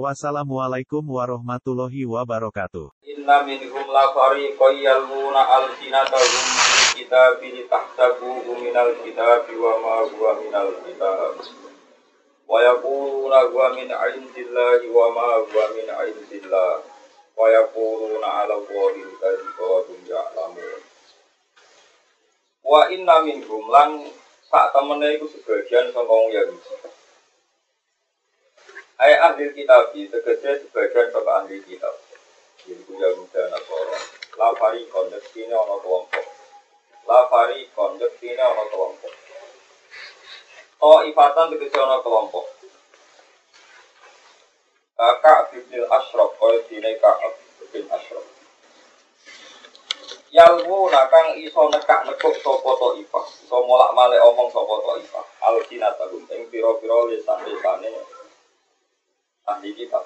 Wassalamualaikum 0.00 1.04
warahmatullahi 1.04 2.08
wabarakatuh. 2.08 2.96
Inna 3.04 3.44
minhum 3.44 3.84
la 3.92 4.08
fariqan 4.16 4.80
yalmuna 4.80 5.44
alsinatahum 5.44 6.44
kitabi 6.96 7.60
litahsabuhu 7.60 8.56
minal 8.56 8.88
kitabi 9.04 9.52
wa 9.52 9.76
ma 9.84 9.96
huwa 10.08 10.32
minal 10.40 10.72
kitab. 10.88 11.36
Wa 12.48 12.64
yaquluna 12.64 13.52
huwa 13.52 13.76
min 13.76 13.92
indillahi 13.92 14.88
wa 14.88 15.12
ma 15.12 15.44
huwa 15.44 15.64
min 15.76 15.84
indillah. 15.84 16.80
Wa 17.36 17.52
yaquluna 17.52 18.48
ala 18.48 18.64
Allahi 18.64 19.00
al-kadhiba 19.04 19.60
wa 19.60 19.84
ya'lamun. 20.08 20.80
Wa 22.64 22.80
inna 22.88 23.16
minhum 23.28 23.68
lan 23.68 24.08
sak 24.48 24.72
temene 24.72 25.20
iku 25.20 25.28
sebagian 25.28 25.92
saka 25.92 26.08
wong 26.08 26.32
Yahudi. 26.32 26.80
Ayat 29.02 29.34
ahli 29.34 29.50
kitab 29.50 29.90
tegese 29.90 30.62
sebagian 30.62 31.10
saka 31.10 31.42
ahli 31.42 31.58
kitab. 31.66 31.90
Yaitu 32.70 32.94
Yahuda 32.94 33.50
Nasara. 33.50 33.98
La 34.38 34.54
farikon 34.54 35.10
yektine 35.10 35.50
ana 35.50 35.74
kelompok. 35.82 36.22
La 37.10 37.26
farikon 37.26 37.98
yektine 37.98 38.38
ana 38.38 38.62
kelompok. 38.70 39.10
Oh 40.78 41.02
ifatan 41.02 41.50
tegese 41.50 41.82
ana 41.82 41.98
kelompok. 41.98 42.46
Kakak 44.94 45.50
bin 45.50 45.66
Ashraf 45.90 46.38
kaya 46.38 46.62
dine 46.70 46.94
Ka'ab 47.02 47.34
bin 47.74 47.90
Ashraf. 47.90 48.22
Yalmu 50.30 50.94
nakang 50.94 51.42
iso 51.42 51.66
nekak 51.74 52.06
nekuk 52.06 52.38
sapa 52.38 52.70
to 52.78 53.02
ifah. 53.02 53.26
Iso 53.42 53.66
molak-malik 53.66 54.22
omong 54.30 54.46
sapa 54.54 54.74
to 54.78 54.94
ifah. 55.02 55.26
Al-sinatahum 55.42 56.22
ing 56.30 56.46
pira-pira 56.54 57.10
lisan-lisane 57.10 58.21
ahli 59.52 59.76
kitab. 59.76 60.04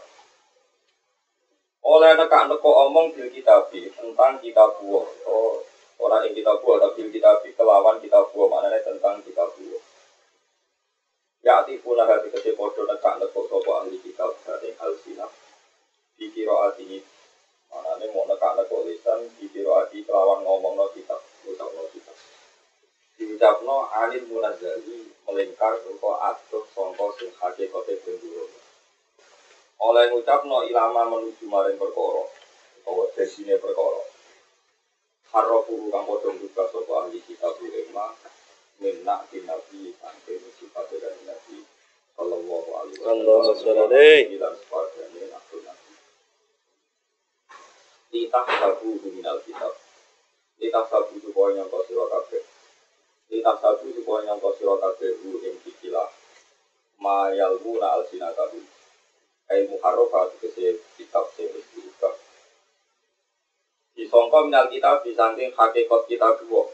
Oleh 1.86 2.18
nekak 2.18 2.50
neko 2.50 2.70
omong 2.90 3.14
bil 3.14 3.30
kitab 3.30 3.70
tentang 3.70 4.42
kitab 4.42 4.74
buah. 4.82 5.06
Oh, 5.30 5.62
orang 6.02 6.26
yang 6.26 6.34
kitab 6.34 6.58
buah 6.66 6.82
tapi 6.82 7.06
bil 7.06 7.14
kitab 7.14 7.38
kelawan 7.54 8.02
kitab 8.02 8.26
buah 8.34 8.48
mana 8.50 8.74
tentang 8.82 9.22
kitab 9.22 9.54
buah. 9.54 9.82
Ya 11.46 11.62
pun 11.62 11.94
hati 11.94 12.26
kecil 12.34 12.58
podo 12.58 12.82
nekak 12.90 13.22
neko 13.22 13.46
sopo 13.46 13.70
ahli 13.78 14.02
kitab 14.02 14.34
dari 14.42 14.74
al 14.82 14.98
sinah. 14.98 15.30
Dikira 16.18 16.66
hati 16.66 16.98
mana 17.70 18.02
mau 18.10 18.26
nekak 18.26 18.58
neko 18.58 18.82
lisan 18.82 19.30
dikira 19.38 19.86
hati 19.86 20.02
kelawan 20.02 20.42
ngomong 20.42 20.74
no 20.74 20.90
kitab, 20.90 21.22
ucap 21.46 21.70
no 21.70 21.86
kitab. 21.94 22.18
Diucapno 23.14 23.86
anil 23.94 24.26
munazali 24.26 25.06
melingkar 25.22 25.78
engkau 25.86 26.18
atuh 26.18 26.66
songko 26.74 27.14
sing 27.14 27.30
hakikate 27.38 27.94
benduro 28.02 28.65
oleh 29.76 30.04
ngucapno 30.08 30.64
ilama 30.64 31.04
menuju 31.04 31.44
maring 31.48 31.76
perkara 31.76 32.24
utawa 32.80 33.04
desine 33.12 33.60
perkara. 33.60 34.02
Harrofu 35.32 35.90
kang 35.92 36.06
padha 36.08 36.30
buka 36.32 36.64
sapa 36.70 36.92
ahli 37.04 37.20
kitab 37.26 37.58
ilma 37.60 38.14
minna 38.80 39.20
di 39.28 39.44
nabi 39.44 39.92
sampai 40.00 40.38
sifat 40.56 40.86
dari 40.96 41.22
nabi 41.28 41.60
sallallahu 42.16 42.70
alaihi 42.72 42.98
wasallam. 43.04 43.90
Dan 43.90 44.52
sepadane 44.56 45.24
nabi 45.28 45.56
nabi 45.66 45.92
Litah 48.16 48.46
sabu 48.48 48.96
minal 49.12 49.42
kitab. 49.44 49.74
Litah 50.56 50.84
sabu 50.88 51.20
supaya 51.20 51.52
nyangka 51.52 51.84
sira 51.84 52.06
kabeh. 52.08 52.42
Litah 53.28 53.56
sabu 53.60 53.92
supaya 53.92 54.24
nyangka 54.24 54.50
sira 54.56 54.74
kabeh 54.78 55.10
ing 55.20 55.56
kikilah. 55.60 56.08
Ma 56.96 57.28
yalmuna 57.28 58.00
alsinatahu 58.00 58.75
Ai 59.46 59.62
muharrafa 59.70 60.34
tegese 60.34 60.82
kitab 60.98 61.30
sing 61.38 61.46
wis 61.54 61.62
diubah. 61.70 62.10
Disangka 63.94 64.42
minal 64.42 64.66
kitab 64.66 65.06
disanding 65.06 65.54
hakikat 65.54 66.02
kitab 66.10 66.42
dua. 66.42 66.66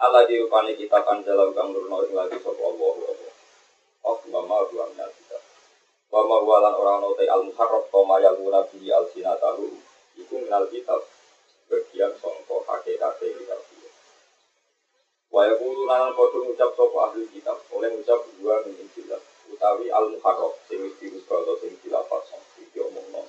Allah 0.00 0.24
dirupani 0.24 0.72
kitab 0.72 1.04
anjalau 1.04 1.52
kang 1.52 1.68
nurno 1.76 2.08
ing 2.08 2.16
lagi 2.16 2.40
sapa 2.40 2.62
Allah 2.64 2.92
Allah. 2.96 3.32
Oh 4.08 4.18
mama 4.32 4.64
dua 4.72 4.88
minal 4.88 5.12
kitab. 5.12 5.42
Wa 6.08 6.24
ma 6.24 6.40
walan 6.40 6.80
ora 6.80 6.96
ono 7.04 7.12
te 7.12 7.28
al 7.28 7.44
muharraf 7.44 7.92
kama 7.92 8.16
yaluna 8.24 8.64
bi 8.72 8.88
al 8.88 9.04
sinatahu. 9.12 9.68
Iku 10.16 10.48
minal 10.48 10.64
kitab 10.72 11.04
bagian 11.68 12.16
sangka 12.24 12.56
hakikat 12.72 13.20
kitab 13.20 13.60
dua. 13.60 13.90
Wa 15.28 15.44
yaqulu 15.44 15.84
lan 15.84 16.16
padha 16.16 16.38
ngucap 16.40 16.72
sapa 16.72 16.98
ahli 17.12 17.28
kitab 17.36 17.60
oleh 17.68 18.00
ngucap 18.00 18.20
dua 18.40 18.64
min 18.64 18.80
injilah 18.80 19.20
utawi 19.52 19.92
al 19.92 20.08
muharraf 20.08 20.56
sing 20.66 20.80
wis 20.80 20.96
dirubah 20.96 21.38
atau 21.44 21.56
sing 21.60 21.76
dilafaz 21.84 22.32
iki 22.58 22.80
omongno 22.80 23.28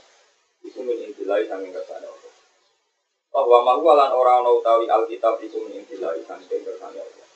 iku 0.63 0.79
min 0.81 0.97
intilai 1.03 1.43
sanging 1.45 1.75
kersane 1.75 2.07
Allah. 2.07 2.33
Bahwa 3.33 3.57
mahu 3.67 3.91
lan 3.91 4.11
ora 4.15 4.39
ana 4.39 4.51
utawi 4.55 4.87
alkitab 4.87 5.43
iku 5.43 5.59
min 5.67 5.83
intilai 5.83 6.23
sanging 6.23 6.63
kersane 6.63 6.99
Allah. 7.03 7.27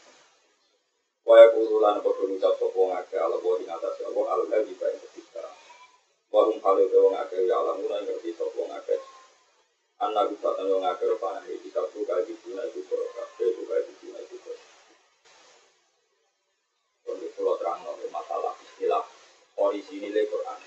Waya 1.27 1.51
kurulan 1.51 1.99
apa 1.99 2.07
ngucap 2.07 2.55
sapa 2.55 2.81
ngake 2.87 3.15
ala 3.19 3.35
wa 3.35 3.59
ing 3.59 3.67
atas 3.67 3.99
Allah 3.99 4.25
al 4.31 4.41
ladzi 4.47 4.73
bae 4.79 4.95
ketika 4.95 5.43
Warung 6.31 6.59
kali 6.63 6.87
ke 6.87 6.95
wong 6.99 7.15
akeh 7.19 7.43
ya 7.43 7.55
alam 7.59 7.83
ora 7.83 7.99
ngerti 7.99 8.31
sapa 8.31 8.61
ngake 8.63 8.95
Anak 9.97 10.29
bisa 10.29 10.53
tanya 10.53 10.77
ngake 10.77 11.03
rupanya 11.09 11.41
kitab 11.65 11.89
buka 11.89 12.21
di 12.21 12.37
dunia 12.45 12.61
itu 12.69 12.79
kabeh 12.85 13.49
buka 13.57 13.75
di 13.81 13.91
dunia 13.97 14.21
itu 14.21 14.37
untuk 17.07 17.29
pulau 17.33 17.57
terang 17.57 17.81
masalah 17.81 17.96
istilah 17.96 17.96
orisinil 19.67 20.15
Quran. 20.15 20.59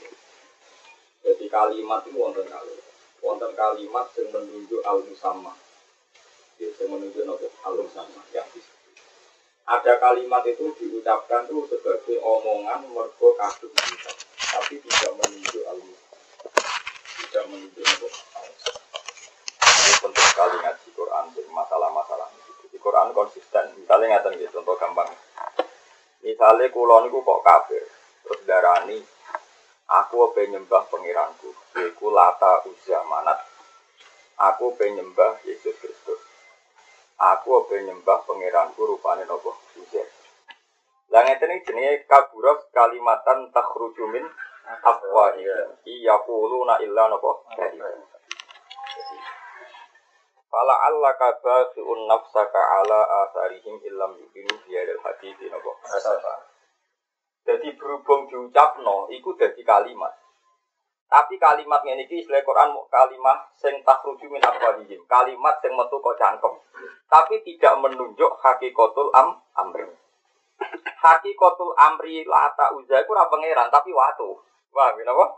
Jadi 1.20 1.46
kalimat 1.52 2.00
itu 2.04 2.16
wonten 2.16 2.48
kali, 2.48 2.76
wonten 3.20 3.52
kalimat 3.52 4.08
yang 4.16 4.28
menunjuk 4.32 4.80
al 4.84 5.04
musamma, 5.04 5.52
yang 6.56 6.88
menunjuk 6.88 7.24
nopo 7.28 7.48
al 7.64 7.76
musamma 7.76 8.20
yang 8.32 8.48
disebut. 8.52 8.96
Ada 9.68 10.00
kalimat 10.00 10.42
itu 10.48 10.72
diucapkan 10.80 11.44
tuh 11.48 11.68
sebagai 11.68 12.16
omongan 12.24 12.88
mergo 12.90 13.36
kadung 13.36 13.72
tapi 14.50 14.82
tidak 14.82 15.12
menunjuk 15.20 15.64
al 15.68 15.78
tidak 17.20 17.44
menunjuk 17.52 17.84
nopo 17.84 18.08
Ini 19.60 19.92
penting 20.00 20.26
sekali 20.32 20.56
ngaji 20.60 20.88
Quran 20.96 21.24
masalah-masalah 21.52 22.28
Di 22.70 22.78
Quran 22.80 23.12
konsisten. 23.12 23.76
Misalnya 23.76 24.16
ngatain 24.16 24.40
gitu, 24.40 24.62
contoh 24.62 24.78
gampang. 24.78 25.10
Misalnya 26.20 26.68
kulon 26.70 27.08
itu 27.08 27.18
kok 27.20 27.42
kafir, 27.42 27.84
terus 28.30 28.46
darani, 28.46 29.02
aku 29.90 30.30
pengen 30.38 30.62
nyembah 30.62 30.86
pengiranku, 30.86 31.50
yaitu 31.74 32.06
lata 32.14 32.62
usia 32.62 33.02
manat. 33.10 33.42
Aku 34.38 34.78
pengen 34.78 35.02
nyembah 35.02 35.42
Yesus 35.42 35.74
Kristus. 35.82 36.22
Aku 37.18 37.66
pengen 37.66 37.90
nyembah 37.90 38.22
pengiranku 38.22 38.86
rupanya 38.86 39.26
nopo 39.26 39.58
usia. 39.74 40.06
Lah 41.10 41.26
ngeten 41.26 41.58
iki 41.58 41.74
jenenge 41.74 42.06
kaburas 42.06 42.70
kalimatan 42.70 43.50
takhruju 43.50 44.06
min. 44.14 44.22
Iya 45.90 46.14
quluna 46.22 46.78
illa 46.86 47.10
nopo 47.10 47.42
Fala 50.50 50.74
Allah 50.86 51.14
kaba 51.18 51.74
fi'un 51.74 52.06
nafsaka 52.06 52.62
ala 52.78 53.26
asarihim 53.26 53.82
illam 53.86 54.14
yukinu 54.22 54.54
biadil 54.66 55.02
hadithi 55.02 55.50
nopo. 55.50 55.74
Jadi 57.50 57.74
berhubung 57.74 58.30
diucapno, 58.30 59.10
iku 59.10 59.34
jadi 59.34 59.58
kalimat. 59.66 60.14
Tapi 61.10 61.34
kalimat 61.42 61.82
ini 61.82 62.06
iki 62.06 62.22
istilah 62.22 62.46
Quran 62.46 62.78
kalimat 62.86 63.50
sing 63.58 63.82
takhruju 63.82 64.30
min. 64.30 64.38
Kalimat 65.10 65.58
sing 65.58 65.74
metu 65.74 65.98
kok 65.98 66.14
cangkem. 66.14 66.54
Tapi 67.10 67.42
tidak 67.42 67.74
menunjuk 67.82 68.38
hakikatul 68.38 69.10
am 69.10 69.42
amri. 69.58 69.82
Hakikatul 71.02 71.74
amri 71.74 72.22
lata 72.22 72.70
uza 72.78 73.02
iku 73.02 73.18
ora 73.18 73.26
pangeran 73.26 73.66
tapi 73.74 73.90
watu. 73.90 74.38
Wah, 74.70 74.94
kenapa? 74.94 75.34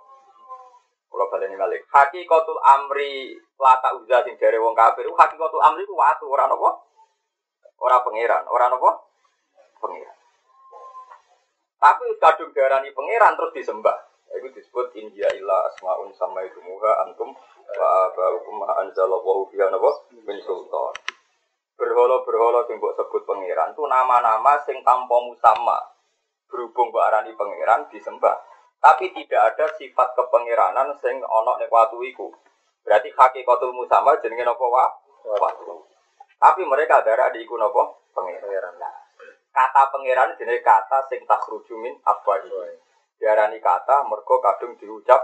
Kalau 1.08 1.32
baleni 1.32 1.56
balik. 1.56 1.88
Hakikatul 1.88 2.60
amri 2.60 3.32
lata 3.56 3.96
uza 3.96 4.20
sing 4.28 4.36
dari 4.36 4.60
wong 4.60 4.76
kafir. 4.76 5.08
Hakikatul 5.08 5.64
amri 5.64 5.88
ku 5.88 5.96
watu 5.96 6.28
ora 6.28 6.44
napa? 6.44 6.76
Ora 7.80 8.04
pangeran, 8.04 8.44
ora 8.52 8.68
napa? 8.68 9.00
Pangeran. 9.80 10.21
Tapi 11.82 12.14
kadung 12.22 12.54
darani 12.54 12.94
pangeran 12.94 13.34
terus 13.34 13.50
disembah. 13.58 13.98
Ya, 14.30 14.38
itu 14.38 14.54
disebut 14.54 14.94
India 15.02 15.26
ilah 15.34 15.66
asmaun 15.66 16.14
sama 16.14 16.46
itu 16.46 16.62
muha 16.62 17.02
antum 17.02 17.34
wa 17.74 17.88
abaukum 18.06 18.62
ma 18.62 18.70
anzalallahu 18.86 19.50
biha 19.50 19.66
napa 19.66 19.90
min 20.22 20.38
sultan. 20.46 20.94
Berhala-berhala 21.74 22.70
sing 22.70 22.78
buat 22.78 22.94
sebut 22.94 23.26
pangeran 23.26 23.74
itu 23.74 23.82
nama-nama 23.90 24.62
sing 24.62 24.78
tanpa 24.86 25.18
sama. 25.42 25.82
Berhubung 26.46 26.94
mbok 26.94 27.02
arani 27.02 27.34
pangeran 27.34 27.90
disembah. 27.90 28.38
Tapi 28.78 29.10
tidak 29.18 29.58
ada 29.58 29.66
sifat 29.74 30.14
kepangeranan 30.14 30.94
sing 31.02 31.18
onok 31.18 31.58
nekwatuiku 31.66 32.30
berarti 32.82 33.10
kaki 33.14 33.42
Berarti 33.42 33.42
hakikatul 33.42 33.74
musama 33.74 34.14
jenenge 34.22 34.46
wa? 34.46 34.86
Tapi 36.38 36.62
mereka 36.66 37.02
darah 37.02 37.30
diiku 37.30 37.58
napa? 37.58 37.94
Pangeran. 38.14 38.74
Nah, 38.78 39.01
Kata 39.52 39.92
pangeran 39.92 40.32
jenenge 40.40 40.64
kata 40.64 41.04
sing 41.12 41.28
takhruju 41.28 41.76
min 41.76 41.92
afwahi. 42.08 42.48
Diarani 43.20 43.60
kata 43.60 44.08
mergo 44.08 44.40
kadung 44.40 44.74
diucap 44.80 45.20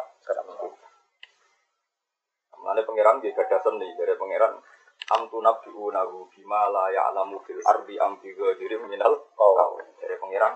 Mengenai 2.58 2.84
pangeran 2.84 3.22
dia 3.24 3.32
gada 3.32 3.56
seni 3.64 3.88
dari 3.96 4.12
pangeran 4.18 4.52
am 5.16 5.22
tunabbi'unahu 5.30 6.28
bima 6.34 6.68
la 6.68 6.92
ya'lamu 6.92 7.40
fil 7.46 7.62
ardi 7.64 7.96
am 7.96 8.20
bi 8.20 8.34
ghairi 8.36 8.76
minal 8.84 9.16
qaul. 9.32 9.80
Dari 9.96 10.20
pangeran 10.20 10.52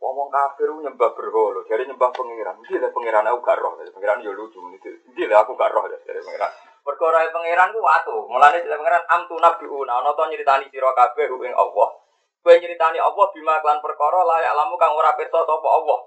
ngomong 0.00 0.32
kafir 0.32 0.72
nyembah 0.72 1.12
berhala, 1.12 1.60
dari 1.68 1.84
nyembah 1.84 2.08
pangeran. 2.08 2.56
Iki 2.64 2.80
lah 2.80 2.88
pangeran 2.88 3.28
aku 3.28 3.38
gak 3.44 3.60
roh, 3.60 3.76
dari 3.76 3.92
pangeran 3.92 4.24
yo 4.24 4.32
lucu 4.32 4.56
itu. 4.72 4.88
Iki 5.12 5.28
lah 5.28 5.44
aku 5.44 5.52
gak 5.60 5.68
roh 5.76 5.84
dari 5.84 6.20
pangeran. 6.24 6.52
Perkara 6.80 7.28
pangeran 7.28 7.76
ku 7.76 7.84
watu. 7.84 8.16
Mulane 8.32 8.64
dari 8.64 8.72
pangeran 8.72 9.04
am 9.04 9.22
tunabbi'una 9.28 9.92
ana 10.00 10.16
to 10.16 10.22
nyritani 10.24 10.72
sira 10.72 10.96
kabeh 10.96 11.28
ing 11.28 11.52
Allah. 11.52 11.99
Kowe 12.40 12.54
nyritani 12.56 12.96
Allah 12.96 13.26
bima 13.36 13.60
klan 13.60 13.84
perkara 13.84 14.24
la 14.24 14.40
ya'lamu 14.40 14.80
kang 14.80 14.96
ora 14.96 15.12
pirsa 15.12 15.44
sapa 15.44 15.68
Allah. 15.68 15.98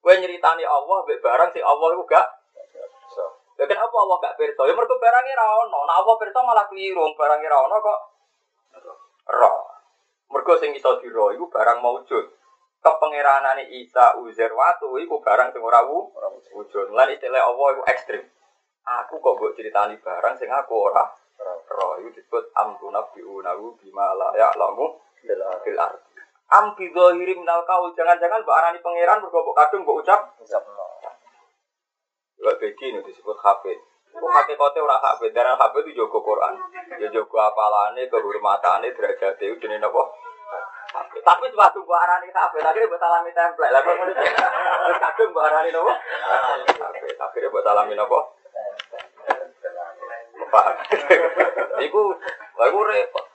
Kowe 0.00 0.14
nyritani 0.16 0.64
Allah 0.64 0.96
mbek 1.04 1.20
barang 1.20 1.50
sing 1.52 1.64
Allah 1.64 1.88
iku 1.92 2.04
gak 2.08 2.26
Ya 3.54 3.64
kenapa 3.70 3.94
Allah 3.94 4.16
gak 4.18 4.34
pirsa? 4.34 4.66
Ya 4.66 4.74
mergo 4.74 4.98
barangnya 4.98 5.38
ra 5.38 5.46
ono. 5.62 5.78
Allah 5.86 6.14
pirsa 6.18 6.42
malah 6.42 6.66
keliru, 6.66 7.06
barangnya 7.14 7.48
ra 7.52 7.58
ono 7.62 7.76
kok. 7.78 8.00
Roh. 9.30 9.60
Mergo 10.34 10.54
sing 10.58 10.74
iso 10.74 10.98
diro 10.98 11.30
iku 11.30 11.46
barang 11.46 11.78
maujud. 11.78 12.24
Kepengeranane 12.82 13.70
Isa 13.70 14.18
Uzair 14.20 14.50
watu 14.52 14.98
iku 14.98 15.22
barang 15.22 15.54
sing 15.54 15.62
ora 15.62 15.86
wujud. 15.86 16.90
Lan 16.90 17.08
istilah 17.14 17.46
Allah 17.46 17.66
iku 17.78 17.82
ekstrim. 17.86 18.24
Aku 18.84 19.22
kok 19.22 19.38
mbok 19.38 19.54
ceritani 19.56 19.96
barang 20.02 20.34
sing 20.36 20.50
aku 20.50 20.74
ora 20.74 21.06
roh 21.74 21.98
iku 22.00 22.08
disebut 22.14 22.44
amtuna 22.54 23.02
biunahu 23.10 23.74
bima 23.80 24.14
la 24.14 24.30
ya'lamu 24.36 24.86
bil 25.24 25.40
ardi. 25.80 25.98
Am 26.52 26.76
bi 26.76 26.92
dhahiri 26.92 27.34
minal 27.40 27.64
qaul 27.64 27.90
jangan-jangan 27.96 28.44
mbok 28.44 28.56
arani 28.60 28.78
pangeran 28.84 29.24
mergo 29.24 29.40
mbok 29.40 29.56
kadung 29.56 29.82
mbok 29.82 30.04
ucap. 30.04 30.20
Begi 32.44 32.86
ini 32.92 33.00
disebut 33.00 33.40
hafid. 33.40 33.80
Kok 34.14 34.30
hakikatnya 34.30 34.84
orang 34.84 35.02
hafid, 35.02 35.32
darah 35.34 35.56
hafid 35.58 35.90
itu 35.90 36.04
jago 36.04 36.22
Quran. 36.22 36.54
Ya 37.00 37.08
jago 37.10 37.36
apalane, 37.40 38.06
kehormatane, 38.06 38.94
derajat 38.94 39.40
itu 39.42 39.64
apa? 39.64 40.02
Hafid. 40.94 41.22
Tapi 41.24 41.50
suatu 41.50 41.82
barang 41.82 42.20
ini 42.22 42.30
hafid, 42.30 42.62
akhirnya 42.62 42.92
buat 42.92 43.02
alami 43.02 43.30
template. 43.34 43.74
Terus 43.74 44.98
kadung 45.02 45.32
barang 45.34 45.64
ini 45.66 45.78
apa? 45.80 45.94
Hafid. 46.78 47.16
Akhirnya 47.18 47.48
buat 47.50 47.66
alami 47.66 47.94
apa? 47.98 48.18
Paham? 50.52 50.74
Iku, 51.82 52.02
lagu 52.60 52.80
repot. 52.86 53.26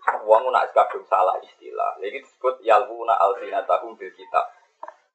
Uang 0.00 0.48
nak 0.48 0.72
kadung 0.72 1.04
salah 1.06 1.36
istilah. 1.44 2.00
Lagi 2.00 2.24
disebut 2.24 2.64
yalwuna 2.64 3.14
alsinatahum 3.20 3.96
bil 3.96 4.12
kitab. 4.16 4.48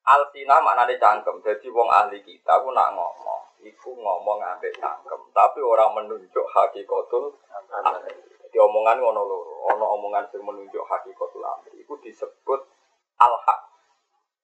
Alsina 0.06 0.62
maknanya 0.62 1.02
cangkem. 1.02 1.42
Jadi 1.42 1.66
wong 1.74 1.90
ahli 1.90 2.22
kita 2.22 2.62
aku 2.62 2.70
nak 2.70 2.94
ngomong, 2.94 3.42
iku 3.66 3.98
ngomong 3.98 4.38
ambek 4.38 4.78
cangkem, 4.78 5.18
tapi 5.34 5.66
orang 5.66 5.98
menunjuk 5.98 6.46
hakikatul 6.54 7.34
amri. 7.58 8.14
Jadi 8.46 8.58
omongan 8.62 9.02
ngono 9.02 9.22
loro, 9.26 9.54
ono 9.74 9.86
omongan 9.98 10.30
sing 10.30 10.46
menunjuk 10.46 10.86
hakikatul 10.86 11.42
amri. 11.42 11.82
Iku 11.82 11.98
disebut 12.06 12.62
al-haq. 13.18 13.60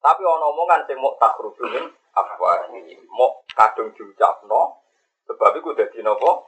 Tapi 0.02 0.22
ono 0.26 0.50
omongan 0.50 0.82
sing 0.90 0.98
mau 0.98 1.14
takrujun 1.22 1.94
apa 2.12 2.68
mau 3.14 3.40
kadung 3.56 3.94
diucapno 3.96 4.82
sebab 5.30 5.52
iku 5.62 5.78
dadi 5.78 6.02
napa? 6.02 6.42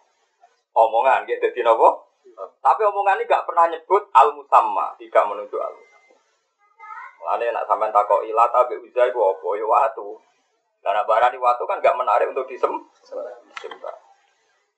Omongan 0.73 1.29
gitu 1.29 1.37
dadi 1.37 1.61
napa? 1.61 2.01
Tapi 2.37 2.81
omongan 2.87 3.21
ini 3.21 3.29
gak 3.29 3.45
pernah 3.45 3.69
nyebut 3.69 4.09
al-musamma, 4.13 4.95
tidak 4.97 5.23
menunjuk 5.27 5.59
al-musamma. 5.59 5.93
Mulane 7.23 7.55
nak 7.55 7.67
sampean 7.71 7.95
takok 7.95 8.27
ilah 8.27 8.51
tapi 8.51 8.75
uza 8.83 9.07
iku 9.07 9.31
apa 9.31 9.47
ya 9.55 9.63
watu. 9.63 10.19
Karena 10.83 11.07
barani 11.07 11.39
watu 11.39 11.63
kan 11.63 11.79
gak 11.79 11.95
menarik 11.95 12.27
untuk 12.27 12.47
disem. 12.47 12.71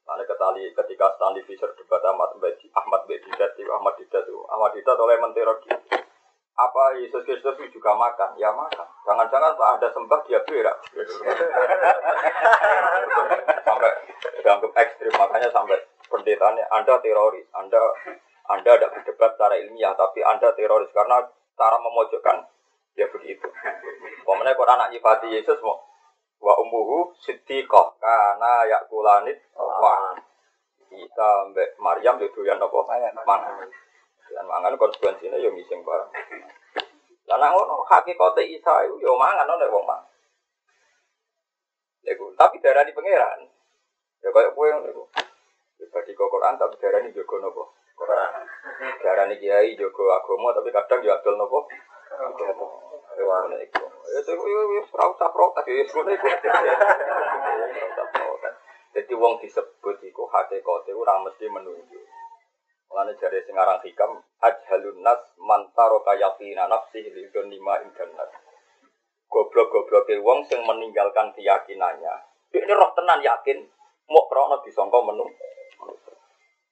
Lalu 0.06 0.24
ketali 0.30 0.70
ketika 0.70 1.18
Stanley 1.18 1.42
Fisher 1.50 1.74
debat 1.74 2.06
Ahmad 2.06 2.38
Bedi, 2.38 2.70
Ahmad 2.78 3.10
Bedi 3.10 3.26
itu 3.26 3.72
Ahmad 3.74 3.98
Didat 3.98 4.30
itu 4.30 4.38
Ahmad 4.54 4.78
Didat 4.78 5.02
oleh 5.02 5.18
menterogi. 5.18 5.74
Apa 6.56 6.96
Yesus 6.96 7.26
Kristus 7.26 7.58
juga 7.74 7.92
makan? 7.98 8.38
Ya 8.40 8.54
makan. 8.54 8.88
Jangan-jangan 9.04 9.60
tak 9.60 9.70
ada 9.82 9.88
sembah 9.92 10.20
dia 10.24 10.40
berak. 10.46 10.78
sampai 13.66 13.92
dianggap 14.46 14.72
ekstrim 14.78 15.14
makanya 15.18 15.50
sampai 15.50 15.82
pendetanya 16.10 16.66
Anda 16.72 17.02
teroris, 17.02 17.48
Anda 17.56 17.82
Anda 18.46 18.78
tidak 18.78 18.94
berdebat 18.94 19.32
secara 19.38 19.56
ilmiah 19.58 19.94
tapi 19.98 20.22
Anda 20.22 20.54
teroris 20.54 20.90
karena 20.94 21.22
cara 21.58 21.78
memojokkan 21.82 22.46
ya 22.96 23.10
begitu. 23.10 23.48
Pemenang 24.26 24.58
Quran 24.58 24.78
anak 24.78 24.92
nyifati 24.94 25.34
Yesus 25.34 25.58
mau 25.66 25.82
wa 26.40 26.54
umuhu 26.62 27.16
siddiqah 27.26 27.98
karena 27.98 28.70
yakulanit 28.70 29.40
wa 29.58 30.14
kita 30.96 31.30
mbek 31.52 31.76
Maryam 31.82 32.16
itu 32.22 32.40
yang 32.46 32.62
nopo 32.62 32.86
mangan. 32.88 33.12
Dan 34.26 34.46
mangan 34.48 34.76
konsekuensinya 34.76 35.38
yo 35.40 35.52
mising 35.54 35.86
barang. 35.86 36.12
Lah 37.26 37.38
nek 37.40 37.52
ngono 37.56 37.84
hakikate 37.88 38.44
Isa 38.46 38.74
itu 38.86 38.96
yo 39.02 39.18
mangan 39.18 39.50
oleh 39.50 39.68
wong 39.70 39.86
mangan. 39.86 40.12
Tapi 42.36 42.56
darah 42.60 42.84
di 42.84 42.94
pangeran. 42.94 43.48
Ya 44.22 44.30
kayak 44.30 44.54
ngono 44.54 44.88
iku. 44.92 45.04
Ya 45.76 45.86
bagi 45.92 46.16
Quran 46.16 46.56
tapi 46.56 46.80
darah 46.80 47.04
ini 47.04 47.12
jogo 47.12 47.36
nopo? 47.44 47.76
Quran. 47.96 48.32
Darah 49.04 49.28
ini 49.28 49.36
kiai 49.40 49.76
jogo 49.76 50.08
agama 50.12 50.56
tapi 50.56 50.72
kadang 50.72 51.04
nopo? 51.36 51.68
Iku. 52.16 52.68
Ya 54.08 54.20
itu 54.20 54.32
ngono 54.34 56.00
iku. 56.00 56.26
Jadi 58.96 59.12
wong 59.12 59.44
disebut 59.44 60.00
iku 60.08 60.24
hakikate 60.32 60.96
ora 60.96 61.20
mesti 61.20 61.52
menunjuk. 61.52 62.00
Mulane 62.88 63.20
jare 63.20 63.44
sing 63.44 63.60
aran 63.60 63.84
hikam 63.84 64.24
ajhalun 64.40 65.04
nas 65.04 65.20
mantaro 65.36 66.00
kayafina 66.08 66.64
nafsi 66.72 67.04
lidun 67.04 67.52
lima 67.52 67.84
internet. 67.84 68.32
Goblok-gobloke 69.28 70.16
wong 70.24 70.48
sing 70.48 70.64
meninggalkan 70.64 71.36
keyakinannya. 71.36 72.16
Ini 72.56 72.72
roh 72.72 72.96
tenan 72.96 73.20
yakin 73.20 73.68
mau 74.08 74.32
krono 74.32 74.64
disangka 74.64 75.04
menung. 75.04 75.28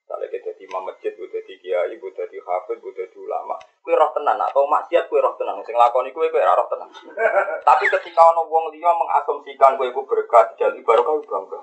Misalnya 0.04 0.28
kita 0.36 0.52
jadi 0.52 0.68
imam 0.68 0.84
masjid, 0.84 1.16
buat 1.16 1.32
jadi 1.32 1.54
kiai, 1.64 1.96
buat 1.96 2.12
jadi 2.12 2.36
hafid, 2.44 2.76
buat 2.84 2.92
jadi 2.92 3.16
ulama. 3.16 3.56
Kue 3.80 3.96
roh 3.96 4.12
tenan, 4.12 4.36
atau 4.36 4.68
maksiat 4.68 5.08
kue 5.08 5.16
roh 5.16 5.32
tenan. 5.40 5.64
Sing 5.64 5.72
lakoni 5.72 6.12
kue 6.12 6.28
kue 6.28 6.44
roh 6.44 6.68
tenan. 6.68 6.92
Tapi 7.72 7.88
ketika 7.88 8.20
ono 8.36 8.44
wong 8.44 8.68
liya 8.76 8.92
mengasumsikan 8.92 9.80
kue 9.80 9.88
ku 9.96 10.04
berkah, 10.04 10.44
jadi 10.60 10.76
baru 10.84 11.08
kau 11.08 11.24
bangga. 11.24 11.56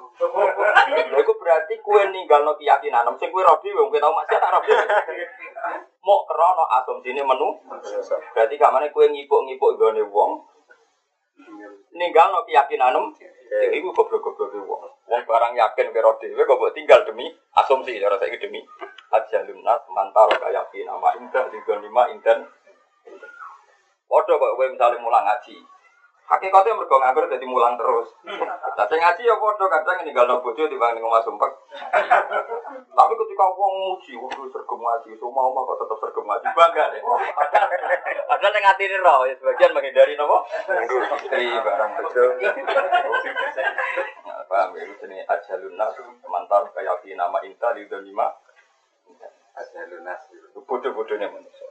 Lha 0.89 1.17
iku 1.21 1.37
berarti 1.37 1.85
kue 1.85 2.01
ninggal 2.09 2.41
no 2.41 2.57
keyakinan. 2.57 3.05
Sing 3.21 3.29
kue 3.29 3.45
roh 3.45 3.61
dhewe, 3.61 3.85
kue 3.93 4.01
tau 4.01 4.09
maksiat 4.09 4.41
roh 4.41 4.61
dhewe. 4.65 4.85
Mau 6.09 6.25
krono 6.25 6.65
asumsine 6.81 7.21
menu. 7.21 7.61
Berarti 8.33 8.57
kamane 8.57 8.89
kue 8.89 9.05
ngipuk-ngipuk 9.05 9.77
gone 9.77 10.01
wong. 10.09 10.49
Ninggal 11.91 12.27
no 12.31 12.45
keyakinan. 12.47 12.95
Ya 13.51 13.67
iku 13.75 13.91
goblok-goblok 13.91 14.63
wong. 14.63 14.83
Wong 15.11 15.21
barang 15.27 15.53
yakin 15.59 15.91
karo 15.91 16.15
dhewe 16.23 16.47
kok 16.47 16.55
mbok 16.55 16.71
tinggal 16.71 17.03
demi 17.03 17.27
asumsi 17.51 17.99
cara 17.99 18.15
saiki 18.15 18.39
demi 18.39 18.63
ajalun 19.11 19.59
nas 19.59 19.83
mantaro 19.91 20.31
kaya 20.39 20.63
nama 20.87 21.19
indah 21.19 21.51
digon 21.51 21.83
lima 21.83 22.07
indan. 22.15 22.47
Padha 24.07 24.33
kok 24.39 24.55
kowe 24.55 24.65
misale 24.71 24.95
mulang 25.03 25.27
ngaji. 25.27 25.55
Hakikatnya 26.31 26.79
mergo 26.79 26.95
nganggur 26.95 27.27
jadi 27.27 27.43
mulang 27.43 27.75
terus. 27.75 28.07
Tapi 28.79 28.95
ngaji 28.95 29.21
ya 29.27 29.35
padha 29.35 29.65
kadang 29.67 30.07
ninggalno 30.07 30.39
bojo 30.39 30.63
dibanding 30.63 31.03
ngomong 31.03 31.19
sumpah. 31.27 31.51
Tapi 32.97 33.13
ketika 33.19 33.45
wong 33.51 33.73
muji, 33.83 34.15
waduh 34.15 34.47
sergem 34.47 34.79
ngaji, 34.79 35.11
semua 35.19 35.51
omah 35.51 35.61
kok 35.67 35.77
tetep 35.83 35.97
sergem 35.99 36.23
ngaji 36.23 36.47
bangga 36.55 36.85
deh. 36.95 37.01
Padahal 38.31 38.55
yang 38.55 38.63
ngatini 38.63 38.97
roh, 39.03 39.27
ya 39.27 39.35
sebagian 39.35 39.75
menghindari 39.75 40.15
nopo. 40.15 40.47
Istri 41.19 41.45
barang 41.51 41.91
bojo. 41.99 42.23
Paham 44.47 44.75
ya, 44.75 44.83
ini 44.87 45.17
ajalun 45.27 45.75
nas, 45.75 45.95
mantar 46.27 46.63
kayak 46.71 47.03
nama 47.11 47.43
inta 47.43 47.75
di 47.75 47.83
lima. 47.91 48.31
Ajalun 49.59 50.03
nas, 50.07 50.31
bodoh-bodohnya 50.55 51.27
manusia. 51.27 51.67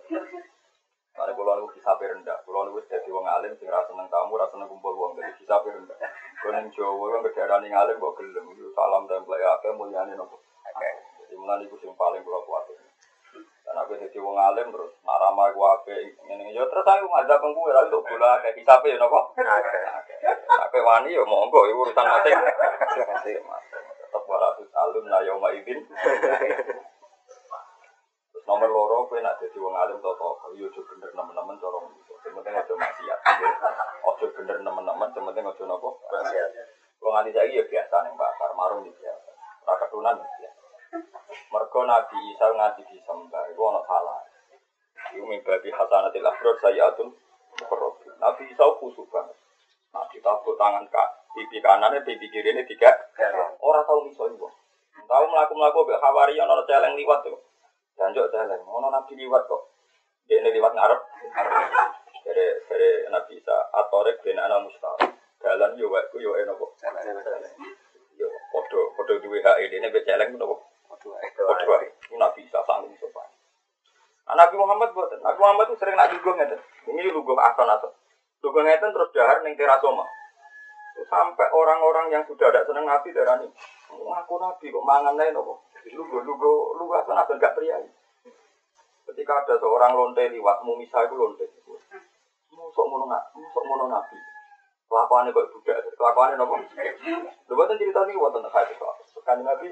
Karena 1.20 1.36
kalau 1.36 1.52
nu 1.60 1.68
bisa 1.68 1.92
rendah, 2.00 2.38
kalau 2.48 2.64
nu 2.64 2.80
jadi 2.80 3.08
wong 3.12 3.28
alim, 3.28 3.52
sing 3.60 3.68
rasa 3.68 3.92
seneng 3.92 4.08
tamu, 4.08 4.40
rasa 4.40 4.56
seneng 4.56 4.72
kumpul 4.72 4.96
wong, 4.96 5.20
jadi 5.20 5.36
bisa 5.36 5.60
rendah. 5.60 6.00
Kalau 6.40 6.56
yang 6.56 6.72
Jawa, 6.72 7.04
yang 7.12 7.22
kedaerah 7.28 7.60
ning 7.60 7.76
alim, 7.76 8.00
kok 8.00 8.16
gelem, 8.16 8.48
salam 8.72 9.04
dan 9.04 9.20
apa, 9.28 9.68
mulyane 9.76 10.16
nopo. 10.16 10.40
Jadi 11.20 11.34
mulai 11.36 11.60
itu 11.60 11.76
yang 11.84 11.92
paling 11.92 12.24
kalau 12.24 12.40
kuat. 12.48 12.72
aku 13.70 14.00
jadi 14.00 14.18
wong 14.18 14.34
alim 14.34 14.72
terus 14.72 14.92
marama 15.06 15.46
aku 15.46 15.62
ape 15.62 15.94
ini 16.26 16.52
yo 16.58 16.66
terus 16.66 16.82
aku 16.82 17.06
ngajak 17.06 17.38
pengku 17.38 17.70
ya 17.70 17.86
untuk 17.86 18.02
bola 18.02 18.42
kayak 18.42 18.58
kisape 18.58 18.90
ya 18.90 18.98
nopo. 18.98 19.30
Ape 20.66 20.78
wani 20.82 21.14
yo 21.14 21.22
monggo 21.22 21.70
itu 21.70 21.78
urusan 21.78 22.02
masing. 22.02 22.34
Tetap 23.78 24.22
waratus 24.26 24.74
alum 24.74 25.06
la 25.06 25.22
yauma 25.22 25.54
idin. 25.54 25.86
Nomor 28.48 28.68
loro 28.68 28.96
kowe 29.08 29.18
nak 29.20 29.40
dadi 29.40 29.58
wong 29.60 29.74
alim 29.76 29.98
to 30.00 30.10
to 30.16 30.28
yo 30.56 30.66
aja 30.68 30.80
bener 30.84 31.10
nemen-nemen 31.16 31.56
cara 31.60 31.78
ngono. 31.80 32.14
Sementing 32.24 32.54
aja 32.56 32.72
maksiat. 32.74 33.18
Aja 34.04 34.26
bener 34.36 34.56
nemen-nemen 34.60 35.08
sementing 35.12 35.44
aja 35.46 35.64
nopo. 35.64 36.00
Wong 37.00 37.12
nganti 37.16 37.30
saiki 37.32 37.60
ya 37.60 37.64
biasa 37.64 37.96
ning 38.04 38.14
bakar 38.16 38.50
marung 38.56 38.84
di 38.84 38.92
biasa. 38.92 39.30
Ora 39.64 39.74
ketunan 39.86 40.16
ya. 40.20 40.50
Mergo 41.52 41.80
Nabi 41.86 42.16
Isa 42.34 42.46
nganti 42.50 42.82
disembah 42.90 43.44
iku 43.54 43.62
ana 43.70 43.80
salah. 43.86 44.20
Iku 45.14 45.24
mimbabi 45.24 45.70
hasanatil 45.70 46.26
afrod 46.26 46.58
sayyatun 46.60 47.08
mukarrabin. 47.60 48.12
Nabi 48.20 48.42
Isa 48.50 48.64
kusuk 48.78 49.06
banget. 49.08 49.36
Nah, 49.90 50.06
ditabuk 50.06 50.54
tangan 50.54 50.86
kak, 50.86 51.08
pipi 51.34 51.58
kanannya, 51.58 52.06
pipi 52.06 52.30
ini 52.30 52.62
tiga. 52.62 52.94
Orang 53.58 53.82
tahu 53.82 54.06
ibu. 54.06 54.46
Tahu 55.10 55.24
melaku 55.26 55.52
melaku 55.58 55.78
be 55.90 55.98
hawari 55.98 56.38
yang 56.38 56.46
orang 56.46 56.62
celeng 56.70 56.94
liwat 56.94 57.26
tuh. 57.26 57.49
Janjok 58.00 58.32
celeng, 58.32 58.64
ono 58.64 58.88
Nabi 58.88 59.12
liwat 59.12 59.44
kok. 59.44 59.76
Dia 60.24 60.40
ini 60.40 60.56
liwat 60.56 60.72
ngarep. 60.72 61.00
Dari 62.24 62.46
dari 62.64 62.88
Nabi 63.12 63.36
Isa 63.36 63.56
atorek 63.76 64.24
ben 64.24 64.40
ana 64.40 64.56
mustahil. 64.56 65.12
Dalan 65.36 65.76
yo 65.76 65.92
wae 65.92 66.08
yo 66.16 66.32
enopo. 66.40 66.72
Yo 68.16 68.28
podo 68.56 68.80
podo 68.96 69.12
duwe 69.20 69.44
hak 69.44 69.60
ini 69.60 69.92
be 69.92 70.00
celeng 70.08 70.32
nopo. 70.40 70.64
Podo 70.88 71.12
wae. 71.12 71.92
Nabi 72.16 72.40
Isa 72.40 72.64
sanggup 72.64 72.96
sopan. 72.96 73.28
Nah, 74.24 74.48
Nabi 74.48 74.56
Muhammad 74.56 74.96
buat 74.96 75.12
Nabi 75.20 75.36
Muhammad 75.36 75.68
itu 75.68 75.76
sering 75.76 75.98
nak 76.00 76.08
lugu 76.08 76.32
ngeten. 76.32 76.60
Ini 76.88 77.12
lugu 77.12 77.36
ason 77.36 77.68
ason. 77.68 77.92
Lugu 78.40 78.64
ngeten 78.64 78.96
terus 78.96 79.12
dahar 79.12 79.44
ning 79.44 79.60
terasoma. 79.60 80.08
Sampai 81.10 81.50
orang-orang 81.50 82.14
yang 82.14 82.22
sudah 82.22 82.54
ada 82.54 82.62
seneng 82.62 82.86
Nabi 82.86 83.10
darani. 83.10 83.50
Ngaku 83.90 84.34
Nabi 84.38 84.70
kok 84.70 84.86
mangan 84.86 85.18
lain 85.18 85.34
apa? 85.34 85.54
Lugu 85.90 86.22
lugu 86.22 86.78
lugu 86.78 86.92
ason 86.94 87.18
ason 87.18 87.42
gak 87.42 87.58
priayi. 87.58 87.90
Ketika 89.10 89.42
ada 89.42 89.58
seorang 89.58 89.98
lonte 89.98 90.22
liwat, 90.30 90.62
mumisa 90.62 91.02
itu 91.02 91.18
lonte. 91.18 91.50
Musok 92.54 92.86
mono 92.86 93.10
musok 93.10 93.64
mono 93.66 93.90
Nabi. 93.90 94.14
Kelakuannya 94.86 95.34
kok 95.34 95.50
budak, 95.54 95.78
kelakuannya 95.98 96.34
nopo. 96.38 96.54
Lu 97.46 97.52
buatan 97.54 97.78
cerita 97.78 98.06
ini 98.06 98.18
buatan 98.18 98.46
hadis 98.46 98.74
soal. 98.74 98.98
Sekarang 99.06 99.46
Nabi, 99.46 99.70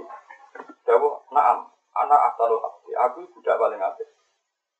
Dawo, 0.86 1.26
naam, 1.34 1.66
anak 1.90 2.34
aftalu 2.34 2.62
abdi, 2.62 2.94
aku 2.94 3.26
budak 3.34 3.58
paling 3.58 3.82
apik. 3.82 4.06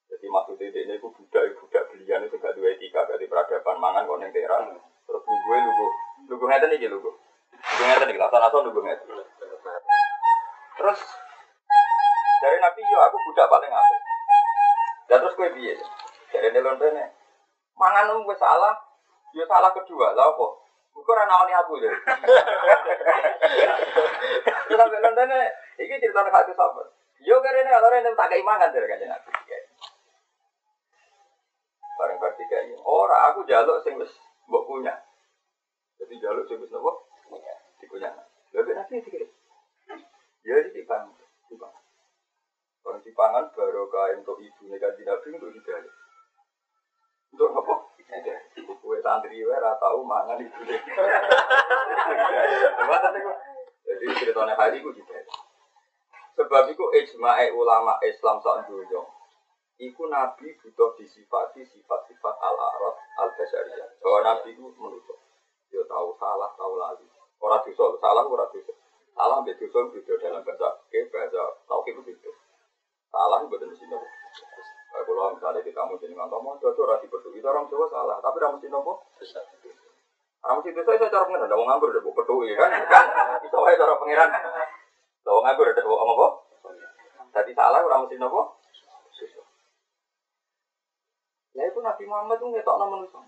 Jadi 0.07 0.27
maksudnya 0.31 0.71
ini 0.71 0.95
aku 0.95 1.11
budak, 1.11 1.59
budak 1.59 1.91
belian 1.91 2.23
itu 2.23 2.39
gak 2.39 2.55
dua 2.55 2.71
etika, 2.71 3.03
gak 3.07 3.19
di 3.19 3.27
peradaban 3.27 3.83
mangan 3.83 4.07
kok 4.07 4.19
neng. 4.23 4.31
Terus 5.09 5.23
lu 5.25 5.37
gue 5.41 5.57
lu 5.57 5.71
gue, 5.73 5.91
lu 6.29 6.35
gue 6.37 6.49
ngeten 6.53 6.69
nih 6.69 6.89
lu 6.93 7.01
gue. 7.01 7.09
Lu 7.09 7.73
gue 7.81 7.87
ngeten 7.89 8.07
nih, 8.13 8.21
lasan 8.21 8.41
lasan 8.45 8.61
lu 8.69 8.77
gue 8.77 8.85
ngeten. 8.85 9.09
Terus 10.77 11.01
dari 12.45 12.59
Nabi 12.61 12.81
yo 12.93 12.99
aku 13.01 13.17
budak 13.25 13.49
paling 13.49 13.73
apik. 13.73 14.01
Dan 15.09 15.25
terus 15.25 15.35
gue 15.41 15.49
biye, 15.57 15.75
dari 16.29 16.53
nelon 16.53 16.77
nih, 16.77 17.09
mangan 17.81 18.13
gue 18.21 18.37
salah, 18.37 18.77
yo 19.33 19.49
salah 19.49 19.73
kedua, 19.73 20.13
lah 20.13 20.29
kok. 20.37 20.53
Gue 20.93 21.15
ora 21.15 21.25
nawani 21.25 21.57
aku 21.57 21.81
ya. 21.81 21.95
Terus 24.69 24.77
sampai 24.77 25.01
London 25.01 25.33
iki 25.81 25.95
cerita 26.03 26.21
nek 26.21 26.35
hati 26.37 26.53
sabar. 26.53 26.85
Yo 27.25 27.41
karene 27.41 27.71
kalau 27.71 27.89
rene 27.89 28.13
tak 28.13 28.29
kei 28.29 28.45
mangan 28.45 28.69
dari 28.75 28.85
kanjeng 28.85 29.09
Nabi. 29.09 29.31
Bareng 31.97 32.19
bertiga 32.19 32.59
ini. 32.67 32.77
Ora 32.83 33.31
aku 33.33 33.47
jaluk 33.47 33.81
sing 33.87 33.97
wis 33.97 34.11
mbok 34.49 34.65
punya. 34.65 34.95
Jadi 36.01 36.15
jaluk 36.25 36.49
sing 36.49 36.59
wis 36.65 36.73
nopo? 36.73 37.05
Punya. 37.29 37.55
Dikunya. 37.79 38.11
Lalu 38.57 38.73
nanti 38.73 39.05
dikira. 39.05 39.29
Ya 40.43 40.57
di 40.65 40.71
tipang. 40.73 41.13
Tipang. 41.53 41.75
Orang 42.89 43.05
tipangan 43.05 43.53
baru 43.53 43.85
kain 43.93 44.25
untuk 44.25 44.41
ibu 44.41 44.73
nih 44.73 44.81
kan 44.81 44.97
Nabi 44.97 45.29
untuk 45.37 45.53
hidayah. 45.53 45.95
Untuk 47.37 47.53
apa? 47.53 47.75
Hidayah. 48.01 48.41
Kue 48.81 48.99
santri 49.05 49.45
wae 49.45 49.53
ora 49.53 49.77
tau 49.77 50.01
mangan 50.01 50.41
ibu. 50.41 50.61
Jadi 53.85 54.05
ceritanya 54.17 54.57
hari 54.57 54.81
itu 54.81 54.89
hidayah. 54.97 55.37
Sebab 56.39 56.71
itu 56.71 56.85
ijma'e 56.95 57.51
ulama 57.53 57.99
Islam 58.07 58.39
saat 58.41 58.71
dunia. 58.71 59.03
Iku 59.79 60.11
Nabi 60.11 60.59
butuh 60.59 60.99
disifati 60.99 61.63
sifat-sifat 61.63 62.35
al-arad 62.43 62.95
al-basariyah. 63.23 64.03
Bahwa 64.03 64.21
Nabi 64.27 64.59
itu 64.59 64.67
menutup. 64.75 65.19
Dia 65.71 65.87
tahu 65.87 66.19
salah, 66.19 66.51
tahu 66.59 66.75
lali. 66.75 67.07
Orang 67.39 67.63
dosa, 67.63 67.95
salah 68.03 68.27
orang 68.27 68.51
dosa. 68.51 68.75
Salah 69.15 69.39
ambil 69.39 69.55
dosa 69.55 69.81
itu 69.95 70.15
dalam 70.19 70.43
bahasa 70.43 70.83
ke 70.91 71.07
bahasa 71.15 71.43
tauhid 71.71 71.95
itu 71.95 72.03
beda. 72.11 72.31
Salah 73.15 73.39
itu 73.43 73.51
betul 73.55 73.71
mesti 73.71 73.87
nopo. 73.87 74.07
Kalau 74.99 75.35
misalnya 75.35 75.63
di 75.63 75.71
kamu 75.75 75.95
jadi 76.03 76.15
ngantor 76.15 76.39
mau 76.43 76.59
dosa 76.59 76.83
orang 76.83 77.03
dipeduli, 77.03 77.39
orang 77.43 77.67
Jawa 77.71 77.87
salah, 77.91 78.19
tapi 78.19 78.39
orang 78.43 78.59
mesti 78.59 78.69
nopo. 78.71 79.07
Orang 80.43 80.57
mesti 80.63 80.71
dosa 80.75 80.91
saya 80.99 81.11
cara 81.11 81.23
pengiran, 81.27 81.47
ada 81.47 81.55
mau 81.55 81.67
nganggur, 81.71 81.91
ada 81.95 82.03
mau 82.03 82.15
peduli 82.15 82.55
kan? 82.59 82.71
Itu 83.47 83.57
cara 83.63 83.95
pengiran. 83.99 84.29
Kalau 85.23 85.41
nganggur 85.47 85.67
ada 85.71 85.83
mau 85.87 85.99
apa? 86.03 86.27
Tadi 87.31 87.51
salah 87.55 87.79
orang 87.87 88.07
mesti 88.07 88.19
nopo. 88.19 88.58
Ya 91.59 91.67
itu 91.67 91.83
Nabi 91.83 92.05
Muhammad 92.07 92.39
itu 92.39 92.47
ngetok 92.55 92.77
nama 92.79 92.95
manusia. 92.95 93.19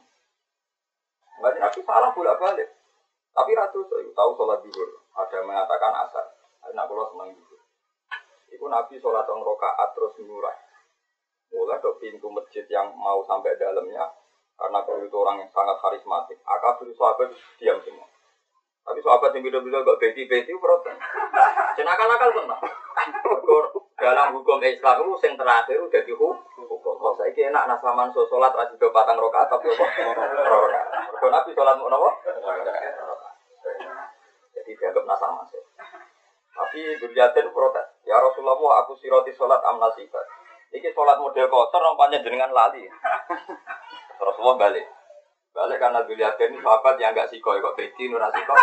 Enggak 1.42 1.58
Nabi 1.58 1.80
salah 1.82 2.14
bolak 2.14 2.38
balik. 2.38 2.68
Tapi 3.34 3.50
ratu 3.58 3.82
itu 3.82 4.14
tahu 4.14 4.30
sholat 4.38 4.62
zuhur. 4.62 4.90
Ada 5.18 5.42
yang 5.42 5.50
mengatakan 5.50 5.92
asar. 6.06 6.26
Nah 6.70 6.86
kalau 6.86 7.10
senang 7.10 7.34
zuhur. 7.34 7.58
Itu 8.54 8.70
Nabi 8.70 9.02
sholat 9.02 9.26
orang 9.26 9.42
rokaat 9.42 9.98
terus 9.98 10.14
murah. 10.22 10.54
Mulai 11.50 11.82
ke 11.82 11.90
pintu 11.98 12.30
masjid 12.30 12.62
yang 12.70 12.94
mau 12.94 13.18
sampai 13.26 13.58
dalamnya. 13.58 14.06
Karena 14.54 14.78
beliau 14.86 15.10
itu 15.10 15.16
orang 15.18 15.42
yang 15.42 15.50
sangat 15.50 15.82
karismatik. 15.82 16.38
Akabir 16.46 16.94
sahabat 16.94 17.34
diam 17.58 17.82
semua. 17.82 18.06
Tapi 18.86 19.02
sahabat 19.02 19.34
yang 19.34 19.42
beda-beda 19.42 19.82
gak 19.82 19.98
beti-beti 19.98 20.54
protes. 20.54 20.94
Cenakal-nakal 21.74 22.30
tenang. 22.30 22.62
Dalam 24.00 24.32
hukum 24.32 24.56
Islam 24.64 25.04
itu 25.04 25.12
yang 25.28 25.36
terakhir 25.36 25.76
udah 25.76 26.02
dihukum. 26.08 26.34
Kok 26.80 27.14
saya 27.20 27.52
enak 27.52 27.68
nasaman 27.68 28.08
so 28.16 28.24
sholat 28.32 28.48
rajin 28.56 28.80
ke 28.80 28.88
batang 28.88 29.20
rokaat 29.20 29.52
tapi 29.52 29.68
apa? 29.68 29.84
Rokaat. 30.48 30.88
Mergo 31.12 31.28
Nabi 31.28 31.50
sholat 31.52 31.76
mau 31.76 31.92
apa? 31.92 32.10
Jadi 34.56 34.70
dianggap 34.72 35.04
nasaman 35.04 35.44
sih. 35.52 35.60
Tapi 36.56 36.80
Durjatin 36.96 37.52
protes. 37.52 37.88
Ya 38.08 38.16
Rasulullah 38.16 38.80
aku 38.84 38.96
siroti 38.96 39.36
sholat 39.36 39.60
amnasibat. 39.68 40.24
Iki 40.72 40.96
sholat 40.96 41.20
model 41.20 41.52
kotor 41.52 41.80
nampaknya 41.84 42.24
jenengan 42.24 42.56
lali. 42.56 42.88
Rasulullah 44.16 44.56
balik. 44.68 44.88
Balik 45.52 45.76
karena 45.76 46.00
Durjatin 46.08 46.56
sahabat 46.56 46.96
yang 46.96 47.12
enggak 47.12 47.28
siko 47.28 47.52
kok 47.52 47.76
bedi 47.76 48.08
nurah 48.08 48.32
siko. 48.32 48.56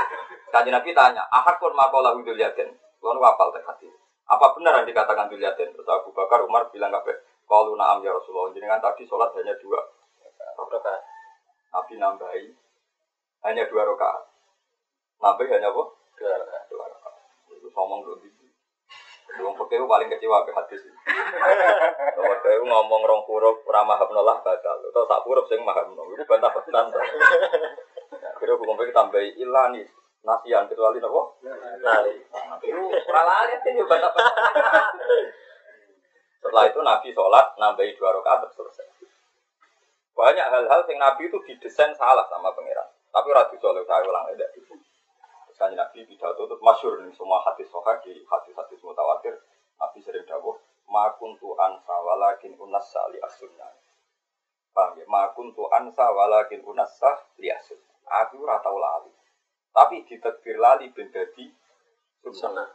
Kaji 0.49 0.71
Nabi 0.71 0.95
tanya, 0.97 1.29
ahad 1.29 1.61
pun 1.61 1.77
makola 1.77 2.17
Durjatin. 2.17 2.73
Lalu 3.05 3.21
apal 3.21 3.53
terhati. 3.53 4.06
Apa 4.27 4.45
benar 4.59 4.83
yang 4.83 4.87
dikatakan 4.87 5.31
Durjatin? 5.31 5.71
Terus 5.71 5.87
Abu 5.87 6.11
Bakar 6.11 6.43
Umar 6.43 6.67
bilang 6.67 6.91
kabeh. 6.91 7.15
Kalau 7.47 7.79
naam 7.79 8.03
ya 8.03 8.11
Rasulullah, 8.11 8.51
jenengan 8.51 8.83
tadi 8.83 9.07
sholat 9.07 9.31
hanya 9.39 9.55
dua 9.63 9.79
rakaat. 10.59 11.03
Nabi 11.71 11.93
nambahi 11.95 12.47
hanya 13.47 13.63
dua 13.71 13.87
rakaat. 13.87 14.23
Nambahi 15.23 15.47
hanya 15.55 15.71
apa? 15.71 15.83
Dua 16.67 16.85
rakaat. 16.91 17.15
Itu 17.55 17.71
ngomong 17.71 18.03
dulu 18.03 18.19
di 18.19 18.29
Wong 19.37 19.53
paling 19.69 20.09
kecewa 20.09 20.49
ke 20.49 20.51
hadis 20.55 20.81
pekeh 22.17 22.57
ngomong 22.65 23.01
rong 23.05 23.21
huruf 23.29 23.61
ora 23.69 23.85
maham 23.85 24.09
nolah 24.09 24.41
batal. 24.41 24.81
Atau 24.81 25.05
sak 25.05 25.21
huruf 25.29 25.45
sing 25.45 25.61
maham 25.61 25.93
nolah. 25.93 26.09
Itu 26.17 26.25
bantah-bantan. 26.25 26.85
Kira 28.41 28.53
hukum 28.57 28.75
pekeh 28.81 28.95
tambahi 28.95 29.37
ilani 29.37 29.85
nasian 30.27 30.67
kecuali 30.67 30.99
nopo? 30.99 31.39
Lali. 31.79 32.19
Itu 32.67 32.83
sih 33.63 33.71
yo 33.71 33.87
bantah-bantan. 33.87 34.93
Setelah 36.43 36.63
itu 36.67 36.79
Nabi 36.83 37.09
sholat 37.15 37.55
nambahi 37.55 37.95
dua 37.95 38.11
rakaat 38.19 38.51
selesai. 38.51 38.87
Banyak 40.17 40.47
hal-hal 40.49 40.81
yang 40.89 40.99
Nabi 40.99 41.31
itu 41.31 41.39
didesain 41.47 41.95
salah 41.95 42.27
sama 42.27 42.51
pangeran. 42.51 42.89
Tapi 43.13 43.27
ratu 43.31 43.55
soleh 43.61 43.85
saya 43.87 44.03
ulang 44.03 44.27
tidak. 44.35 44.51
Misalnya 45.47 45.85
Nabi 45.87 46.05
pidato 46.05 46.45
itu 46.45 46.55
masyur 46.61 47.01
nih 47.01 47.13
semua 47.15 47.41
hadis 47.41 47.69
soha 47.71 47.97
di 48.03 48.21
hadis-hadis 48.25 48.79
mutawatir. 48.83 49.33
Nabi 49.77 50.01
sering 50.01 50.25
dawuh 50.25 50.57
makun 50.89 51.37
tu 51.37 51.53
ansa 51.57 51.95
walakin 52.01 52.53
unas 52.57 52.93
li 53.13 53.19
asunna. 53.21 53.69
Paham 54.73 54.97
ya? 55.01 55.05
Makun 55.09 55.53
tu 55.53 55.65
ansa 55.69 56.05
walakin 56.13 56.61
unas 56.65 56.97
li 57.37 57.49
asun. 57.53 57.77
Aku 58.07 58.41
ora 58.41 58.57
tau 58.61 58.77
lali. 58.77 59.11
Tapi 59.77 60.01
ditekbir 60.09 60.57
lali 60.57 60.89
ben 60.89 61.13
dadi 61.13 61.45
sunnah. 62.33 62.65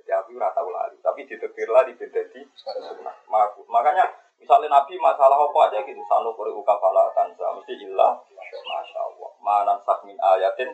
Jadi 0.00 0.08
Ya 0.08 0.24
aku 0.24 0.32
ora 0.40 0.48
tau 0.56 0.72
lali, 0.72 0.96
tapi 1.04 1.28
ditekir 1.28 1.68
lali 1.68 1.92
ben 1.92 2.08
dadi 2.08 2.40
sunnah. 2.56 3.12
Makanya 3.68 4.08
misalnya 4.40 4.72
Nabi 4.72 4.96
masalah 4.96 5.36
apa 5.36 5.58
aja 5.68 5.84
gitu, 5.84 6.00
sanu 6.08 6.32
kuri 6.32 6.48
uka 6.48 6.72
fala 6.80 7.12
tansa 7.12 7.52
mesti 7.52 7.76
ilah. 7.84 8.16
Masya 8.48 9.00
Allah. 9.04 9.30
Manan 9.44 9.76
sak 9.84 10.08
min 10.08 10.16
ayatin 10.16 10.72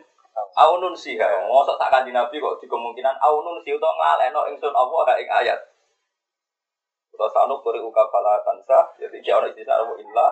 aunun 0.55 0.95
siha. 0.95 1.43
Mosok 1.43 1.75
tak 1.75 1.91
kanji 1.91 2.15
Nabi 2.15 2.39
kok 2.39 2.55
di 2.63 2.71
kemungkinan 2.71 3.19
aunun 3.19 3.59
sih 3.67 3.75
utawa 3.75 3.99
ngaleno 3.99 4.47
ingsun 4.55 4.71
apa 4.71 4.95
ada 5.03 5.13
ing 5.19 5.27
ayat. 5.27 5.59
Utawa 7.11 7.27
sanu 7.35 7.59
kuri 7.59 7.83
uka 7.83 8.07
fala 8.07 8.39
tansa, 8.47 8.95
jadi 8.95 9.19
dia 9.19 9.35
ono 9.35 9.51
istisna 9.51 9.75
apa 9.75 9.91
ilah. 9.99 10.31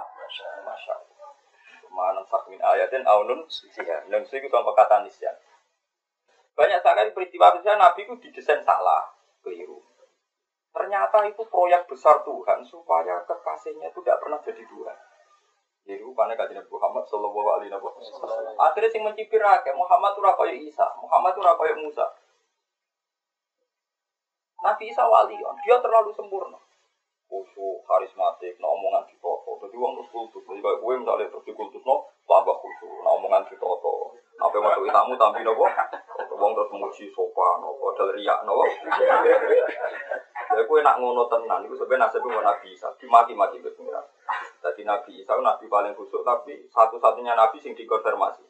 Sak 2.25 2.49
min 2.49 2.57
ayatin 2.57 3.05
aunun 3.05 3.45
siha. 3.49 4.09
Nun 4.09 4.25
sih 4.25 4.41
itu 4.41 4.49
perkataan 4.49 5.05
nisyan. 5.05 5.37
Banyak 6.53 6.81
sekali 6.85 7.09
peristiwa-peristiwa 7.13 7.81
Nabi 7.81 8.05
itu 8.05 8.13
didesain 8.29 8.61
salah, 8.61 9.09
keliru. 9.41 9.81
Ternyata 10.73 11.25
itu 11.29 11.41
proyek 11.49 11.85
besar 11.85 12.21
Tuhan 12.25 12.65
supaya 12.65 13.21
kekasihnya 13.25 13.89
itu 13.93 14.01
tidak 14.01 14.21
pernah 14.21 14.41
jadi 14.41 14.61
Tuhan. 14.65 14.97
Jadi 15.83 15.99
rupanya 15.99 16.33
kajian 16.39 16.65
Muhammad 16.69 17.03
Sallallahu 17.09 17.49
Alaihi 17.59 17.73
Wasallam. 17.73 18.55
Akhirnya 18.55 18.89
sing 18.89 19.03
mencipir 19.03 19.43
akeh 19.43 19.73
Muhammad 19.75 20.15
itu 20.15 20.21
kaya 20.23 20.53
Isa, 20.55 20.87
Muhammad 20.97 21.35
itu 21.35 21.41
kaya 21.43 21.75
Musa. 21.77 22.05
Nabi 24.63 24.83
Isa 24.87 25.03
wali, 25.03 25.35
dia 25.67 25.77
terlalu 25.83 26.15
sempurna. 26.15 26.55
Khusyuk, 27.27 27.77
karismatik, 27.87 28.55
nah 28.61 28.69
omongan 28.71 29.07
ditoto. 29.09 29.57
Jadi 29.63 29.75
uang 29.79 29.97
terus 29.97 30.09
kultus. 30.13 30.43
Jadi 30.45 30.59
kayak 30.61 30.79
gue 30.79 30.93
misalnya 31.01 31.25
terus 31.31 31.45
dikultus, 31.47 31.83
no, 31.87 32.05
tambah 32.29 32.55
khusyuk, 32.61 32.93
nah 33.01 33.11
omongan 33.17 33.43
ditoto. 33.49 34.13
Apa 34.37 34.53
yang 34.59 34.65
masuk 34.65 34.89
tamu 34.91 35.13
tampil 35.15 35.43
nopo? 35.47 35.65
Uang 36.33 36.51
terus 36.57 36.71
memuji 36.75 37.05
sopan, 37.15 37.63
nopo, 37.63 37.95
ada 37.95 38.11
riak, 38.13 38.39
nopo. 38.43 38.63
Jadi 40.53 40.61
gue 40.69 40.79
nak 40.85 40.99
ngono 41.01 41.25
tenan, 41.31 41.65
itu 41.65 41.73
sebenarnya 41.79 42.11
nasibnya 42.11 42.37
mau 42.37 42.45
Nabi 42.45 42.67
Isa, 42.75 42.89
dimaki-maki 43.01 43.57
ke 43.63 43.73
pengiran. 43.73 44.05
Jadi 44.61 44.81
Nabi 44.85 45.11
Isa 45.17 45.33
nabi 45.39 45.65
paling 45.65 45.97
khusyuk, 45.97 46.21
tapi 46.21 46.69
satu-satunya 46.69 47.33
nabi 47.33 47.57
sing 47.57 47.73
dikonfirmasi. 47.73 48.45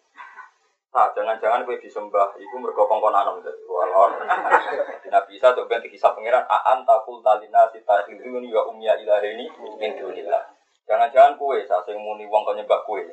Nah, 0.94 1.10
jangan-jangan 1.10 1.66
gue 1.66 1.82
disembah, 1.82 2.38
itu 2.38 2.54
mergo 2.62 2.86
kongkon 2.86 3.18
anom 3.18 3.42
jadi 3.42 3.66
walau. 3.66 4.14
Jadi 4.14 5.03
Nabi 5.14 5.38
Isa 5.38 5.54
coba 5.54 5.78
dihisap 5.78 6.18
pengiran, 6.18 6.42
aan 6.50 6.82
takul 6.90 7.22
talina 7.22 7.70
sita 7.70 8.02
hiduni 8.10 8.50
wa 8.50 8.66
umya 8.66 8.98
ilahini 8.98 9.46
min 9.78 9.94
dunillah. 9.94 10.42
Jangan-jangan 10.90 11.38
kue, 11.38 11.62
saya 11.70 11.86
sing 11.86 12.02
muni 12.02 12.26
wong 12.26 12.42
kau 12.42 12.58
nyembah 12.58 12.82
kue. 12.90 13.06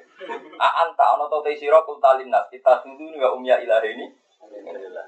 Aan 0.57 0.97
tak 0.97 1.21
ono 1.21 1.28
tau 1.28 1.45
sira 1.52 1.85
kul 1.85 2.00
talina 2.00 2.40
sita 2.49 2.80
hiduni 2.88 3.21
wa 3.21 3.37
umya 3.37 3.61
ilahini 3.61 4.09
min 4.49 4.64
dunillah. 4.64 5.04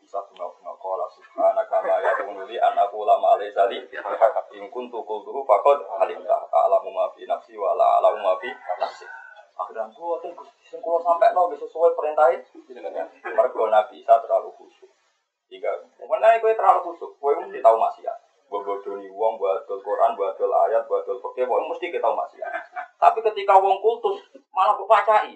Bisa 0.00 0.22
bunga-bunga 0.32 0.72
kola 0.80 1.04
subhanaka 1.12 1.82
ma 1.84 1.98
yakunu 2.00 2.48
li 2.48 2.56
an 2.62 2.78
aku 2.78 3.02
lama 3.04 3.36
alai 3.36 3.50
sali 3.50 3.82
in 4.54 4.70
kuntu 4.70 5.02
qultuhu 5.02 5.42
faqad 5.42 5.82
alimta 5.98 6.46
ta'lamu 6.46 6.94
ma 6.94 7.10
fi 7.10 7.26
nafsi 7.26 7.58
wa 7.58 7.74
la 7.74 7.98
a'lamu 7.98 8.22
ma 8.22 8.38
fi 8.38 8.46
nafsi. 8.80 9.04
Akhirnya 9.58 9.90
gua 9.92 10.22
tuh 10.22 10.32
sing 10.62 10.78
sampai 10.80 11.34
no 11.34 11.50
sesuai 11.52 11.92
perintahin. 11.98 12.38
Mereka 13.34 13.62
Nabi 13.66 13.98
Isa 13.98 14.14
terlalu 14.22 14.54
khusyuk. 14.54 14.88
Tiga, 15.46 15.70
mana 16.08 16.38
kowe 16.38 16.52
terlalu 16.54 16.80
khusyuk, 16.86 17.10
kowe 17.18 17.32
mesti 17.38 17.58
tahu 17.60 17.76
maksiat. 17.76 18.18
Mbok 18.46 18.62
bodoni 18.62 19.10
wong, 19.10 19.32
mbok 19.36 19.50
adol 19.58 19.80
Quran, 19.82 20.14
adol 20.14 20.52
ayat, 20.66 20.82
adol 20.86 21.18
fikih, 21.18 21.44
kowe 21.46 21.60
mesti 21.66 21.86
kita 21.90 22.02
tahu 22.02 22.14
maksiat. 22.14 22.52
Tapi 22.96 23.18
ketika 23.32 23.58
wong 23.58 23.78
kultus 23.82 24.22
malah 24.54 24.78
mbok 24.78 24.88
pacai. 24.88 25.34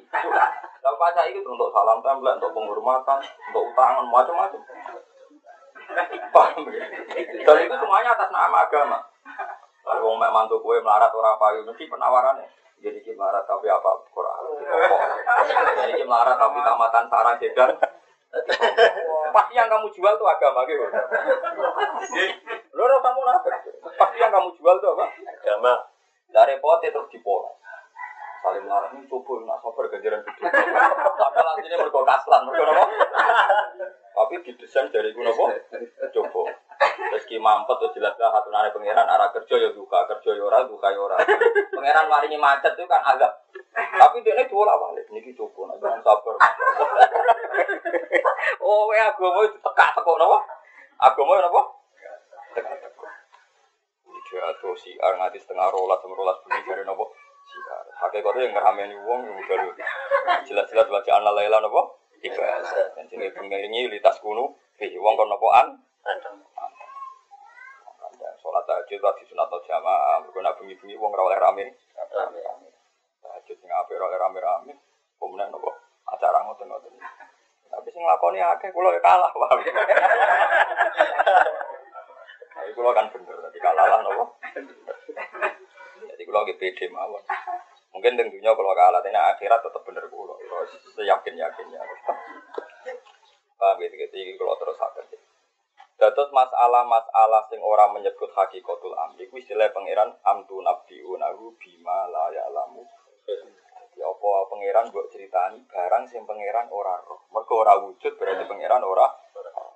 Kalau 0.81 0.97
pacai 1.03 1.35
itu 1.35 1.45
untuk 1.45 1.75
salam 1.75 1.99
template, 2.01 2.39
untuk 2.39 2.55
penghormatan, 2.55 3.19
untuk 3.51 3.63
utangan, 3.75 4.05
macam-macam. 4.09 4.61
Paham 6.31 6.63
ya? 6.71 6.87
Dan 7.43 7.57
itu 7.67 7.75
semuanya 7.75 8.15
atas 8.15 8.31
nama 8.31 8.63
agama. 8.63 8.99
Kalau 9.83 10.07
wong 10.07 10.17
mek 10.23 10.31
mantu 10.31 10.63
kowe 10.63 10.79
melarat 10.79 11.11
ora 11.11 11.35
payu, 11.35 11.67
mesti 11.67 11.91
penawarannya. 11.91 12.47
Jadi 12.81 13.03
ki 13.05 13.13
melarat 13.19 13.45
tapi 13.45 13.67
apa 13.69 13.91
Quran. 14.15 14.43
Jadi 15.83 15.93
ki 15.99 16.05
melarat 16.07 16.39
tapi 16.39 16.59
tamatan 16.63 17.05
sarang 17.11 17.37
sedan. 17.43 17.71
Pasti 19.31 19.53
yang 19.55 19.69
kamu 19.71 19.87
jual 19.95 20.15
tuh 20.19 20.29
agama 20.29 20.67
gitu. 20.67 20.85
Lo 22.75 22.85
kamu 23.01 23.21
nafik. 23.27 23.55
Pasti 23.97 24.17
yang 24.19 24.33
kamu 24.35 24.51
jual 24.59 24.77
tuh 24.83 24.91
apa? 24.99 25.07
agama 25.41 25.75
Dari 26.31 26.55
pote 26.63 26.91
terus 26.95 27.11
dipoles. 27.11 27.59
Saling 28.41 28.65
melarat 28.65 28.97
ini 28.97 29.05
coba 29.05 29.37
nak 29.45 29.61
sabar 29.61 29.85
ganjaran 29.93 30.25
gede. 30.25 30.49
Padahal 31.21 31.53
aslinya 31.53 31.77
mergo 31.77 32.01
kaslan, 32.09 32.49
mergo 32.49 32.65
apa? 32.73 32.85
Tapi 34.17 34.35
didesain 34.49 34.89
dari 34.89 35.13
gue 35.13 35.29
apa? 35.29 35.45
Coba. 36.09 36.43
Terus 36.81 37.25
ki 37.29 37.37
mampet 37.37 37.77
tuh 37.77 37.93
jelas 37.93 38.17
lah 38.17 38.33
hatunane 38.33 38.73
pangeran 38.73 39.05
arah 39.05 39.29
kerja 39.37 39.61
ya 39.61 39.69
duka, 39.77 40.09
kerja 40.09 40.33
ya 40.33 40.41
ora, 40.41 40.65
duka 40.65 40.89
ya 40.89 41.01
ora. 41.05 41.21
Pangeran 41.69 42.09
maringi 42.09 42.41
macet 42.41 42.73
itu 42.81 42.89
kan 42.89 43.05
agak 43.05 43.29
tapi 43.71 44.25
dia 44.27 44.35
ini 44.35 44.51
dua 44.51 44.75
balik, 44.75 45.07
niki 45.15 45.31
coba, 45.37 45.71
jangan 45.79 46.01
sabar. 46.03 46.35
Oh, 48.63 48.91
ya 48.95 49.11
agama 49.11 49.45
itu 49.45 49.59
tekak 49.59 49.91
tekok 49.97 50.17
napa? 50.21 50.39
Agama 51.01 51.41
napa? 51.41 51.63
Tekak 52.55 52.77
tekok. 52.83 53.09
Dia 54.31 54.47
tuh 54.63 54.75
si 54.79 54.95
ar 55.01 55.19
nganti 55.19 55.43
setengah 55.43 55.69
rolas, 55.75 55.99
setengah 55.99 56.19
rolas 56.19 56.39
bunyi 56.47 56.61
dari 56.69 56.83
napa? 56.87 57.05
Si 57.49 57.59
ar. 57.67 57.87
Hakikatnya 58.07 58.47
yang 58.47 58.53
ngerameni 58.55 58.97
wong 59.03 59.21
yang 59.27 59.37
udah. 59.43 59.89
Jelas-jelas 60.47 60.87
bacaan 60.87 61.23
la 61.27 61.33
laila 61.35 61.59
napa? 61.61 61.83
Ibadah. 62.21 62.93
Dan 62.97 63.09
sini 63.09 63.33
pengiringi 63.33 63.89
litas 63.89 64.21
kuno, 64.21 64.61
hei 64.77 64.93
wong 65.01 65.17
kon 65.17 65.33
napoan? 65.33 65.81
Sholat 68.41 68.65
tahajud 68.65 69.01
tadi 69.05 69.23
sunat 69.29 69.53
jamaah, 69.69 70.25
berguna 70.25 70.57
bengi-bengi 70.57 70.97
wong 70.97 71.13
ora 71.13 71.29
oleh 71.29 71.39
rame. 71.41 71.65
Tahajud 73.21 73.57
sing 73.57 73.69
apik 73.69 73.97
ora 74.01 74.09
oleh 74.09 74.21
rame-rame. 74.21 74.73
Kemudian 75.21 75.53
nopo 75.53 75.77
acara 76.09 76.41
ngoten-ngoten. 76.45 76.97
Tapi 77.71 77.89
sing 77.95 78.03
lakoni 78.03 78.43
akeh 78.43 78.75
kula 78.75 78.91
ya 78.93 79.01
kalah, 79.01 79.31
Pak. 79.31 79.51
Tapi 82.51 82.71
kula 82.75 82.91
kan 82.91 83.07
bener, 83.15 83.37
tadi 83.39 83.59
kalah 83.63 83.87
lah 83.87 83.99
nopo. 84.03 84.25
Jadi 86.11 86.23
kula 86.27 86.43
lagi 86.43 86.59
pede 86.59 86.91
mawon. 86.91 87.23
Mungkin 87.95 88.19
tentunya 88.19 88.51
kalau 88.55 88.75
kalah, 88.75 89.01
ini 89.07 89.19
akhirat 89.19 89.63
tetap 89.63 89.83
bener 89.87 90.05
kula. 90.11 90.35
Kula 90.35 90.67
Seyakin-yakinnya. 90.99 91.81
Paham 93.61 93.77
gitu, 93.81 93.95
gitu. 93.95 94.17
Kalau 94.41 94.57
terus 94.59 94.79
akan. 94.81 95.05
Dados 96.01 96.33
masalah-masalah 96.33 97.45
sing 97.53 97.61
ora 97.61 97.85
menyebut 97.93 98.33
hakikatul 98.33 98.97
amri 98.97 99.29
kuwi 99.29 99.45
istilah 99.45 99.69
pangeran 99.69 100.17
amtu 100.25 100.65
nabiunahu 100.65 101.53
bima 101.61 102.09
la 102.09 102.33
ya'lamu. 102.33 102.81
Ya 103.99 104.07
apa 104.07 104.31
pangeran 104.47 104.87
mbok 104.91 105.11
critani 105.11 105.59
barang 105.67 106.05
sing 106.07 106.23
pangeran 106.23 106.71
ora 106.71 106.95
roh. 107.03 107.27
Mergo 107.35 107.55
ora 107.67 107.75
wujud 107.83 108.13
berarti 108.15 108.47
pangeran 108.47 108.83
ora 108.87 109.07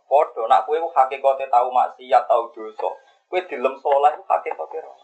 padha 0.04 0.42
nak 0.46 0.62
kowe 0.68 0.78
hakikate 0.78 1.50
tau 1.50 1.68
maksiat 1.74 2.24
tau 2.30 2.46
dosa. 2.54 2.90
Kowe 3.26 3.40
dilem 3.50 3.74
saleh 3.82 4.14
hakikate 4.22 4.78
roh. 4.84 4.96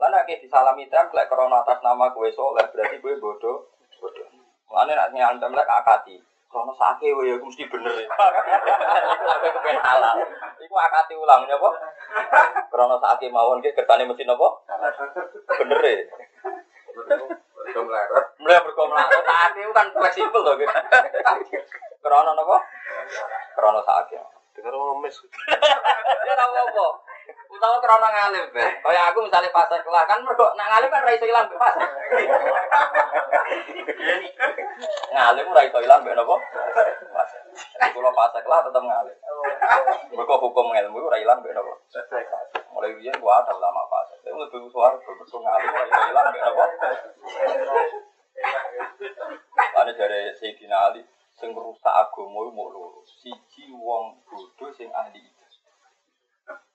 Lah 0.00 0.08
nek 0.08 0.28
disalami 0.40 0.88
templek 0.88 1.28
krana 1.28 1.60
atas 1.60 1.84
nama 1.84 2.08
kowe 2.16 2.28
saleh 2.32 2.64
berarti 2.72 2.96
kowe 3.04 3.12
bodoh 3.20 3.68
bodoh. 4.00 4.28
Mulane 4.72 4.92
nek 4.96 5.12
nyalan 5.12 5.40
templek 5.42 5.68
akati. 5.68 6.16
Krono 6.50 6.74
sake 6.74 7.14
wae 7.14 7.30
aku 7.38 7.46
mesti 7.46 7.62
bener. 7.70 7.94
Kepen 9.44 9.78
halal. 9.78 10.18
Iku 10.58 10.74
akati 10.74 11.14
ulang 11.14 11.46
nyapa? 11.46 11.70
Krono 12.66 12.98
sake 12.98 13.30
mawon 13.30 13.62
ki 13.62 13.70
kertane 13.70 14.02
mesti 14.02 14.26
napa? 14.26 14.48
Bener 15.46 15.78
e. 15.86 15.94
Mulai 18.40 18.58
mergo 18.64 18.82
mlaku 18.88 19.20
sake 19.22 19.58
itu 19.62 19.72
kan 19.76 19.86
fleksibel 19.92 20.40
to 20.42 20.52
gitu. 20.58 20.74
Krono 22.00 22.32
napa? 22.32 22.56
Krono 23.54 23.80
sake. 23.84 24.18
dengar 24.50 24.74
ngemis 24.74 25.16
Ya 26.26 26.32
ora 26.36 26.44
apa. 26.44 26.86
Utawa 27.50 27.76
krono 27.82 28.06
ngalim, 28.08 28.46
Be. 28.54 28.64
Kaya 28.82 29.10
aku 29.10 29.26
misalnya 29.26 29.50
fase 29.52 29.76
kelah 29.82 30.04
kan 30.06 30.22
mergo 30.22 30.54
nak 30.54 30.68
ngalim 30.70 30.90
kan 30.90 31.04
ra 31.04 31.12
iso 31.12 31.26
ilang 31.26 31.46
be 31.50 31.56
fase. 31.60 31.80
ngalim 35.12 35.50
ora 35.50 35.62
iso 35.66 35.78
ilang 35.82 36.00
be 36.02 36.10
napa? 36.14 36.36
Jadi 37.76 37.90
Kula 37.94 38.10
fase 38.16 38.38
kelah 38.42 38.60
tetep 38.64 38.82
ngalim. 38.82 39.16
Mergo 40.14 40.34
hukum 40.40 40.72
ilmu 40.72 41.04
ora 41.04 41.18
ilang 41.20 41.44
be 41.44 41.52
napa? 41.52 41.72
Mulai 42.72 42.96
biyen 42.96 43.18
gua 43.20 43.44
ada 43.44 43.52
ulama 43.52 43.82
fase. 43.92 43.99
Suara 44.48 44.96
mergo 44.96 45.36
ngalim 45.36 45.68
ora 45.68 45.84
iso 45.84 46.00
ilang 46.08 46.32
napa? 46.32 46.64
Ane 49.84 49.92
dari 49.92 50.32
Sayyidina 50.32 50.76
Ali 50.88 51.04
sing 51.36 51.52
rusak 51.52 51.92
agama 51.92 52.48
mau 52.48 52.72
loro. 52.72 53.04
Siji 53.04 53.68
wong 53.68 54.24
bodoh 54.24 54.72
sing 54.72 54.88
ahli 54.96 55.20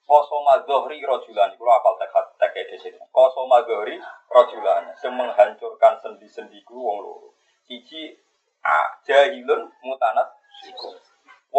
Koso 0.05 0.37
madzohri 0.45 1.01
rojulan, 1.01 1.49
itu 1.49 1.65
apal 1.65 1.97
tekat 1.97 2.37
teke 2.37 2.61
di 2.69 2.77
sini. 2.77 3.01
Koso 3.09 3.49
madzohri 3.49 3.97
rojulan, 4.29 4.93
yang 5.01 5.17
menghancurkan 5.17 5.97
sendi-sendiku 5.97 6.77
wong 6.77 7.01
loro. 7.01 7.33
Cici 7.65 8.13
jahilun 9.09 9.65
mutanat. 9.81 10.34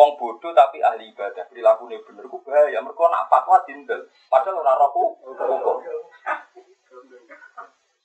Wong 0.07 0.15
bodoh 0.23 0.55
tapi 0.55 0.79
ahli 0.79 1.11
ibadah, 1.11 1.51
perilaku 1.51 1.91
ini 1.91 1.99
bener, 1.99 2.31
ku 2.31 2.39
bahaya. 2.47 2.79
Mereka 2.79 3.11
nak 3.11 3.27
fatwa 3.27 3.59
dindel, 3.67 4.07
padahal 4.31 4.63
orang 4.63 4.79
roh 4.79 4.91
hukum. 4.95 5.83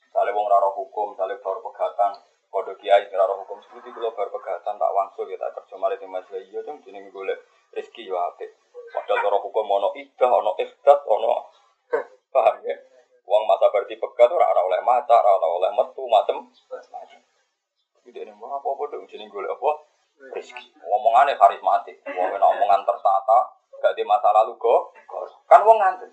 Misalnya 0.02 0.34
wong 0.34 0.46
raro 0.50 0.74
hukum, 0.74 1.14
misalnya 1.14 1.38
baru 1.38 1.62
pegatan, 1.62 2.18
kode 2.50 2.74
kiai 2.82 3.06
raro 3.14 3.38
hukum, 3.46 3.62
seperti 3.62 3.94
kalau 3.94 4.10
baru 4.18 4.34
pegatan 4.34 4.74
tak 4.82 4.90
wangsul 4.90 5.30
ya 5.30 5.38
tak 5.38 5.54
kerja 5.62 5.78
malah 5.78 5.94
di 5.94 6.10
masjid 6.10 6.42
iya 6.42 6.58
dong, 6.66 6.82
jadi 6.82 7.06
golek 7.14 7.38
rezeki 7.70 8.10
ya 8.10 8.18
apik. 8.34 8.50
Padahal 8.90 9.22
raro 9.22 9.38
hukum 9.46 9.70
ono 9.70 9.94
idah, 9.94 10.30
ono 10.42 10.58
ikhdat, 10.58 11.06
ono 11.06 11.54
paham 12.34 12.66
ya? 12.66 12.74
Uang 13.30 13.46
masa 13.46 13.70
berarti 13.70 13.94
pegat 13.94 14.26
ora 14.26 14.50
ora 14.50 14.66
oleh 14.66 14.82
mata, 14.82 15.22
ora 15.22 15.38
oleh 15.38 15.70
metu, 15.70 16.02
macem. 16.10 16.50
Jadi 18.02 18.18
ini 18.26 18.34
mau 18.34 18.58
apa 18.58 18.66
apa 18.66 18.82
dong, 18.90 19.06
jadi 19.06 19.22
golek 19.30 19.54
apa? 19.54 19.70
Rizki. 20.30 20.70
Omongannya 20.86 21.34
karismatik. 21.34 21.91
Di 24.02 24.10
masa 24.10 24.34
lalu 24.34 24.58
kok. 24.58 24.98
Kan 25.46 25.62
wong 25.62 25.78
ngandel. 25.78 26.10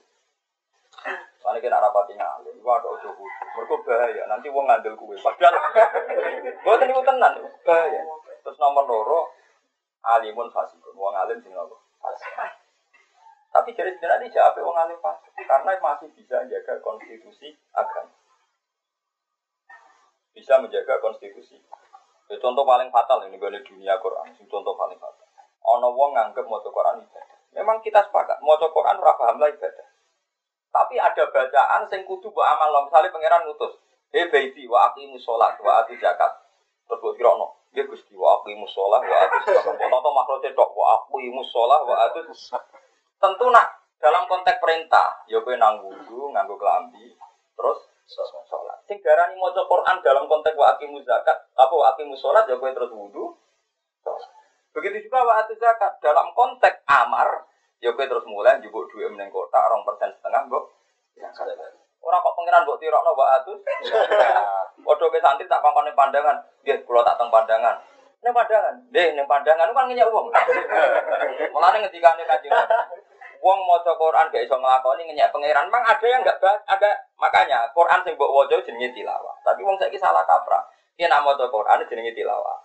Mana 1.42 1.58
kena 1.58 1.82
rapati 1.82 2.14
ngalih, 2.14 2.54
gua 2.62 2.78
ada 2.78 2.94
ojo 2.94 3.10
kudu. 3.18 3.44
Mereka 3.58 3.76
bahaya, 3.82 4.24
nanti 4.30 4.54
wong 4.54 4.70
ngandel 4.70 4.94
kue. 4.94 5.18
Padahal, 5.18 5.58
gua 6.62 6.78
tadi 6.78 6.94
gua 6.94 7.02
tenan, 7.02 7.34
bahaya. 7.66 8.02
Terus 8.46 8.62
nomor 8.62 8.86
loro, 8.86 9.34
alimun 10.06 10.54
fasikun. 10.54 10.94
Wong 10.94 11.18
alim 11.18 11.42
sing 11.42 11.50
nopo. 11.50 11.82
Tapi 13.50 13.74
jadi 13.74 13.90
sebenarnya 13.98 14.30
siapa 14.30 14.62
wong 14.62 14.78
alim 14.78 15.02
fasik? 15.02 15.34
Karena 15.50 15.74
masih 15.82 16.14
bisa 16.14 16.46
menjaga 16.46 16.78
konstitusi 16.86 17.58
agama. 17.74 18.14
Bisa 20.38 20.62
menjaga 20.62 21.02
konstitusi 21.02 21.58
Ya, 22.30 22.38
contoh 22.38 22.62
paling 22.62 22.94
fatal 22.94 23.26
ini 23.26 23.42
gue 23.42 23.50
dunia 23.66 23.98
Quran. 23.98 24.30
Contoh 24.46 24.78
paling 24.78 25.02
fatal. 25.02 25.26
Ono 25.66 25.90
wong 25.98 26.14
nganggep 26.14 26.46
mau 26.46 26.62
Quran. 26.62 27.09
Memang 27.70 27.86
kita 27.86 28.02
sepakat 28.02 28.42
mau 28.42 28.58
Quran 28.58 28.98
ora 28.98 29.14
paham 29.14 29.38
lah 29.38 29.46
ibadah. 29.46 29.88
Tapi 30.74 30.98
ada 30.98 31.30
bacaan 31.30 31.86
sing 31.86 32.02
kudu 32.02 32.34
mbok 32.34 32.42
amal 32.42 32.74
lo. 32.74 32.80
Misalnya 32.90 33.14
pangeran 33.14 33.46
ngutus, 33.46 33.78
"He 34.10 34.26
baiti 34.26 34.66
wa 34.66 34.90
aqimu 34.90 35.22
sholat 35.22 35.54
wa 35.62 35.86
atu 35.86 35.94
zakat." 36.02 36.34
Terus 36.90 36.98
mbok 36.98 37.14
kirono, 37.14 37.70
"Ya 37.78 37.86
Gusti 37.86 38.18
wa 38.18 38.42
aqimu 38.42 38.66
sholat 38.74 39.06
wa 39.06 39.18
atu 39.22 39.54
zakat." 39.54 39.86
Toto 39.86 40.10
makhluk 40.10 40.42
cedok 40.42 40.70
wa 40.74 40.98
aqimu 40.98 41.46
sholat 41.46 41.86
wa 41.86 41.94
atu 42.10 42.26
Tentu 43.22 43.46
nak 43.54 43.70
dalam 44.02 44.26
konteks 44.26 44.58
perintah, 44.58 45.22
ya 45.30 45.38
kowe 45.38 45.54
nang 45.54 45.86
wudu, 45.86 46.34
nganggo 46.34 46.58
kelambi, 46.58 47.14
terus 47.54 47.86
sholat. 48.50 48.82
Sing 48.90 48.98
darani 49.06 49.38
maca 49.38 49.62
Quran 49.70 50.02
dalam 50.02 50.26
konteks 50.26 50.58
wa 50.58 50.74
aqimu 50.74 51.06
zakat, 51.06 51.38
apa 51.54 51.74
wa 51.78 51.94
aqimu 51.94 52.18
sholat 52.18 52.50
ya 52.50 52.58
kowe 52.58 52.74
terus 52.74 52.90
wudu. 52.90 53.38
Begitu 54.74 55.10
juga 55.10 55.26
wa 55.26 55.42
atu 55.42 55.54
zakat 55.58 55.98
dalam 56.02 56.30
konteks 56.38 56.86
amar, 56.86 57.39
ya 57.90 57.92
kowe 57.98 58.06
terus 58.06 58.26
mulai 58.30 58.62
njupuk 58.62 58.86
duit 58.94 59.10
meneng 59.10 59.34
kota 59.34 59.58
rong 59.74 59.82
persen 59.82 60.14
setengah 60.14 60.46
mbok. 60.46 60.64
Orang 62.00 62.22
kok 62.22 62.36
pangeran 62.38 62.64
mbok 62.64 62.78
tirokno 62.78 63.12
wa 63.18 63.26
atu. 63.42 63.54
Padha 64.86 65.06
ke 65.10 65.20
santri 65.22 65.46
tak 65.50 65.62
pangkone 65.62 65.92
pandangan, 65.98 66.38
nggih 66.66 66.82
kula 66.86 67.02
tak 67.02 67.18
teng 67.18 67.30
pandangan. 67.30 67.76
Ning 68.20 68.34
pandangan, 68.34 68.76
nggih 68.90 69.08
ning 69.16 69.28
pandangan 69.28 69.70
kan 69.74 69.86
ngenyek 69.90 70.10
wong. 70.10 70.28
Mulane 71.54 71.78
ngendikane 71.84 72.24
Kanjeng 72.26 72.54
Wong 73.40 73.60
maca 73.64 73.96
Quran 73.96 74.28
gak 74.28 74.44
iso 74.44 74.60
nglakoni 74.60 75.08
ngenyek 75.08 75.32
pangeran. 75.32 75.72
Mang 75.72 75.84
ada 75.88 76.04
yang 76.04 76.20
enggak 76.20 76.44
ada 76.44 76.92
makanya 77.16 77.72
Quran 77.72 78.04
sing 78.04 78.20
mbok 78.20 78.32
waca 78.36 78.60
jenenge 78.60 78.92
tilawah. 78.92 79.36
Tapi 79.48 79.64
wong 79.64 79.80
saiki 79.80 79.96
salah 79.96 80.28
kaprah. 80.28 80.60
Ki 81.00 81.08
nak 81.08 81.24
maca 81.24 81.48
Quran 81.48 81.88
jenenge 81.88 82.12
tilawah. 82.12 82.60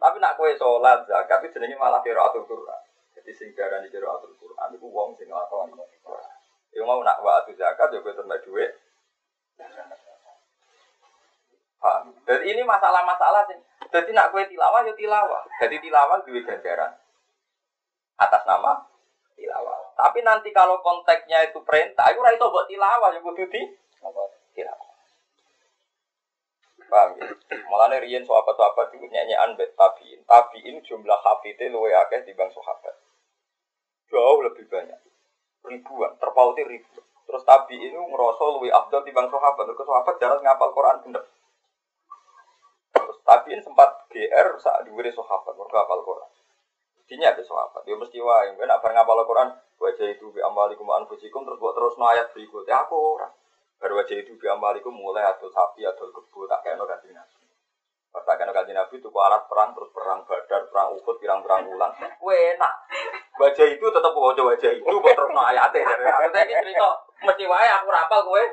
Tapi 0.00 0.16
nak 0.16 0.40
kowe 0.40 0.48
salat 0.56 1.04
zakat 1.04 1.44
itu 1.44 1.60
jenenge 1.60 1.76
malah 1.76 2.00
qiraatul 2.00 2.48
Quran. 2.48 2.80
Jadi 3.12 3.30
sing 3.36 3.48
darani 3.52 3.92
qiraatul 3.92 4.32
Quran 4.40 4.72
iku 4.72 4.88
wong 4.88 5.12
sing 5.20 5.28
nglakoni. 5.28 5.76
Ya 6.72 6.80
mau 6.88 7.04
nak 7.04 7.20
wa 7.20 7.44
zakat 7.44 7.92
yo 7.92 8.00
kowe 8.00 8.16
terima 8.16 8.40
dhuwit. 8.40 8.72
Paham? 11.76 12.08
Dan 12.24 12.40
ini 12.40 12.55
masalah-masalah 12.66 13.46
sih. 13.48 13.58
Jadi 13.88 14.10
nak 14.12 14.34
kue 14.34 14.42
tilawah 14.50 14.82
ya 14.82 14.92
tilawah. 14.92 15.42
Jadi 15.62 15.76
tilawah 15.78 16.18
duwe 16.26 16.42
ganjaran 16.42 16.92
atas 18.18 18.42
nama 18.44 18.82
tilawah. 19.38 19.78
Tapi 19.96 20.20
nanti 20.20 20.52
kalau 20.52 20.82
konteksnya 20.84 21.48
itu 21.48 21.62
perintah, 21.64 22.10
itu 22.12 22.20
itu 22.20 22.46
buat 22.50 22.66
tilawah 22.68 23.08
yang 23.14 23.22
kudu 23.24 23.46
di 23.48 23.62
tilawah. 24.52 24.86
Paham 26.86 27.18
ya? 27.18 27.26
Malah 27.66 27.98
riyen 27.98 28.22
sahabat-sahabat 28.22 28.94
itu 28.94 29.06
nyanyian 29.10 29.58
bet 29.58 29.74
tabiin. 29.74 30.22
Tabiin 30.22 30.78
jumlah 30.86 31.18
hafidnya 31.18 31.74
luwe 31.74 31.90
akeh 31.90 32.22
bang 32.30 32.50
sahabat. 32.54 32.94
Jauh 34.06 34.38
lebih 34.46 34.70
banyak. 34.70 35.00
Ribuan, 35.66 36.14
terpauti 36.22 36.62
ribuan. 36.62 37.04
Terus 37.26 37.42
tabiin 37.42 37.90
itu 37.90 37.98
ngerasa 37.98 38.44
luwe 38.54 38.70
abdul 38.70 39.02
bang 39.02 39.26
sahabat. 39.26 39.64
Terus 39.66 39.88
sahabat 39.90 40.14
jarang 40.22 40.40
ngapal 40.46 40.70
Quran 40.70 40.96
bener. 41.10 41.22
Tabiin 43.26 43.58
sempat 43.58 44.06
GR 44.06 44.48
saat 44.62 44.86
diwiri 44.86 45.10
sahabat, 45.10 45.52
mereka 45.58 45.82
hafal 45.82 46.00
Quran. 46.06 46.30
Dinya 47.10 47.34
ada 47.34 47.42
sahabat. 47.42 47.82
Dia 47.82 47.98
mesti 47.98 48.22
wae, 48.22 48.54
gue 48.54 48.66
nak 48.66 48.82
ngapal 48.82 49.26
Quran, 49.26 49.50
Wajah 49.76 50.08
itu 50.08 50.32
bi 50.32 50.40
amalikum 50.40 50.88
anfusikum 50.88 51.44
terus 51.44 51.60
buat 51.60 51.76
terus 51.76 52.00
no 52.00 52.08
berikutnya 52.08 52.80
aku 52.80 52.96
orang. 52.96 53.32
Baru 53.76 54.00
wajah 54.00 54.16
itu 54.16 54.32
bi 54.40 54.48
amalikum 54.48 54.88
mulai 54.88 55.28
atau 55.28 55.52
sapi 55.52 55.84
atau 55.84 56.08
kebu 56.08 56.48
tak 56.48 56.64
kayak 56.64 56.80
ganti 56.80 57.12
nabi. 57.12 57.44
Pas 58.08 58.24
tak 58.24 58.40
kayak 58.40 58.72
nabi 58.72 58.96
itu 58.96 59.08
alat 59.12 59.44
perang 59.52 59.76
terus 59.76 59.92
perang 59.92 60.24
badar 60.24 60.64
perang 60.72 60.96
uhud 60.96 61.16
pirang 61.20 61.44
perang 61.44 61.68
ulang. 61.68 61.92
Enak. 61.92 62.74
Wajah 63.36 63.66
itu 63.68 63.84
tetap 63.84 64.16
wajah 64.16 64.44
wajah 64.48 64.70
itu 64.72 64.88
buat 64.96 65.12
terus 65.12 65.30
no 65.36 65.44
ayatnya. 65.44 65.84
Maksudnya 65.84 66.40
ini 66.48 66.72
cerita 66.72 66.88
mesti 67.20 67.44
wae 67.44 67.68
aku 67.68 67.88
rapal 67.92 68.20
kue. 68.24 68.44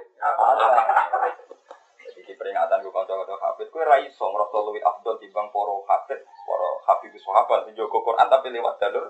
Peringatan 2.36 2.84
gue 2.84 2.93
kanca-kanca 2.93 3.36
hafid, 3.39 3.67
gue 3.69 3.84
raiso 3.84 4.26
ngerasa 4.28 4.58
lebih 4.67 4.84
afdol 4.84 5.15
timbang 5.22 5.48
poro 5.54 5.86
hafid, 5.88 6.19
poro 6.46 6.82
hafid 6.86 7.13
sahabat, 7.22 7.69
menjaga 7.69 7.98
Quran 7.98 8.28
tapi 8.28 8.48
lewat 8.52 8.76
jalur. 8.82 9.06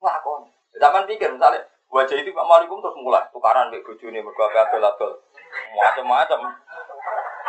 Ngelakon. 0.00 0.42
Zaman 0.76 1.08
pikir 1.08 1.32
misalnya 1.32 1.64
wajah 1.88 2.16
itu 2.20 2.36
Pak 2.36 2.46
Malikum 2.46 2.84
terus 2.84 2.98
mulai 3.00 3.24
tukaran 3.32 3.72
bek 3.72 3.80
bojone 3.86 4.20
mergo 4.20 4.44
adol 4.44 4.84
adol. 4.84 5.12
Macam-macam. 5.72 6.40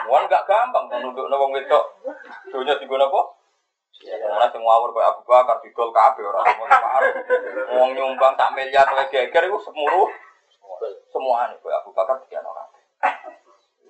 Wan 0.07 0.31
gak 0.31 0.47
gampang 0.47 0.87
nunduk 0.87 1.27
wong 1.27 1.51
wedok. 1.51 1.85
Dunya 2.47 2.79
digo 2.79 2.95
napa? 2.95 3.35
Mulai 4.07 4.47
semua 4.53 4.77
ngawur 4.77 4.89
kayak 4.95 5.09
Abu 5.11 5.21
Bakar 5.27 5.57
didol 5.59 5.89
kabeh 5.91 6.23
ora. 6.23 6.41
Wong 7.75 7.91
nyumbang 7.97 8.39
sak 8.39 8.53
miliar 8.55 8.87
kowe 8.87 9.03
geger 9.11 9.43
iku 9.49 9.59
semuruh 9.59 10.07
semua 11.11 11.51
nih 11.51 11.57
kayak 11.59 11.81
Abu 11.83 11.91
Bakar 11.91 12.15
dikian 12.23 12.45
orang. 12.45 12.69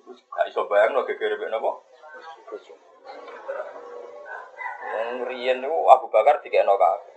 Gak 0.08 0.46
iso 0.48 0.64
bayang 0.64 0.96
no 0.96 1.04
geger 1.04 1.36
bek 1.36 1.52
napa? 1.52 1.72
Wong 4.88 5.28
riyen 5.28 5.60
niku 5.60 5.78
Abu 5.92 6.08
Bakar 6.08 6.40
dikekno 6.40 6.80
kabeh. 6.80 7.16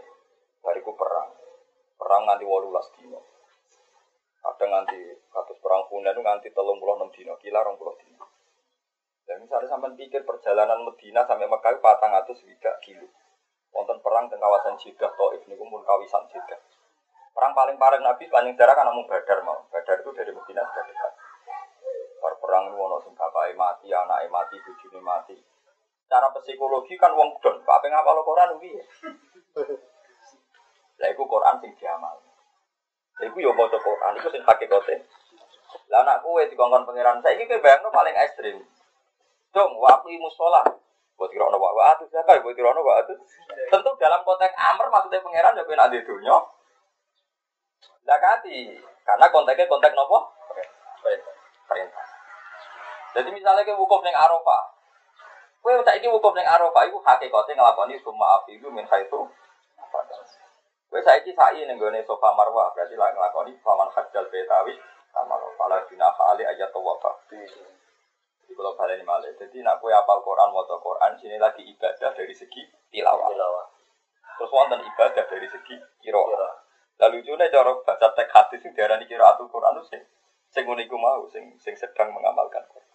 Bariku 0.60 0.92
perang. 0.94 1.32
Perang 1.96 2.28
nganti 2.28 2.44
walulas 2.44 2.88
dino. 3.00 3.24
Ada 4.42 4.66
nganti 4.66 5.00
katus 5.32 5.58
perang 5.62 5.88
Hunain 5.88 6.18
nganti 6.18 6.50
telung 6.52 6.82
puluh 6.82 6.98
enam 6.98 7.14
dino, 7.14 7.38
kila 7.38 7.62
rong 7.62 7.78
puluh 7.78 7.96
dino. 8.02 8.26
Dan 9.24 9.46
misalnya 9.46 9.70
sampai 9.72 9.96
pikir 9.96 10.28
perjalanan 10.28 10.84
Medina 10.84 11.24
sampai 11.24 11.48
Mekah 11.48 11.80
patang 11.80 12.12
tidak 12.28 12.76
kilo. 12.84 13.08
Wonten 13.72 14.04
perang 14.04 14.28
di 14.28 14.36
kawasan 14.36 14.76
Jeddah, 14.76 15.16
Taif 15.16 15.48
ini 15.48 15.56
pun 15.56 15.80
kawasan 15.80 16.28
Jeddah. 16.28 16.60
Perang 17.32 17.56
paling 17.56 17.80
parah 17.80 18.04
Nabi 18.04 18.28
sepanjang 18.28 18.60
sejarah 18.60 18.76
kan 18.76 18.86
namun 18.92 19.08
Badar 19.08 19.40
mau. 19.48 19.64
Badar 19.72 20.04
itu 20.04 20.12
dari 20.12 20.36
Medina 20.36 20.68
sudah 20.68 20.84
dekat. 20.84 21.12
Perang 22.42 22.74
itu 22.74 22.78
ono 22.82 22.98
sing 23.06 23.14
bapake 23.14 23.54
mati, 23.54 23.94
anake 23.94 24.26
mati, 24.34 24.58
bojone 24.66 25.00
mati. 25.06 25.38
Cara 26.10 26.34
psikologi 26.34 26.98
kan 26.98 27.14
wong 27.14 27.38
don, 27.38 27.62
apa 27.62 27.86
ngapal 27.86 28.26
Quran 28.26 28.58
piye? 28.58 28.82
Lah 30.98 31.08
iku 31.14 31.24
Quran 31.30 31.62
sing 31.62 31.72
diamal. 31.78 32.18
Lah 33.22 33.26
iku 33.30 33.38
yo 33.38 33.54
maca 33.54 33.78
Quran 33.78 34.18
iku 34.18 34.28
sing 34.34 34.42
hakikate. 34.42 35.06
Lah 35.94 36.02
anak 36.02 36.26
kowe 36.26 36.42
dikongkon 36.42 36.84
pangeran 36.84 37.22
saiki 37.22 37.46
kowe 37.46 37.62
bayangno 37.62 37.94
paling 37.94 38.18
ekstrim. 38.18 38.58
Dong, 39.54 39.78
waktu 39.78 40.18
musola. 40.18 40.66
Buat 41.16 41.30
kira 41.30 41.46
ono 41.46 41.62
wa 41.62 41.94
atu 41.94 42.10
siapa? 42.10 42.42
Buat 42.42 42.58
kira 42.58 42.74
ono 42.74 42.82
wa 42.82 42.98
atu. 42.98 43.14
Tentu 43.70 43.92
dalam 44.02 44.26
konteks 44.26 44.58
amr 44.58 44.90
maksudnya 44.90 45.22
pangeran 45.22 45.54
ya 45.54 45.64
ben 45.64 45.78
ade 45.78 46.02
dunya. 46.02 46.34
Lah 48.10 48.18
kati, 48.18 48.82
karena 49.06 49.30
konteksnya 49.30 49.70
konteks 49.70 49.94
nopo? 49.94 50.34
Perintah. 51.70 52.08
Jadi 53.12 53.30
misalnya 53.36 53.68
ke 53.68 53.76
wukuf 53.76 54.02
ning 54.04 54.16
Arafah. 54.16 54.64
Kowe 55.62 55.84
saiki 55.84 56.08
wukuf 56.08 56.34
ning 56.34 56.48
Arafah 56.48 56.88
iku 56.88 57.04
hakikate 57.04 57.54
nglakoni 57.54 58.00
semua 58.00 58.40
afidu 58.40 58.72
min 58.72 58.88
haitsu 58.88 59.28
Wes 60.92 61.08
saiki 61.08 61.32
sai 61.32 61.64
ning 61.64 61.80
gone 61.80 62.04
sofa 62.04 62.36
marwah 62.36 62.72
berarti 62.76 63.00
lah 63.00 63.16
nglakoni 63.16 63.56
faman 63.64 63.88
hajjal 63.96 64.28
betawi 64.28 64.76
sama 65.16 65.40
pala 65.56 65.80
bina 65.88 66.12
kali 66.12 66.44
ayat 66.44 66.68
tawafa. 66.72 67.12
Jadi 67.32 67.48
kalau 68.52 68.76
balik 68.76 69.00
ini 69.00 69.08
malah, 69.08 69.32
jadi 69.32 69.64
nak 69.64 69.80
kue 69.80 69.96
apal 69.96 70.20
Quran, 70.28 70.52
mau 70.52 70.68
Quran, 70.68 71.16
sini 71.16 71.40
lagi 71.40 71.64
ibadah 71.64 72.12
dari 72.12 72.36
segi 72.36 72.68
tilawah. 72.92 73.32
Terus 74.36 74.52
wonten 74.52 74.84
ibadah 74.84 75.24
dari 75.24 75.48
segi 75.48 75.80
kira. 76.04 76.20
Lalu 77.00 77.24
lucunya 77.24 77.48
cara 77.48 77.72
baca 77.72 78.08
teks 78.12 78.34
hadis 78.36 78.60
sing 78.60 78.76
diarani 78.76 79.08
qiraatul 79.08 79.48
Quran 79.48 79.80
itu 79.80 79.96
sing 79.96 80.02
sing 80.52 80.68
mau 80.68 81.24
sing 81.32 81.56
sing 81.58 81.74
sedang 81.80 82.12
mengamalkan 82.12 82.62
Quran. 82.68 82.91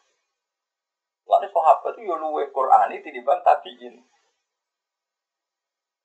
Lalu 1.26 1.46
sahabat 1.50 1.98
itu 1.98 2.06
yo 2.06 2.16
luwe 2.22 2.46
Quran 2.54 2.94
ini 2.94 3.02
tinimbang 3.02 3.42
tabiin. 3.42 3.98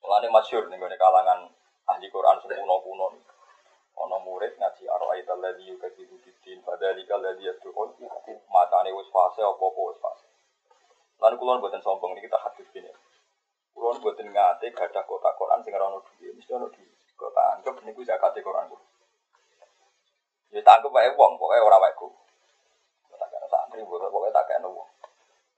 Mulane 0.01 0.27
masyhur 0.33 0.65
ning 0.65 0.81
kalangan 0.81 1.45
ahli 1.85 2.07
Quran 2.09 2.41
sing 2.41 2.57
kuno-kuno. 2.57 3.07
Ono 4.01 4.17
murid 4.25 4.57
ngaji 4.57 4.83
arwah 4.89 5.13
itu 5.13 5.35
lagi 5.37 5.63
juga 5.67 5.87
di 5.93 6.09
bidin 6.09 6.65
pada 6.65 6.89
lika 6.97 7.21
lagi 7.21 7.45
ya 7.45 7.53
matane 8.49 8.89
wis 8.97 9.09
fase 9.13 9.45
apa 9.45 9.61
apa 9.61 9.81
wis 9.93 9.99
fase. 10.01 10.27
Lalu 11.21 11.35
kulon 11.37 11.61
buatan 11.61 11.85
sombong 11.85 12.17
ini 12.17 12.25
kita 12.25 12.41
hadis 12.41 12.65
gini. 12.73 12.89
Kulon 13.77 14.01
buatan 14.01 14.33
ngate 14.33 14.73
gada 14.73 15.05
kota 15.05 15.29
Quran 15.37 15.61
sing 15.61 15.77
ora 15.77 15.85
ono 15.93 16.01
duwe, 16.01 16.33
mesti 16.33 16.49
ono 16.49 16.65
duwe. 16.73 16.89
Kota 17.13 17.41
anggap 17.53 17.77
niku 17.85 18.01
zakat 18.01 18.33
Quran 18.41 18.65
kulo. 18.73 18.81
Ya 20.49 20.65
tak 20.65 20.81
anggap 20.81 20.91
wae 20.97 21.13
wong, 21.13 21.37
pokoke 21.37 21.61
ora 21.61 21.77
wae 21.77 21.93
ku. 21.93 22.09
Tak 23.13 23.29
kena 23.29 23.47
santri, 23.53 23.85
pokoknya 23.85 24.33
tak 24.33 24.49
kena 24.49 24.65
wong. 24.65 24.89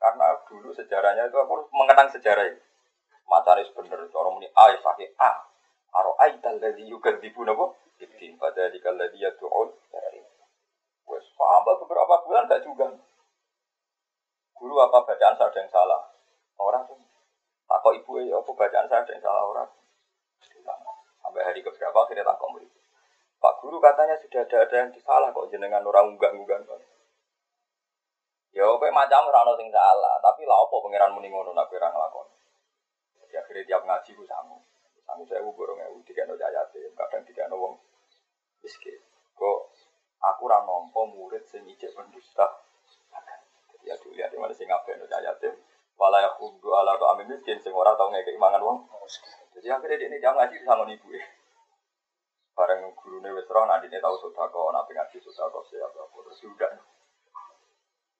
Karena 0.03 0.35
dulu 0.53 0.69
sejarahnya 0.77 1.25
itu 1.25 1.37
aku 1.41 1.65
mengenang 1.73 2.13
sejarah 2.13 2.45
ini. 2.45 2.61
Macam 3.25 3.57
bener, 3.57 4.05
orang 4.05 4.37
ini 4.37 4.47
A, 4.53 4.63
ya 4.69 4.77
sakit 4.77 5.09
A. 5.17 5.31
Aro 5.97 6.13
aital 6.21 6.61
ladzi 6.61 6.85
yukadzibu 6.85 7.41
napa? 7.41 7.73
Ibtin 7.97 8.37
pada 8.37 8.69
dikal 8.69 8.93
ladzi 8.93 9.17
yad'un. 9.25 9.73
Wes 11.09 11.25
paham 11.33 11.65
beberapa 11.65 12.13
bulan 12.29 12.45
gak 12.45 12.61
juga. 12.61 12.93
Guru 14.53 14.75
apa 14.77 15.01
bacaan 15.01 15.33
saya 15.33 15.49
ada 15.49 15.59
yang 15.59 15.71
salah? 15.73 16.01
Orang 16.61 16.85
tuh 16.85 16.95
takut 17.65 17.97
ibu 17.97 18.21
ya 18.21 18.37
apa 18.37 18.51
bacaan 18.53 18.85
saya 18.85 19.01
ada 19.01 19.11
yang 19.17 19.23
salah 19.25 19.43
orang. 19.49 19.69
Sampai 21.19 21.41
hari 21.41 21.65
keberapa 21.65 21.97
akhirnya 21.97 22.29
tak 22.29 22.37
murid. 22.45 22.69
Pak 23.41 23.53
guru 23.59 23.81
katanya 23.81 24.15
sudah 24.21 24.45
ada 24.45 24.57
ada 24.63 24.75
yang 24.77 24.91
disalah 24.93 25.29
kok 25.33 25.49
jenengan 25.49 25.83
orang 25.83 26.13
unggah-unggah. 26.13 26.63
Ya 28.53 28.69
oke 28.69 28.85
macam 28.93 29.25
ora 29.33 29.41
ono 29.49 29.57
sing 29.57 29.73
salah, 29.73 30.21
tapi 30.21 30.45
lah 30.45 30.61
apa 30.61 30.75
pangeran 30.77 31.17
muni 31.17 31.33
ngono 31.33 31.57
nak 31.57 31.73
ora 31.73 31.89
nglakon. 31.89 32.27
Jadi 33.25 33.33
akhirnya 33.33 33.65
tiap 33.65 33.81
ngaji 33.81 34.13
ku 34.13 34.21
sangu. 34.29 34.61
Sangu 35.09 35.25
saya 35.25 35.41
borong 35.41 35.81
ewu 35.89 36.05
dikene 36.05 36.37
ayate, 36.37 36.93
kadang 36.93 37.25
dikene 37.25 37.55
wong 37.57 37.81
miskin. 38.61 39.01
Kok 39.33 39.57
aku 40.21 40.45
ora 40.45 40.61
nampa 40.61 41.01
murid 41.01 41.49
sing 41.49 41.65
ijek 41.65 41.97
pendusta. 41.97 42.45
Jadi 43.73 43.89
ya 43.89 43.97
dulu 43.97 44.13
lihat 44.21 44.29
mana 44.37 44.53
sing 44.53 44.69
ngapain 44.69 45.01
no 45.01 45.09
ayate. 45.09 45.49
Wala 45.97 46.21
ya 46.21 46.29
khuddu 46.37 46.77
ala 46.77 46.93
to 47.01 47.09
amin 47.09 47.33
miskin 47.33 47.57
sing 47.57 47.73
ora 47.73 47.97
tau 47.97 48.13
ngekek 48.13 48.37
mangan 48.37 48.61
wong. 48.61 48.77
Jadi 49.57 49.65
akhirnya 49.73 49.97
dia 49.97 50.07
ini 50.13 50.21
jam 50.21 50.37
ngaji 50.37 50.61
sama 50.61 50.85
ibu 50.85 51.09
ya. 51.09 51.25
Bareng 52.53 52.93
gurune 52.93 53.33
wis 53.33 53.49
ora 53.49 53.65
nanti 53.65 53.89
tau 53.97 54.13
sedekah, 54.21 54.61
ana 54.69 54.85
ngaji 54.85 55.17
sedekah 55.17 55.63
siapa 55.65 56.05
terus 56.05 56.37
sudah. 56.37 56.92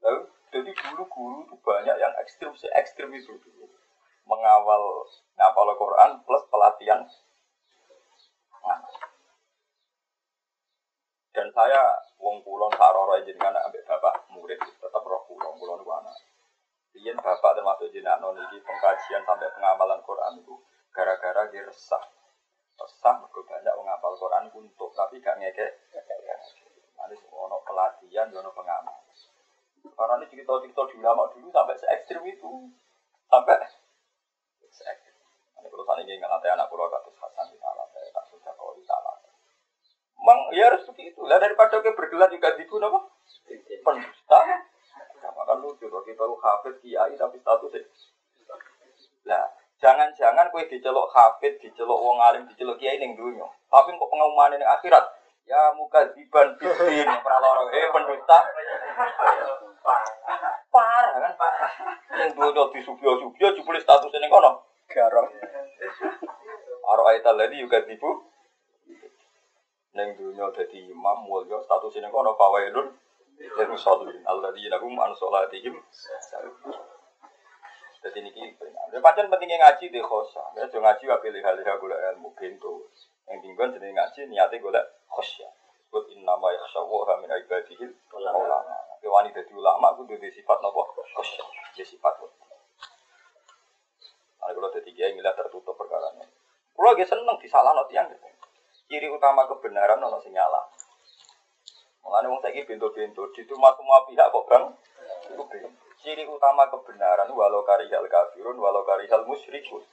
Lalu, 0.03 0.21
jadi 0.51 0.71
guru-guru 0.75 1.47
itu 1.47 1.55
banyak 1.63 1.95
yang 1.95 2.13
ekstrim, 2.19 2.51
ekstrim 2.51 3.09
itu 3.15 3.33
dulu. 3.39 3.65
Mengawal 4.27 5.07
ngapal 5.35 5.67
Quran 5.75 6.19
plus 6.23 6.43
pelatihan 6.47 7.03
Dan 11.33 11.49
saya 11.49 11.81
wong 12.21 12.45
kulon 12.45 12.71
saroro 12.77 13.17
jenengan 13.25 13.57
ambek 13.65 13.83
bapak 13.89 14.29
murid 14.29 14.55
tetap 14.61 15.01
roh 15.01 15.25
kulon 15.25 15.57
kulon 15.57 15.81
wana. 15.81 16.13
Iya 16.93 17.17
bapak 17.17 17.57
termasuk 17.57 17.89
jenengan 17.89 18.21
non 18.21 18.37
ini 18.37 18.61
pengkajian 18.61 19.25
sampai 19.25 19.49
pengamalan 19.57 19.99
Quran 20.05 20.39
itu 20.39 20.55
gara-gara 20.93 21.49
dia 21.49 21.65
resah. 21.65 22.05
Resah 22.77 23.13
mereka 23.17 23.41
banyak 23.49 23.75
menghafal 23.75 24.13
Quran 24.13 24.45
untuk 24.53 24.93
tapi 24.93 25.17
gak 25.19 25.41
ngekek. 25.41 25.73
Nanti 26.95 27.17
ono 27.33 27.57
pelatihan, 27.65 28.29
ono 28.29 28.51
pengamal. 28.53 29.02
Karena 29.91 30.15
ini 30.23 30.31
cerita-cerita 30.31 30.81
di 30.87 30.95
ulama 31.03 31.27
dulu 31.35 31.51
sampai 31.51 31.75
se 31.75 31.85
ekstrim 31.91 32.23
itu. 32.23 32.71
Sampai 33.27 33.59
se 34.71 34.83
ekstrim. 34.87 35.15
Ini 35.59 35.67
sana 35.67 36.01
ini 36.03 36.19
nanti 36.19 36.47
anak 36.47 36.71
pulau 36.71 36.87
katus 36.87 37.15
Hasan 37.19 37.51
di 37.51 37.57
salah, 37.59 37.87
saya 37.91 38.07
tak 38.11 38.25
sudah 38.31 38.51
kalau 38.55 38.75
di 38.75 38.83
salah. 38.87 39.15
Memang 40.23 40.39
ya 40.55 40.71
harus 40.71 40.87
begitu. 40.87 41.19
Lah 41.27 41.35
daripada 41.35 41.83
kita 41.83 41.95
bergelar 41.99 42.31
juga 42.31 42.55
di 42.55 42.63
apa? 42.63 42.99
Pendusta. 43.83 44.39
Sama 45.19 45.41
kan 45.47 45.59
lucu 45.59 45.87
kalau 45.87 46.03
kita 46.03 46.23
lu 46.23 46.35
hafid 46.39 46.79
kiai 46.79 47.15
tapi 47.19 47.39
statusnya. 47.39 47.83
Lah 49.27 49.43
jangan-jangan 49.83 50.51
kue 50.51 50.63
dicelok 50.67 51.11
hafid, 51.11 51.59
dicelok 51.59 51.99
wong 51.99 52.23
alim, 52.23 52.47
dicelok 52.47 52.79
kiai 52.79 52.99
ning 52.99 53.19
dunia. 53.19 53.47
Tapi 53.67 53.91
kok 53.91 54.11
pengumuman 54.11 54.55
ini 54.55 54.63
akhirat? 54.63 55.03
Ya 55.43 55.75
muka 55.75 56.07
ziban 56.15 56.55
bidin 56.55 57.07
praloro 57.23 57.67
eh 57.71 57.87
pendusta. 57.91 58.39
Parah 60.73 61.13
kan? 61.19 61.33
Yang 62.17 62.31
dulu 62.39 62.63
di 62.73 62.79
subio-subio 62.81 63.47
jupul 63.53 63.77
statusnya 63.77 64.23
ning 64.23 64.31
kono. 64.31 64.63
Garong. 64.89 65.27
Aro 66.87 67.03
ayat 67.11 67.23
tadi 67.27 67.61
juga 67.61 67.83
tipu. 67.83 68.09
Neng 69.93 70.17
dunia 70.17 70.49
jadi 70.55 70.89
imam 70.89 71.27
mulya 71.29 71.61
statusnya 71.61 72.07
ning 72.07 72.11
kono 72.15 72.33
fawailun 72.39 72.89
lil 73.39 73.67
musallin 73.69 74.21
alladzina 74.25 74.77
hum 74.79 74.99
an 74.99 75.11
salatihim 75.17 75.75
jadi 78.03 78.19
ini 78.19 78.31
ya 78.91 78.99
pancen 78.99 79.31
pentingnya 79.31 79.57
ngaji 79.63 79.85
di 79.89 79.99
khosa 80.03 80.43
ya 80.59 80.67
ngaji 80.67 81.03
wa 81.07 81.17
pilih 81.23 81.41
hal 81.41 81.57
hal 81.57 81.77
gula 81.79 81.95
ilmu 82.13 82.35
pintu 82.35 82.91
yang 83.27 83.39
tinggal 83.39 83.71
jadi 83.71 83.89
ngaji 83.95 84.19
niatnya 84.27 84.59
gula 84.59 84.81
khosya 85.07 85.47
Kut 85.93 86.09
inna 86.09 86.33
ma 86.41 86.49
yakhshawa 86.49 87.21
min 87.21 87.29
ibadihil 87.29 87.93
ulama. 88.17 88.65
Kewani 88.97 89.29
dadi 89.29 89.53
ulama 89.53 89.93
ku 89.93 90.09
duwe 90.09 90.25
sifat 90.33 90.57
napa? 90.57 90.81
Khosya. 90.89 91.45
Ya 91.77 91.85
sifat. 91.85 92.17
Nah, 94.41 94.49
kalau 94.49 94.73
dadi 94.73 94.89
kiai 94.89 95.13
milah 95.13 95.37
tertutup 95.37 95.77
perkara 95.77 96.09
ini. 96.17 96.25
Kulo 96.73 96.97
ge 96.97 97.05
seneng 97.05 97.37
disalahno 97.37 97.85
tiyang. 97.93 98.09
Ciri 98.89 99.05
utama 99.05 99.45
kebenaran 99.45 100.01
ono 100.01 100.17
sing 100.17 100.33
nyala. 100.33 100.65
Mulane 102.01 102.25
wong 102.25 102.41
saiki 102.41 102.65
bento-bento 102.65 103.29
dituma 103.37 103.77
semua 103.77 104.01
pihak 104.09 104.33
kok 104.33 104.49
Bang. 104.49 104.73
Iku 105.29 105.45
Ciri 106.01 106.25
utama 106.25 106.73
kebenaran 106.73 107.29
walau 107.37 107.61
karihal 107.61 108.09
kafirun 108.09 108.57
walau 108.57 108.81
karihal 108.81 109.29
musyrikun. 109.29 109.85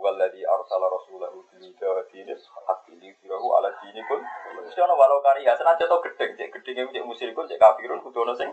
Walladhi 0.00 0.40
arsala 0.48 0.88
rasulahu 0.88 1.44
bil 1.52 1.60
huda 1.60 1.88
wa 1.92 2.02
dinil 2.08 2.40
haqqi 2.40 2.96
liyudhhirahu 2.96 3.46
ala 3.60 3.68
dini 3.84 4.00
kun. 4.08 4.24
Mesti 4.64 4.80
ana 4.80 4.96
walau 4.96 5.20
karya 5.20 5.52
senajan 5.52 5.92
to 5.92 5.96
gedeng, 6.08 6.32
cek 6.40 6.48
gedenge 6.56 6.88
cek 6.88 7.04
musyrikun, 7.04 7.44
cek 7.44 7.60
kafirun 7.60 8.00
kudu 8.00 8.24
ana 8.24 8.32
sing 8.32 8.48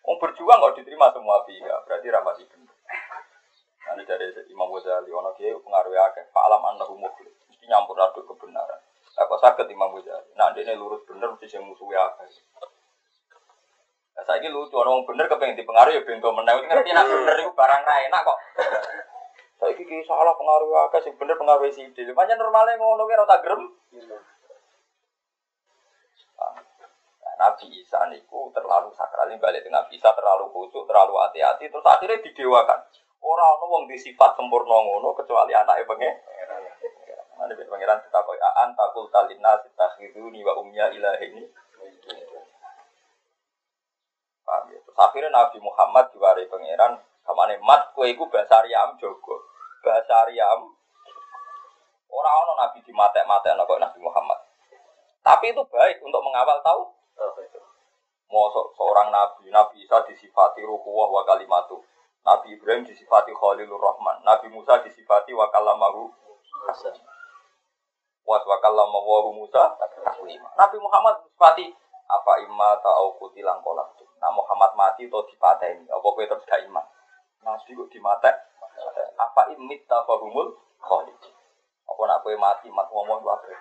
Wong 0.00 0.16
berjuang 0.18 0.58
kok 0.58 0.74
diterima 0.80 1.12
semua 1.12 1.44
pihak, 1.46 1.86
berarti 1.86 2.08
ramati 2.10 2.42
bener. 2.48 2.74
Nanti 3.86 4.02
dari 4.08 4.26
Imam 4.48 4.72
Ghazali, 4.72 5.12
ono 5.12 5.30
pengaruh 5.36 5.94
akeh, 6.10 6.24
fa'alam 6.34 6.62
annahu 6.72 6.98
muflih. 6.98 7.30
Mesti 7.46 7.68
nyampur 7.68 7.94
aduk 8.00 8.26
kebenaran. 8.26 8.80
Apa 9.14 9.34
sakit 9.38 9.68
Imam 9.70 9.92
Ghazali? 9.94 10.34
Nah, 10.34 10.50
ini 10.56 10.74
lurus 10.74 11.04
bener 11.04 11.30
mesti 11.30 11.46
sing 11.46 11.62
musuhi 11.62 11.94
akeh. 11.94 12.26
Nah, 14.16 14.24
saya 14.26 14.48
lucu, 14.50 14.74
orang 14.74 15.06
bener 15.06 15.30
kepengen 15.30 15.56
dipengaruhi 15.56 15.96
ya 15.96 16.02
bento 16.02 16.28
menang. 16.34 16.58
Ngerti 16.64 16.90
nak 16.90 17.06
bener 17.06 17.36
itu 17.40 17.52
barang 17.54 17.80
ra 17.84 17.94
enak 18.04 18.20
kok. 18.20 18.38
Kiki 19.90 20.06
salah 20.06 20.38
pengaruh 20.38 20.86
akeh 20.86 21.02
sing 21.02 21.18
bener 21.18 21.34
pengaruh 21.34 21.66
sidik. 21.66 22.14
Macam 22.14 22.38
normalnya 22.38 22.78
ngono 22.78 23.10
ki 23.10 23.14
ora 23.18 23.26
tak 23.26 23.42
grem. 23.42 23.74
Nabi 27.34 27.66
Isa 27.74 28.06
niku 28.06 28.54
terlalu 28.54 28.94
sakral 28.94 29.34
balik 29.42 29.66
dengan 29.66 29.82
Nabi 29.82 29.98
Isa 29.98 30.14
terlalu 30.14 30.46
khusyuk, 30.54 30.86
terlalu 30.86 31.18
hati-hati 31.18 31.66
terus 31.66 31.82
akhirnya 31.82 32.22
didewakan. 32.22 32.86
Orang 33.18 33.58
ono 33.58 33.66
wong 33.66 33.82
di 33.90 33.98
sifat 33.98 34.38
sempurna 34.38 34.78
ngono 34.78 35.10
kecuali 35.18 35.58
anaknya 35.58 35.82
pengen. 35.82 36.14
Mana 37.34 37.50
bin 37.58 37.66
pangeran 37.66 37.98
kita 38.06 38.18
koi 38.22 38.38
aan 38.38 38.70
takul 38.78 39.10
talina 39.10 39.58
sitakhiduni 39.58 40.46
wa 40.46 40.54
umya 40.62 40.94
ini. 40.94 41.50
Paham 44.46 44.70
ya? 44.70 44.78
Terus 44.86 44.98
akhirnya 45.02 45.34
Nabi 45.34 45.58
Muhammad 45.58 46.14
diwari 46.14 46.46
pangeran 46.46 46.94
kamane 47.26 47.58
mat 47.58 47.90
kue 47.90 48.14
iku 48.14 48.30
bahasa 48.30 48.62
Aryam 48.62 48.94
jogo 48.94 49.49
bahasa 49.80 50.12
Aryam 50.26 50.70
orang 52.10 52.34
orang 52.36 52.56
nabi 52.66 52.78
di 52.84 52.92
mata 52.92 53.22
mata 53.24 53.54
kok 53.54 53.80
Nabi 53.80 53.98
Muhammad. 54.02 54.38
Tapi 55.20 55.52
itu 55.52 55.62
baik 55.68 56.00
untuk 56.00 56.20
mengawal 56.24 56.58
tahu. 56.64 56.82
Mau 58.30 58.46
seorang 58.52 59.10
nabi, 59.10 59.50
Nabi 59.50 59.82
Isa 59.82 60.00
disifati 60.06 60.62
ruhuwah 60.62 61.10
wa 61.10 61.22
kalimatu. 61.26 61.82
Nabi 62.20 62.54
Ibrahim 62.54 62.86
disifati 62.86 63.32
Khalilur 63.32 63.80
Rahman, 63.80 64.22
Nabi 64.22 64.52
Musa 64.52 64.84
disifati 64.84 65.32
wa 65.32 65.48
kalamahu 65.48 66.12
was 68.28 68.42
wa 68.44 68.56
kalamahu 68.60 69.32
Musa 69.34 69.74
Nabi 70.54 70.76
Muhammad 70.78 71.24
disifati 71.24 71.72
apa 72.10 72.32
imma 72.44 72.76
ta'au 72.84 73.16
kutilang 73.18 73.64
kolak. 73.64 73.88
Nah 74.20 74.30
Muhammad 74.36 74.76
mati 74.76 75.08
atau 75.08 75.24
dipateni, 75.24 75.88
apa 75.88 76.04
kowe 76.04 76.20
terus 76.20 76.44
gak 76.44 76.60
iman. 76.68 76.84
Nabi 77.40 77.72
kok 77.72 77.88
dimatek 77.88 78.36
apa 79.20 79.52
imit 79.54 79.84
tafahumul 79.84 80.56
khalidin. 80.80 81.34
Apa 81.88 82.02
nak 82.06 82.20
kowe 82.24 82.34
mati 82.38 82.68
mat 82.72 82.88
ngomong 82.88 83.20
wae. 83.20 83.54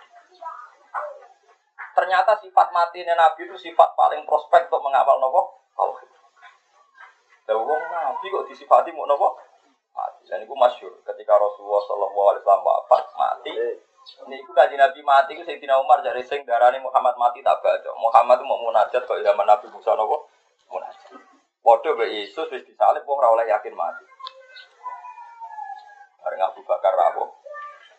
Ternyata 1.99 2.39
sifat 2.39 2.71
matinya 2.71 3.11
Nabi 3.17 3.43
itu 3.43 3.59
sifat 3.59 3.91
paling 3.97 4.23
prospek 4.23 4.71
untuk 4.71 4.87
mengawal 4.87 5.19
nopo 5.19 5.67
tauhid. 5.75 6.09
Wong 7.49 7.81
Nabi 7.91 8.25
kok 8.29 8.47
disifati 8.47 8.95
mau 8.95 9.09
nopo? 9.09 9.35
Mati. 9.91 10.23
Dan 10.29 10.45
itu 10.45 10.55
masyur 10.55 10.95
ketika 11.03 11.35
Rasulullah 11.35 11.83
Shallallahu 11.83 12.27
Alaihi 12.31 12.41
Wasallam 12.45 12.63
wafat 12.63 13.03
mati. 13.19 13.51
Ini 14.25 14.35
itu 14.39 14.51
kaji 14.55 14.79
Nabi 14.79 15.01
mati 15.03 15.35
itu 15.35 15.43
Sayyidina 15.43 15.75
Umar 15.81 15.99
dari 15.99 16.23
sing 16.23 16.47
darani 16.47 16.79
Muhammad 16.79 17.19
mati 17.19 17.43
tak 17.43 17.59
baca. 17.59 17.91
Muhammad 17.99 18.39
itu 18.39 18.47
mau 18.47 18.63
munajat 18.63 19.03
kok 19.03 19.19
zaman 19.19 19.43
Nabi 19.43 19.67
Musa 19.73 19.91
nopo 19.97 20.29
munajat. 20.71 21.19
Waduh 21.59 21.99
Yesus 22.07 22.47
wis 22.47 22.63
disalib 22.63 23.03
wong 23.03 23.19
ora 23.19 23.35
oleh 23.35 23.45
yakin 23.51 23.75
mati. 23.75 24.07
Bareng 26.29 26.45
Abu 26.45 26.61
Bakar 26.61 26.93
rawuh 26.93 27.25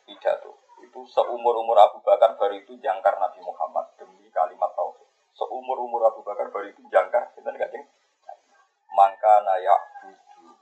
pidato. 0.06 0.54
Itu 0.86 1.02
seumur 1.10 1.50
umur 1.66 1.74
Abu 1.82 1.98
Bakar 1.98 2.38
baru 2.38 2.62
itu 2.62 2.78
jangkar 2.78 3.18
Nabi 3.18 3.42
Muhammad 3.42 3.90
demi 3.98 4.30
kalimat 4.30 4.70
tauhid. 4.78 5.02
Seumur 5.34 5.82
umur 5.82 6.06
Abu 6.06 6.22
Bakar 6.22 6.46
baru 6.54 6.70
itu 6.70 6.78
jangkar. 6.94 7.34
Kita 7.34 7.50
nih 7.50 7.82
Maka 8.94 9.42
nayak 9.42 9.82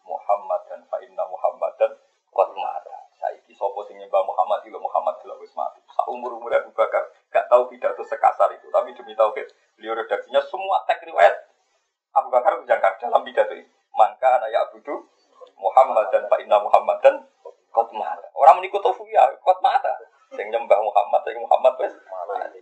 Muhammad 0.00 0.64
dan 0.64 0.80
fa 0.88 0.96
inna 1.04 1.28
Muhammadan 1.28 1.92
qad. 2.32 2.48
Saiki 3.20 3.52
sapa 3.52 3.84
sing 3.84 4.00
nyembah 4.00 4.24
Muhammad 4.24 4.64
itu 4.64 4.80
Muhammad 4.80 5.20
itu 5.20 5.28
wis 5.44 5.52
mati. 5.52 5.84
Seumur 5.92 6.40
umur 6.40 6.48
Abu 6.56 6.72
Bakar 6.72 7.04
gak 7.28 7.52
tahu 7.52 7.68
pidato 7.68 8.00
sekasar 8.00 8.48
itu, 8.56 8.72
tapi 8.72 8.96
demi 8.96 9.12
tauhid 9.12 9.44
beliau 9.76 9.92
redaksinya 9.92 10.40
semua 10.48 10.88
teks 10.88 11.04
riwayat 11.04 11.36
Abu 12.16 12.32
Bakar 12.32 12.64
jangkar 12.64 12.96
dalam 12.96 13.20
pidato 13.28 13.52
itu. 13.52 13.68
Maka 13.92 14.40
nayak 14.40 14.72
budu 14.72 15.04
Muhammad 15.58 16.06
dan 16.14 16.24
fa 16.30 16.38
inna 16.38 16.62
Muhammadan 16.62 17.26
qad 17.78 17.88
mata. 17.94 18.26
Orang 18.34 18.58
menikut 18.58 18.82
tofu 18.82 19.06
ya 19.06 19.22
qad 19.38 19.58
mata. 19.62 19.94
Sing 20.34 20.50
nyembah 20.50 20.82
Muhammad, 20.82 21.22
sing 21.22 21.38
Muhammad 21.38 21.78
wis 21.78 21.94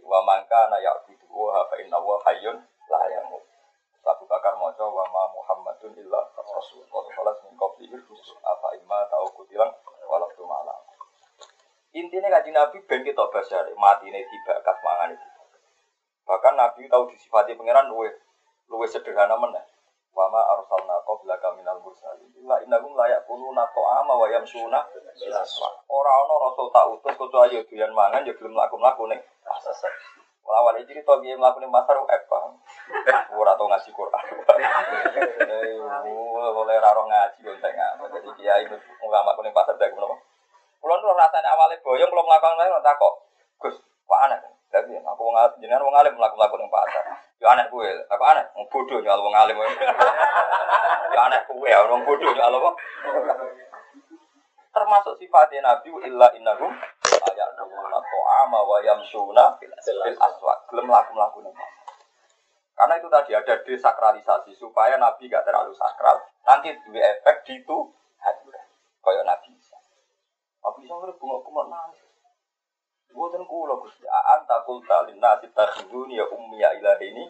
wa 0.05 0.21
mangka 0.23 0.69
nayak 0.69 1.03
budu 1.09 1.27
wa 1.33 1.65
fa 1.67 1.75
inna 1.81 1.97
wa 1.97 2.21
hayyun 2.29 2.61
la 2.93 3.01
yamut. 3.09 3.43
Abu 4.07 4.23
Bakar 4.29 4.55
maca 4.55 4.87
wa 4.87 5.03
ma 5.11 5.23
Muhammadun 5.35 5.97
illa 5.99 6.21
rasul. 6.37 6.85
Qad 6.87 7.07
khalas 7.17 7.37
min 7.49 7.57
qablihi 7.59 7.97
rusul. 7.97 8.39
Apa 8.45 8.77
imma 8.79 9.09
tau 9.11 9.27
kutilang 9.35 9.73
walau 10.07 10.31
tu 10.37 10.47
malam. 10.47 10.79
Intinya 11.97 12.29
kaji 12.29 12.53
Nabi 12.53 12.79
ben 12.85 13.01
kita 13.03 13.25
basari 13.33 13.73
mati 13.75 14.13
ini 14.13 14.21
tiba 14.21 14.61
kas 14.61 14.79
mangan 14.85 15.17
itu. 15.17 15.29
Bahkan 16.29 16.55
Nabi 16.55 16.87
tahu 16.93 17.09
disifati 17.11 17.57
pangeran 17.57 17.89
luwe 17.89 18.13
luwe 18.69 18.87
sederhana 18.87 19.35
mana. 19.41 19.65
Wa 20.17 20.33
ma 20.33 20.41
arsalna 20.57 20.97
qablaka 21.05 21.53
minal 21.61 21.77
mursalin 21.85 22.33
illa 22.41 22.57
innahum 22.65 22.97
la 22.97 23.05
yaquluna 23.13 23.69
ta'ama 23.69 24.17
wa 24.17 24.27
yamsuna 24.33 24.81
Ora 25.93 26.13
ana 26.25 26.35
rasul 26.41 26.73
tak 26.73 26.89
utus 26.89 27.13
kecuali 27.21 27.61
yo 27.61 27.63
doyan 27.69 27.93
mangan 27.93 28.25
yo 28.25 28.33
gelem 28.33 28.57
mlaku-mlaku 28.57 29.13
ning 29.13 29.21
Awalnya 30.47 30.89
jadi 30.89 31.03
tau 31.03 31.21
dia 31.21 31.37
melakukan 31.37 31.69
pasar 31.69 32.01
eh 32.01 32.23
paham. 32.31 32.55
Ora 33.35 33.59
tau 33.59 33.67
ngaji 33.67 33.91
Quran. 33.93 34.25
Eh, 35.37 35.77
boleh 36.55 36.77
raro 36.81 37.03
ngaji 37.05 37.39
konteng 37.45 37.77
Jadi 37.77 38.31
dia 38.41 38.55
itu 38.65 38.73
ulama 39.05 39.37
kuning 39.37 39.53
pasar 39.53 39.77
dah 39.77 39.91
kenapa? 39.91 40.17
Kulon 40.81 41.03
tuh 41.03 41.13
rasanya 41.13 41.51
awalnya 41.51 41.83
boyong 41.83 42.09
belum 42.09 42.25
melakukan 42.25 42.57
lain 42.57 42.79
tak 42.79 42.95
kok. 42.97 43.15
Gus, 43.59 43.77
kok 43.83 44.21
aneh? 44.23 44.56
Tapi 44.77 44.93
aku 44.93 45.25
jenengan 45.57 45.89
wong 45.89 45.97
alim 45.97 46.12
melakukan 46.12 46.37
melakukan 46.37 46.69
pasar. 46.69 47.05
Ya 47.41 47.49
aneh 47.57 47.65
gue, 47.73 47.89
aku 48.12 48.25
aneh, 48.29 48.45
wong 48.53 48.69
bodoh 48.69 49.01
nyal 49.01 49.25
wong 49.25 49.33
alim. 49.33 49.57
Ya 51.17 51.21
aneh 51.33 51.41
gue, 51.49 51.71
wong 51.89 52.05
bodoh 52.05 52.29
nyal 52.37 52.53
apa? 52.61 52.71
Termasuk 54.69 55.17
sifatnya 55.17 55.65
Nabi 55.65 55.89
illa 56.05 56.29
innahum 56.37 56.69
ayat 57.09 57.51
nuna 57.57 58.01
to'ama 58.05 58.61
wa 58.61 58.85
yamsuna 58.85 59.57
fil 59.57 59.73
aswad. 60.21 60.59
Belum 60.69 60.93
laku-laku 60.93 61.41
Karena 62.77 63.01
itu 63.01 63.09
tadi 63.09 63.33
ada 63.33 63.57
desakralisasi 63.65 64.53
supaya 64.53 65.01
Nabi 65.01 65.33
gak 65.33 65.49
terlalu 65.49 65.73
sakral. 65.73 66.21
Nanti 66.45 66.77
dua 66.85 67.01
efek 67.17 67.49
di 67.49 67.65
itu 67.65 67.79
Kayak 69.01 69.25
Nabi. 69.25 69.57
Nabi 70.67 70.81
Isa 70.83 70.99
bunga-bunga 71.17 71.62
nangis. 71.71 72.06
Buatan 73.17 73.49
kula 73.49 73.81
Gusti, 73.81 74.05
anta 74.05 74.61
qulta 74.69 75.09
lin 75.09 75.17
nasi 75.17 75.49
takhuduni 75.57 76.21
ya 76.21 76.29
ummi 76.29 76.61
ya 76.61 76.69
ilahi 76.77 77.17
ini. 77.17 77.25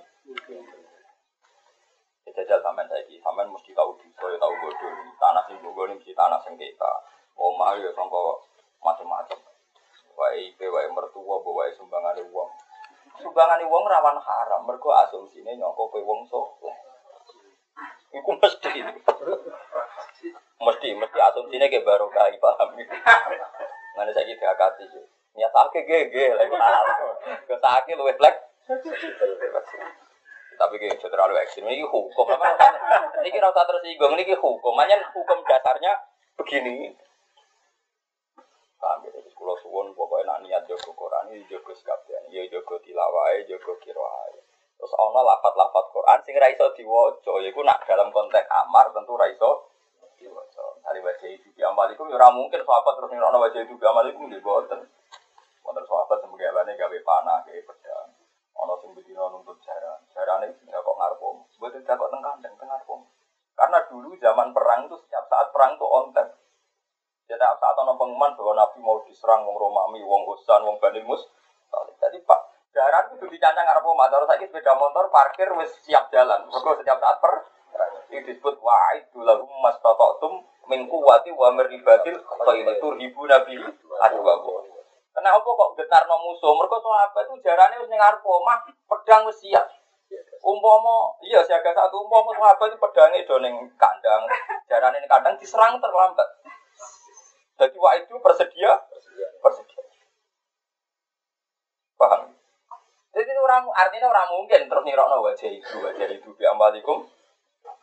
Ya 2.27 2.31
jajal 2.35 2.59
sampean 2.59 2.91
saiki, 2.91 3.23
sampean 3.23 3.55
mesti 3.55 3.71
tahu 3.71 3.95
bisa 4.03 4.27
ya 4.27 4.35
tahu 4.35 4.55
bodoh. 4.67 4.93
Tanah 5.23 5.47
sing 5.47 5.63
bogo 5.63 5.87
mesti 5.87 6.11
tanah 6.11 6.43
sing 6.43 6.59
kita. 6.59 6.91
Omah 7.39 7.79
ya 7.79 7.95
sangka 7.95 8.19
macam-macam. 8.83 9.39
Wae 10.19 10.51
IP, 10.51 10.59
wae 10.67 10.91
mertua, 10.91 11.39
wae 11.39 11.71
sumbangane 11.79 12.27
wong. 12.35 12.51
Sumbangane 13.23 13.63
wong 13.71 13.87
rawan 13.87 14.19
haram, 14.19 14.67
mergo 14.67 14.91
asumsine 14.91 15.55
nyangka 15.55 15.87
kowe 15.87 16.03
wong 16.03 16.27
saleh. 16.27 16.77
Iku 18.11 18.31
mesti. 18.43 18.83
Mesti, 20.67 20.89
mesti 20.99 21.19
asumsine 21.31 21.71
ke 21.71 21.87
barokah 21.87 22.27
paham. 22.43 22.75
Ngene 22.75 24.11
saiki 24.11 24.35
diakati 24.35 24.91
yo. 24.91 25.16
Nyatake 25.37 25.81
gege 25.85 26.27
lagi. 26.33 26.57
Kesake 27.45 27.93
luwih 27.95 28.17
flek. 28.17 28.37
Tapi 30.57 30.75
kayak 30.81 30.97
terlalu 31.05 31.37
ekstrim 31.45 31.69
ini 31.69 31.85
hukum. 31.85 32.25
Ini 32.25 33.29
kira 33.29 33.53
usah 33.53 33.69
tersinggung, 33.69 34.17
ini 34.17 34.33
hukum. 34.33 34.73
Makanya 34.73 35.05
hukum 35.13 35.45
dasarnya 35.45 35.93
begini. 36.41 36.97
Paham 38.77 39.09
ya, 39.09 39.11
jadi 39.13 39.31
kalau 39.33 39.57
suwon 39.65 39.89
pokoknya 39.97 40.29
nak 40.29 40.39
niat 40.45 40.63
jogo 40.69 40.93
Quran 40.93 41.33
ini 41.33 41.49
jogo 41.49 41.73
sekabian, 41.73 42.29
ya 42.29 42.45
jogo 42.53 42.77
tilawai, 42.85 43.41
jogo 43.49 43.73
kiroai. 43.81 44.37
Terus 44.77 44.93
ono 45.01 45.25
lafat-lafat 45.25 45.85
Quran 45.97 46.21
sing 46.29 46.37
ra 46.37 46.53
iso 46.53 46.69
diwaca, 46.77 47.41
yaiku 47.41 47.65
nak 47.65 47.89
dalam 47.89 48.13
konteks 48.13 48.45
amar 48.53 48.93
tentu 48.93 49.17
ra 49.17 49.33
iso 49.33 49.73
diwaca. 50.21 50.77
Dari 50.85 51.01
baca 51.01 51.25
itu 51.25 51.49
bi 51.57 51.65
amalikum 51.65 52.13
ya 52.13 52.29
mungkin 52.29 52.61
sahabat 52.61 53.01
terus 53.01 53.11
ngirono 53.17 53.41
baca 53.41 53.59
itu 53.59 53.75
amalikum 53.81 54.29
nggih 54.29 54.45
boten. 54.45 54.81
Wonten 55.67 55.83
sahabat 55.83 56.23
sing 56.23 56.31
gawane 56.31 56.73
gawe 56.79 56.99
panah, 57.03 57.43
gawe 57.43 57.61
pedang. 57.67 58.09
Ono 58.63 58.79
sing 58.79 58.95
bedino 58.95 59.27
nuntut 59.35 59.59
jaran. 59.67 59.99
Jarane 60.15 60.55
tidak 60.63 60.87
kok 60.87 60.95
ngarep 60.95 61.19
om. 61.19 61.43
Mboten 61.59 61.83
tidak 61.83 61.99
kok 61.99 62.11
teng 62.15 62.23
kandang 62.23 62.55
teng. 62.55 62.71
Karena 63.57 63.79
dulu 63.89 64.13
zaman 64.21 64.55
perang 64.55 64.85
itu 64.87 64.97
setiap 65.01 65.25
saat 65.33 65.49
perang 65.51 65.75
itu 65.75 65.87
on 65.89 66.15
time. 66.15 66.31
Setiap 67.27 67.59
saat 67.59 67.75
ono 67.75 67.99
pengumuman 67.99 68.39
bahwa 68.39 68.55
Nabi 68.55 68.79
mau 68.79 69.03
diserang 69.03 69.43
wong 69.43 69.59
Romawi, 69.59 70.05
wong 70.07 70.23
Husan, 70.29 70.63
wong 70.63 70.79
Bani 70.79 71.03
Mus. 71.03 71.25
Jadi 71.99 72.23
Pak, 72.23 72.41
jaran 72.71 73.19
itu 73.19 73.27
dicancang 73.27 73.67
ngarep 73.67 73.83
om. 73.83 74.01
Terus 74.07 74.29
lagi 74.31 74.45
sepeda 74.47 74.79
motor 74.79 75.11
parkir 75.11 75.51
wis 75.59 75.75
siap 75.83 76.13
jalan. 76.15 76.47
Mergo 76.47 76.79
setiap 76.79 77.03
saat 77.03 77.19
per 77.19 77.49
ini 78.07 78.23
disebut 78.23 78.63
wa'idu 78.63 79.21
lahum 79.27 79.51
mastatatum 79.61 80.47
min 80.71 80.87
quwwati 80.87 81.35
wa 81.35 81.51
meribatil 81.53 82.17
khayli 82.23 82.79
turhibu 82.79 83.27
nabi 83.27 83.61
adwabu. 84.01 84.76
Kenapa 85.17 85.49
kok 85.49 85.73
getar 85.81 86.05
no 86.05 86.21
musuh? 86.21 86.53
Mereka 86.53 86.77
apa 86.77 87.19
itu 87.25 87.41
jarane 87.41 87.81
wis 87.81 87.89
ning 87.89 87.97
arep 87.97 88.21
pedang 88.85 89.25
wis 89.25 89.41
siap. 89.41 89.65
Umpama 90.45 91.17
iya 91.25 91.41
siaga 91.41 91.73
satu 91.73 92.05
umpama 92.05 92.37
sahabat 92.37 92.69
itu 92.69 92.77
pedangnya 92.77 93.25
do 93.25 93.41
ning 93.41 93.57
kandang, 93.81 94.29
jarane 94.69 95.01
ning 95.01 95.09
kandang 95.09 95.41
diserang 95.41 95.81
terlambat. 95.81 96.29
Jadi 97.57 97.77
wah 97.81 97.97
itu 97.97 98.13
bersedia, 98.21 98.77
bersedia. 99.41 99.81
Paham? 101.97 102.37
Jadi 103.17 103.33
orang 103.41 103.65
artinya 103.73 104.13
orang 104.13 104.29
mungkin 104.29 104.69
terus 104.69 104.85
nirokno 104.85 105.25
wajah 105.25 105.49
itu, 105.49 105.81
wajah 105.81 106.13
itu 106.13 106.29
bi 106.37 106.45
ambalikum. 106.45 107.09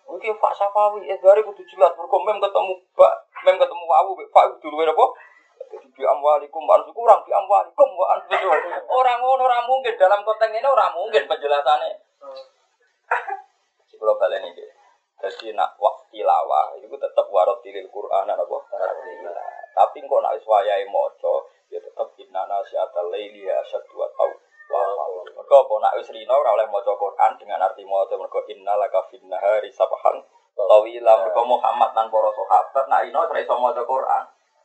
Oke, 0.06 0.30
Pak 0.38 0.54
Safawi, 0.54 1.10
eh 1.10 1.18
dari 1.18 1.42
kudu 1.42 1.66
jelas, 1.66 1.98
mergo 1.98 2.22
mem 2.22 2.38
ketemu 2.38 2.78
Pak, 2.94 3.14
mem 3.42 3.58
ketemu 3.58 3.84
wawu, 3.90 4.14
Pak 4.30 4.62
kudu 4.62 4.78
luwe 4.78 4.86
apa? 4.86 5.06
Jadi 5.74 5.90
bi 5.90 6.06
amwalikum 6.06 6.70
harus 6.70 6.86
kurang 6.94 7.26
bi 7.26 7.34
amwalikum 7.34 7.90
wa 7.98 8.14
Orang 9.02 9.18
ngono 9.26 9.42
ora 9.50 9.66
mungkin 9.66 9.98
dalam 9.98 10.22
konteks 10.22 10.54
ini 10.54 10.70
ora 10.70 10.94
mungkin 10.94 11.26
penjelasannya. 11.26 11.98
Kalau 14.04 14.20
balen 14.20 14.44
ini, 14.52 14.68
jadi 15.24 15.56
nak 15.56 15.80
waktu 15.80 16.04
tilawah 16.12 16.76
itu 16.76 16.92
tetap 16.92 17.24
warot 17.32 17.64
tilil 17.64 17.88
Quran 17.88 18.28
apa 18.28 18.58
Tapi 19.72 19.98
kok 20.04 20.20
nak 20.20 20.36
iswayai 20.36 20.84
moco, 20.92 21.48
ya 21.72 21.80
tetap 21.80 22.12
inna 22.20 22.44
nasiatal 22.44 23.08
laili 23.08 23.48
asyaddu 23.48 23.96
wa 23.96 24.12
tau. 24.12 24.30
Mergo 25.34 25.56
apa 25.56 25.74
nak 25.80 25.96
wis 25.98 26.12
rino 26.12 26.36
ora 26.36 26.52
oleh 26.52 26.68
maca 26.68 26.94
Quran 27.00 27.32
dengan 27.40 27.64
arti 27.64 27.88
maca 27.88 28.14
mergo 28.20 28.44
inna 28.52 28.76
laka 28.76 29.08
fin 29.08 29.24
nahari 29.32 29.72
sabahan 29.72 30.20
tawila 30.54 31.14
mergo 31.24 31.42
Muhammad 31.48 31.90
nan 31.96 32.12
para 32.12 32.30
sahabat 32.36 32.86
nak 32.92 33.02
ino 33.08 33.24
ora 33.24 33.40
iso 33.40 33.56
maca 33.56 33.82
Quran. 33.88 34.24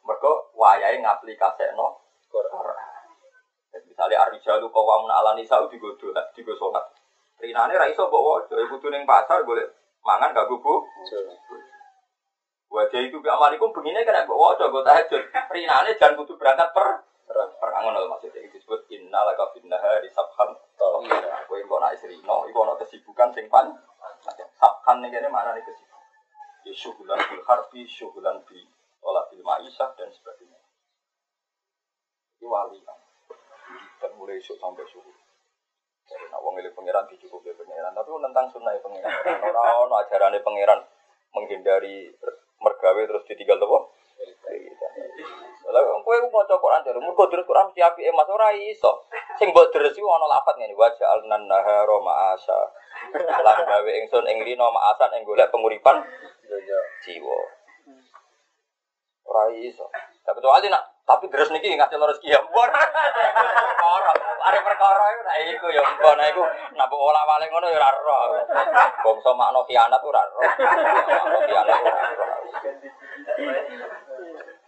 Mergo 0.09 0.49
wayahe 0.57 1.05
ngaplikasekno 1.05 1.87
Quran. 2.33 2.65
Misalnya 3.85 4.25
Arijalu 4.25 4.73
kawamun 4.73 5.13
ala 5.13 5.37
nisa 5.37 5.61
digodo 5.69 6.17
digo 6.33 6.57
sholat. 6.57 6.87
Rinane 7.39 7.77
ra 7.77 7.87
iso 7.87 8.09
mbok 8.09 8.25
waca, 8.25 8.57
kudu 8.57 8.91
ning 8.91 9.07
pasar 9.07 9.47
golek 9.47 9.69
mangan 10.03 10.35
gak 10.35 10.49
bubu. 10.49 10.83
Wajah 12.69 13.01
itu 13.01 13.21
bi 13.23 13.29
amalikum 13.31 13.71
begini 13.71 14.03
kan 14.03 14.25
mbok 14.27 14.39
waca 14.39 14.65
gue 14.67 14.83
tahajud. 14.83 15.23
Rinane 15.53 15.95
jangan 16.01 16.19
kudu 16.19 16.35
berangkat 16.41 16.73
per 16.73 17.05
perang. 17.29 17.51
Perang 17.61 17.83
ngono 17.85 18.09
maksudnya 18.11 18.43
itu 18.43 18.59
disebut 18.59 18.89
innalaka 18.91 19.53
fin 19.55 19.69
nahari 19.69 20.09
sabhan. 20.11 20.57
Kowe 21.47 21.61
mbok 21.63 21.79
nak 21.79 21.95
isrino, 21.95 22.49
iku 22.49 22.59
ana 22.65 22.75
kesibukan 22.81 23.31
sing 23.37 23.47
pan. 23.53 23.77
Sabhan 24.57 25.05
ning 25.05 25.13
kene 25.13 25.29
mana 25.31 25.53
nih 25.55 25.63
kesibukan. 25.63 26.03
Ya 26.67 26.73
syugulan 26.75 27.19
bil 27.31 27.43
harbi, 27.47 27.87
syugulan 27.87 28.43
bi 28.47 28.63
olah 28.99 29.31
bil 29.31 29.47
ma'isah 29.47 29.95
dan 29.95 30.11
sebagainya. 30.11 30.59
Ini 32.43 32.47
wali 32.51 32.83
kan. 32.83 32.99
Dan 34.49 34.57
mulai 34.57 34.57
esok 34.57 34.57
sampai 34.65 34.85
subuh. 34.89 35.17
Jadi 36.09 36.25
nak 36.33 36.41
wong 36.41 36.57
eling 36.57 36.73
pangeran 36.73 37.05
dicukupi 37.05 37.53
pangeran, 37.53 37.93
tapi 37.93 38.09
tentang 38.09 38.47
sunnah 38.49 38.73
pangeran. 38.81 39.13
Orang 39.45 39.77
orang 39.85 40.01
ajarannya 40.09 40.41
pangeran 40.41 40.81
menghindari 41.37 42.09
mergawe 42.65 43.03
terus 43.05 43.29
ditinggal 43.29 43.61
tuh. 43.61 43.93
Lah 45.69 45.85
kowe 46.01 46.17
mau 46.33 46.49
Quran 46.49 46.81
jare 46.81 46.97
mergo 46.97 47.29
terus 47.29 47.45
Quran 47.45 47.69
mesti 47.69 47.85
apike 47.85 48.09
Mas 48.17 48.33
ora 48.33 48.57
iso. 48.57 49.05
Sing 49.37 49.53
mbok 49.53 49.69
deres 49.69 49.93
iku 49.93 50.09
ana 50.09 50.25
lafat 50.25 50.57
ngene 50.57 50.73
wa 50.73 50.89
ja'alnan 50.97 51.45
nahara 51.45 51.97
ma'asa. 52.01 52.57
Lan 53.45 53.59
gawe 53.69 53.91
ingsun 54.01 54.25
ing 54.33 54.49
lino 54.49 54.65
ma'asan 54.73 55.13
ing 55.21 55.29
golek 55.29 55.53
penguripan 55.53 56.01
jiwa. 57.05 57.39
Ora 59.29 59.53
iso. 59.61 59.93
Tapi 60.25 60.41
kecuali 60.41 60.73
nak 60.73 61.05
tapi 61.05 61.29
terus 61.29 61.53
niki 61.53 61.77
ngasih 61.77 62.01
lurus 62.01 62.17
rezeki 62.17 62.33
ya 62.33 62.41
mbon. 62.41 62.69
Are 64.49 64.65
perkara 64.65 65.05
iku 65.13 65.23
nak 65.29 65.37
iku 65.45 65.67
ya 65.77 65.85
mbon 65.85 66.17
nah 66.17 66.25
iku 66.25 66.41
nak 66.73 66.89
mbok 66.89 67.01
olah-wale 67.05 67.45
ngono 67.53 67.69
ya 67.69 67.85
ora 67.85 67.93
ero. 67.93 68.17
Bangsa 69.05 69.31
makna 69.37 69.61
khianat 69.69 70.01
ora 70.01 70.25
ero. 70.25 70.41
Makna 70.41 71.39
khianat 71.45 71.77
ora 71.85 72.01
ero. 72.09 72.25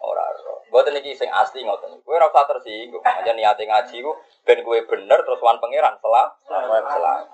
Ora 0.04 0.24
ero. 0.36 0.54
Mboten 0.68 1.00
iki 1.00 1.16
sing 1.16 1.32
asli 1.32 1.64
ngoten. 1.64 1.96
Kowe 2.04 2.12
ora 2.12 2.28
usah 2.28 2.44
tersinggung. 2.44 3.00
Aja 3.00 3.32
niate 3.32 3.64
ngaji 3.64 4.04
ku 4.04 4.12
ben 4.44 4.60
kowe 4.60 4.76
bener 4.84 5.24
terus 5.24 5.40
wan 5.40 5.56
pangeran 5.64 5.96
selah 5.96 6.28
selah. 6.44 7.24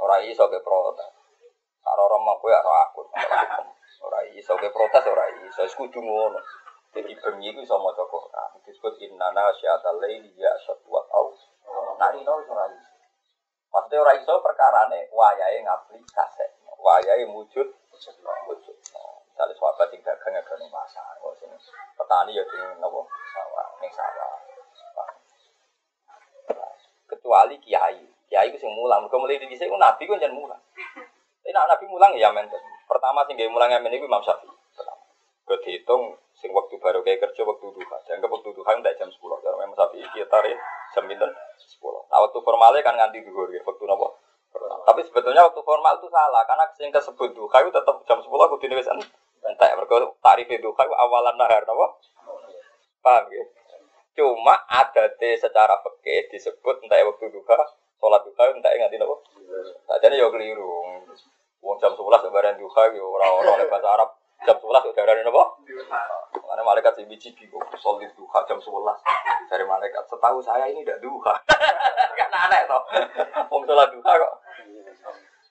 Ora 0.00 0.16
iso 0.24 0.48
ke 0.48 0.64
protes. 0.64 1.12
Karo 1.84 2.08
romo 2.08 2.40
kowe 2.40 2.56
ora 2.56 2.88
akun. 2.88 3.04
Ora 4.00 4.20
iso 4.32 4.56
ke 4.56 4.72
protes 4.72 5.04
ora 5.04 5.28
iso. 5.44 5.60
Wis 5.60 5.76
kudu 5.76 6.00
ngono. 6.00 6.40
Jadi 6.92 7.16
bengi 7.20 7.52
itu 7.52 7.64
bisa 7.64 7.76
maca 7.80 8.04
Quran. 8.04 8.48
Disebut 8.68 9.00
innana 9.00 9.48
syata 9.56 9.96
laili 9.96 10.32
ya 10.36 10.52
au. 10.52 10.81
Nah 12.02 12.10
ini 12.10 12.26
ora 12.26 12.66
iso. 12.66 12.90
Maksudnya 13.70 14.02
ora 14.02 14.12
iso 14.18 14.34
perkarane 14.42 15.06
wayahe 15.14 15.62
ngapli 15.62 16.02
kaset. 16.10 16.50
Wayahe 16.82 17.30
wujud 17.30 17.70
wujud. 18.50 18.76
Misalnya 19.30 19.54
sahabat 19.54 19.88
yang 19.94 20.02
dagang 20.02 20.34
ada 20.34 20.54
di 20.58 20.66
pasar, 20.66 21.14
petani 21.94 22.34
ya 22.34 22.42
di 22.42 22.58
nopo 22.82 23.06
sawah, 23.30 23.66
ning 23.78 23.92
sawah. 23.94 24.28
Kecuali 27.06 27.54
kiai, 27.62 28.02
kiai 28.26 28.50
itu 28.50 28.58
sing 28.58 28.74
mulang. 28.74 29.06
Mergo 29.06 29.22
mulai 29.22 29.38
dhisik 29.38 29.70
ku 29.70 29.78
nabi 29.78 30.04
ku 30.04 30.18
jangan 30.18 30.36
mulang. 30.36 30.62
Tapi 31.40 31.54
nabi 31.54 31.84
mulang 31.86 32.12
ya 32.18 32.34
men. 32.34 32.50
Pertama 32.90 33.22
sing 33.24 33.38
gawe 33.38 33.50
mulang 33.54 33.70
men 33.78 33.94
iku 33.94 34.10
Imam 34.10 34.26
Syafi'i. 34.26 34.51
Pertama. 35.42 35.60
Kehitung 35.62 36.02
sing 36.38 36.50
waktu 36.50 36.74
baru 36.78 37.02
kayak 37.06 37.20
kerja 37.22 37.42
waktu 37.46 37.66
duha. 37.70 37.96
Jangan 38.06 38.30
waktu 38.30 38.48
duha 38.50 38.70
tidak 38.78 38.94
jam 38.98 39.08
10. 39.10 39.18
Karena 39.20 39.56
memang 39.62 39.76
sapi 39.78 39.96
iki 40.02 40.26
tarik 40.26 40.56
jam 40.94 41.04
pinten 41.06 41.30
10. 41.30 42.10
Nah 42.10 42.18
waktu 42.22 42.38
formalnya 42.42 42.80
kan 42.82 42.94
nganti 42.98 43.22
duhur 43.26 43.50
ya 43.50 43.62
waktu 43.62 43.84
nopo. 43.86 44.18
Tapi 44.82 45.00
sebetulnya 45.06 45.46
waktu 45.46 45.62
formal 45.62 45.96
itu 45.96 46.08
salah 46.10 46.42
karena 46.44 46.64
sing 46.74 46.90
kesebut 46.90 47.30
duha 47.32 47.56
itu 47.62 47.70
tetap 47.70 47.96
jam 48.06 48.18
10 48.18 48.26
aku 48.26 48.56
wis 48.58 48.88
entek. 49.42 49.70
Mergo 49.78 50.18
tarif 50.22 50.48
duha 50.50 50.82
itu 50.82 50.94
awalan 50.98 51.34
nahar 51.38 51.62
nopo. 51.66 51.86
Paham 53.02 53.26
ya? 53.34 53.44
Cuma 54.12 54.54
ada 54.68 55.08
secara 55.18 55.80
fikih 55.80 56.28
disebut 56.30 56.84
entah 56.84 57.00
waktu 57.02 57.32
duha, 57.32 57.58
sholat 57.98 58.22
duha 58.28 58.44
entah 58.54 58.70
nganti 58.70 58.98
nopo. 58.98 59.22
Sajane 59.86 60.18
yo 60.18 60.30
keliru. 60.30 61.02
Wong 61.62 61.78
jam 61.78 61.94
11 61.94 62.26
lebaran 62.26 62.58
duha 62.58 62.82
yo 62.94 63.06
ora-ora 63.14 63.62
bahasa 63.70 63.88
Arab 63.94 64.10
jam 64.42 64.56
11 64.58 64.90
udah 64.90 65.02
ada 65.06 65.22
apa? 65.22 65.44
Karena 66.52 66.62
malaikat 66.68 66.92
si 66.98 67.02
biji 67.08 67.32
bingung, 67.32 67.64
solid 67.80 68.10
duha 68.12 68.38
jam 68.44 68.58
11 68.60 68.68
dari 69.48 69.64
malaikat. 69.64 70.04
Setahu 70.10 70.38
saya 70.44 70.68
ini 70.68 70.84
tidak 70.84 71.00
duha, 71.00 71.34
karena 72.18 72.38
aneh 72.50 72.62
toh. 72.68 72.82
Wong 73.48 73.62
sholat 73.64 73.88
duha 73.88 74.12
kok. 74.20 74.34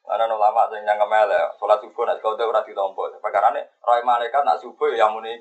Karena 0.02 0.28
ulama 0.28 0.68
sing 0.68 0.84
yang 0.84 1.00
kemel 1.00 1.32
ya, 1.32 1.48
sholat 1.56 1.80
subuh 1.80 2.04
nak 2.04 2.20
kau 2.20 2.36
udah 2.36 2.62
ditompo. 2.68 3.08
Perkara 3.24 3.48
ini 3.56 3.64
roy 3.80 4.04
malaikat 4.04 4.44
nak 4.44 4.60
subuh 4.60 4.92
ya 4.92 5.08
muni. 5.08 5.40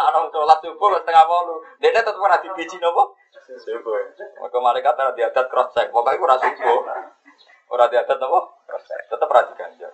Ana 0.00 0.18
sholat 0.32 0.58
subuh 0.64 0.88
setengah 0.96 1.24
bolu, 1.28 1.60
dia 1.76 1.92
tetap 1.92 2.16
ora 2.16 2.40
dibiji 2.40 2.80
nopo? 2.80 3.20
Subuh. 3.44 4.16
Maka 4.40 4.58
malaikat 4.58 4.96
ada 4.96 5.12
diadat 5.12 5.46
cross 5.52 5.76
check, 5.76 5.92
pokoknya 5.92 6.24
ora 6.24 6.36
subuh. 6.40 6.78
Ora 7.68 7.84
diadat 7.92 8.16
nopo? 8.16 8.64
Tetap 9.12 9.28
diganjar. 9.28 9.92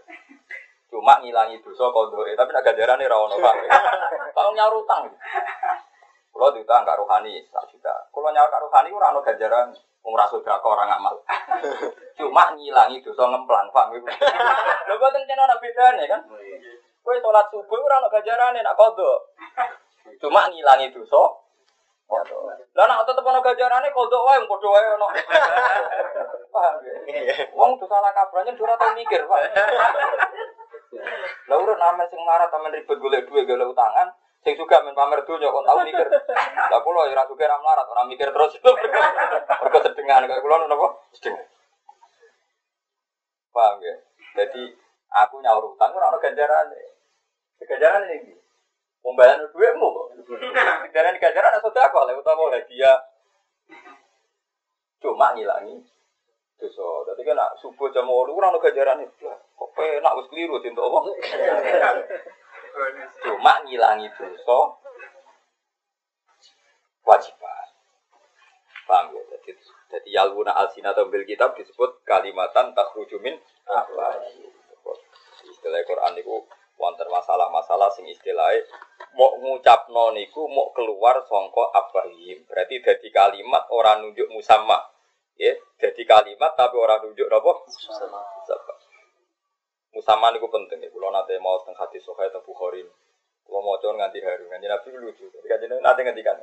Cuma 0.90 1.22
ngilangi 1.22 1.62
dosa 1.62 1.86
kondore, 1.94 2.34
tapi 2.34 2.50
nak 2.50 2.66
ganjarane 2.66 3.06
ra 3.06 3.16
ono 3.22 3.38
Pak. 3.38 3.54
Kalau 4.36 4.50
nyaur 4.50 4.82
utang. 4.82 5.06
Kulo 6.34 6.50
diutang 6.50 6.82
kak 6.82 6.98
rohani 6.98 7.38
sak 7.46 7.70
juta. 7.70 7.94
Kulo 8.10 8.34
nyaur 8.34 8.50
kak 8.50 8.62
rohani 8.66 8.90
ora 8.90 9.14
ono 9.14 9.22
ganjaran 9.22 9.70
wong 10.02 10.14
ra 10.18 10.26
sedekah 10.26 10.58
orang 10.58 10.90
ngamal. 10.90 11.14
Cuma 12.18 12.50
ngilangi 12.58 12.98
dosa 13.06 13.22
ngemplang, 13.30 13.70
Pak. 13.70 13.86
Lho 14.90 14.94
boten 14.98 15.22
kena 15.30 15.46
ana 15.46 15.56
bedane 15.62 16.04
kan? 16.10 16.20
Kowe 17.00 17.16
salat 17.22 17.46
subuh 17.54 17.78
ora 17.78 18.02
ono 18.02 18.10
ganjarane 18.10 18.58
nak 18.58 18.74
kodo. 18.74 19.30
Cuma 20.18 20.50
ngilangi 20.50 20.90
dosa 20.90 21.40
lah 22.74 22.86
nak 22.86 23.06
tetep 23.06 23.22
ono 23.22 23.38
ganjarane 23.38 23.88
kodok 23.94 24.26
wae 24.26 24.42
padha 24.42 24.68
wae 24.74 24.86
ono. 24.98 25.06
Paham 26.50 26.74
ya? 26.82 27.46
Wong 27.54 27.78
tuh 27.78 27.86
salah 27.86 28.10
kabrane 28.10 28.50
ora 28.58 28.74
tau 28.74 28.90
mikir, 28.98 29.22
Pak. 29.30 29.42
Lah 31.46 31.56
urut 31.58 31.78
amen 31.78 32.06
sing 32.10 32.20
marah 32.26 32.50
tamen 32.50 32.74
ribet 32.74 32.98
golek 32.98 33.26
duit 33.30 33.46
golek 33.46 33.70
utangan, 33.70 34.10
sing 34.42 34.58
juga 34.58 34.82
men 34.82 34.94
pamer 34.94 35.22
dunya 35.22 35.54
kon 35.54 35.62
tau 35.62 35.78
mikir. 35.86 36.06
Lah 36.70 36.80
kula 36.82 37.06
ya 37.06 37.14
ora 37.14 37.24
suka 37.30 37.46
ra 37.46 37.56
melarat, 37.62 37.86
ora 37.86 38.02
mikir 38.10 38.26
terus. 38.26 38.58
Mergo 39.62 39.78
sedengan 39.86 40.26
kaya 40.26 40.42
kula 40.42 40.66
napa? 40.66 40.88
Sedengan. 41.14 41.46
Paham 43.54 43.78
ya? 43.82 43.94
Jadi 44.34 44.62
aku 45.14 45.38
nyaur 45.38 45.74
utang 45.74 45.94
ora 45.94 46.10
ono 46.10 46.18
ganjarane. 46.18 46.80
Ganjarane 47.62 48.10
iki. 48.18 48.34
Pembayaran 49.00 49.46
duitmu 49.54 49.86
kok. 49.86 50.06
Ganjaran 50.90 51.14
ganjaran 51.22 51.54
ada 51.54 51.62
sedekah 51.62 52.02
lha 52.02 52.18
utawa 52.18 52.50
hadiah. 52.50 52.98
Cuma 55.00 55.32
ngilangi 55.32 55.80
dosa. 56.60 57.08
Dadi 57.08 57.24
kan 57.24 57.40
nak 57.40 57.56
subuh 57.64 57.88
jam 57.90 58.04
8 58.04 58.12
ora 58.12 58.52
ono 58.52 58.60
ganjarane. 58.60 59.08
Kok 59.56 59.70
penak 59.72 60.12
wis 60.20 60.28
keliru 60.28 60.60
cinta 60.60 60.84
Allah. 60.84 61.02
Cuma 63.24 63.64
ngilangi 63.64 64.12
dosa 64.12 64.58
wajiban. 67.08 67.66
Paham 68.86 69.16
ya? 69.16 69.22
Jadi, 69.40 69.52
jadi 69.90 70.08
yalwuna 70.20 70.54
alsina 70.54 70.94
bil 70.94 71.26
kitab 71.26 71.56
disebut 71.56 72.04
kalimatan 72.04 72.76
takhruju 72.76 73.18
min 73.22 73.38
apa? 73.66 74.20
Istilah 75.46 75.82
Quran 75.86 76.18
itu 76.20 76.36
wonten 76.80 77.06
masalah-masalah 77.12 77.92
sing 77.92 78.08
istilahnya 78.08 78.64
mau 79.14 79.36
ngucapno 79.36 80.16
niku 80.16 80.48
mau 80.48 80.72
keluar 80.72 81.22
songko 81.26 81.70
abahim. 81.70 82.46
Berarti 82.46 82.82
jadi 82.82 83.08
kalimat 83.10 83.66
orang 83.70 84.06
nunjuk 84.06 84.30
musamma. 84.30 84.78
Ya, 85.40 85.56
jadi 85.80 86.04
kalimat 86.04 86.52
tapi 86.52 86.76
orang 86.76 87.00
nunjuk 87.08 87.24
apa? 87.24 87.64
Musamma. 87.64 88.20
Musamma 89.96 90.28
niku 90.36 90.52
penting 90.52 90.84
ya. 90.84 90.92
Kalau 90.92 91.08
nanti 91.08 91.32
mau 91.40 91.56
tentang 91.64 91.80
hati 91.80 91.96
sokai 91.96 92.28
tentang 92.28 92.44
Bukhari. 92.44 92.84
Kalau 93.48 93.64
mau 93.64 93.80
coba 93.80 94.04
nganti 94.04 94.20
haru, 94.20 94.52
nganti 94.52 94.68
nabi 94.68 94.88
lucu. 95.00 95.32
Jadi 95.32 95.64
kan 95.64 95.80
nanti 95.80 96.00
ngantikan. 96.04 96.36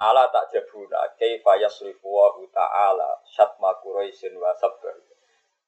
Ala 0.00 0.28
tak 0.32 0.56
jabuna 0.56 1.04
kaifa 1.20 1.56
yasrifu 1.60 2.08
wa 2.08 2.32
ta'ala 2.48 3.20
syatma 3.28 3.76
quraisin 3.84 4.32
wa 4.40 4.56
sabr. 4.56 4.96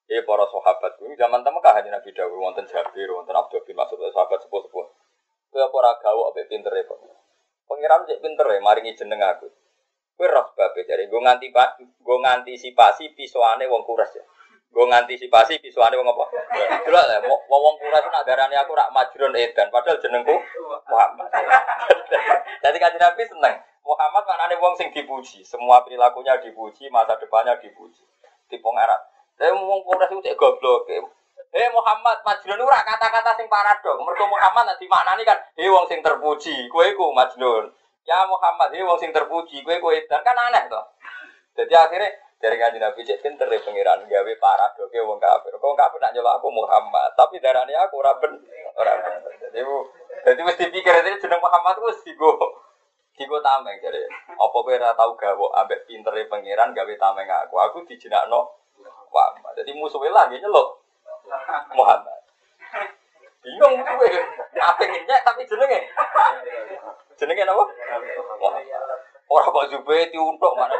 Eh 0.08 0.24
para 0.24 0.48
sahabat 0.48 0.96
ini 1.04 1.12
zaman 1.12 1.44
Mekah 1.44 1.76
hanya 1.76 2.00
Nabi 2.00 2.16
Dawud 2.16 2.40
wonten 2.40 2.64
Jabir, 2.64 3.12
wonten 3.12 3.36
Abdul 3.36 3.60
bin 3.68 3.76
Mas'ud 3.76 4.00
sahabat 4.00 4.40
sepuh-sepuh. 4.40 4.86
Kowe 5.52 5.60
apa 5.60 5.76
ora 5.76 5.92
gawe 6.00 6.32
ambek 6.32 6.48
pintere 6.48 6.88
kok. 6.88 6.96
Pengiram 7.68 8.08
cek 8.08 8.24
pintere 8.24 8.56
maringi 8.64 8.96
jeneng 8.96 9.20
aku. 9.20 9.52
Kowe 10.18 10.26
roh 10.26 10.50
babe 10.58 10.82
jare 10.82 11.06
nggo 11.06 11.22
nganti 11.22 11.54
Pak, 11.54 11.78
nggo 11.78 12.14
ngantisipasi 12.26 13.14
pisuane 13.14 13.70
wong 13.70 13.86
ya. 13.86 14.22
Nggo 14.74 14.82
ngantisipasi 14.90 15.62
pisuane 15.62 15.94
wong 15.94 16.10
apa? 16.10 16.24
Delok 16.82 17.04
lah 17.06 17.22
wong 17.22 17.40
wong 17.46 17.74
kuras 17.78 18.02
nak 18.10 18.26
darani 18.26 18.58
aku 18.58 18.74
rak 18.74 18.90
majrun 18.90 19.38
edan 19.38 19.70
padahal 19.70 20.02
jenengku 20.02 20.34
Muhammad. 20.90 21.30
Jadi 22.66 22.76
kanjeng 22.82 22.98
Nabi 22.98 23.22
seneng. 23.30 23.62
Muhammad 23.86 24.26
maknane 24.26 24.58
wong 24.58 24.74
sing 24.74 24.90
dipuji, 24.90 25.46
semua 25.46 25.86
perilakunya 25.86 26.34
dipuji, 26.42 26.90
masa 26.90 27.14
depannya 27.14 27.54
dipuji. 27.62 28.02
Tipe 28.50 28.66
ngarat. 28.66 29.00
Saya 29.38 29.54
ngomong 29.54 29.86
Polres 29.86 30.10
itu 30.10 30.18
cek 30.18 30.34
goblok. 30.34 30.90
Eh 31.54 31.70
Muhammad, 31.70 32.20
Majnun 32.26 32.58
ora 32.58 32.82
kata-kata 32.82 33.38
sing 33.38 33.46
paradok. 33.46 34.02
Mergo 34.02 34.26
Muhammad 34.26 34.66
nanti 34.66 34.84
maknani 34.90 35.22
kan, 35.22 35.38
"He 35.54 35.70
wong 35.70 35.86
sing 35.86 36.02
terpuji, 36.02 36.66
kowe 36.68 36.82
iku 36.84 37.14
Majnun." 37.14 37.70
Ya 38.08 38.24
Muhammad, 38.24 38.72
he 38.72 38.80
wong 38.80 38.96
sing 38.96 39.12
terpuji, 39.12 39.60
kowe 39.60 39.76
kowe 39.84 39.92
dan 40.08 40.24
kan 40.24 40.32
aneh 40.32 40.64
to. 40.64 40.80
Jadi 41.60 41.76
akhirnya 41.76 42.08
dari 42.40 42.56
kanjeng 42.56 42.80
Nabi 42.80 43.04
cek 43.04 43.20
pinter 43.20 43.44
ya 43.52 43.60
pengiran 43.60 44.00
gawe 44.08 44.32
paradoke 44.40 44.96
wong 45.04 45.20
kafir. 45.20 45.52
Kok 45.52 45.76
kafir 45.76 46.00
nak 46.00 46.16
nyelok 46.16 46.40
aku 46.40 46.48
Muhammad, 46.48 47.12
tapi 47.20 47.36
darahnya 47.36 47.84
aku 47.84 48.00
ora 48.00 48.16
ben 48.16 48.32
ora 48.80 48.96
ben. 48.96 49.28
Jadi 49.44 49.60
jadi 50.24 50.40
mesti 50.40 50.64
pikir 50.72 50.92
itu 51.04 51.28
jeneng 51.28 51.44
Muhammad 51.44 51.76
itu 51.76 51.82
mesti 51.84 52.10
go 52.16 52.32
Digo 53.18 53.42
tameng 53.44 53.76
jadi. 53.82 54.00
Apa 54.38 54.56
kowe 54.56 54.72
ora 54.72 54.96
tau 54.96 55.12
gawe 55.12 55.46
ambek 55.60 55.84
pintere 55.84 56.24
pangeran 56.32 56.72
gawe 56.72 56.92
tameng 56.96 57.28
aku. 57.28 57.60
Aku 57.60 57.84
dijenakno 57.84 58.56
Muhammad. 59.12 59.52
Jadi 59.52 59.76
musuhnya 59.76 60.16
lagi 60.16 60.40
nyelok 60.40 60.68
Muhammad. 61.76 62.24
Bingung 63.38 63.74
kowe. 63.86 64.08
Apa 64.58 64.82
nyek 64.82 65.20
tapi 65.22 65.42
jenenge. 65.46 65.80
Jenenge 67.18 67.42
apa? 67.46 67.64
Orang 69.28 69.52
kok 69.52 69.68
jube 69.70 69.98
untuk 70.16 70.52
mana? 70.56 70.76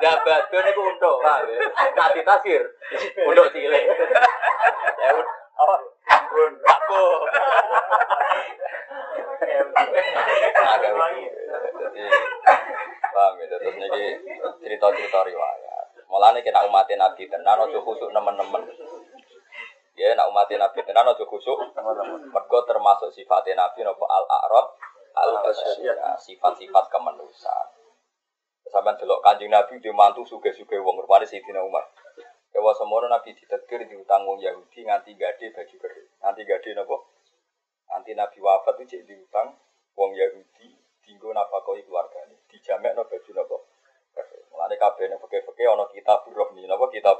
Ya 0.00 0.16
badun 0.24 0.64
itu 0.64 0.80
untuk, 0.80 1.20
paham 1.20 1.44
ya? 1.44 1.60
Nanti 1.92 2.24
tasir, 2.24 2.64
untuk 3.20 3.52
cilik. 3.52 3.84
Ya 4.96 5.12
apa? 5.60 5.76
Aku. 6.72 7.04
Jadi, 11.76 12.04
paham 13.12 13.32
ya? 13.36 13.44
Terus 13.44 13.76
ini 13.76 14.04
cerita-cerita 14.64 15.20
riwayat. 15.20 15.86
Mulanya 16.08 16.40
kena 16.40 16.64
umatin 16.64 16.96
Nabi 16.96 17.28
tenan, 17.28 17.60
ojo 17.60 17.84
khusuk 17.84 18.08
nemen-nemen. 18.16 18.64
Ya, 20.00 20.16
nak 20.16 20.32
umatin 20.32 20.56
Nabi 20.56 20.80
tenan, 20.80 21.12
ojo 21.12 21.28
khusuk. 21.28 21.60
Mergo 22.32 22.58
termasuk 22.64 23.12
sifatnya 23.12 23.68
Nabi, 23.68 23.84
nopo 23.84 24.08
al-a'rab, 24.08 24.72
al 25.12 25.44
sifat-sifat 26.16 26.84
kemanusiaan. 26.88 27.68
Sampai 28.70 28.94
delok 28.96 29.20
kanjeng 29.20 29.50
Nabi 29.50 29.82
dia 29.82 29.90
mantu 29.90 30.22
suge-suge 30.22 30.78
wong 30.78 31.02
rupane 31.02 31.26
Sayyidina 31.26 31.58
Umar. 31.60 31.84
Kewa 32.54 32.70
semono 32.72 33.10
Nabi 33.10 33.34
ditetir 33.34 33.82
diutang 33.90 34.22
wong 34.22 34.38
Yahudi 34.38 34.86
nganti 34.86 35.18
gade 35.18 35.50
baju 35.50 35.74
kering. 35.74 36.08
Nganti 36.22 36.42
gade 36.46 36.70
napa? 36.78 36.96
Nanti 37.90 38.14
Nabi 38.14 38.38
wafat 38.38 38.78
itu 38.78 38.94
cek 38.94 39.02
diutang 39.10 39.58
wong 39.98 40.14
Yahudi 40.14 40.70
dinggo 41.02 41.34
nafkahi 41.34 41.82
keluargane. 41.82 42.46
Dijamekno 42.46 43.10
baju 43.10 43.30
napa? 43.34 43.56
Mulane 44.54 44.76
kabeh 44.78 45.04
nek 45.10 45.18
peke-peke 45.18 45.64
ana 45.66 45.84
kitab 45.90 46.22
rohni 46.30 46.62
napa 46.70 46.86
kitab 46.94 47.18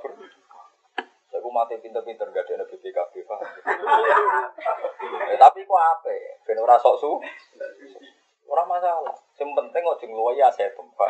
Saya 1.30 1.46
mati 1.46 1.78
pinter-pinter 1.78 2.26
gak 2.34 2.42
ada 2.50 2.66
BPKB 2.66 3.14
pak. 3.22 3.40
eh, 5.30 5.38
tapi 5.38 5.62
kok 5.62 5.78
apa? 5.78 6.10
Ben 6.42 6.58
ora 6.58 6.74
sok 6.78 6.98
su. 6.98 7.10
Ora 8.50 8.66
masalah. 8.66 9.14
Yang 9.38 9.50
penting 9.54 9.82
ojo 9.86 10.04
ngluwahi 10.10 10.42
aset, 10.42 10.74
Pak. 10.74 11.08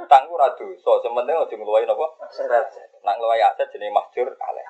Utang 0.00 0.24
ku 0.26 0.32
ora 0.40 0.48
dosa, 0.56 0.92
sing 1.04 1.12
penting 1.12 1.36
ojo 1.36 1.54
ngluwahi 1.54 1.84
napa? 1.84 2.08
Nak 3.04 3.14
ngluwahi 3.20 3.44
aset 3.52 3.68
jenenge 3.68 3.92
mahjur 3.92 4.32
aleh. 4.32 4.66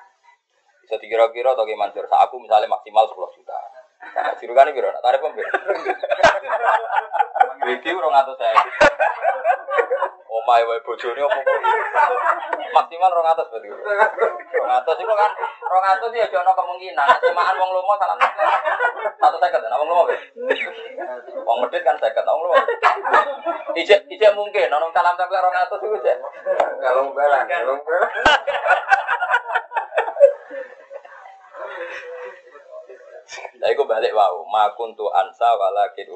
Bisa 0.83 0.99
dikira-kira 0.99 1.55
atau 1.55 1.63
gimana 1.63 1.95
manjur. 1.95 2.03
Sak 2.11 2.19
aku 2.27 2.43
misalnya 2.43 2.67
maksimal 2.67 3.07
10 3.07 3.15
juta. 3.39 3.57
Nah, 4.15 4.35
jirukane 4.39 4.75
piro? 4.75 4.91
Nak 4.91 5.03
tarif 5.03 5.23
pembeli. 5.23 5.47
Iki 7.79 7.89
200 7.95 8.35
Omahe 10.29 10.63
wae 10.69 10.79
bojone 10.85 11.21
opo 11.25 11.39
Maksimal 12.69 13.09
200 13.09 13.49
berarti. 13.49 13.69
200 13.69 15.01
iku 15.01 15.13
kan 15.17 15.31
200 15.33 16.13
ya 16.13 16.25
ana 16.29 16.53
kemungkinan 16.53 17.09
semaan 17.17 17.57
wong 17.57 17.69
lomo 17.73 17.97
satu 17.97 19.37
seket 19.41 19.65
ana 19.65 19.81
wong 19.81 19.89
lomo 19.89 20.03
Wong 21.49 21.57
medit 21.65 21.81
kan 21.81 21.97
seket 21.97 22.21
wong 22.29 22.45
lomo. 22.45 22.61
Ijek 23.73 24.05
ijek 24.05 24.31
mungkin 24.37 24.69
ana 24.69 24.85
salam 24.93 25.17
salam 25.17 25.49
200 25.49 25.85
iku 25.89 25.97
jek. 26.05 26.17
Kalau 26.77 27.09
balang, 27.17 27.49
kalau 27.49 27.75
balang. 27.81 28.13
Lah 33.59 33.69
iku 33.73 33.83
balik 33.83 34.15
wau, 34.15 34.45
makuntu 34.47 35.09
ansa 35.09 35.57
walakin. 35.57 36.07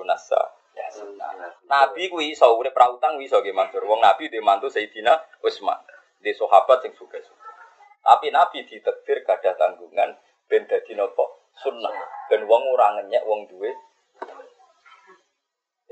Nabi 1.65 2.09
ku 2.11 2.21
iso 2.21 2.45
urip 2.57 2.73
pra 2.75 2.91
utang 2.91 3.17
iso 3.21 3.41
nggih 3.41 3.55
Mansur. 3.55 3.83
Wong 3.85 4.01
nabi 4.03 4.29
dhe 4.29 4.43
mantu 4.43 4.69
Sayyidina 4.69 5.13
Utsman. 5.41 5.79
Di 6.23 6.31
sahabat 6.31 6.85
sing 6.85 6.93
suka-suka. 6.95 7.49
Tapi 8.03 8.29
nabi 8.29 8.67
ditekdir 8.67 9.23
gadah 9.23 9.55
tanggungan 9.55 10.15
ben 10.47 10.63
dadi 10.67 10.93
napa? 10.93 11.23
Sunnah. 11.59 11.93
Ben 12.29 12.43
wong 12.49 12.63
ora 12.73 12.99
ngenyek 12.99 13.23
wong 13.23 13.47
duwe. 13.47 13.71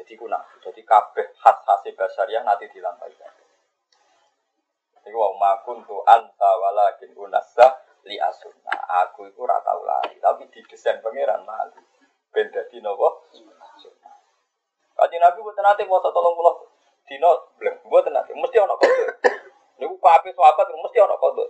Jadi 0.01 0.17
kuna, 0.17 0.41
jadi 0.65 0.81
kabeh 0.81 1.29
khas-khas 1.37 1.85
basariah 1.93 2.41
nanti 2.41 2.65
dilampaikan. 2.73 3.29
Iku 5.05 5.17
wa 5.17 5.29
makun 5.37 5.85
tu 5.85 5.97
anta 6.09 6.51
walakin 6.57 7.13
unasa 7.17 7.69
li 8.05 8.17
asunna. 8.17 8.73
Aku 9.05 9.29
iku 9.29 9.45
ora 9.45 9.61
tau 9.61 9.81
lari, 9.85 10.17
tapi 10.17 10.49
didesain 10.49 11.01
pangeran 11.05 11.45
mali. 11.45 11.81
Ben 12.33 12.49
dadi 12.49 12.81
napa? 12.81 13.09
Kaji 15.01 15.17
Nabi 15.17 15.41
buat 15.41 15.57
nanti 15.57 15.81
mau 15.89 15.97
tolong 15.97 16.37
pulau 16.37 16.61
dino 17.09 17.33
buat 17.89 18.05
nanti 18.05 18.37
mesti 18.37 18.61
ono 18.61 18.77
kode. 18.77 19.33
Niku 19.81 19.97
kafe 19.97 20.29
sahabat 20.29 20.69
mesti 20.69 21.01
ono 21.01 21.17
kode. 21.17 21.41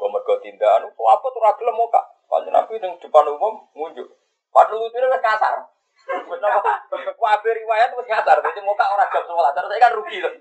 Gue 0.00 0.08
mergo 0.08 0.40
tindakan 0.40 0.88
sahabat 0.96 1.28
tuh 1.28 1.44
ragil 1.44 1.68
muka. 1.76 2.00
Kaji 2.32 2.48
Nabi 2.48 2.80
yang 2.80 2.96
depan 2.96 3.28
umum 3.36 3.68
ngunjuk. 3.76 4.08
Padahal 4.48 4.80
lucunya 4.80 5.12
wes 5.12 5.20
kasar. 5.20 5.60
Kafe 7.20 7.48
riwayat 7.52 7.92
wes 7.92 8.08
kasar. 8.08 8.40
Jadi 8.40 8.60
muka 8.64 8.88
orang 8.88 9.12
jam 9.12 9.28
sekolah. 9.28 9.52
Terus 9.52 9.68
saya 9.68 9.84
kan 9.84 9.92
rugi 9.92 10.18
loh. 10.24 10.32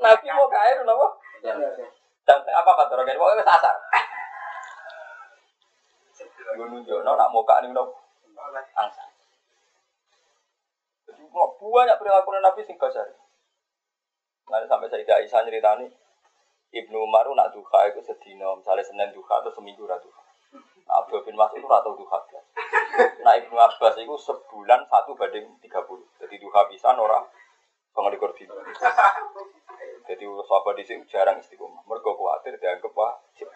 Nabi 0.00 0.26
mau 0.32 0.48
tuh 0.48 0.84
nopo. 0.88 1.06
Dan 2.24 2.36
apa 2.48 2.70
orang 2.96 3.12
ini? 3.12 3.20
Pokoknya 3.20 3.44
kasar. 3.44 3.76
Gue 6.56 6.64
nunjuk, 6.72 7.04
no, 7.04 7.12
nak 7.12 7.28
muka 7.28 7.60
nih 7.60 7.76
nopo. 7.76 7.92
Angsa. 8.80 9.15
Banyak 11.36 11.96
perilaku 11.98 12.28
Nabi 12.36 12.60
sing 12.64 12.76
kasar. 12.80 13.08
Nanti 14.46 14.66
sampai 14.70 14.86
saya 14.86 15.02
tidak 15.02 15.26
bisa 15.26 15.42
ceritani 15.42 15.86
Ibnu 16.70 16.98
Umar 17.02 17.26
nak 17.34 17.50
duha 17.50 17.90
itu 17.90 18.02
sedino, 18.02 18.58
misalnya 18.58 18.86
Senin 18.86 19.10
duha 19.10 19.42
atau 19.42 19.50
seminggu 19.50 19.86
ratu. 19.86 20.10
Nah, 20.86 21.02
Abdul 21.02 21.26
bin 21.26 21.34
Mas'ud 21.34 21.58
itu 21.58 21.66
rata 21.66 21.90
duha 21.90 22.18
Nah 23.26 23.34
Ibnu 23.42 23.58
Abbas 23.58 23.98
itu 23.98 24.14
sebulan 24.22 24.86
satu 24.86 25.18
banding 25.18 25.50
tiga 25.58 25.82
puluh. 25.82 26.06
Jadi 26.22 26.38
duha 26.38 26.62
bisa 26.70 26.94
orang 26.94 27.26
pengalikur 27.90 28.30
dino. 28.38 28.54
Jadi 30.06 30.22
sahabat 30.22 30.74
di 30.78 30.84
sini 30.86 31.02
jarang 31.10 31.42
istiqomah. 31.42 31.82
Mereka 31.82 32.10
khawatir 32.14 32.54
dianggap 32.54 32.94
wajib. 32.94 33.50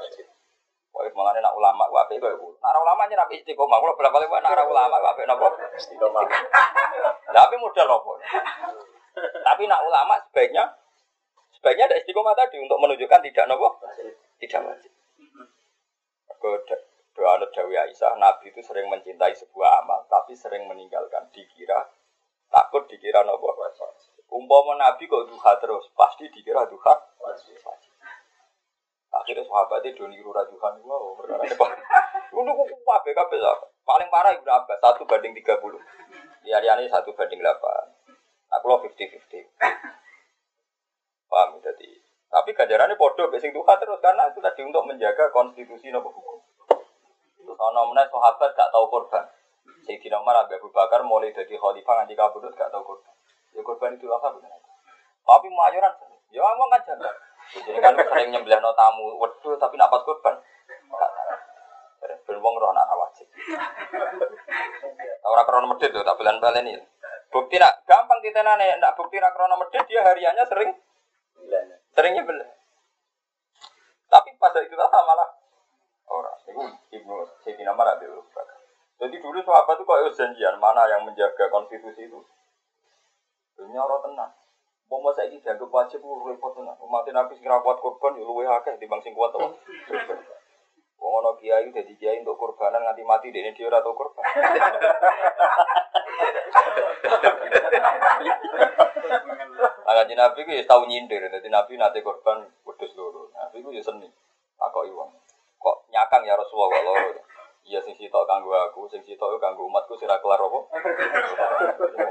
Wajib 0.91 1.15
malah 1.15 1.33
nak 1.39 1.55
ulama 1.55 1.87
wape 1.89 2.19
kau 2.19 2.29
ibu. 2.29 2.49
Nak 2.59 2.83
ulama 2.83 3.07
nabi 3.07 3.39
istiqomah. 3.41 3.79
Kalau 3.79 3.95
berapa 3.95 4.17
kali 4.19 4.27
nak 4.27 4.69
ulama 4.69 4.97
wape 4.99 5.23
nopo 5.25 5.49
istiqomah. 5.79 6.27
Tapi 7.37 7.55
modal 7.57 7.87
nopo. 7.87 8.19
Tapi 9.19 9.63
nak 9.71 9.81
ulama 9.87 10.19
sebaiknya 10.31 10.67
sebaiknya 11.55 11.87
ada 11.91 11.97
istiqomah 12.03 12.35
tadi 12.35 12.59
untuk 12.59 12.79
menunjukkan 12.83 13.21
tidak 13.23 13.47
nopo 13.47 13.79
tidak 14.43 14.61
wajib. 14.67 14.93
Doa 17.11 17.37
Dawi 17.37 17.77
Aisyah, 17.77 18.17
Nabi 18.17 18.49
itu 18.49 18.65
sering 18.65 18.89
mencintai 18.89 19.37
sebuah 19.37 19.85
amal, 19.85 20.09
tapi 20.09 20.33
sering 20.33 20.65
meninggalkan. 20.65 21.29
Dikira 21.35 21.85
takut 22.49 22.89
dikira 22.89 23.21
nopo 23.29 23.53
Umpama 24.31 24.79
Nabi 24.79 25.11
kok 25.11 25.27
duha 25.27 25.53
terus, 25.59 25.91
pasti 25.93 26.31
dikira 26.31 26.65
duha 26.71 26.95
wajib. 27.19 27.61
Akhirnya 29.11 29.43
sahabatnya 29.43 29.91
do 29.99 30.07
niru 30.07 30.31
rajuhan 30.31 30.79
wow, 30.87 31.19
perkara 31.19 31.43
ini 31.51 31.59
pak. 31.59 31.71
Untuk 32.31 32.55
apa 32.87 33.11
kabeh 33.11 33.39
Paling 33.83 34.07
parah 34.07 34.31
ibu 34.39 34.47
apa? 34.47 34.79
Satu 34.79 35.03
banding 35.03 35.35
tiga 35.35 35.59
puluh. 35.59 35.83
Ya 36.47 36.63
ini 36.63 36.87
satu 36.87 37.11
banding 37.19 37.43
delapan. 37.43 37.91
Aku 38.55 38.71
lo 38.71 38.79
fifty 38.87 39.11
fifty. 39.11 39.43
Paham 41.27 41.59
jadi. 41.59 41.91
Tapi 42.31 42.55
ganjarannya 42.55 42.95
bodoh, 42.95 43.27
besing 43.27 43.51
tuh 43.51 43.67
terus 43.67 43.99
karena 43.99 44.31
itu 44.31 44.39
tadi 44.39 44.63
untuk 44.63 44.87
menjaga 44.87 45.35
konstitusi 45.35 45.91
nopo 45.91 46.15
hukum. 46.15 46.39
Terus 47.43 47.59
ono 47.59 47.91
sahabat 47.91 48.55
gak 48.55 48.71
tahu 48.71 48.87
korban. 48.87 49.27
Sayyidina 49.83 50.23
Umar 50.23 50.47
Abu 50.47 50.71
Bakar 50.71 51.03
mulai 51.03 51.35
dari 51.35 51.59
khalifah 51.59 51.95
nganti 51.99 52.15
kabudut 52.15 52.55
gak 52.55 52.71
tahu 52.71 52.95
korban. 52.95 53.15
Ya 53.51 53.61
korban 53.67 53.99
itu 53.99 54.07
apa? 54.07 54.39
Tapi 55.27 55.47
mayoran, 55.51 55.93
ya 56.31 56.43
ngomong 56.43 56.71
jangan. 56.87 57.15
Jadi 57.51 57.79
kan 57.83 57.99
sering 57.99 58.29
nyembelih 58.31 58.63
no 58.63 58.71
tamu, 58.79 59.19
waduh 59.19 59.59
tapi 59.59 59.75
nak 59.75 59.91
pas 59.91 60.07
korban. 60.07 60.39
Ben 62.01 62.39
wong 62.39 62.55
roh 62.63 62.71
nak 62.71 62.95
wajib. 62.95 63.27
Ora 65.27 65.43
krono 65.43 65.67
medhit 65.75 65.91
tuh 65.91 66.07
tak 66.07 66.15
belen-belen 66.15 66.63
ini. 66.63 66.83
Bukti 67.31 67.59
nak 67.59 67.83
gampang 67.87 68.23
ditenane, 68.23 68.79
nak 68.79 68.95
bukti 68.95 69.19
nak 69.19 69.35
krono 69.35 69.59
medhit 69.59 69.83
dia 69.91 70.07
hariannya 70.07 70.45
sering 70.47 70.71
sering 71.91 72.13
nyembelih. 72.15 72.47
Tapi 74.11 74.31
pada 74.39 74.63
itu 74.63 74.75
tak 74.75 74.91
malah 74.91 75.29
orang. 76.11 76.39
Itu 76.47 76.63
ibnu 76.95 77.15
Sayyidina 77.47 77.75
Umar 77.75 77.95
Abi 77.95 78.07
Bakar. 78.07 78.47
Jadi 79.01 79.17
dulu 79.23 79.39
sahabat 79.43 79.81
itu 79.81 79.87
kok 79.87 80.03
janjian 80.19 80.55
mana 80.61 80.85
yang 80.91 81.07
menjaga 81.07 81.47
konstitusi 81.49 82.05
itu. 82.05 82.21
Dunia 83.55 83.81
orang 83.81 84.03
tenang. 84.07 84.33
Mau 85.01 85.17
masa 85.17 85.25
ini 85.25 85.41
jaga 85.41 85.65
wajib 85.65 86.05
repot 86.05 86.53
tenang. 86.53 86.77
Umat 86.77 87.09
Nabi 87.09 87.33
sing 87.33 87.49
kuat 87.49 87.79
korban 87.81 88.21
ya 88.21 88.25
luwe 88.29 88.45
akeh 88.45 88.77
timbang 88.77 89.01
sing 89.01 89.17
kuat 89.17 89.33
apa. 89.33 89.49
Wong 91.01 91.13
ana 91.25 91.33
kiai 91.41 91.73
dadi 91.73 91.97
kiai 91.97 92.21
untuk 92.21 92.37
korbanan 92.37 92.85
nganti 92.85 93.01
mati 93.09 93.33
dene 93.33 93.57
dhewe 93.57 93.73
ora 93.73 93.81
tau 93.81 93.97
korban. 93.97 94.21
Angkat 99.89 100.13
Nabi 100.13 100.45
ku 100.45 100.53
ya 100.53 100.69
tau 100.69 100.85
nyindir, 100.85 101.33
dadi 101.33 101.49
Nabi 101.49 101.81
nate 101.81 102.05
korban 102.05 102.45
wedhus 102.69 102.93
loro. 102.93 103.33
Nabi 103.33 103.65
ku 103.65 103.73
ya 103.73 103.81
seni. 103.81 104.05
Takoki 104.61 104.93
wong. 104.93 105.17
Kok 105.57 105.89
nyakang 105.89 106.29
ya 106.29 106.37
Rasulullah 106.37 106.77
loro. 106.85 107.25
Iya 107.65 107.81
sing 107.85 107.97
sitok 107.97 108.29
kanggo 108.29 108.53
aku, 108.53 108.89
sing 108.93 109.01
sitok 109.05 109.41
kanggo 109.41 109.65
umatku 109.65 109.97
sira 109.97 110.21
kelar 110.21 110.45
apa? 110.45 110.61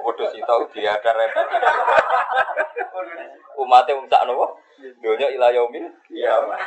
Wedhus 0.09 0.33
sitok 0.33 0.73
diadar 0.73 1.13
repot. 1.13 1.45
Umatnya 3.59 3.97
wong 3.97 4.07
sak 4.07 4.23
napa? 4.23 4.45
Donya 5.03 5.27
ila 5.35 5.47
yaumil 5.51 5.87
kiamat. 6.07 6.61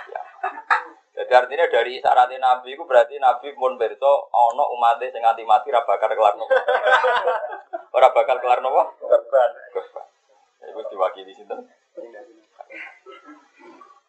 Jadi 1.12 1.32
artinya 1.32 1.66
dari 1.68 2.00
syaratnya 2.00 2.40
Nabi 2.40 2.72
itu 2.72 2.84
berarti 2.88 3.20
Nabi 3.20 3.52
pun 3.52 3.76
berso 3.76 4.28
ono 4.32 4.64
umatnya 4.76 5.12
sing 5.12 5.20
nganti 5.20 5.44
mati 5.44 5.68
ora 5.68 5.84
bakal 5.84 6.08
kelar 6.12 6.34
nopo. 6.36 6.52
Ora 7.92 8.08
bakal 8.08 8.40
kelar 8.40 8.64
nopo? 8.64 8.96
Korban. 8.96 9.50
Korban. 9.76 10.06
Iku 10.64 10.80
diwakili 10.88 11.36
sinten? 11.36 11.60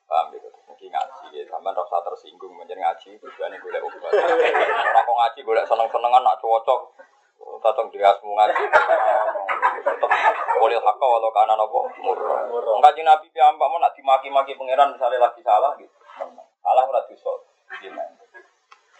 Paham 0.07 0.31
gitu. 0.31 0.47
Mungkin 0.71 0.87
ngaji 0.87 1.35
ya, 1.35 1.43
sampean 1.51 1.75
rasa 1.75 1.99
tersinggung 2.07 2.55
menjadi 2.55 2.79
ngaji 2.79 3.19
tujuannya 3.19 3.59
golek 3.59 3.83
obat. 3.83 4.11
Ora 4.15 5.01
kok 5.03 5.17
ngaji 5.19 5.39
golek 5.43 5.67
seneng-senengan 5.67 6.23
nak 6.23 6.39
cocok. 6.39 6.81
Tatong 7.59 7.91
dirasmu 7.91 8.31
ngaji. 8.31 8.63
Tetep 9.83 10.11
boleh 10.63 10.79
hakka 10.79 11.05
walau 11.05 11.31
kana 11.35 11.59
nopo 11.59 11.91
murah. 11.99 12.47
Ngaji 12.79 13.01
Nabi 13.03 13.27
piyambak 13.35 13.67
mau 13.67 13.83
nak 13.83 13.91
dimaki-maki 13.99 14.55
pangeran 14.55 14.95
misalnya 14.95 15.27
lagi 15.27 15.43
salah 15.43 15.75
gitu. 15.75 15.91
Salah 16.63 16.83
ora 16.87 17.03
dosa. 17.03 17.33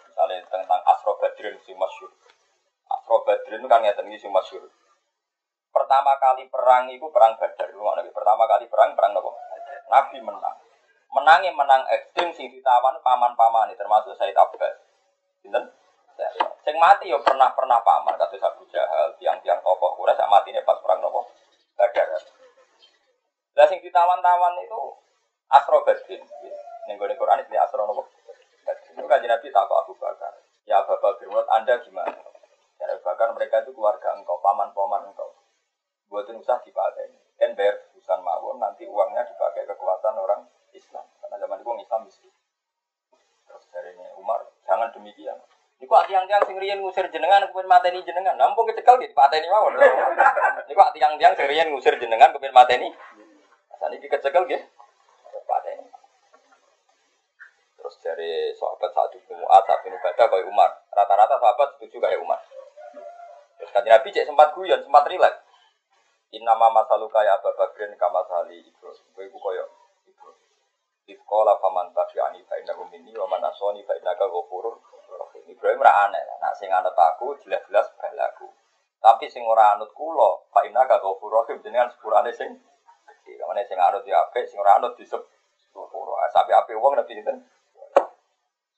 Misalnya 0.04 0.44
tentang 0.52 0.82
Asro 0.84 1.16
Badrin 1.16 1.56
si 1.64 1.72
masyur. 1.72 2.12
Asro 2.92 3.24
Badrin 3.24 3.64
itu 3.64 3.70
kan 3.72 3.80
ngeten 3.80 4.12
iki 4.12 4.28
si 4.28 4.28
masyur. 4.28 4.68
Pertama 5.74 6.14
kali 6.22 6.46
perang 6.64 6.88
itu 6.88 7.04
perang 7.12 7.36
Badar. 7.36 7.68
Lagi 7.76 8.12
pertama 8.16 8.48
kali 8.48 8.72
perang 8.72 8.96
perang 8.96 9.12
apa? 9.20 9.32
Nabi 9.92 10.18
menang. 10.24 10.56
Menangnya 11.12 11.52
menang 11.52 11.84
ekstrim 11.92 12.32
sing 12.32 12.48
ditawan 12.48 12.96
paman-paman 13.04 13.76
termasuk 13.76 14.16
Said 14.16 14.32
Abbas. 14.32 14.80
Sinten? 15.44 15.68
Sing 16.64 16.80
mati 16.80 17.12
yo 17.12 17.20
pernah 17.20 17.52
pernah 17.52 17.84
paman 17.84 18.16
kata 18.16 18.40
Abu 18.40 18.64
Jahal, 18.72 19.12
tiang-tiang 19.20 19.60
tokoh 19.60 20.00
Quraisy 20.00 20.24
sak 20.24 20.32
matine 20.32 20.64
pas 20.64 20.80
perang 20.80 21.04
nopo? 21.04 21.28
Badar. 21.76 22.08
Lah 23.60 23.66
sing 23.68 23.84
ditawan-tawan 23.84 24.64
itu 24.64 24.80
Asro 25.52 25.84
Badrin. 25.84 26.24
Ning 26.88 26.96
gone 26.96 27.14
Quran 27.20 27.44
iki 27.44 27.60
asro 27.60 27.84
nopo? 27.84 28.08
Itu 28.94 29.04
kan 29.04 29.20
Nabi 29.20 29.48
takut 29.52 29.78
Abu 29.84 29.94
Bakar. 30.00 30.34
Ya 30.64 30.80
Abu 30.80 30.96
Bakar, 30.96 31.28
menurut 31.28 31.50
Anda 31.52 31.76
gimana? 31.84 32.16
Ya 32.80 32.86
Abu 32.90 33.04
Bakar 33.04 33.36
mereka 33.36 33.62
itu 33.62 33.76
keluarga 33.76 34.16
engkau, 34.16 34.40
paman-paman 34.40 35.12
engkau. 35.12 35.30
Buatin 36.08 36.40
usah 36.40 36.62
dipakai. 36.62 37.10
Kan 37.42 37.58
bayar 37.58 37.76
urusan 37.98 38.20
mawon, 38.22 38.62
nanti 38.62 38.86
uangnya 38.86 39.26
dipakai 39.26 39.66
kekuatan 39.66 40.14
orang 40.14 40.46
Islam. 40.72 41.02
Karena 41.20 41.36
zaman 41.42 41.58
itu 41.58 41.68
orang 41.68 41.84
Islam 41.84 42.02
miskin. 42.06 42.34
Terus 43.50 43.66
dari 43.74 43.98
ini 43.98 44.06
Umar, 44.22 44.46
jangan 44.64 44.94
demikian. 44.94 45.38
Iku 45.82 45.94
tiang-tiang 46.08 46.46
sing 46.48 46.56
riyen 46.62 46.80
ngusir 46.80 47.10
jenengan 47.10 47.50
kepen 47.50 47.63
mateni 47.74 48.06
jenengan. 48.06 48.38
Nampung 48.38 48.70
kecekel 48.70 49.02
gitu 49.02 49.18
pateni 49.18 49.50
mawon. 49.50 49.74
Iku 50.70 50.82
tiang-tiang 50.94 51.34
sing 51.34 51.50
riyen 51.50 51.74
ngusir 51.74 51.98
jenengan 51.98 52.30
kepen 52.30 52.54
mateni. 52.54 52.94
Saniki 53.82 54.06
kecekel 54.06 54.46
nggih. 54.46 54.62
Pateni. 55.50 55.86
Terus 57.82 57.96
dari 58.00 58.54
sahabat 58.56 58.92
satu 58.94 59.18
Mu'ad, 59.34 59.64
satu 59.66 59.88
Nubadah 59.90 60.26
kayak 60.30 60.46
Umar. 60.48 60.72
Rata-rata 60.94 61.36
sahabat 61.42 61.68
setuju 61.76 61.98
kayak 62.00 62.22
Umar. 62.22 62.40
Terus 63.58 63.70
kan 63.74 63.84
Nabi 63.88 64.12
cek 64.12 64.28
sempat 64.28 64.52
guyon, 64.52 64.84
sempat 64.84 65.08
rileks. 65.08 65.40
Inama 66.34 66.68
masalu 66.74 67.08
kaya 67.14 67.38
Abu 67.38 67.54
Bakrin 67.54 67.94
kama 67.96 68.26
sali 68.28 68.60
Ibrahim. 68.60 69.06
Gue 69.16 69.24
iku 69.30 69.38
koyo. 69.40 69.64
Ifkola 71.08 71.56
faman 71.60 71.94
tafi'ani 71.96 72.44
fa'innahu 72.44 72.88
minni 72.92 73.16
wa 73.16 73.28
man 73.28 73.44
asoni 73.48 73.84
fa'innaka 73.88 74.28
ghafurur 74.28 74.80
rahim. 75.12 75.44
Ibrahim 75.48 75.80
ra 75.80 76.10
aneh 76.10 76.20
lah. 76.20 76.36
Nak 76.44 76.54
sing 76.60 76.68
anut 76.68 76.92
aku 76.92 77.40
balaku. 77.40 77.63
Tapi 79.24 79.40
sing 79.40 79.48
ora 79.48 79.72
anut 79.72 79.88
kula 79.96 80.52
fa'innaka 80.52 81.00
ghafurur 81.00 81.48
rahim 81.48 81.64
jenengan 81.64 81.88
sepurane 81.88 82.28
sing 82.36 82.60
gede. 83.08 83.40
Kamane 83.40 83.64
sing 83.64 83.80
anut 83.80 84.04
ya 84.04 84.20
apik, 84.20 84.52
sing 84.52 84.60
ora 84.60 84.76
anut 84.76 85.00
disep 85.00 85.24
sepuro. 85.56 86.20
Sampai 86.36 86.52
apik 86.52 86.76
wong 86.76 87.00
nabi 87.00 87.16
sinten? 87.16 87.40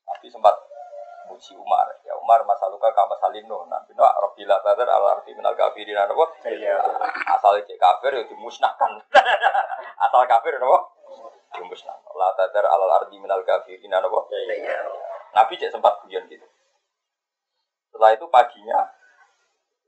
Nabi 0.06 0.28
sempat 0.30 0.54
muji 1.34 1.58
Umar. 1.58 1.90
Ya 2.06 2.14
Umar 2.22 2.46
masa 2.46 2.70
luka 2.70 2.94
kama 2.94 3.18
salino. 3.18 3.66
Nabi 3.66 3.98
no 3.98 4.06
Rabbilah 4.06 4.62
tadar 4.62 4.86
ala 4.86 5.18
arti 5.18 5.34
minal 5.34 5.58
kafirin 5.58 5.98
apa? 5.98 6.26
Iya. 6.46 6.78
Asal 7.26 7.66
cek 7.66 7.82
kafir 7.82 8.14
ya 8.14 8.30
dimusnahkan. 8.30 9.02
Asal 10.06 10.30
kafir 10.30 10.62
apa? 10.62 10.80
Dimusnahkan. 11.58 12.14
La 12.14 12.30
tadar 12.38 12.70
ala 12.70 13.02
arti 13.02 13.18
minal 13.18 13.42
kafirin 13.42 13.98
apa? 13.98 14.20
Iya. 14.30 14.78
Nabi 15.34 15.58
cek 15.58 15.74
sempat 15.74 16.06
guyon 16.06 16.30
gitu. 16.30 16.46
Setelah 17.90 18.14
itu 18.14 18.30
paginya, 18.30 18.94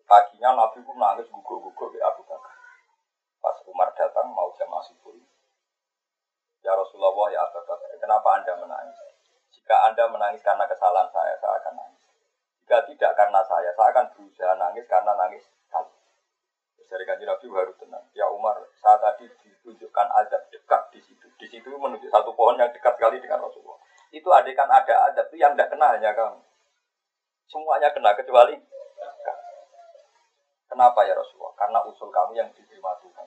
paginya 0.08 0.56
Nabi 0.56 0.80
pun 0.82 0.96
nangis 0.96 1.28
gugur-gugur 1.28 1.92
ke 1.92 2.00
Abu 2.00 2.24
Bakar. 2.24 2.56
Pas 3.44 3.60
Umar 3.68 3.92
datang 3.94 4.32
mau 4.32 4.50
jamaah 4.56 4.82
subuh. 4.88 5.14
Ya 6.64 6.74
Rasulullah 6.74 7.28
ya 7.30 7.44
Abu 7.44 7.60
Bakar, 7.68 7.92
kenapa 8.00 8.28
anda 8.40 8.54
menangis? 8.56 8.98
Jika 9.52 9.76
anda 9.92 10.08
menangis 10.08 10.40
karena 10.42 10.64
kesalahan 10.64 11.12
saya, 11.12 11.36
saya 11.38 11.60
akan 11.60 11.74
nangis. 11.76 12.04
Jika 12.64 12.78
tidak 12.88 13.12
karena 13.20 13.44
saya, 13.44 13.70
saya 13.76 13.90
akan 13.92 14.06
berusaha 14.16 14.54
nangis 14.56 14.88
karena 14.88 15.12
nangis. 15.14 15.44
Terus 16.88 16.88
dari 16.88 17.04
kanji 17.04 17.28
Nabi 17.28 17.46
baru 17.52 17.74
tenang. 17.76 18.06
Ya 18.16 18.32
Umar, 18.32 18.64
saat 18.80 19.04
tadi 19.04 19.28
ditunjukkan 19.28 20.08
azab 20.24 20.40
dekat 20.48 20.82
di 20.96 21.04
situ. 21.04 21.28
Di 21.36 21.48
situ 21.52 21.68
menunjuk 21.68 22.08
satu 22.08 22.32
pohon 22.32 22.56
yang 22.56 22.72
dekat 22.72 22.96
sekali 22.96 23.20
dengan 23.20 23.44
Rasulullah. 23.44 23.76
Itu 24.16 24.32
adekan 24.32 24.72
ada 24.72 25.12
azab 25.12 25.28
itu 25.28 25.44
yang 25.44 25.52
tidak 25.52 25.76
kena 25.76 26.00
hanya 26.00 26.16
kamu. 26.16 26.40
Semuanya 27.52 27.92
kena 27.92 28.16
kecuali. 28.16 28.56
Kenapa 30.78 31.10
ya 31.10 31.18
Rasulullah? 31.18 31.58
Karena 31.58 31.82
usul 31.90 32.14
kamu 32.14 32.38
yang 32.38 32.54
diterima 32.54 32.94
Tuhan. 33.02 33.26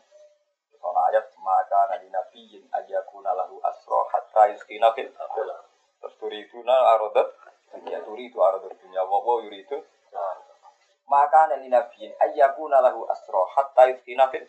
Soal 0.78 0.94
ayat 1.10 1.34
maka 1.42 1.90
nabi 1.90 2.06
nabiyin 2.06 2.62
ayakuna 2.70 3.34
lahu 3.34 3.58
asro 3.66 4.06
hatta 4.06 4.54
yuskina 4.54 4.94
fil. 4.94 5.10
Terus 5.98 6.14
turiduna 6.22 6.94
arodat 6.94 7.26
dunia 7.74 8.06
turi 8.06 8.30
itu 8.30 8.38
arodat 8.38 8.70
dunia 8.78 9.02
yuri 9.02 9.66
itu. 9.66 9.82
Maka 11.10 11.50
nabi 11.50 11.66
nabiyin 11.66 12.14
ayakuna 12.22 12.78
lahu 12.86 13.10
asro 13.10 13.42
hatta 13.50 13.98
yuskina 13.98 14.30
fil 14.30 14.46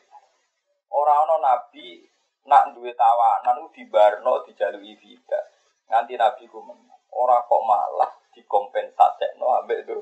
Orang 0.94 1.26
ono 1.26 1.42
nabi 1.42 2.06
nak 2.46 2.78
duwe 2.78 2.94
tawanan 2.94 3.66
ku 3.66 3.74
dibarno 3.82 4.46
dijalui 4.46 4.94
vida. 5.02 5.42
Nganti 5.90 6.22
nabi 6.22 6.46
ku 6.46 6.62
menang. 6.62 7.02
Kok 7.10 7.64
malah 7.66 8.14
dikompensasekno 8.38 9.58
ambek 9.66 9.90
itu. 9.90 9.98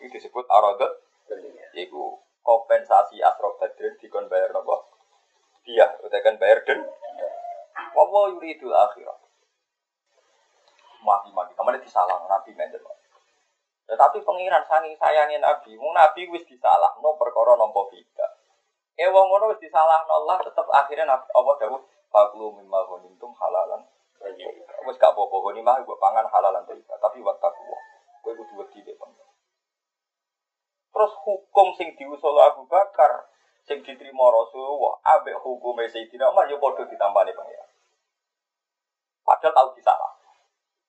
Itu 0.00 0.08
disebut 0.08 0.48
arodat 0.48 1.04
Iku 1.74 2.02
kompensasi 2.44 3.18
asro 3.18 3.56
badrin 3.58 3.98
dikon 3.98 4.30
bayar 4.30 4.52
nopo? 4.54 4.94
Dia 5.64 5.88
kan 6.22 6.36
bayar 6.36 6.62
dan 6.68 6.84
wawa 7.96 8.30
yuridul 8.36 8.74
akhirat? 8.74 9.18
Mati 11.04 11.28
ke 11.34 11.62
mana 11.64 11.76
disalah 11.80 12.24
nabi 12.28 12.56
mender 12.56 12.80
tetapi 13.84 14.24
pengiran 14.24 14.64
sangi 14.64 14.96
sayangin 14.96 15.44
nabi 15.44 15.76
mung 15.76 15.92
nabi 15.92 16.24
wis 16.32 16.48
disalah 16.48 16.96
no 17.04 17.20
perkara 17.20 17.52
nompo 17.60 17.84
vida 17.92 18.24
eh 18.96 19.04
wong 19.12 19.28
ngono 19.28 19.52
wis 19.52 19.60
disalah 19.60 20.08
Allah 20.08 20.40
tetep 20.40 20.64
akhirnya 20.72 21.04
nabi 21.04 21.28
Allah 21.36 21.54
dawuh? 21.60 21.82
Faklu 22.08 22.54
mimma 22.56 22.80
ghanimtum 22.88 23.34
halalan 23.36 23.84
wis 24.88 24.96
gak 24.96 25.12
apa-apa 25.12 25.50
mbok 25.82 25.98
pangan 26.00 26.26
halalan 26.30 26.62
tapi 26.88 27.18
wattaqwa 27.20 27.78
kowe 28.24 28.32
kudu 28.32 28.54
wedi 28.64 28.80
dek 28.86 28.96
Terus 30.94 31.12
hukum 31.26 31.74
sing 31.74 31.90
diusul 31.98 32.38
Abu 32.38 32.70
Bakar, 32.70 33.26
sing 33.66 33.82
diterima 33.82 34.30
Rasulullah, 34.30 35.02
ambek 35.18 35.42
hukum 35.42 35.82
Sayyidina 35.82 36.30
Umar 36.30 36.46
ya 36.46 36.54
padha 36.54 36.86
ditambani 36.86 37.34
pengiran. 37.34 37.70
Padahal 39.26 39.52
tahu 39.56 39.68
disalah. 39.74 40.12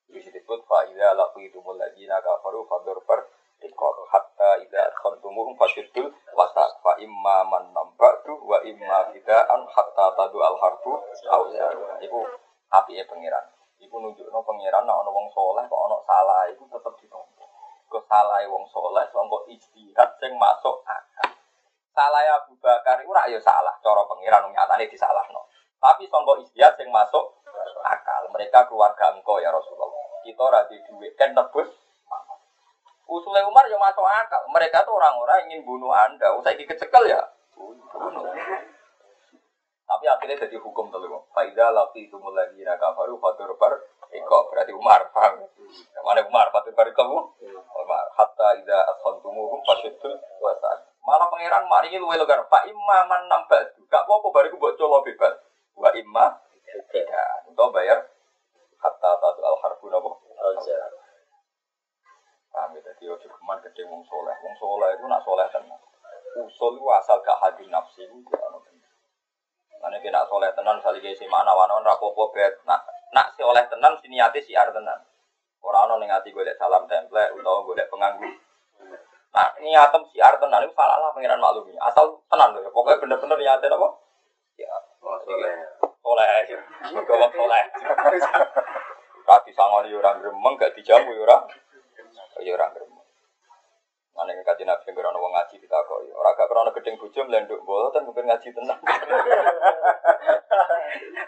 Ini 0.06 0.22
disebut 0.22 0.62
fa 0.70 0.86
idza 0.86 1.18
laqitumul 1.18 1.82
ladzina 1.82 2.22
kafaru 2.22 2.62
fadur 2.70 3.01
per 3.08 3.26
ikor 3.66 4.06
hatta 4.14 4.62
idza 4.62 4.93
khantumuhum 5.01 5.58
fashiddul 5.58 6.14
wasaq 6.38 6.72
fa 6.86 6.93
imma 7.01 7.41
man 7.49 7.74
nambatu 7.74 8.38
wa 8.45 8.62
imma 8.62 9.10
bida'an 9.10 9.62
hatta 9.66 10.06
tadu 10.14 10.38
al 10.45 10.56
harbu 10.62 11.01
auza. 11.34 11.68
Iku 12.06 12.20
apike 12.70 13.03
pengiran. 13.10 13.45
Iku 13.82 13.95
nunjukno 13.99 14.39
pangeran 14.45 14.88
nek 14.88 14.95
ana 14.95 15.10
wong 15.12 15.28
saleh 15.36 15.64
kok 15.68 15.82
ana 15.89 15.97
salah 16.08 16.41
iku 16.53 16.64
tetep 16.70 16.93
ditampa. 17.01 17.34
Kok 17.96 18.12
salah 18.12 18.43
wong 18.52 18.68
saleh 18.76 19.08
sangka 19.08 19.39
ijtihad 19.56 20.10
sing 20.20 20.36
masuk 20.36 20.84
akal. 20.84 21.32
Salah 21.96 22.28
Abu 22.43 22.60
Bakar 22.60 23.00
ora 23.08 23.24
ya 23.32 23.39
salah 23.39 23.72
cara 23.80 24.04
pangeran 24.04 24.52
nyatane 24.52 24.91
disalahno. 24.91 25.48
Tapi 25.80 26.04
sangka 26.12 26.43
ijtihad 26.43 26.76
sing 26.76 26.91
masuk 26.91 27.39
akal. 27.88 28.28
Mereka 28.36 28.68
keluarga 28.68 29.16
engkau 29.16 29.39
ya 29.39 29.48
Rasulullah. 29.48 30.20
Kita 30.28 30.43
ora 30.43 30.68
di 30.68 30.76
duit 30.91 31.16
kan 31.16 31.32
nebus 31.32 31.72
Usulnya 33.08 33.48
Umar 33.48 33.64
yang 33.72 33.80
masuk 33.80 34.04
akal. 34.04 34.43
Mereka 34.52 34.84
tuh 34.84 35.00
orang-orang 35.00 35.48
ingin 35.48 35.64
bunuh 35.64 35.96
Anda. 35.96 36.36
Usai 36.36 36.60
dikecekel 36.60 37.08
ya. 37.08 37.24
Bunuh. 37.56 38.28
Tapi 39.88 40.06
akhirnya 40.12 40.43
jadi 40.43 40.60
hukum 40.60 40.91
tuh. 40.91 41.00
Faidah 41.32 41.72
laki 41.72 42.12
itu 42.12 42.20
mulai 42.20 42.52
di 42.52 42.68
baru 42.68 43.16
fatur 43.24 43.56
bar 43.56 43.80
Iko 44.16 44.38
berarti 44.51 44.72
Umar 44.72 45.11
paham. 45.11 45.43
Mana 46.05 46.22
Umar 46.24 46.47
fatur 46.53 46.72
bar 46.72 46.88
kamu? 46.93 47.20
Umar. 47.76 48.05
Hatta 48.16 48.47
ida 48.61 48.80
ashon 48.95 49.20
tumuhum 49.20 49.59
itu 49.84 50.09
wasa. 50.39 50.70
Malah 51.03 51.28
pangeran 51.30 51.66
mari 51.68 51.91
ini 51.91 51.99
luwe 51.99 52.16
legar. 52.16 52.41
Pak 52.47 52.63
Imam 52.70 53.09
nambah. 53.09 53.61
Gak 53.91 54.03
apa-apa 54.07 54.28
bariku 54.32 54.57
buat 54.57 54.80
colo 54.80 55.03
bebas. 55.03 55.36
Wa 55.76 55.91
imma 55.93 56.39
tidak. 56.89 57.45
Untuk 57.51 57.76
bayar 57.76 57.99
hatta 58.80 59.11
tatu 59.20 59.41
al 59.43 59.57
harbu 59.59 59.86
nabo. 59.91 60.09
Paham 62.55 62.72
ya? 62.72 62.82
Jadi 62.88 63.03
ojo 63.11 63.28
keman 63.28 63.59
gede 63.59 63.84
wong 63.89 64.01
soleh. 64.07 64.36
Wong 64.39 64.55
soleh 64.55 64.89
itu 64.95 65.05
nak 65.11 65.22
soleh 65.28 65.45
tenang. 65.51 65.82
Usul 66.36 66.76
itu 66.76 66.88
asal 66.91 67.24
gak 67.24 67.39
hadir 67.39 67.68
nafsi 67.72 68.03
itu 68.03 68.20
ya 68.28 68.47
Karena 69.80 69.97
kena 70.01 70.28
soleh 70.28 70.51
tenan, 70.51 70.82
misalnya 70.82 70.99
kayak 70.99 71.16
si 71.20 71.26
mana 71.30 71.53
wanon 71.53 71.86
rapopo 71.86 72.34
bet. 72.34 72.57
Nak 72.66 72.82
nak 73.16 73.32
si 73.39 73.41
oleh 73.47 73.63
tenan, 73.72 73.95
si 74.03 74.11
niati 74.11 74.43
si 74.43 74.51
ar 74.51 74.76
tenan. 74.76 74.99
Orang 75.63 75.88
ono 75.88 76.03
ning 76.03 76.11
ati 76.11 76.36
golek 76.36 76.59
salam 76.59 76.84
template 76.91 77.32
utawa 77.32 77.63
golek 77.63 77.88
penganggu. 77.88 78.28
Nah, 79.32 79.47
niatem 79.63 80.03
si 80.11 80.20
ar 80.20 80.36
tenan 80.36 80.68
itu 80.68 80.76
salah 80.76 80.99
lah 80.99 81.16
pengiran 81.16 81.39
maklumi. 81.39 81.80
Asal 81.80 82.20
tenan 82.28 82.51
loh 82.51 82.61
ya. 82.61 82.70
Pokoknya 82.76 82.99
bener-bener 82.99 83.39
niatin 83.39 83.72
apa? 83.72 83.88
Ya, 84.59 84.76
soleh. 84.99 85.55
Soleh. 86.03 86.28
Mereka 86.91 87.13
soleh. 87.32 87.63
Kaki 89.26 89.51
sangon 89.57 89.89
yo 89.89 89.97
orang 90.03 90.22
gremeng, 90.22 90.53
gak 90.61 90.78
dijamu 90.78 91.18
orang. 91.26 91.49
Ya 92.45 92.53
ora 92.53 92.70
gremeng. 92.70 92.84
Yang 94.26 94.45
kaji 94.45 94.63
nabi 94.65 94.86
yang 94.89 94.95
krono 94.97 95.19
ngaji 95.21 95.55
kita 95.61 95.78
kok, 95.78 95.99
orang 96.17 96.34
gak 96.34 96.49
krono 96.49 96.69
gedeng 96.73 96.97
bojo 96.97 97.21
melenduk 97.26 97.61
bola, 97.65 98.01
mungkin 98.01 98.26
ngaji 98.26 98.47
tenang. 98.49 98.82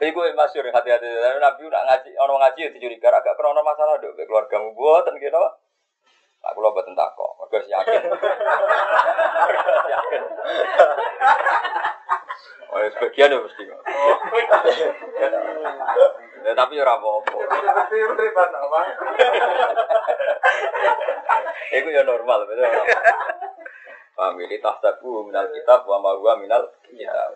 Iku 0.07 0.19
masyur 0.37 0.69
hati-hati, 0.69 1.07
nabi 1.41 1.61
udah 1.65 1.81
ngaji, 1.85 2.11
orang 2.17 2.37
ngaji 2.41 2.61
ya 2.65 2.69
dicuriga, 2.73 3.09
agak 3.13 3.37
krono 3.37 3.61
masalah 3.61 4.01
dong, 4.01 4.17
keluarga 4.17 4.57
mu 4.61 4.73
buat, 4.73 5.05
gitu 5.17 5.33
apa? 5.33 5.49
Aku 6.53 6.63
lo 6.63 6.71
buat 6.71 6.87
kok, 6.87 7.31
mereka 7.49 7.67
yakin. 7.67 8.01
yakin. 9.89 10.21
Oh, 12.67 12.83
sebagian 12.93 13.33
ya 13.33 13.39
mesti. 13.41 13.63
Ya, 16.47 16.55
tapi 16.55 16.79
ora 16.79 16.95
apa-apa. 16.95 17.35
Itu 21.75 21.89
ya 21.91 22.07
normal, 22.07 22.47
betul. 22.47 22.71
Paham 24.15 24.39
ini 24.41 24.57
tahtabu 24.57 25.27
minal 25.27 25.51
kitab 25.51 25.83
wa 25.85 25.99
ma 25.99 26.15
huwa 26.15 26.39
minal 26.39 26.71
kitab. 26.87 27.35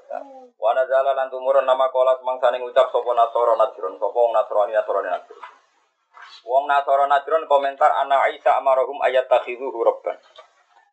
Wa 0.55 0.71
nazala 0.73 1.11
lan 1.13 1.27
tumurun 1.27 1.67
nama 1.67 1.91
kola 1.91 2.17
semangsane 2.17 2.57
ngucap 2.57 2.89
sapa 2.89 3.11
nasara 3.11 3.53
najrun 3.53 4.01
sapa 4.01 4.17
wong 4.17 4.33
nasrani 4.33 4.73
nasrani 4.73 5.09
najrun. 5.13 5.43
Wong 6.47 6.63
nasara 6.65 7.05
najrun 7.05 7.45
komentar 7.45 7.91
ana 7.91 8.25
Isa 8.33 8.57
amarahum 8.57 8.97
ayat 9.03 9.29
takhidhu 9.29 9.69
rabban. 9.69 10.17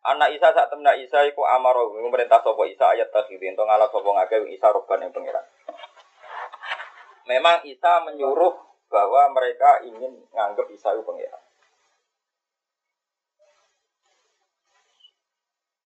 Anak 0.05 0.35
Isa 0.37 0.53
saat 0.53 0.69
temen 0.69 0.87
Isa 1.01 1.25
iku 1.25 1.43
amaro 1.43 1.89
pemerintah 1.89 2.43
sopo 2.45 2.69
Isa 2.69 2.93
ayat 2.93 3.09
takhidin 3.09 3.57
to 3.57 3.65
ngalah 3.65 3.89
sopo 3.89 4.13
ngake 4.13 4.45
Isa 4.53 4.69
roban 4.69 5.01
yang 5.01 5.11
pengiran. 5.15 5.43
Memang 7.29 7.61
Isa 7.69 8.01
menyuruh 8.09 8.57
bahwa 8.89 9.29
mereka 9.37 9.85
ingin 9.85 10.17
nganggep 10.33 10.65
Isa 10.73 10.97
itu 10.97 11.05
pengiran. 11.05 11.37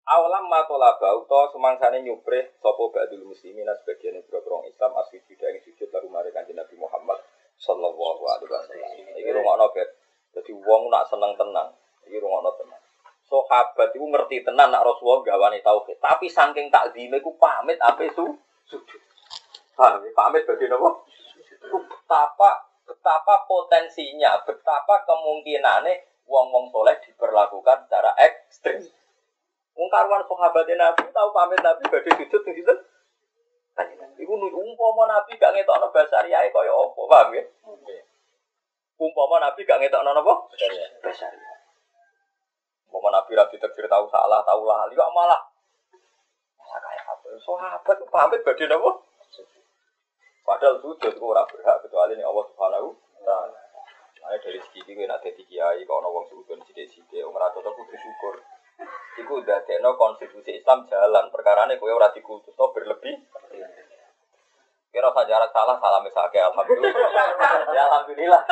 Awalam 0.06 0.46
matolaba 0.46 1.18
uta 1.18 1.50
sumangsane 1.50 2.04
nyupre 2.04 2.54
sapa 2.62 2.84
ba'dul 2.94 3.26
muslimin 3.26 3.66
sebagian 3.80 4.22
boro 4.28 4.62
Islam 4.66 4.92
asujud 5.02 5.40
ing 5.40 5.62
sujud 5.66 5.88
lalu 5.88 6.08
mari 6.10 6.30
kanjeng 6.30 6.58
Nabi 6.58 6.78
Muhammad 6.78 7.18
sallallahu 7.58 8.22
alaihi 8.28 8.50
wasallam. 8.50 8.90
Iki 9.18 9.30
rungokno 9.34 9.66
bet. 9.74 9.88
Dadi 10.36 10.52
wong 10.54 10.92
nak 10.92 11.10
seneng 11.10 11.34
tenang. 11.34 11.74
Iki 12.06 12.18
rungokno 12.22 12.50
tenang 12.60 12.82
sahabat 13.32 13.96
itu 13.96 14.04
ngerti 14.04 14.44
tenan 14.44 14.68
nak 14.68 14.84
Rasulullah 14.84 15.24
gawane 15.24 15.64
tauhid. 15.64 15.96
Tapi 15.96 16.28
saking 16.28 16.68
takzime 16.68 17.16
iku 17.16 17.32
pamit 17.40 17.80
apa 17.80 18.04
itu 18.04 18.36
sujud. 18.68 19.00
Ya? 19.80 19.88
Pamit 20.12 20.44
bagi 20.44 20.68
napa? 20.68 20.90
Betapa 21.62 22.72
betapa 22.82 23.46
potensinya, 23.46 24.42
betapa 24.42 25.06
kemungkinannya 25.06 26.26
wong-wong 26.26 26.70
soleh 26.70 26.96
diperlakukan 27.02 27.86
secara 27.86 28.10
ekstrim. 28.18 28.82
Wong 29.72 29.88
karuan 29.88 30.22
sahabat 30.28 30.68
Nabi 30.68 31.04
tahu 31.10 31.28
pamit 31.32 31.60
Nabi 31.64 31.82
badhe 31.88 32.10
sujud 32.12 32.42
ning 32.44 32.54
sinten? 32.60 32.78
Iku 34.20 34.32
umpama 34.36 35.08
Nabi 35.08 35.34
gak 35.40 35.56
ngetokno 35.56 35.88
basariyae 35.90 36.52
kaya 36.52 36.72
apa, 36.76 37.00
paham 37.08 37.34
ya? 37.34 37.42
Umpama 39.00 39.40
Nabi 39.40 39.64
gak 39.64 39.80
ngetokno 39.80 40.12
napa? 40.12 40.32
Basariyae. 40.52 41.56
Mau 42.92 43.08
Nabi 43.08 43.32
Rabi 43.32 43.56
takdir 43.56 43.88
tahu 43.88 44.04
salah, 44.12 44.44
tahu 44.44 44.68
lah, 44.68 44.84
lihat 44.92 45.10
malah. 45.16 45.40
Malah 46.60 46.78
kayak 46.84 47.04
apa? 47.08 47.26
Sahabat 47.40 47.96
itu 47.96 48.06
pamit 48.12 48.40
badai 48.44 48.68
apa? 48.68 48.90
Padahal 50.42 50.82
sujud 50.82 51.12
itu 51.14 51.24
orang 51.24 51.46
berhak 51.48 51.78
kecuali 51.86 52.18
ini 52.18 52.24
Allah 52.26 52.44
Subhanahu 52.50 52.88
Taala. 53.22 53.60
Nah, 54.22 54.38
dari 54.38 54.58
segi 54.62 54.86
ini 54.86 55.06
nanti 55.06 55.34
di 55.34 55.42
kiai 55.46 55.82
kalau 55.82 56.02
nawang 56.02 56.26
sujud 56.30 56.58
sidik 56.66 56.90
sidik, 56.90 57.26
umur 57.26 57.42
atau 57.42 57.62
aku 57.62 57.82
bersyukur. 57.86 58.38
Iku 59.18 59.42
udah 59.42 59.62
tekno 59.66 59.94
konstitusi 59.98 60.58
Islam 60.58 60.86
jalan. 60.90 61.30
Perkara 61.30 61.66
ini 61.66 61.78
kue 61.78 61.90
orang 61.90 62.14
dikultus 62.14 62.54
no 62.54 62.70
berlebih. 62.74 63.18
Kira 64.92 65.08
usah 65.08 65.24
jarak 65.24 65.48
salah, 65.56 65.80
salah 65.80 66.04
misalnya 66.04 66.52
alhamdulillah. 66.52 66.92
ya 67.72 67.82
alhamdulillah. 67.88 68.42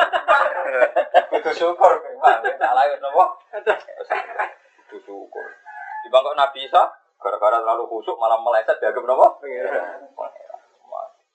Itu 1.37 1.51
syukur, 1.53 1.93
salah 2.57 2.83
itu 2.89 2.97
nopo. 2.97 3.25
Itu 4.89 4.97
syukur. 5.05 5.45
Di 6.01 6.07
bangkok 6.09 6.33
Nabi 6.33 6.65
Isa, 6.65 6.81
gara-gara 7.21 7.61
terlalu 7.61 7.85
khusuk 7.85 8.17
malah 8.17 8.41
meleset 8.41 8.73
dianggap 8.81 9.05
nopo. 9.05 9.27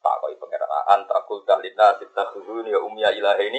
Tak 0.06 0.22
koi 0.22 0.38
pengeran 0.38 0.70
antakul 0.86 1.42
dalina 1.42 1.98
sita 1.98 2.30
khuzuni 2.30 2.70
ya 2.70 2.78
umya 2.78 3.10
ilah 3.10 3.34
ini. 3.42 3.58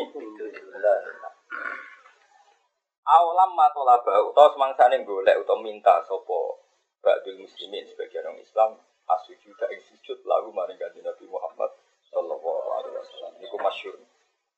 Awalam 3.04 3.52
matolaba 3.52 4.24
utawa 4.24 4.56
semangsane 4.56 5.04
golek 5.04 5.44
utawa 5.44 5.60
minta 5.60 6.00
sopo 6.08 6.64
ba'dul 7.04 7.44
muslimin 7.44 7.84
sebagian 7.92 8.32
orang 8.32 8.40
Islam 8.40 8.80
asujud 9.12 9.60
ing 9.60 9.82
sujud 9.92 10.24
lalu 10.24 10.56
maring 10.56 10.80
kanjeng 10.80 11.04
Nabi 11.04 11.28
Muhammad 11.28 11.76
sallallahu 12.16 12.72
alaihi 12.80 12.96
wasallam. 12.96 13.32
Niku 13.44 13.60
masyhur. 13.60 14.00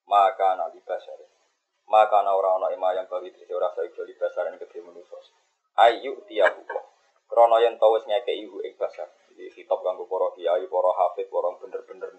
Maka 0.05 0.61
nabi 0.61 0.85
basar 0.85 1.17
maka 1.89 2.21
ana 2.21 2.37
ora 2.37 2.53
ana 2.61 2.69
ima 2.69 2.93
yang 2.93 3.09
bagi 3.09 3.33
dhewe 3.33 3.57
ora 3.57 3.73
saiki 3.73 3.97
bali 3.97 4.13
basar 4.13 4.45
ing 4.45 4.61
kedhe 4.61 4.77
manusa 4.85 5.17
ayu 5.89 6.21
tiyahu. 6.29 6.61
Krana 7.25 7.65
yen 7.65 7.81
tau 7.81 7.97
wis 7.97 8.05
ngekeki 8.05 8.45
ibu 8.45 8.61
ing 8.61 8.77
basar 8.77 9.09
iki 9.39 9.63
kitab 9.63 9.79
kanggo 9.79 10.03
para 10.11 10.35
kiai 10.35 10.67
para 10.67 10.91
hafid 10.99 11.31
para 11.31 11.49
bener-bener 11.55 12.11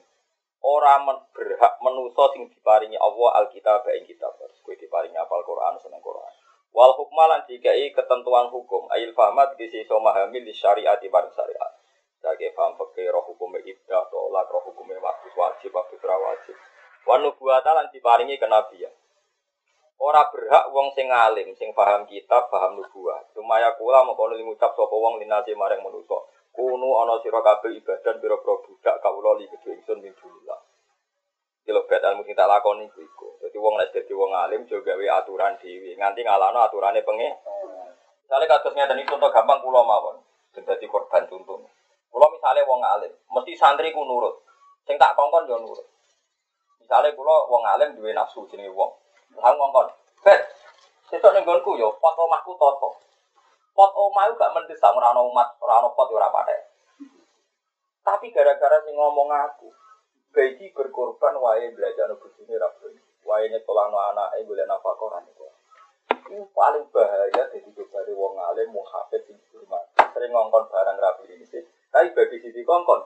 ora 0.64 0.94
men, 1.04 1.16
berhak 1.36 1.76
menusa 1.84 2.24
sing 2.32 2.48
diparingi 2.48 2.96
Allah 2.96 3.44
alkitab 3.44 3.84
ing 3.92 4.08
kitab 4.08 4.40
kowe 4.40 4.72
diparingi 4.72 5.20
apal 5.20 5.44
Quran 5.44 5.76
seneng 5.84 6.00
Quran 6.00 6.32
wal 6.72 6.96
hukmalan 6.96 7.44
dikai 7.44 7.92
ketentuan 7.92 8.48
hukum 8.48 8.88
ayil 8.96 9.12
fahmat 9.12 9.60
kisi 9.60 9.84
so 9.84 10.00
memahami 10.00 10.40
di 10.40 10.56
syariat 10.56 10.96
bareng 10.96 11.34
syariat 11.36 11.80
sebagai 12.20 12.52
paham 12.52 12.76
fakir 12.76 13.08
roh 13.08 13.24
hukumnya 13.32 13.64
ibdah, 13.64 14.04
tolak 14.12 14.44
roh 14.52 14.60
hukumnya 14.68 15.00
waktu 15.00 15.32
wajib, 15.32 15.72
waktu 15.72 15.96
wajib. 15.96 16.52
Wanu 17.08 17.32
buata 17.32 17.72
lan 17.72 17.88
diparingi 17.88 18.36
kenabian. 18.36 18.92
Ora 19.96 20.28
berhak 20.28 20.68
wong 20.68 20.92
sing 20.92 21.08
alim, 21.08 21.56
sing 21.56 21.72
paham 21.72 22.04
kitab, 22.04 22.52
paham 22.52 22.76
nubuah. 22.76 23.24
Sumaya 23.32 23.72
kula 23.76 24.04
mengkono 24.04 24.36
ngucap 24.36 24.76
sapa 24.76 24.96
wong 24.96 25.16
linasi 25.16 25.56
mareng 25.56 25.80
manusa. 25.80 26.20
Kunu 26.61 26.92
ana 27.00 27.16
sira 27.24 27.40
kabeh 27.40 27.72
ibadah 27.72 28.20
pira-pira 28.20 28.54
budak 28.61 28.96
kawula 29.00 29.32
li 29.40 29.48
kedhe 29.48 29.80
ingsun 29.80 29.96
min 30.04 30.12
dunillah. 30.12 30.61
Kilo 31.64 31.88
bet 31.88 32.04
ilmu 32.04 32.20
sing 32.20 32.36
tak 32.36 32.52
lakoni 32.52 32.84
iku 32.84 33.00
iku. 33.00 33.28
Dadi 33.40 33.56
wong 33.56 33.80
nek 33.80 33.88
dadi 33.96 34.12
wong 34.12 34.28
alim 34.36 34.68
jo 34.68 34.84
gawe 34.84 35.06
aturan 35.24 35.56
dhewe, 35.56 35.96
nganti 35.96 36.20
ngalano 36.20 36.61
aturane 36.61 37.00
penge. 37.00 37.32
Misalnya 38.28 38.44
kados 38.44 38.76
ngeten 38.76 39.00
iki 39.00 39.08
contoh 39.08 39.32
gampang 39.32 39.64
kula 39.64 39.80
mawon. 39.80 40.20
Dadi 40.52 40.84
korban 40.84 41.24
contoh. 41.32 41.64
Kalau 42.12 42.28
misalnya 42.28 42.68
wong 42.68 42.80
alim, 42.84 43.12
mesti 43.32 43.56
santri 43.56 43.96
ku 43.96 44.04
nurut. 44.04 44.44
Sing 44.84 45.00
tak 45.00 45.16
kongkon 45.16 45.48
yo 45.48 45.64
nurut. 45.64 45.88
Misalnya 46.76 47.16
kula 47.16 47.48
wong 47.48 47.64
alim 47.64 47.96
duwe 47.96 48.12
nafsu 48.12 48.44
jenenge 48.52 48.76
wong. 48.76 48.92
Lah 49.40 49.48
ngongkon, 49.56 49.88
"Bet, 50.20 50.44
sesuk 51.08 51.32
ning 51.32 51.40
nggonku 51.40 51.80
yo 51.80 51.88
pot 51.96 52.12
omahku 52.20 52.52
toto." 52.61 53.00
Pot 53.81 53.97
omah 53.97 54.28
gak 54.37 54.53
mendesak 54.53 54.93
ora 54.93 55.16
ana 55.16 55.24
umat, 55.24 55.57
ora 55.57 55.89
pot 55.89 56.12
ora 56.12 56.28
patek. 56.28 56.68
Tapi 58.05 58.28
gara-gara 58.28 58.76
sing 58.85 58.93
ngomong 58.93 59.33
aku, 59.33 59.72
Baiki 60.37 60.68
berkorban 60.76 61.41
wae 61.41 61.72
belajar 61.72 62.12
no 62.12 62.20
bojone 62.20 62.61
ra 62.61 62.68
Wae 63.24 63.49
nyekolahno 63.49 63.97
anake 63.97 64.45
golek 64.45 64.68
nafkah 64.68 65.01
ora 65.01 65.24
Itu 65.24 66.45
paling 66.53 66.93
bahaya 66.93 67.33
jadi 67.33 67.72
dari 67.72 68.12
wong 68.12 68.37
alim 68.37 68.68
muhafid 68.68 69.24
sing 69.24 69.41
hormat. 69.49 69.89
Sering 70.12 70.28
ngongkon 70.28 70.68
barang 70.68 71.01
rapi 71.01 71.33
ini 71.33 71.49
sih. 71.49 71.64
Tapi 71.89 72.12
bagi 72.12 72.37
sisi 72.37 72.61
kongkon, 72.61 73.01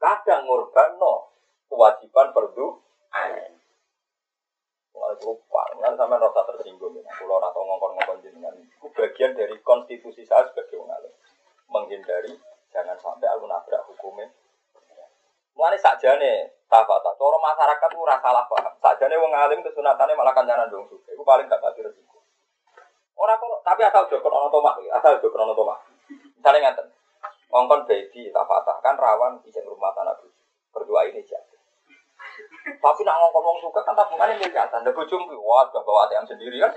kadang 0.00 0.48
ngorban 0.48 0.96
no 0.96 1.36
kewajiban 1.68 2.32
perdu 2.32 2.80
aneh. 3.12 3.52
Lupa, 5.22 5.62
kan 5.80 5.92
sampai 5.96 6.18
rasa 6.20 6.40
tersinggung. 6.52 6.92
Ya. 6.96 7.04
Kalau 7.08 7.40
rata 7.40 7.60
ngongkon-ngongkon 7.60 8.20
jenengan, 8.24 8.54
itu 8.56 8.86
bagian 8.92 9.32
dari 9.32 9.56
konstitusi 9.64 10.22
saya 10.26 10.44
sebagai 10.50 10.76
orang 10.80 10.96
alim. 11.00 11.12
Menghindari, 11.66 12.32
jangan 12.72 12.96
sampai 13.00 13.26
aku 13.32 13.44
nabrak 13.48 13.82
hukumnya. 13.88 14.28
Mulai 15.56 15.80
saja 15.80 16.20
nih, 16.20 16.52
tafata. 16.68 17.16
Coro 17.16 17.40
masyarakat 17.40 17.90
rasa 17.96 18.16
salah 18.20 18.44
paham. 18.44 18.74
Saja 18.76 19.08
nih 19.08 19.16
wong 19.16 19.32
alim 19.32 19.64
kesunatannya 19.64 20.12
malah 20.12 20.36
kancanan 20.36 20.68
dong 20.68 20.84
suka. 20.92 21.16
Itu 21.16 21.24
paling 21.24 21.48
gak 21.48 21.64
kasih 21.64 21.88
resiko. 21.88 22.20
Orang 23.16 23.40
kok, 23.40 23.64
tapi 23.64 23.80
asal 23.80 24.04
jokor 24.12 24.28
ono 24.28 24.52
tomak, 24.52 24.76
asal 24.92 25.16
jokor 25.24 25.48
ono 25.48 25.56
tomak. 25.56 25.80
Misalnya 26.36 26.68
ngatain, 26.68 26.86
ngongkon 27.48 27.88
baby 27.88 28.28
tafata 28.28 28.76
kan 28.84 29.00
rawan 29.00 29.40
bisa 29.40 29.64
rumah 29.64 29.96
tanah 29.96 30.12
berdua 30.76 31.08
ini 31.08 31.24
jadi. 31.24 31.55
Tapi 32.66 33.00
nak 33.06 33.16
ngomong 33.22 33.42
ngomong 33.46 33.62
suka 33.62 33.80
kan 33.86 33.94
tabungannya 33.94 34.42
miliaran. 34.42 34.82
Ada 34.82 34.90
bujum, 34.90 35.22
wah 35.38 35.70
gak 35.70 35.86
bawa 35.86 36.10
ATM 36.10 36.26
sendiri 36.26 36.58
kan. 36.58 36.74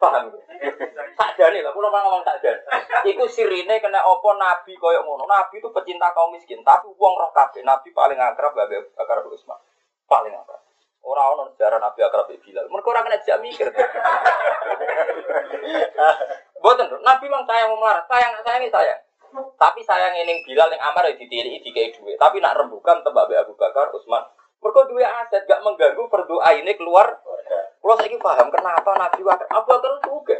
Paham? 0.00 0.32
Nih 1.42 1.60
lah, 1.60 1.74
pulau 1.76 1.92
ngomong 1.92 2.24
tak 2.24 2.40
jadi. 2.40 2.56
Iku 3.12 3.28
sirine 3.28 3.82
kena 3.82 4.00
opo 4.08 4.32
nabi 4.40 4.72
koyok 4.80 5.04
ngono. 5.04 5.28
Nabi 5.28 5.60
itu 5.60 5.68
pecinta 5.68 6.08
kaum 6.16 6.32
miskin, 6.32 6.64
tapi 6.64 6.88
uang 6.88 7.14
roh 7.18 7.28
kafe. 7.36 7.60
Nabi 7.60 7.92
paling 7.92 8.16
akrab 8.16 8.56
gak 8.56 8.72
bakar 8.96 9.20
Usman. 9.28 9.60
Paling 10.08 10.32
akrab. 10.32 10.64
Orang 11.02 11.36
orang 11.36 11.50
sejarah 11.52 11.82
Nabi 11.82 12.00
akrab 12.00 12.30
di 12.30 12.38
Bilal. 12.40 12.70
Mereka 12.70 12.88
orang 12.88 13.04
kena 13.10 13.18
jam 13.26 13.42
mikir. 13.42 13.68
Buatan, 16.62 16.94
Nabi 17.02 17.24
memang 17.26 17.44
sayang 17.44 17.74
melarat. 17.74 18.06
Sayang, 18.06 18.32
sayang, 18.40 18.70
sayang. 18.70 19.00
Tapi 19.32 19.80
sayang 19.80 20.12
ini 20.20 20.44
Bilal 20.44 20.68
yang 20.72 20.82
Amar 20.92 21.08
ya 21.08 21.16
ditiri 21.16 21.60
di 21.60 21.70
kayak 21.72 21.96
duit. 21.96 22.20
Tapi 22.20 22.38
nak 22.38 22.56
rembukan 22.60 23.00
tembak 23.00 23.32
Abu 23.32 23.56
Bakar, 23.56 23.88
Utsman. 23.96 24.20
Mereka 24.62 24.80
dua 24.92 25.08
aset 25.26 25.42
gak 25.48 25.64
mengganggu 25.66 26.06
berdoa 26.06 26.50
ini 26.54 26.72
keluar. 26.78 27.18
Kalau 27.82 27.98
saya 27.98 28.14
paham 28.14 28.46
kenapa 28.52 28.90
Nabi 28.94 29.20
Bakar 29.26 29.46
Abu 29.50 29.66
Bakar 29.74 29.92
juga. 30.06 30.38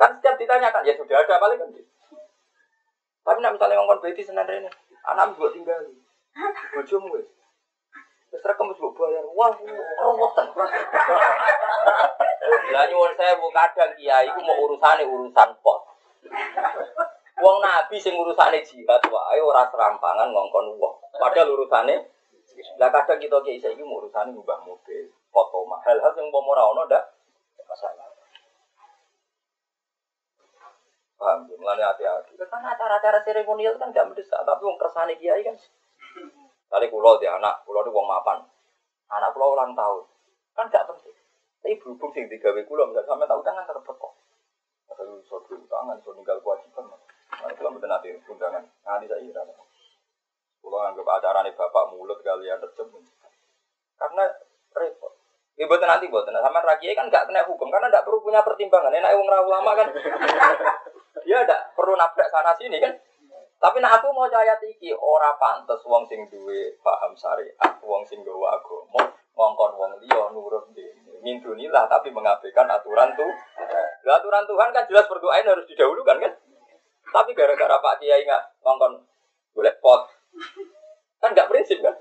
Kan 0.00 0.16
setiap 0.16 0.40
ditanyakan 0.40 0.88
ya 0.88 0.96
sudah 0.96 1.16
ada 1.20 1.36
paling 1.36 1.60
kan. 1.60 1.68
Tapi 3.20 3.38
nak 3.44 3.52
misalnya 3.52 3.76
ngomong 3.76 4.00
berarti 4.00 4.24
senang 4.24 4.48
ini, 4.48 4.70
anak 5.04 5.36
tinggal. 5.36 5.76
Bojomu 6.72 7.12
wes. 7.12 7.28
Terus 8.30 8.46
rekam 8.46 8.70
wis 8.70 8.78
bayar. 8.78 9.26
Wah, 9.34 9.52
rowoten. 10.00 10.46
Lah 12.70 12.84
nyuwun 12.86 13.12
saya 13.18 13.34
bu 13.36 13.50
kadang 13.50 13.90
kiai 13.98 14.30
iku 14.30 14.40
mau 14.46 14.54
urusane 14.62 15.02
urusan 15.02 15.50
pot. 15.60 15.89
Wong 17.40 17.56
nabi 17.64 17.96
sing 17.96 18.14
urusane 18.14 18.60
jihad 18.60 19.02
wae 19.08 19.40
ora 19.40 19.64
serampangan 19.72 20.28
ngongkon 20.30 20.76
wong. 20.76 20.94
Padahal 21.16 21.56
urusane 21.56 21.96
lah 22.76 22.92
kadang 22.92 23.16
kita 23.16 23.40
kiai 23.40 23.56
saiki 23.56 23.80
mau 23.80 24.00
urusane 24.04 24.36
ngubah 24.36 24.60
mobil, 24.62 25.08
foto 25.32 25.64
mahal 25.64 25.96
hal 25.96 26.12
sing 26.12 26.28
umpama 26.28 26.52
ora 26.52 26.62
ono 26.68 26.82
ndak 26.84 27.04
masalah. 27.64 28.10
Paham, 31.20 31.44
mulane 31.52 31.84
hati-hati. 31.84 32.32
Karena 32.32 32.72
acara-acara 32.72 33.20
seremonial 33.20 33.76
kan 33.76 33.92
gak 33.92 34.08
mendesak, 34.08 34.40
tapi 34.40 34.64
wong 34.64 34.80
kersane 34.80 35.20
kiai 35.20 35.44
kan. 35.44 35.52
Kali 36.72 36.86
kulo 36.88 37.20
di 37.20 37.28
anak, 37.28 37.60
kulo 37.68 37.84
di 37.84 37.92
wong 37.92 38.08
mapan. 38.08 38.40
Anak 39.12 39.36
kulo 39.36 39.52
ulang 39.52 39.76
tahun. 39.76 40.00
Kan 40.56 40.72
gak 40.72 40.88
penting. 40.88 41.12
Tapi 41.60 41.76
berhubung 41.76 42.08
sing 42.16 42.24
digawe 42.24 42.60
kulo, 42.64 42.88
enggak 42.88 43.04
sampai 43.04 43.28
tahu 43.28 43.44
tangan 43.44 43.68
terpet 43.68 43.96
kok. 44.00 44.12
Kalau 44.90 45.22
so 45.24 45.38
tangan, 45.46 45.96
so 46.02 46.10
ninggal 46.12 46.38
kewajiban. 46.42 46.84
Nah, 46.90 47.48
itu 47.48 47.62
betul 47.62 47.88
nanti 47.88 48.08
undangan. 48.26 48.62
Nanti 48.84 49.06
saya 49.06 49.22
ira. 49.22 49.42
Kalau 50.60 50.78
anggap 50.84 51.08
acara 51.08 51.40
nih 51.46 51.54
bapak 51.56 51.84
mulut 51.94 52.20
kalian 52.20 52.60
tercemun. 52.60 53.00
Karena 53.96 54.24
repot. 54.76 55.12
Ya 55.58 55.68
buat 55.68 55.80
nanti 55.82 56.08
buat 56.08 56.24
nanti 56.24 56.40
sama 56.40 56.64
rakyat 56.64 56.94
kan 56.96 57.06
nggak 57.12 57.24
kena 57.28 57.44
hukum 57.44 57.68
karena 57.68 57.92
tidak 57.92 58.04
perlu 58.08 58.20
punya 58.24 58.40
pertimbangan. 58.40 58.92
Enak 58.92 59.12
uang 59.12 59.28
lama 59.28 59.72
kan. 59.76 59.88
Dia 61.26 61.44
tidak 61.44 61.76
perlu 61.76 61.96
nabrak 61.96 62.28
sana 62.32 62.52
sini 62.56 62.80
kan. 62.80 62.92
Tapi 63.60 63.76
nak 63.84 64.00
aku 64.00 64.08
mau 64.16 64.24
caya 64.24 64.56
tiki 64.56 64.88
ora 64.96 65.36
pantes 65.36 65.84
wong 65.84 66.08
sing 66.08 66.24
duwe 66.32 66.80
paham 66.80 67.12
syariat, 67.12 67.76
wong 67.84 68.00
sing 68.08 68.24
gawa 68.24 68.56
agama, 68.56 69.04
ngongkon 69.36 69.76
wong 69.76 69.92
liya 70.00 70.32
nurut 70.32 70.64
dene. 70.72 71.20
Mindunilah 71.20 71.84
tapi 71.84 72.08
mengabaikan 72.08 72.64
aturan 72.72 73.12
tuh. 73.12 73.28
Aturan 74.08 74.48
Tuhan 74.48 74.68
kan 74.72 74.84
jelas 74.88 75.04
berdoain 75.04 75.44
harus 75.44 75.68
didahulukan 75.68 76.16
kan? 76.16 76.32
Tapi 77.10 77.30
gara-gara 77.36 77.76
Pak 77.82 78.00
Kiai 78.00 78.24
nggak 78.24 78.64
ngongkon 78.64 78.92
boleh 79.52 79.74
pot, 79.82 80.06
kan 81.18 81.34
nggak 81.34 81.50
prinsip 81.50 81.82
kan? 81.82 81.92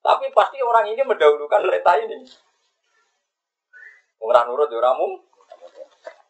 Tapi 0.00 0.30
pasti 0.30 0.62
orang 0.62 0.86
ini 0.86 1.02
mendahulukan 1.02 1.66
kereta 1.66 1.98
ini. 1.98 2.22
Orang 4.22 4.48
nurut 4.48 4.70
ya 4.70 4.80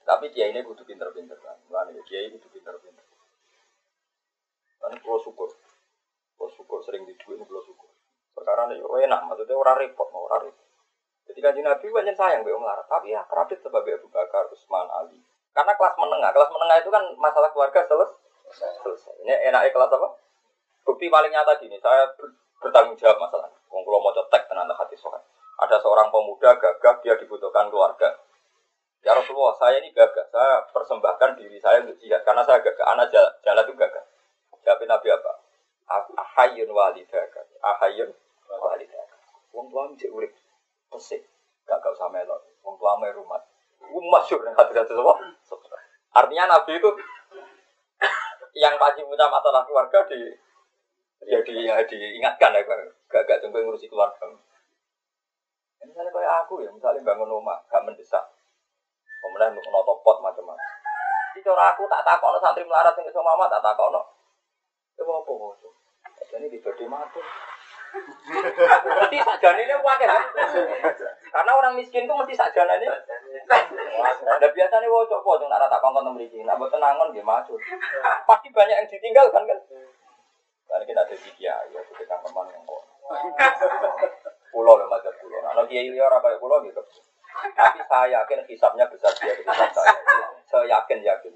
Tapi 0.07 0.33
Kiai 0.33 0.51
ini 0.51 0.65
butuh 0.65 0.83
pinter-pinter 0.89 1.37
kan. 1.39 1.61
Kiai 2.09 2.33
butuh 2.33 2.51
pinter-pinter. 2.51 3.05
Kan 4.81 4.93
kalau 4.97 5.21
syukur. 5.21 5.53
Kalau 6.37 6.51
syukur 6.57 6.79
sering 6.89 7.05
diduit 7.05 7.43
kalau 7.45 7.63
syukur. 7.63 7.91
Perkara 8.33 8.69
ini 8.69 8.81
enak, 8.81 9.21
maksudnya 9.29 9.57
orang 9.57 9.81
repot, 9.81 10.09
orang 10.13 10.49
repot. 10.49 10.66
Jadi 11.27 11.39
kan 11.43 11.59
Nabi 11.59 11.87
banyak 11.91 12.15
sayang 12.15 12.47
be 12.47 12.55
Umar, 12.55 12.79
tapi 12.87 13.11
ya 13.11 13.21
kerapit 13.27 13.59
sebagai 13.59 13.99
Abu 13.99 14.07
Bakar, 14.15 14.47
Utsman, 14.47 14.87
Ali. 14.95 15.19
Karena 15.51 15.75
kelas 15.75 15.95
menengah, 15.99 16.31
kelas 16.31 16.51
menengah 16.55 16.77
itu 16.79 16.91
kan 16.93 17.03
masalah 17.19 17.51
keluarga 17.51 17.83
selesai. 17.83 18.15
selesai. 18.85 19.15
Ini 19.27 19.51
enaknya 19.51 19.75
kelas 19.75 19.91
apa? 19.91 20.09
Bukti 20.87 21.11
paling 21.11 21.35
nyata 21.35 21.59
gini, 21.59 21.75
saya 21.83 22.07
bertanggung 22.63 22.95
jawab 22.95 23.19
masalah. 23.19 23.51
Wong 23.75 23.83
kalau 23.83 23.99
mau 23.99 24.15
cetek 24.15 24.47
tenan 24.47 24.71
hati 24.71 24.95
sokan. 24.95 25.19
Ada 25.57 25.83
seorang 25.83 26.13
pemuda 26.15 26.55
gagah, 26.61 27.03
dia 27.03 27.19
dibutuhkan 27.19 27.67
keluarga. 27.73 28.15
Ya 29.03 29.17
Rasulullah, 29.17 29.57
saya 29.59 29.83
ini 29.83 29.91
gagah, 29.91 30.31
saya 30.31 30.63
persembahkan 30.71 31.41
diri 31.41 31.59
saya 31.59 31.83
untuk 31.83 31.99
jihad 31.99 32.23
karena 32.23 32.47
saya 32.47 32.63
gagah, 32.63 32.87
anak 32.93 33.11
jalan, 33.11 33.33
jalan 33.43 33.65
itu 33.67 33.75
gagah. 33.75 34.05
Jawab 34.63 34.83
Nabi 34.83 35.09
apa? 35.11 35.33
Ahayun 36.19 36.71
walidaka, 36.71 37.41
ahayun 37.63 38.11
walidaka. 38.51 39.17
Wong 39.55 39.71
tua 39.71 39.89
mesti 39.89 40.11
urip, 40.11 40.35
pesik, 40.91 41.23
gak 41.67 41.79
gak 41.83 41.95
usah 41.95 42.09
melok. 42.11 42.41
Wong 42.63 42.75
tua 42.79 42.99
rumah 42.99 43.41
masyur 44.11 44.41
yang 44.43 44.57
hati-hati 44.57 44.93
semua. 44.93 45.15
Artinya 46.17 46.57
Nabi 46.57 46.81
itu 46.81 46.91
yang 48.57 48.75
pasti 48.81 49.05
punya 49.05 49.29
masalah 49.29 49.63
keluarga 49.69 50.01
di 50.09 50.33
ya 51.29 51.39
di 51.45 51.69
ya 51.69 51.77
diingatkan 51.85 52.57
ya 52.57 52.61
gak 52.65 53.23
gak 53.29 53.39
tunggu 53.45 53.61
ngurusi 53.61 53.87
keluarga. 53.91 54.33
Misalnya 55.87 56.11
kayak 56.11 56.35
aku 56.43 56.67
ya, 56.67 56.71
misalnya 56.75 56.99
bangun 57.07 57.31
rumah, 57.31 57.63
gak 57.71 57.85
mendesak. 57.87 58.25
Kemudian 59.23 59.55
untuk 59.55 59.71
notopot 59.71 60.19
macam-macam. 60.19 60.59
Jadi 61.31 61.47
cara 61.47 61.71
aku 61.71 61.87
tak 61.87 62.03
takut 62.03 62.35
santri 62.43 62.67
melarat 62.67 62.97
yang 62.97 63.13
sama 63.13 63.37
mama 63.37 63.47
tak 63.47 63.63
takut 63.63 63.93
Itu 64.99 65.05
apa 65.07 65.31
kok? 65.31 65.55
Jadi 66.33 66.47
di 66.51 66.87
mati. 66.91 67.21
Mesti 68.27 69.17
sajane 69.23 69.61
ini 69.63 69.75
wakil. 69.81 70.11
Karena 71.31 71.53
orang 71.53 71.77
miskin 71.79 72.05
itu 72.09 72.15
mesti 72.15 72.35
sajane 72.35 72.75
ini. 72.83 72.89
Ada 74.27 74.49
biasanya 74.51 74.89
wo 74.91 75.07
coba 75.07 75.39
tuh 75.39 75.47
nara 75.47 75.71
tak 75.71 75.81
kongkon 75.81 76.15
mriki. 76.17 76.43
Nah 76.43 76.59
buat 76.59 76.73
tenangan 76.73 77.15
dia 77.15 77.23
maju. 77.23 77.55
Pasti 78.27 78.49
banyak 78.51 78.77
yang 78.77 78.89
ditinggalkan 78.91 79.43
kan. 79.47 79.59
Karena 80.67 80.85
kita 80.85 81.01
ada 81.07 81.17
tiga 81.17 81.55
ya 81.71 81.81
kita 81.95 82.15
teman 82.27 82.47
yang 82.51 82.63
kok. 82.67 82.83
Pulau 84.51 84.75
loh 84.75 84.89
macam 84.91 85.15
pulau. 85.23 85.39
Kalau 85.39 85.65
kiai 85.71 85.89
liar 85.93 86.11
apa 86.11 86.35
ya 86.35 86.37
pulau 86.43 86.59
gitu. 86.67 86.83
Tapi 87.37 87.79
saya 87.87 88.25
yakin 88.25 88.49
hisapnya 88.49 88.89
besar 88.89 89.13
dia 89.21 89.37
hisap 89.37 89.71
saya. 89.71 89.95
Saya 90.51 90.65
yakin 90.67 91.05
yakin. 91.05 91.33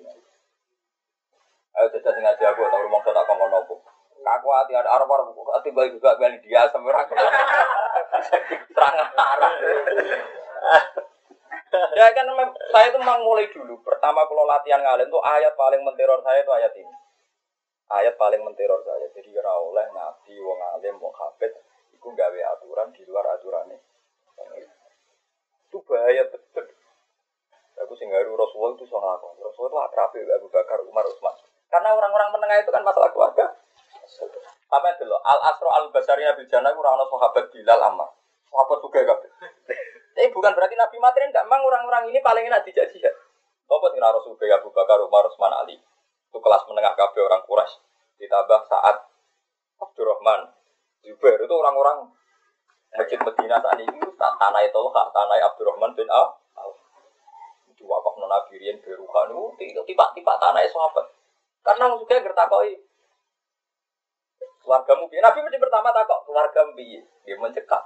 Ayo 1.70 1.86
jajah 1.94 2.10
sengaja 2.10 2.50
aku 2.50 2.66
tahu 2.66 2.82
rumah 2.82 2.98
tak 3.06 3.24
kongkon 3.30 3.48
nopo. 3.54 3.78
Aku 4.20 4.46
hati 4.52 4.76
ada 4.76 4.88
arah 4.92 5.08
arah 5.08 5.24
buku 5.32 5.48
hati 5.48 5.72
baik 5.72 5.96
juga 5.96 6.16
beli 6.20 6.36
dia 6.44 6.68
semerang. 6.68 7.08
Serangan 8.74 9.08
arah. 9.16 9.52
Ya 11.70 12.06
kan 12.12 12.26
saya 12.74 12.90
itu 12.90 12.98
memang 12.98 13.22
mulai 13.24 13.48
dulu. 13.48 13.80
Pertama 13.80 14.26
kalau 14.26 14.44
latihan 14.44 14.82
ngalim 14.82 15.08
tuh 15.08 15.22
ayat 15.22 15.54
paling 15.56 15.80
menteror 15.86 16.20
saya 16.20 16.42
itu 16.42 16.52
ayat 16.52 16.72
ini. 16.76 16.94
ayat 17.90 18.14
paling 18.14 18.42
menteror 18.46 18.80
saya. 18.86 19.06
Jadi 19.10 19.34
ora 19.34 19.54
oleh 19.58 19.86
nabi, 19.90 20.34
wong 20.38 20.58
alim, 20.78 20.94
wong 21.02 21.10
hafid 21.10 21.50
iku 21.90 22.14
gawe 22.14 22.40
aturan 22.54 22.94
di 22.94 23.02
luar 23.04 23.34
aturannya. 23.34 23.78
Itu 25.66 25.82
bahaya 25.86 26.22
betul. 26.30 26.66
Aku 27.86 27.92
sing 27.96 28.12
ngaru 28.12 28.36
Rasulullah 28.36 28.76
itu 28.76 28.86
soal 28.86 29.16
aku. 29.18 29.40
Rasulullah 29.40 29.70
itu 29.70 29.78
akrab 29.90 30.10
ya 30.14 30.36
Abu 30.36 30.48
Bakar, 30.52 30.78
Umar, 30.84 31.04
Utsman. 31.08 31.32
Karena 31.72 31.96
orang-orang 31.96 32.28
menengah 32.34 32.58
itu 32.60 32.70
kan 32.70 32.82
masalah 32.84 33.08
keluarga. 33.14 33.46
Apa 34.70 34.86
itu 34.94 35.04
loh? 35.06 35.18
Al 35.26 35.38
Asro 35.50 35.70
Al 35.70 35.90
Basari 35.90 36.22
Nabi 36.22 36.46
Jannah 36.46 36.70
itu 36.70 36.78
orang 36.78 37.02
sahabat 37.10 37.44
Bilal 37.50 37.80
Ammar. 37.82 38.10
Sahabat 38.46 38.78
juga 38.82 39.00
kabeh. 39.02 39.30
Tapi 40.14 40.28
bukan 40.34 40.52
berarti 40.52 40.74
Nabi 40.74 40.96
mati 40.98 41.18
enggak 41.22 41.46
mang 41.46 41.62
orang-orang 41.62 42.10
ini 42.10 42.18
paling 42.22 42.46
enak 42.46 42.66
dijak 42.66 42.90
jihad. 42.90 43.14
Apa 43.70 43.86
sih 43.94 44.02
Rasulullah 44.02 44.58
Abu 44.58 44.68
Bakar, 44.74 44.98
Umar, 44.98 45.30
Utsman, 45.30 45.54
Ali? 45.54 45.78
Itu 46.30 46.38
kelas 46.42 46.66
menengah 46.66 46.98
kabeh 46.98 47.22
orang 47.22 47.42
Quraisy. 47.46 47.78
Ditambah 48.18 48.60
saat 48.66 49.06
Abdurrahman, 49.80 50.52
Zubair 51.00 51.40
itu 51.40 51.54
orang-orang 51.54 52.10
Masjid 52.90 53.16
Medina 53.22 53.62
saat 53.62 53.78
ini 53.78 53.94
itu 53.94 54.10
tanah 54.18 54.60
itu 54.66 54.80
tanah 54.92 55.38
Abdurrahman 55.46 55.94
bin 55.94 56.10
Auf. 56.10 56.42
Itu 57.70 57.86
wakaf 57.86 58.18
nona 58.18 58.44
Birian 58.50 58.82
Berukan 58.82 59.30
itu 59.62 59.80
tiba-tiba 59.86 60.32
tanah 60.36 60.66
sahabat. 60.66 61.06
Karena 61.62 61.94
juga 61.94 62.18
ngertakoi 62.18 62.89
keluargamu 64.70 65.10
biar 65.10 65.26
Nabi 65.26 65.38
mesti 65.42 65.58
pertama 65.58 65.90
takok 65.90 66.30
keluarga 66.30 66.62
biar 66.78 67.02
dia 67.26 67.34
mencekak. 67.42 67.82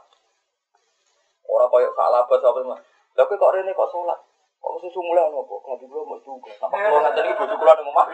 Orang 1.48 1.72
koyok 1.72 1.96
salah 1.96 2.28
apa 2.28 2.60
mah. 2.60 2.76
Lah 3.16 3.24
kok 3.24 3.52
rene 3.56 3.72
kok 3.72 3.88
sholat? 3.88 4.20
Kok 4.60 4.84
susu 4.84 5.00
mulai 5.00 5.24
ono 5.24 5.40
kok? 5.48 5.64
Kalau 5.64 5.80
dulu 5.80 6.04
mau 6.04 6.20
juga. 6.20 6.52
Sama 6.60 6.76
kalau 6.76 7.00
nggak 7.04 7.16
tadi 7.16 7.32
bojo 7.40 7.56
kula 7.56 7.72
nang 7.72 7.88
omah. 7.88 8.06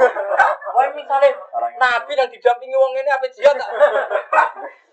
Wah 0.78 0.86
misalnya 0.94 1.30
Nabi 1.82 2.12
yang 2.14 2.30
didampingi 2.30 2.76
wong 2.78 2.92
ini 2.94 3.10
apa 3.10 3.26
jihad 3.34 3.58
tak? 3.58 3.70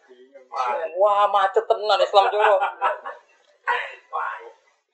Wah 0.97 1.29
macet 1.29 1.69
tenan 1.69 2.01
Islam 2.01 2.25
joro. 2.33 2.57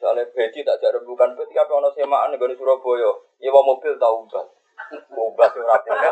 Soalnya 0.04 0.28
beci 0.36 0.68
tak 0.68 0.84
jadi 0.84 1.00
bukan 1.00 1.32
beci 1.40 1.56
apa 1.56 1.72
ono 1.80 1.96
semaan 1.96 2.36
nih 2.36 2.44
dari 2.44 2.60
Surabaya. 2.60 3.24
Nyewa 3.40 3.64
mobil 3.64 3.96
tahu 3.96 4.28
ubah. 4.28 4.55
Sih 4.90 5.62
ora 5.62 5.78
punya. 5.82 6.12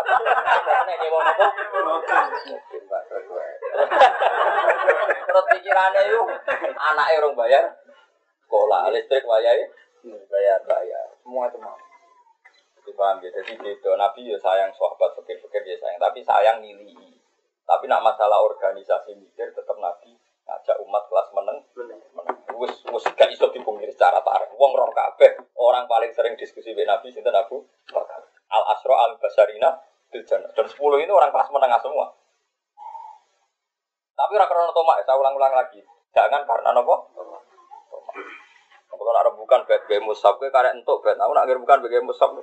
Nek 0.87 0.97
nyewa 1.01 1.19
mobil. 1.23 1.49
Terus 5.23 5.45
pikirannya 5.49 6.01
itu 6.07 6.21
anaknya 6.77 7.19
orang 7.19 7.33
bayar 7.37 7.63
sekolah 8.45 8.91
listrik 8.93 9.25
bayar 9.25 9.55
bayar 10.03 10.59
bayar 10.67 11.05
semua 11.23 11.49
itu 11.49 11.57
mau. 11.57 11.77
Jadi 12.83 12.91
paham 12.99 13.17
ya. 13.23 13.29
Jadi 13.31 13.53
gitu. 13.57 13.89
Nabi 13.95 14.27
ya 14.27 14.37
sayang 14.37 14.71
sahabat 14.75 15.15
fikir-fikir 15.17 15.63
ya 15.63 15.77
sayang. 15.79 15.99
Tapi 16.03 16.19
sayang 16.21 16.57
nilai. 16.59 17.15
Tapi 17.63 17.87
nak 17.87 18.03
masalah 18.03 18.43
organisasi 18.43 19.15
mikir 19.15 19.55
tetap 19.55 19.79
Nabi 19.79 20.19
ngajak 20.43 20.77
umat 20.83 21.03
kelas 21.07 21.27
meneng 21.31 21.63
wis 22.59 22.73
wis 22.91 23.05
gak 23.15 23.31
iso 23.31 23.47
dipungkiri 23.51 23.95
secara 23.95 24.19
tarik 24.21 24.51
wong 24.59 24.75
roh 24.75 24.91
kabeh 24.91 25.39
orang 25.55 25.87
paling 25.87 26.11
sering 26.11 26.35
diskusi 26.35 26.75
dengan 26.75 26.99
Nabi 26.99 27.15
sinten 27.15 27.31
Abu 27.31 27.63
Bakar 27.89 28.21
Al 28.53 28.63
Asro 28.77 28.93
Al 28.93 29.17
Basarina 29.17 29.73
dan 30.13 30.67
10 30.69 30.77
ini 30.77 31.09
orang 31.09 31.33
kelas 31.33 31.49
menengah 31.49 31.81
semua. 31.81 32.05
Tapi 34.13 34.31
ora 34.37 34.45
karena 34.45 34.69
tomak 34.69 35.01
saya 35.01 35.17
ulang-ulang 35.17 35.53
lagi. 35.57 35.81
Jangan 36.13 36.45
karena 36.45 36.69
nopo? 36.69 37.09
Kalau 38.93 39.19
ada 39.19 39.33
bukan 39.33 39.65
game 39.89 40.05
musab 40.05 40.37
ke 40.37 40.53
karek 40.53 40.77
entuk 40.77 41.01
bed. 41.01 41.17
Aku 41.17 41.33
nak 41.33 41.49
bukan 41.49 41.81
game 41.89 42.05
musab. 42.05 42.37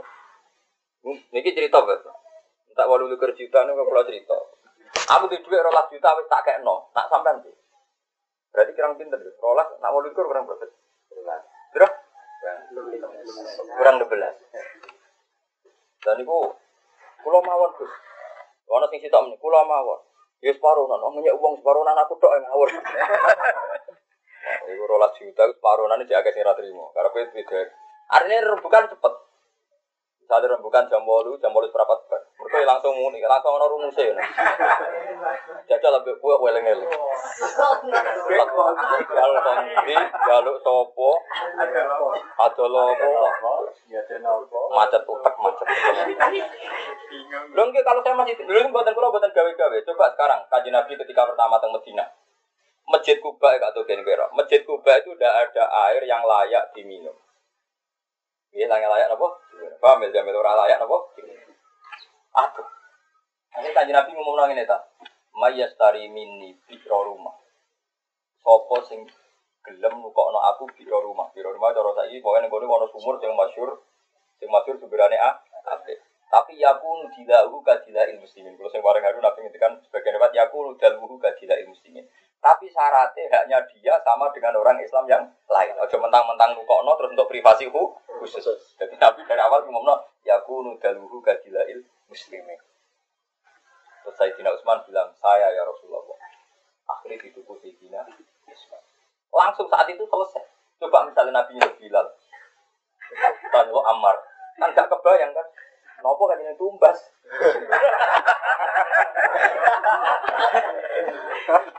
Niki 1.31 1.55
cerita 1.55 1.79
bed. 1.87 2.03
Tak 2.75 2.87
walu 2.91 3.07
likur 3.07 3.31
juta 3.39 3.63
nih 3.63 3.73
kalau 3.73 4.03
cerita. 4.03 4.37
Aku 5.15 5.31
di 5.31 5.39
duit 5.43 5.63
rolas 5.63 5.87
juta 5.91 6.11
wis 6.19 6.27
tak 6.27 6.43
kayak 6.43 6.67
no 6.67 6.91
tak 6.91 7.07
sampean 7.07 7.39
sih 7.43 7.55
Berarti 8.51 8.75
kurang 8.75 8.99
pinter 8.99 9.19
deh. 9.19 9.35
Rolas, 9.39 9.71
nak 9.79 9.91
mau 9.95 10.03
likur 10.03 10.27
kurang 10.27 10.43
berapa? 10.47 10.67
Berapa? 11.71 11.97
Kurang 13.79 13.97
12. 14.03 14.90
Dan 16.01 16.17
itu, 16.21 16.39
kulo 17.21 17.39
mawon 17.45 17.71
gus. 17.77 17.93
Wana 18.71 18.87
sing 18.89 19.01
sitok 19.05 19.29
meneh, 19.29 19.39
kulo 19.41 19.61
mawon. 19.65 20.01
Ya 20.41 20.57
separuh 20.57 20.89
nan, 20.89 21.05
omongnya 21.05 21.37
uang 21.37 21.61
separuh 21.61 21.85
nan 21.85 22.01
aku 22.01 22.17
tok 22.17 22.33
ngawur. 22.33 22.69
Iku 24.73 24.85
rolas 24.89 25.13
juta, 25.21 25.45
separuh 25.45 25.85
nan 25.85 26.01
iki 26.01 26.17
agak 26.17 26.33
sing 26.33 26.41
ra 26.41 26.57
trimo. 26.57 26.97
Karena 26.97 27.13
kowe 27.13 27.25
beda. 27.29 27.61
Artinya 28.11 28.57
rembukan 28.57 28.89
cepet. 28.89 29.15
Misalnya 30.25 30.57
rembukan 30.57 30.87
jam 30.87 31.03
8, 31.03 31.43
jam 31.43 31.51
8 31.51 31.75
berapa 31.75 31.95
bar. 32.07 32.23
Mereka 32.39 32.63
langsung 32.63 32.95
muni, 32.95 33.19
langsung 33.19 33.51
ana 33.51 33.67
rumusé. 33.67 34.15
Jajal 35.69 35.93
lebih 36.01 36.15
kuwe 36.19 36.35
weleng-eleng. 36.41 36.91
Kalau 39.11 39.39
kondi, 39.45 39.97
jaluk 40.27 40.57
sopo, 40.65 41.11
ada 42.41 42.65
lopo, 42.67 43.11
macet 44.75 45.03
utek 45.05 45.35
macet. 45.39 45.67
Belum 47.53 47.69
kalau 47.85 48.01
saya 48.03 48.15
masih 48.17 48.35
ini 48.39 48.69
buatan 48.73 48.93
kulo 48.97 49.13
buatan 49.13 49.31
gawe-gawe. 49.35 49.77
Coba 49.87 50.13
sekarang 50.15 50.41
kaji 50.49 50.69
Nabi 50.73 50.93
ketika 50.97 51.29
pertama 51.29 51.61
teng 51.61 51.75
Medina. 51.75 52.07
Masjid 52.91 53.23
Kuba 53.23 53.55
tuh 53.71 53.87
gini 53.87 54.03
kira. 54.03 54.27
Masjid 54.35 54.67
Kuba 54.67 54.99
itu 54.99 55.15
udah 55.15 55.31
ada 55.47 55.65
air 55.91 56.03
yang 56.11 56.27
layak 56.27 56.75
diminum. 56.75 57.15
Iya, 58.51 58.67
layak 58.67 58.91
layak 58.91 59.09
apa? 59.15 59.29
Paham 59.79 60.03
ya, 60.03 60.11
jamil 60.11 60.35
orang 60.35 60.67
layak 60.67 60.83
apa? 60.83 60.99
Aduh. 62.35 62.80
Ini 63.59 63.75
kaji 63.75 63.91
Nabi 63.91 64.15
ngomong 64.15 64.37
nang 64.39 64.55
ini 64.55 64.63
tak. 64.63 64.79
Mayastari 65.35 66.07
mini 66.07 66.55
biro 66.71 67.03
rumah. 67.11 67.35
Sopo 68.39 68.79
sing 68.87 69.03
gelem 69.67 69.99
nukokno 69.99 70.39
aku 70.55 70.71
biro 70.79 71.03
rumah. 71.03 71.27
Biro 71.35 71.51
rumah 71.51 71.75
cara 71.75 71.91
saiki 71.99 72.23
pokoke 72.23 72.47
ning 72.47 72.51
kono 72.51 72.71
ana 72.71 72.87
sumur 72.95 73.19
sing 73.19 73.35
masyhur. 73.35 73.83
Sing 74.39 74.47
masyhur 74.47 74.79
sumberane 74.79 75.19
A. 75.19 75.43
Apik. 75.67 75.99
Tapi 76.31 76.63
yakun 76.63 77.11
dilahu 77.11 77.59
kadila 77.67 78.07
ilmu 78.07 78.23
muslimin. 78.23 78.55
Kalau 78.55 78.71
sing 78.71 78.87
bareng 78.87 79.03
haru 79.03 79.19
Nabi 79.19 79.43
ngendikan 79.43 79.83
sebagian 79.83 80.15
lewat 80.15 80.31
yakun 80.31 80.79
dilahu 80.79 81.19
kadila 81.19 81.55
ilmu 81.59 81.75
muslimin. 81.75 82.07
Tapi 82.39 82.71
syaratnya 82.71 83.27
hanya 83.35 83.59
dia 83.67 83.99
sama 84.07 84.31
dengan 84.31 84.55
orang 84.63 84.79
Islam 84.79 85.11
yang 85.11 85.27
lain. 85.51 85.75
Ojo 85.75 85.97
mentang-mentang 85.99 86.55
nukokno 86.55 86.95
terus 86.95 87.11
untuk 87.19 87.27
privasi 87.27 87.67
hu 87.67 87.99
khusus. 88.23 88.47
Jadi 88.79 88.95
Nabi 88.95 89.27
dari 89.27 89.43
awal 89.43 89.67
ngomongno 89.67 90.07
yakun 90.23 90.79
daluhu 90.79 91.19
kadila 91.19 91.67
il 91.67 91.83
muslimin. 92.07 92.70
Terus 94.11 94.27
Sayyidina 94.27 94.51
Utsman 94.51 94.83
bilang, 94.91 95.07
saya 95.23 95.55
ya 95.55 95.63
Rasulullah. 95.63 96.19
Akhirnya 96.91 97.31
dituku 97.31 97.55
Sayyidina 97.63 98.03
Utsman. 98.43 98.83
Langsung 99.31 99.71
saat 99.71 99.87
itu 99.87 100.03
selesai. 100.03 100.43
Coba 100.83 101.07
misalnya 101.07 101.39
Nabi 101.39 101.55
nyuruh 101.55 101.79
Bilal. 101.79 102.11
Dan 103.55 103.71
lo 103.71 103.87
Ammar. 103.87 104.19
Kan 104.59 104.75
gak 104.75 104.91
kebayang 104.91 105.31
kan. 105.31 105.47
Nopo 106.03 106.27
kan 106.27 106.43
ini 106.43 106.59
tumbas. 106.59 106.99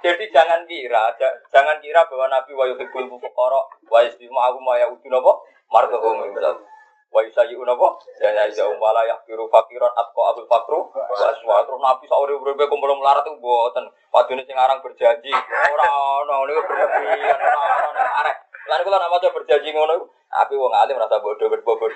Jadi 0.08 0.32
jangan 0.32 0.64
kira, 0.72 1.12
jangan 1.52 1.84
kira 1.84 2.08
bahwa 2.08 2.32
Nabi 2.32 2.56
wa 2.56 2.64
yuhibbul 2.64 3.12
fuqara 3.20 3.60
wa 3.92 4.00
yasbimu 4.08 4.40
aku 4.40 4.64
ma 4.64 4.80
ya'udun 4.80 5.20
apa? 5.20 5.34
Margahum 5.68 6.32
misal. 6.32 6.64
Wa 7.12 7.20
yusayi'un 7.28 7.68
apa? 7.68 7.88
Ya 8.24 8.32
ya 8.48 8.66
wala 8.80 9.04
yaqiru 9.04 9.52
faqiran 9.52 9.92
atqa 10.00 10.22
abul 10.32 10.48
fakru 10.48 10.80
wa 10.96 11.60
Nabi 11.92 12.08
sak 12.08 12.20
urip-uripe 12.24 12.72
kumpul 12.72 12.96
melarat 12.96 13.28
itu 13.28 13.36
mboten. 13.36 13.92
Padune 14.08 14.48
sing 14.48 14.56
aran 14.56 14.80
berjanji 14.80 15.32
ora 15.72 15.88
ono 16.24 16.48
niku 16.48 16.62
berlebihan 16.64 17.36
ora 17.36 17.62
ono 17.92 18.02
arek. 18.24 18.38
Lan 18.72 18.80
kula 18.88 18.96
nak 18.96 19.12
maca 19.12 19.28
berjanji 19.28 19.76
ngono 19.76 19.94
iku 20.00 20.06
api 20.32 20.54
wong 20.56 20.72
alim 20.72 20.96
rasa 20.96 21.20
bodoh 21.20 21.52
bodoh. 21.52 21.92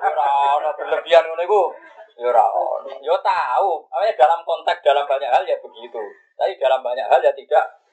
Ora 0.00 0.26
ono 0.56 0.68
berlebihan 0.80 1.28
ngono 1.28 1.42
iku. 1.44 1.60
Ya 2.16 2.32
ora 2.32 2.48
ono. 2.48 2.88
Ya 3.04 3.16
tahu, 3.20 3.84
dalam 4.16 4.40
konteks 4.48 4.80
dalam 4.80 5.04
banyak 5.04 5.28
hal 5.28 5.44
ya 5.44 5.60
begitu. 5.60 6.00
Tapi 6.40 6.56
dalam 6.56 6.80
banyak 6.80 7.04
hal 7.04 7.20
ya 7.20 7.36
tidak. 7.36 7.84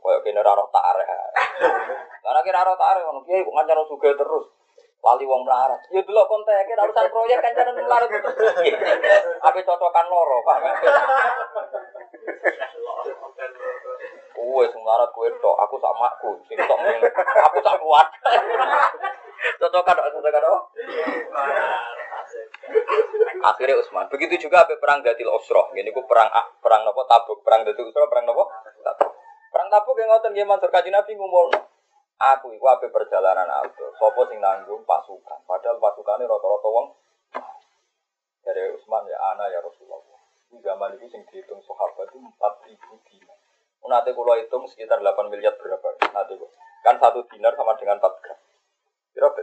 Kaya 0.00 0.18
kene 0.24 0.40
ora 0.40 0.56
roh 0.56 0.68
tarik. 0.72 1.08
Karena 2.24 2.40
kira 2.40 2.64
roh 2.64 2.76
tarik 2.80 3.04
ngono 3.04 3.20
kiai 3.28 3.44
kok 3.44 3.52
ngancana 3.52 3.82
sugih 3.84 4.16
terus. 4.16 4.48
Lali 5.02 5.26
wong 5.26 5.42
melarat. 5.42 5.82
Ya 5.90 5.98
delok 6.06 6.30
konteke 6.30 6.78
urusan 6.78 7.10
proyek 7.10 7.42
kancanan 7.42 7.74
melarat 7.74 8.06
itu. 8.06 8.30
Apa 9.42 9.58
cocokan 9.58 10.06
loro, 10.06 10.38
Pak? 10.46 10.58
Kowe 14.38 14.62
sing 14.70 14.80
melarat 14.86 15.10
kowe 15.10 15.26
tok, 15.42 15.56
aku 15.58 15.74
sak 15.82 15.94
makku, 15.98 16.30
sing 16.46 16.54
aku 16.54 17.58
sak 17.58 17.76
kuat. 17.82 18.06
Cocokan 19.58 19.94
tok, 19.98 20.06
cocokan 20.14 20.42
tok. 20.46 20.60
Akhirnya 23.42 23.74
Utsman. 23.82 24.06
Begitu 24.06 24.46
juga 24.46 24.62
apa 24.62 24.78
perang 24.78 25.02
Datil 25.02 25.26
Usroh. 25.26 25.74
Ini 25.74 25.90
ku 25.90 26.06
perang 26.06 26.30
ah, 26.30 26.46
perang 26.62 26.86
nopo 26.86 27.02
Tabuk, 27.10 27.42
perang 27.42 27.66
Datil 27.66 27.90
Usroh, 27.90 28.06
perang 28.06 28.22
nopo 28.22 28.46
Tabuk. 28.86 29.10
Perang 29.50 29.66
Tabuk 29.66 29.98
yang 29.98 30.14
ngoten 30.14 30.30
nggih 30.30 30.46
matur 30.46 30.70
Kanjeng 30.70 30.94
Nabi. 30.94 31.18
Aku 32.22 32.54
iku 32.54 32.70
ape 32.70 32.86
perjalanan 32.94 33.50
aldo. 33.50 33.90
Sopo 33.98 34.22
sing 34.30 34.38
nanggung 34.38 34.86
pasukan. 34.86 35.42
Padahal 35.42 35.82
pasukannya 35.82 36.30
rata-rata 36.30 36.68
wong 36.70 36.86
dari 38.46 38.70
Utsman 38.78 39.10
ya 39.10 39.18
ya 39.50 39.58
Rasulullah. 39.58 39.98
Di 40.46 40.62
zaman 40.62 40.94
itu 40.94 41.10
sing 41.10 41.26
dihitung 41.26 41.58
sahabat 41.66 42.14
itu 42.14 42.22
4000 42.22 42.78
dinar. 43.10 43.38
Nanti 43.82 44.14
kalau 44.14 44.38
hitung 44.38 44.62
sekitar 44.70 45.02
8 45.02 45.34
miliar 45.34 45.58
berapa? 45.58 45.88
Nanti 46.14 46.38
kan 46.86 46.94
satu 47.02 47.26
dinar 47.26 47.58
sama 47.58 47.74
dengan 47.74 47.98
4 47.98 48.22
gram. 48.22 48.38
Berapa? 49.18 49.42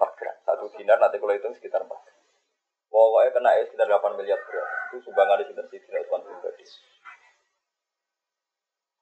4 0.00 0.16
gram. 0.16 0.36
Satu 0.48 0.64
dinar 0.80 0.96
nanti 0.96 1.20
kalau 1.20 1.36
hitung 1.36 1.52
sekitar 1.52 1.84
4 1.84 1.92
gram. 1.92 2.18
Pokoknya 2.88 3.30
kena 3.36 3.50
ya 3.52 3.62
sekitar 3.68 3.86
8 4.00 4.16
miliar 4.16 4.40
berapa. 4.40 4.72
Itu 4.88 4.96
sumbangan 5.04 5.44
di 5.44 5.52
sini 5.52 5.60
tidak 5.68 6.08
Utsman 6.08 6.24
pribadi. 6.24 6.64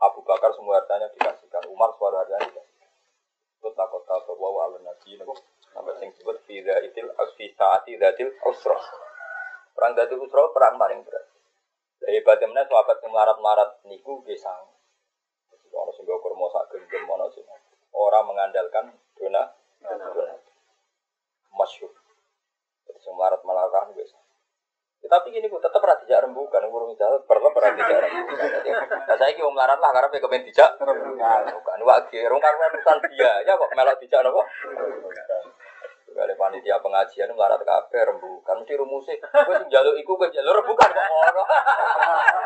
Abu 0.03 0.19
Bakar 0.27 0.51
semua 0.59 0.83
hartanya 0.83 1.07
dikasihkan. 1.15 1.71
Umar 1.71 1.95
suara 1.95 2.27
hartanya 2.27 2.51
dikasihkan. 2.51 2.72
Tahu 3.63 4.35
bahwa 4.35 4.67
alun 4.67 4.83
nabi 4.83 5.15
ini 5.15 5.25
sampai 5.71 5.95
sing 6.03 6.11
disebut 6.11 6.43
fida 6.45 6.83
itil 6.83 7.09
fi 7.39 7.47
saati 7.55 7.95
datil 7.95 8.35
usra. 8.43 8.75
Perang 9.73 9.95
datil 9.95 10.19
usra 10.19 10.51
perang 10.51 10.75
paling 10.77 11.07
berat. 11.07 11.27
Dari 12.03 12.19
bagaimana 12.27 12.67
sahabat 12.67 12.99
yang 12.99 13.15
melarat-melarat 13.15 13.71
niku 13.87 14.19
gesang. 14.27 14.67
Orang 15.73 15.95
sing 15.95 16.05
kurma 16.05 16.51
sak 16.51 16.75
gendem 16.75 17.07
ana 17.07 17.31
sing 17.31 17.47
orang 17.95 18.27
mengandalkan 18.27 18.99
dona 19.15 19.43
dona. 19.87 20.35
Masyhur. 21.55 21.95
Sing 22.99 23.15
melarat-melarat 23.15 23.95
gesang. 23.95 24.22
Ya, 25.03 25.19
tapi 25.19 25.35
gini 25.35 25.51
ku 25.51 25.59
tetap 25.59 25.83
rati 25.83 26.07
jak 26.07 26.23
rembukan, 26.23 26.63
urung 26.71 26.95
jalan 26.95 27.19
perlu 27.27 27.51
rati 27.51 27.83
jak 27.83 28.07
rembukan. 28.07 28.49
Nah 29.03 29.17
saya 29.19 29.35
kira 29.35 29.51
melarat 29.51 29.83
lah 29.83 29.91
karena 29.91 30.09
pengen 30.15 30.23
kepen 30.31 30.47
dijak 30.47 30.71
rembukan. 30.79 31.43
Bukan 31.59 31.81
wagi, 31.83 32.23
rong 32.23 32.39
karena 32.39 32.71
urusan 32.71 32.99
dia 33.11 33.33
ya 33.43 33.59
kok 33.59 33.71
melok 33.75 33.99
dijak 33.99 34.23
nopo. 34.23 34.47
Kali 36.13 36.37
panitia 36.37 36.77
pengajian 36.79 37.35
melarat 37.35 37.59
kafe 37.67 37.99
rembukan 37.99 38.63
mesti 38.63 38.79
rumusnya. 38.79 39.17
Gue 39.19 39.55
sing 39.59 39.69
jaluk 39.73 39.97
iku 39.99 40.15
gue 40.15 40.29
jaluk 40.31 40.61
rembukan 40.63 40.93
kok 40.93 41.09
ora. 41.09 41.45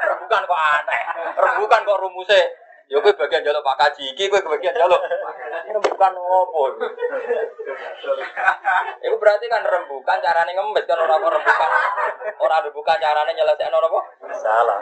Rembukan 0.07 0.43
kok 0.49 0.61
aneh. 0.81 1.03
Rembukan 1.37 1.81
kok 1.85 2.01
rumusnya. 2.01 2.41
Ya 2.87 3.03
gue 3.03 3.13
bagian 3.19 3.43
jaluk 3.43 3.67
Pak 3.67 3.77
Kaji 3.83 4.15
iki 4.15 4.31
gue 4.31 4.39
bagian 4.39 4.75
jaluk. 4.79 5.03
Rembukan 5.67 6.13
opo? 6.15 6.71
Itu 9.03 9.17
berarti 9.19 9.47
kan 9.51 9.67
rembukan 9.67 10.23
carane 10.23 10.55
ngemis 10.55 10.87
kan 10.87 11.03
ora 11.03 11.19
rembukan. 11.19 11.71
Ora 12.39 12.57
rembukan 12.63 12.97
carane 13.03 13.35
nyelesaikno 13.35 13.83
apa? 13.83 14.01
Salah. 14.39 14.81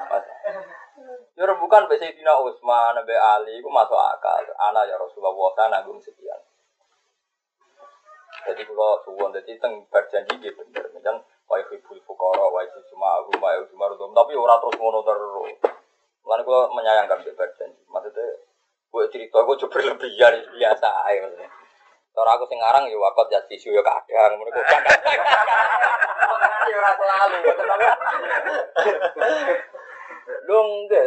Ya 1.35 1.49
rembukan 1.49 1.89
mbek 1.89 1.99
Sayyidina 1.99 2.37
Utsman, 2.45 3.01
mbek 3.01 3.19
Ali 3.19 3.59
iku 3.59 3.73
masuk 3.73 3.97
akal. 3.97 4.45
Ana 4.61 4.85
ya 4.85 5.01
Rasulullah 5.01 5.35
sana 5.57 5.81
nanggung 5.81 5.99
sekian. 5.99 6.39
Jadi 8.45 8.61
kalau 8.69 9.01
suwon 9.09 9.33
jadi 9.33 9.57
teng 9.57 9.89
berjanji 9.89 10.37
dia 10.37 10.53
bener, 10.53 10.85
macam 10.93 11.25
wa 11.49 11.57
yuhibbul 11.57 11.97
fuqara 12.05 12.45
wa 12.45 12.61
cuma 12.93 13.09
aku 13.25 13.41
wa 13.41 13.57
cuma 13.65 13.89
tapi 14.13 14.37
orang 14.37 14.61
terus 14.61 14.77
ngono 14.77 15.01
terus. 15.01 15.57
Mulane 16.25 16.43
kalau 16.43 16.73
menyayangkan 16.73 17.21
dia 17.21 17.37
berjanji. 17.37 17.83
Maksudnya 17.87 18.27
gue 18.95 19.05
cerita 19.13 19.39
gue 19.45 19.57
coba 19.61 19.73
berlebihan 19.77 20.35
biasa 20.57 20.89
aja 21.05 21.19
maksudnya. 21.21 21.51
Kalau 22.15 22.31
aku 22.31 22.45
sing 22.49 22.59
ngarang 22.63 22.87
ya 22.89 22.97
wakot 22.97 23.27
ya 23.29 23.43
tisu 23.51 23.75
ya 23.75 23.83
kadang, 23.83 24.39
menurut 24.39 24.55
gue 24.55 24.65
kadang. 24.65 25.01
Ya 26.65 26.77
ora 26.81 26.93
selalu, 26.97 27.39
Lu 30.49 30.57
enggak, 30.57 31.05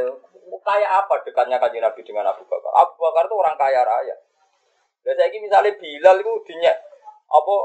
kayak 0.61 0.91
apa 1.01 1.13
dekatnya 1.25 1.57
kajian 1.57 1.81
Nabi 1.81 2.05
dengan 2.05 2.29
Abu 2.29 2.45
Bakar? 2.45 2.69
Abu 2.77 2.93
Bakar 3.01 3.25
itu 3.25 3.35
orang 3.41 3.57
kaya 3.57 3.81
raya. 3.81 4.15
Dan 5.01 5.17
saya 5.17 5.33
ini 5.33 5.49
misalnya 5.49 5.73
Bilal 5.81 6.21
itu 6.21 6.33
dinyak 6.45 6.77
apa 7.27 7.55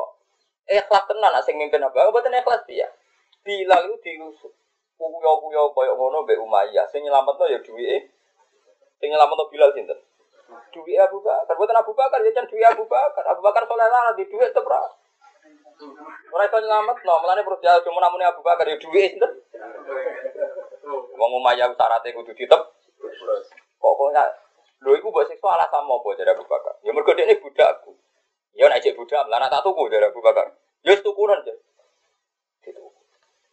ikhlas 0.71 1.05
tenan 1.11 1.35
asing 1.39 1.59
mimpin 1.59 1.83
apa 1.83 2.11
mboten 2.11 2.35
ikhlas 2.35 2.63
dia 2.71 2.87
Bilal 3.43 3.91
itu 3.91 3.97
diusuk 4.03 4.53
kuyo-kuyo 5.09 5.63
koyo 5.75 5.93
ngono 5.99 6.23
mbek 6.23 6.39
Umayyah 6.39 6.87
sing 6.93 7.03
nyelametno 7.03 7.45
ya 7.49 7.59
duwike. 7.59 8.11
Sing 9.01 9.09
nyelametno 9.11 9.51
Bilal 9.51 9.73
sinten? 9.75 9.99
Duwike 10.71 11.01
Abu 11.01 11.19
Bakar. 11.25 11.55
Mboten 11.57 11.79
Abu 11.81 11.93
Bakar 11.97 12.19
ya 12.23 12.31
jan 12.31 12.47
duwike 12.47 12.67
Abu 12.67 12.85
Bakar. 12.87 13.25
Abu 13.27 13.41
Bakar 13.43 13.67
soleh 13.67 13.89
lah 13.89 14.15
di 14.15 14.25
duwike 14.29 14.53
tetep 14.53 14.67
ra 14.69 14.83
Ora 16.31 16.47
iso 16.47 16.59
nyelametno. 16.63 17.13
Mulane 17.23 17.43
perlu 17.43 17.59
dia 17.59 17.83
cuma 17.83 17.99
namune 17.99 18.29
Abu 18.29 18.45
Bakar 18.45 18.69
ya 18.69 18.79
duwike 18.79 19.19
sinten? 19.19 19.33
Wong 21.19 21.31
Umayyah 21.41 21.75
syaratnya 21.75 22.15
kudu 22.15 22.35
ditep 22.35 22.63
kok 23.83 23.95
kok 23.99 24.11
lho 24.83 24.99
iku 24.99 25.15
mbok 25.15 25.27
siksa 25.31 25.47
alasan 25.47 25.87
apa 25.87 26.09
jare 26.19 26.35
Abu 26.35 26.43
Bakar? 26.47 26.75
Ya 26.83 26.91
mergo 26.91 27.15
dekne 27.15 27.39
budakku. 27.39 27.95
Ya 28.53 28.67
nak 28.69 28.83
cek 28.83 28.99
budak, 28.99 29.25
lah 29.31 29.49
tak 29.49 29.63
tuku 29.65 29.89
dari 29.89 30.05
Abu 30.11 30.21
Bakar. 30.21 30.53
Ya 30.83 30.93
tukuran 30.99 31.41
aja. 31.41 31.55
Itu. 32.67 32.85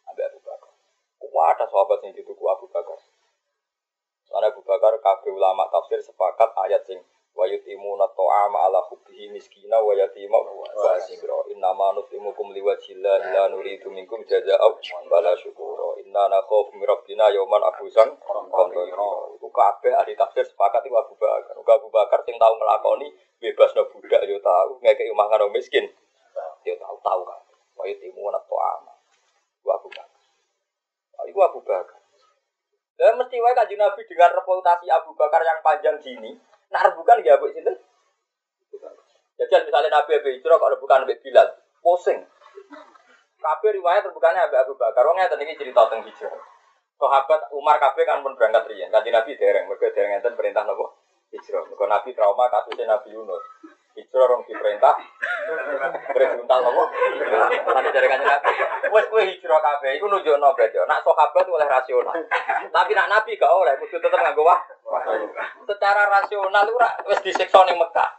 Ambil 0.10 0.26
Abu 0.26 0.40
Bakar. 0.42 0.72
Kuat 1.40 1.56
ada 1.56 1.72
sahabat 1.72 2.04
yang 2.04 2.12
dituku 2.12 2.44
Abu 2.52 2.68
Bakar. 2.68 3.00
Karena 4.28 4.52
Abu 4.52 4.60
Bakar 4.60 4.92
kabeh 5.00 5.32
ulama 5.32 5.72
tafsir 5.72 6.04
sepakat 6.04 6.52
ayat 6.68 6.84
sing 6.84 7.00
wa 7.32 7.48
yutimuna 7.48 8.12
ta'ama 8.12 8.68
ala 8.68 8.84
hubbihi 8.92 9.32
miskina 9.32 9.80
wa 9.80 9.96
yatima 9.96 10.36
wa 10.36 10.68
asira 11.00 11.40
inna 11.48 11.72
ma 11.72 11.96
nutimukum 11.96 12.52
liwajhillah 12.52 13.32
la 13.32 13.48
nuridu 13.56 13.88
minkum 13.88 14.20
jazaa'u 14.28 14.84
wala 15.08 15.32
syukura. 15.40 16.04
Inna 16.04 16.28
nakhafu 16.28 16.76
min 16.76 16.92
yawman 17.16 17.64
abusan 17.72 18.20
qamtara 18.20 19.08
iku 19.40 19.48
kabeh 19.48 19.96
ahli 19.96 20.20
tafsir 20.20 20.44
sepakat 20.44 20.84
iku 20.92 21.00
Abu 21.00 21.16
Bakar. 21.16 21.56
Abu 21.56 21.88
Bakar 21.88 22.20
sing 22.28 22.36
tau 22.36 22.52
nglakoni 22.52 23.16
bebas 23.40 23.72
no 23.80 23.88
budak 23.88 24.28
yo 24.28 24.44
tahu 24.44 24.84
ngekei 24.84 25.16
makan 25.16 25.48
orang 25.48 25.56
miskin 25.56 25.88
yo 26.68 26.76
tahu 26.76 27.00
tahu 27.00 27.22
kan 27.24 27.40
wah 27.80 27.88
timu 27.88 28.28
anak 28.28 28.44
ama 28.44 28.92
gua 29.64 29.80
Abu 29.80 29.88
Bakar 29.88 30.09
itu 31.28 31.40
Abu 31.40 31.60
Bakar 31.66 32.00
dan 33.00 33.16
mesti 33.16 33.36
wae 33.40 33.56
kanjeng 33.56 33.80
Nabi 33.80 34.02
dengan 34.08 34.32
reputasi 34.36 34.86
Abu 34.92 35.12
Bakar 35.16 35.42
yang 35.44 35.60
panjang 35.60 35.98
gini 36.00 36.38
nah 36.70 36.86
bukan 36.94 37.20
ya 37.26 37.36
Bu 37.42 37.50
sinten 37.52 37.76
jadi 39.40 39.66
misalnya 39.66 39.90
Nabi 39.90 40.20
Abu 40.20 40.30
Hijrah 40.36 40.58
kalau 40.60 40.78
bukan 40.78 41.04
Abu 41.04 41.16
Bilal 41.24 41.48
pusing 41.80 42.20
Kabeh 43.40 43.72
riwayat 43.72 44.04
terbukanya 44.04 44.44
Abu 44.46 44.56
Abu 44.60 44.74
Bakar. 44.76 45.08
Wongnya 45.08 45.32
tadi 45.32 45.48
cerita 45.56 45.88
tentang 45.88 46.04
hijrah. 46.04 46.36
Sahabat 47.00 47.48
Umar 47.56 47.80
kabeh 47.80 48.04
kan 48.04 48.20
pun 48.20 48.36
berangkat 48.36 48.68
riyen. 48.68 48.92
Kanjeng 48.92 49.16
Nabi 49.16 49.40
dereng, 49.40 49.72
mergo 49.72 49.88
dereng 49.88 50.20
enten 50.20 50.36
perintah 50.36 50.68
nopo? 50.68 51.00
hijrah. 51.32 51.64
Mereka 51.64 51.86
Nabi 51.88 52.10
trauma 52.12 52.52
kasusnya 52.52 52.86
Nabi 52.90 53.16
Yunus. 53.16 53.44
Hijrah 54.00 54.24
orang 54.32 54.48
diperintah. 54.48 54.96
Perintah 56.16 56.58
apa? 56.64 56.84
Nanti 57.76 57.90
dari 57.92 58.08
kanjeng 58.08 58.32
Nabi. 58.32 58.52
Wes 58.96 59.06
kue 59.12 59.22
hijrah 59.28 59.60
kabeh. 59.60 60.00
Iku 60.00 60.08
nunjuk 60.08 60.40
no 60.40 60.56
berarti. 60.56 60.80
Nak 60.88 61.04
sahabat 61.04 61.44
oleh 61.44 61.68
rasional. 61.68 62.16
Tapi 62.72 62.92
nak 62.96 63.12
Nabi 63.12 63.36
gak 63.36 63.52
oleh. 63.52 63.76
Kudu 63.76 64.00
tetap 64.00 64.24
nganggo 64.24 64.48
wah. 64.48 64.60
Secara 65.68 66.08
rasional 66.08 66.64
itu 66.64 66.80
wes 67.12 67.20
disiksa 67.20 67.60
ning 67.68 67.76
Mekah. 67.76 68.10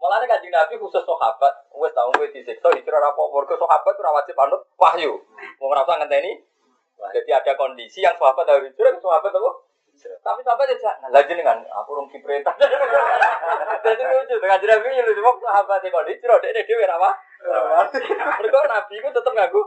Malah 0.00 0.24
kanjeng 0.24 0.48
Nabi 0.48 0.80
khusus 0.80 1.04
sahabat, 1.04 1.68
wes 1.76 1.92
tau 1.92 2.08
kowe 2.16 2.24
disiksa 2.32 2.72
hijrah 2.72 3.04
apa 3.04 3.20
mergo 3.20 3.52
sahabat 3.60 3.92
ora 4.00 4.16
wajib 4.16 4.32
anut 4.40 4.64
wahyu. 4.80 5.20
Wong 5.60 5.68
ora 5.68 5.84
usah 5.84 6.00
ngenteni. 6.00 6.40
Jadi 7.12 7.30
ada 7.32 7.52
kondisi 7.56 8.00
yang 8.00 8.16
sahabat 8.16 8.48
harus 8.48 8.72
hijrah, 8.72 8.96
sahabat 8.96 9.28
apa? 9.28 9.50
Tapi 10.00 10.40
sampai 10.40 10.64
dia 10.72 10.92
nah, 11.04 11.10
lagi 11.12 11.32
dengan 11.36 11.60
aku 11.76 11.92
rong 11.92 12.08
perintah. 12.08 12.56
Jadi 13.84 14.02
lucu 14.04 14.36
dengan 14.40 14.56
jadi 14.60 14.76
nabi 14.76 15.00
lucu 15.04 15.20
waktu 15.24 15.44
sahabat 15.44 15.84
kok 15.84 16.04
di 16.04 16.14
ciro 16.20 16.36
dia 16.40 16.52
dia 16.52 16.88
apa? 16.88 17.10
Mereka 18.40 18.58
nabi 18.68 18.94
itu 19.00 19.08
tetap 19.12 19.32
ngaku. 19.32 19.60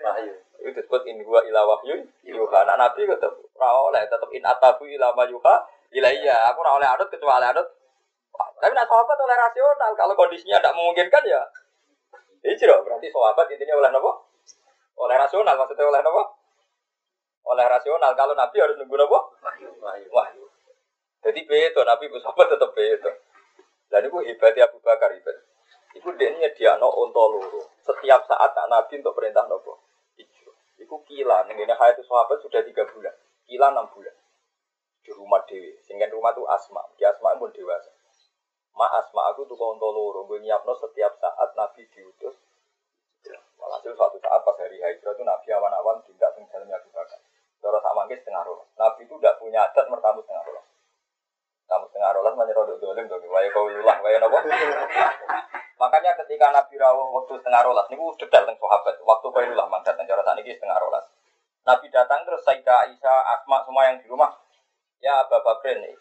Wahyu. 0.00 0.32
Itu 0.60 0.76
disebut 0.76 1.04
in 1.08 1.20
gua 1.24 1.44
ila 1.44 1.76
wahyu 1.76 2.04
yuha. 2.24 2.58
Anak 2.64 2.76
nabi 2.76 3.04
itu 3.04 3.16
tetap 3.16 3.32
oleh 3.60 4.02
tetap 4.08 4.28
in 4.32 4.44
atabu 4.44 4.84
ila 4.88 5.12
ma 5.12 5.24
yuha 5.28 5.54
ilaiya. 5.92 6.52
Aku 6.52 6.64
ora 6.64 6.80
oleh 6.80 6.88
adut 6.88 7.08
kecuali 7.12 7.44
adut. 7.44 7.68
Tapi 8.32 8.72
nak 8.72 8.88
sahabat 8.88 9.16
oleh 9.20 9.36
rasional. 9.36 9.90
Kalau 9.96 10.14
kondisinya 10.16 10.56
tidak 10.60 10.76
memungkinkan 10.76 11.22
ya. 11.28 11.40
Ini 12.40 12.56
ciro 12.56 12.80
berarti 12.80 13.12
sahabat 13.12 13.46
intinya 13.52 13.76
oleh 13.76 13.92
apa? 13.92 14.12
Oleh 14.96 15.16
rasional 15.20 15.54
maksudnya 15.56 15.84
oleh 15.84 16.00
apa? 16.00 16.39
Oleh 17.44 17.66
rasional. 17.66 18.12
Kalau 18.16 18.34
Nabi 18.36 18.56
harus 18.60 18.76
nunggu 18.76 18.96
apa? 19.00 19.18
Wahyu. 19.44 19.70
Wahyu. 20.12 20.44
Jadi 21.20 21.40
beto 21.44 21.84
Nabi 21.84 22.08
sahabat 22.20 22.46
tetap 22.52 22.70
beto. 22.72 23.10
Dan 23.90 24.06
itu 24.06 24.18
hebatnya 24.22 24.70
Abu 24.70 24.78
Bakar 24.80 25.10
hebat. 25.10 25.36
Iku 25.98 26.14
dia 26.14 26.30
dia 26.54 26.78
no 26.78 26.86
ontoluru. 26.86 27.66
Setiap 27.82 28.22
saat 28.30 28.50
tak 28.54 28.70
Nabi 28.70 29.02
untuk 29.02 29.18
perintah 29.18 29.42
nopo. 29.50 29.82
Iku, 30.14 30.54
iku 30.78 30.96
kila. 31.02 31.50
Nenggene 31.50 31.74
hayat 31.74 31.98
itu 31.98 32.06
sahabat 32.06 32.38
sudah 32.38 32.62
tiga 32.62 32.86
bulan. 32.86 33.12
Kila 33.50 33.74
enam 33.74 33.90
bulan. 33.90 34.14
Di 35.02 35.10
rumah 35.10 35.42
Dewi. 35.50 35.74
Sehingga 35.82 36.06
rumah 36.14 36.30
itu 36.30 36.46
asma. 36.46 36.86
Di 36.94 37.02
asma 37.02 37.34
pun 37.34 37.50
dewasa. 37.50 37.90
Ma 38.78 38.86
asma 38.94 39.34
aku 39.34 39.42
tuh 39.50 39.58
ontoluru. 39.58 40.22
Gue 40.30 40.38
nyiapno 40.38 40.70
setiap 40.78 41.18
saat 41.18 41.50
Nabi 41.58 41.82
diutus. 41.90 42.38
Walhasil 43.60 43.92
suatu 43.92 44.16
saat 44.16 44.40
pas 44.40 44.56
hari 44.56 44.80
hijrah 44.80 45.12
itu 45.12 45.22
Nabi 45.26 45.48
awan-awan 45.52 46.00
tidak 46.08 46.32
tinggalnya 46.32 46.80
Abu 46.80 46.88
Bakar. 46.96 47.20
Cara 47.60 47.78
sama 47.84 48.08
ke 48.08 48.16
setengah 48.16 48.42
rolas. 48.44 48.68
Nabi 48.76 49.04
itu 49.04 49.14
tidak 49.20 49.36
punya 49.36 49.60
adat 49.68 49.86
mertamu 49.92 50.24
setengah 50.24 50.44
rolas. 50.48 50.66
Kamu 51.68 51.84
setengah 51.92 52.10
rolas 52.16 52.32
menyerah 52.34 52.64
dolim 52.80 53.04
dong. 53.06 53.22
Waya 53.28 53.48
kau 53.52 53.68
yulah, 53.68 53.96
waya 54.00 54.16
nopo. 54.18 54.40
Makanya 55.80 56.12
ketika 56.24 56.52
Nabi 56.52 56.74
rawuh 56.80 57.08
waktu 57.14 57.40
setengah 57.40 57.62
rolas, 57.64 57.86
ini 57.92 58.00
detail 58.20 58.44
tentang 58.48 58.58
sahabat. 58.58 58.96
Waktu 59.00 59.26
kau 59.28 59.42
yulah 59.44 59.66
mandat, 59.68 59.94
cara 59.96 60.22
saat 60.24 60.40
ini 60.40 60.52
setengah 60.56 60.76
rolas. 60.80 61.04
Nabi 61.64 61.86
datang 61.92 62.24
terus 62.24 62.40
Sayyidah 62.42 62.88
Aisyah, 62.88 63.18
Asma 63.36 63.62
semua 63.68 63.92
yang 63.92 64.00
di 64.00 64.08
rumah. 64.08 64.32
Ya 65.00 65.24
Bapak 65.28 65.64
nih. 65.64 65.96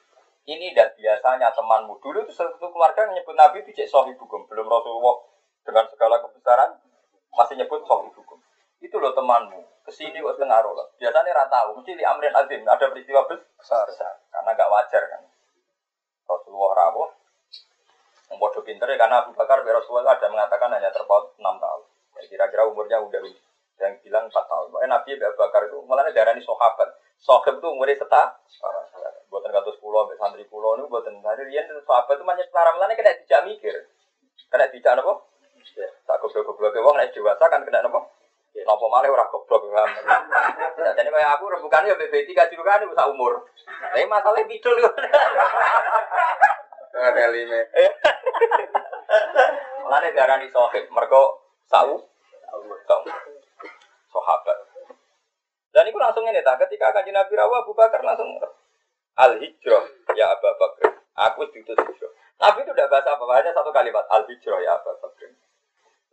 Ini 0.49 0.73
dah 0.73 0.89
biasanya 0.97 1.53
temanmu. 1.53 2.01
Dulu 2.01 2.25
itu 2.25 2.33
satu 2.33 2.73
keluarga 2.73 3.05
menyebut 3.05 3.37
Nabi 3.37 3.61
itu 3.61 3.69
cek 3.75 3.85
sohibukum. 3.85 4.49
Belum 4.49 4.65
Rasulullah 4.65 5.21
dengan 5.61 5.85
segala 5.85 6.17
kebesaran 6.25 6.73
masih 7.37 7.55
nyebut 7.61 7.85
sohibukum. 7.85 8.41
Itu 8.81 8.97
loh 8.97 9.13
temanmu. 9.13 9.61
Ke 9.89 9.97
sini 9.97 10.21
kok 10.21 10.37
setengah 10.37 10.61
roh. 10.61 10.77
Biasanya 11.01 11.33
rata 11.33 11.49
tahu. 11.49 11.81
Mesti 11.81 11.97
di 11.97 12.05
Amrin 12.05 12.29
Azim 12.29 12.61
ada 12.61 12.85
peristiwa 12.93 13.25
besar. 13.25 13.89
besar. 13.89 14.21
Karena 14.29 14.53
gak 14.53 14.69
wajar 14.69 15.01
kan. 15.09 15.25
Rasulullah 16.29 16.77
rawuh. 16.77 17.09
Membodoh 18.29 18.61
pinter 18.61 18.85
ya 18.85 19.01
karena 19.01 19.25
Abu 19.25 19.33
Bakar 19.33 19.65
Rasulullah 19.65 20.13
ada 20.13 20.29
mengatakan 20.29 20.69
hanya 20.77 20.93
terpaut 20.93 21.33
6 21.33 21.41
tahun. 21.41 21.81
Ya, 22.13 22.21
kira-kira 22.29 22.69
umurnya 22.69 23.01
udah 23.01 23.17
yang 23.81 23.97
bilang 24.05 24.29
4 24.29 24.45
tahun. 24.45 24.69
Makanya 24.69 25.01
Nabi 25.01 25.09
Abu 25.25 25.37
Bakar 25.41 25.61
itu 25.65 25.77
malah 25.89 26.05
darah 26.13 26.37
ini 26.37 26.45
sahabat. 26.45 26.89
Sahabat 27.17 27.57
itu 27.57 27.67
umurnya 27.73 27.97
setah. 27.97 28.37
Buatan 29.33 29.49
katus 29.49 29.81
pulau, 29.81 30.05
santri 30.21 30.45
pulau 30.45 30.77
ini 30.77 30.85
buatan 30.85 31.17
santri. 31.25 31.49
Rian 31.49 31.65
sahabat 31.65 32.13
itu 32.13 32.25
banyak 32.29 32.45
setara. 32.45 32.77
Malah 32.77 32.93
kena 32.93 33.17
tidak 33.25 33.41
mikir. 33.41 33.73
Kena 34.53 34.69
tidak 34.69 35.01
apa? 35.01 35.13
Tak 36.05 36.17
goblok-goblok 36.21 36.77
ke 36.77 36.79
wong 36.85 36.93
nek 36.93 37.09
dewasa 37.09 37.49
kan 37.49 37.65
kena 37.65 37.81
apa? 37.81 38.18
Napa 38.49 38.85
malah 38.89 39.09
ora 39.09 39.25
goblok 39.29 39.65
paham. 39.69 39.89
Nah, 40.77 40.93
jadi 40.93 41.09
kayak 41.09 41.31
aku 41.37 41.45
rebukan 41.53 41.89
ya 41.89 41.95
BB 41.95 42.29
tiga 42.29 42.49
kan 42.49 42.85
usah 42.85 43.09
umur. 43.09 43.45
Tapi 43.65 44.05
masalahnya 44.09 44.49
bidul 44.49 44.75
yo. 44.77 44.89
Ada 46.99 47.25
lima. 47.29 47.59
Mulane 49.85 50.09
darani 50.13 50.47
sohib, 50.53 50.85
mergo 50.89 51.49
sau 51.69 52.09
tau. 52.85 53.01
Sahabat. 54.09 54.57
Dan 55.69 55.85
itu 55.85 55.97
langsung 56.01 56.25
ini 56.25 56.41
tak 56.41 56.57
ketika 56.65 56.89
kajian 56.89 57.13
Nabi 57.13 57.37
Rawa 57.37 57.61
Abu 57.61 57.77
Bakar 57.77 58.01
langsung 58.01 58.25
al 59.13 59.37
hijrah 59.37 59.85
ya 60.17 60.33
Abu 60.33 60.49
Bakar. 60.57 60.97
Aku 61.29 61.45
itu 61.45 61.61
hijrah. 61.61 62.11
Nabi 62.41 62.65
itu 62.65 62.71
tidak 62.73 62.89
bahasa 62.89 63.13
apa, 63.13 63.23
hanya 63.37 63.51
satu 63.53 63.69
kalimat 63.69 64.01
al 64.09 64.25
hijrah 64.25 64.59
ya 64.65 64.81
Abu 64.81 64.89
Bakar. 64.97 65.29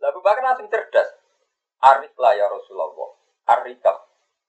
Abu 0.05 0.19
Bakar 0.21 0.41
langsung 0.45 0.69
cerdas. 0.69 1.09
Arif 1.83 2.13
lah 2.17 2.33
ya 2.33 2.49
Rasulullah. 2.49 3.13
Arikab. 3.47 3.97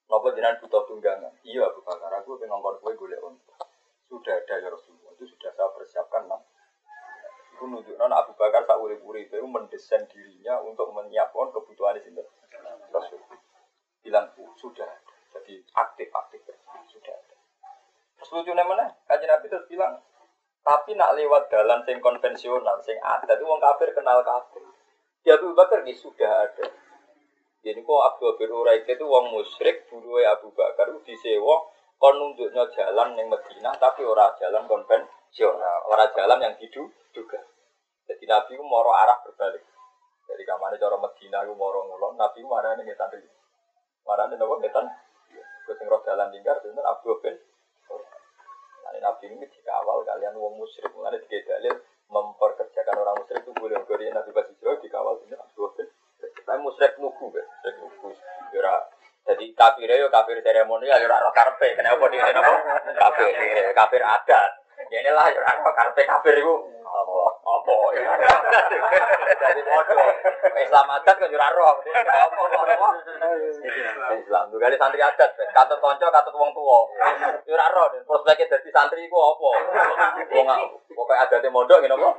Nopo 0.08 0.32
jenengan 0.32 0.56
butuh 0.64 0.88
tunggangan. 0.88 1.32
Iya 1.44 1.68
Abu 1.68 1.84
Bakar, 1.84 2.08
aku 2.16 2.40
pengen 2.40 2.56
ngongkon 2.56 2.80
kue 2.80 2.92
golek 2.96 3.20
untuk. 3.20 3.60
Sudah 4.08 4.40
ada 4.40 4.54
ya 4.56 4.68
Rasulullah. 4.72 5.12
Itu 5.20 5.28
sudah 5.28 5.52
saya 5.52 5.68
persiapkan. 5.76 6.24
Nah. 6.24 6.40
Itu 7.52 7.68
nunjukkan 7.68 8.10
Abu 8.16 8.32
Bakar 8.40 8.64
tak 8.64 8.80
urip-urip 8.80 9.28
itu 9.28 9.44
mendesain 9.44 10.08
dirinya 10.08 10.64
untuk 10.64 10.88
menyiapkan 10.96 11.52
kebutuhan 11.52 12.00
di 12.00 12.08
sini. 12.08 12.24
Rasul. 12.88 13.20
Bilang 14.00 14.32
sudah 14.56 14.88
ada. 14.88 15.14
Jadi 15.36 15.60
aktif-aktif 15.76 16.40
sudah 16.88 17.12
ada. 17.12 17.36
Terus 18.16 18.30
lucunya 18.32 18.64
mana? 18.64 18.88
Kajian 19.04 19.28
Nabi 19.28 19.46
terus 19.46 19.68
bilang, 19.68 20.00
tapi 20.64 20.96
nak 20.96 21.14
lewat 21.14 21.52
jalan 21.52 21.84
sing 21.84 22.00
konvensional, 22.02 22.80
sing 22.82 22.98
ada 23.04 23.36
itu 23.36 23.44
wong 23.44 23.60
kafir 23.60 23.92
kenal 23.92 24.24
kafir. 24.24 24.64
Di 25.22 25.28
Abu 25.30 25.52
Bakar 25.52 25.84
sudah 25.84 26.48
ada. 26.48 26.87
Jadi 27.68 27.84
kok 27.84 28.00
Abdul 28.00 28.32
bin 28.40 28.48
Uraik 28.48 28.88
itu 28.88 29.04
wong 29.04 29.28
musyrik, 29.28 29.84
dulu 29.92 30.16
Abu 30.24 30.48
Bakar 30.56 30.88
itu 30.88 31.04
disewa 31.04 31.68
kon 32.00 32.16
nunjuknya 32.16 32.64
jalan 32.72 33.12
yang 33.12 33.28
Medina 33.28 33.76
tapi 33.76 34.08
ora 34.08 34.32
jalan 34.40 34.64
konvensional, 34.64 35.84
ora 35.84 36.08
jalan 36.16 36.40
yang 36.40 36.56
diduga. 36.56 37.36
Jadi 38.08 38.24
Nabi 38.24 38.56
itu 38.56 38.64
moro 38.64 38.88
arah 38.96 39.20
berbalik. 39.20 39.60
Jadi 40.24 40.42
kamane 40.48 40.80
cara 40.80 40.96
Medina 40.96 41.44
itu 41.44 41.52
moro 41.52 41.84
ngulon, 41.92 42.16
Nabi 42.16 42.40
itu 42.40 42.48
marane 42.48 42.80
ngetan 42.88 43.12
iki. 43.20 43.28
Marane 44.08 44.40
napa 44.40 44.54
ngetan? 44.64 44.84
Wis 45.68 45.76
sing 45.76 45.92
roh 45.92 46.00
jalan 46.08 46.32
lingkar 46.32 46.56
sinten 46.64 46.80
Abdul 46.80 47.20
bin 47.20 47.36
Nah, 48.80 48.96
Nabi 48.96 49.28
ini 49.28 49.44
dikawal 49.44 50.08
kalian 50.08 50.40
wong 50.40 50.56
musyrik, 50.56 50.88
mulane 50.96 51.20
dalil 51.20 51.76
memperkerjakan 52.08 52.96
orang 52.96 53.20
musyrik 53.20 53.44
itu 53.44 53.52
boleh 53.52 53.76
Nabi 53.76 54.56
jauh 54.56 54.80
dikawal 54.80 55.20
sinten 55.20 55.36
Abdul 55.36 55.68
bin 55.76 55.92
tapi 56.44 56.58
musyrik 56.62 56.94
nuku 56.98 57.24
kan, 57.32 57.46
musyrik 57.46 57.76
nuku. 57.82 58.08
Yura, 58.54 58.74
ya 59.28 59.32
jadi 59.34 59.44
kafir 59.52 59.88
ya 59.88 60.08
kafir 60.08 60.40
seremonial, 60.40 60.98
yura 60.98 61.16
ya 61.20 61.24
roh 61.24 61.34
karpe. 61.36 61.68
Kenapa 61.76 62.04
dia 62.08 62.24
kenapa? 62.28 62.52
Kafir, 62.96 63.32
kafir 63.76 64.02
adat. 64.02 64.50
Ya 64.88 64.98
inilah 65.04 65.26
yura 65.32 65.52
roh 65.60 65.74
karpe 65.76 66.02
kafir 66.08 66.34
itu. 66.40 66.54
Apa? 66.88 67.27
Apa? 67.68 67.86
Ya. 67.92 68.02
Jadi 69.36 69.60
bodoh. 69.60 70.08
Islam 70.56 70.88
adat 70.88 71.16
kan 71.20 71.28
yura 71.28 71.48
roh. 71.52 71.76
Apa? 71.84 72.42
Apa? 72.64 72.88
Islam. 74.16 74.44
Kali 74.56 74.76
santri 74.80 75.00
adat. 75.04 75.30
Kata 75.52 75.74
konco, 75.76 76.06
kata 76.08 76.30
wong 76.32 76.50
tua. 76.56 76.78
Yura 77.44 77.66
roh. 77.76 77.92
Prospeknya 78.08 78.56
jadi 78.56 78.68
santri 78.72 79.04
itu 79.04 79.16
apa? 79.16 79.48
Wong 80.32 80.48
pokoknya 80.98 81.30
adatnya 81.30 81.54
mondok 81.54 81.78
gitu 81.84 81.94
apa? 81.94 82.10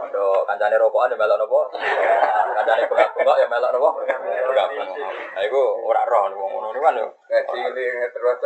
Mondok. 0.00 0.40
Kancane 0.48 0.76
rokokan 0.80 1.12
ya 1.12 1.16
melok 1.18 1.36
nopo. 1.36 1.60
Kancane 2.56 2.82
bengak-bengak 2.88 3.36
ya 3.42 3.46
melok 3.50 3.70
nopo. 3.74 3.88
Bengak. 4.00 4.68
Nah 5.36 5.42
itu 5.44 5.60
ora 5.84 6.02
roh 6.08 6.32
wong 6.32 6.50
ngono 6.54 6.72
niku 6.72 6.84
kan 6.86 6.96
yo. 6.96 7.08
Gaji 7.28 7.58
ini 7.60 7.86
terus. 8.14 8.38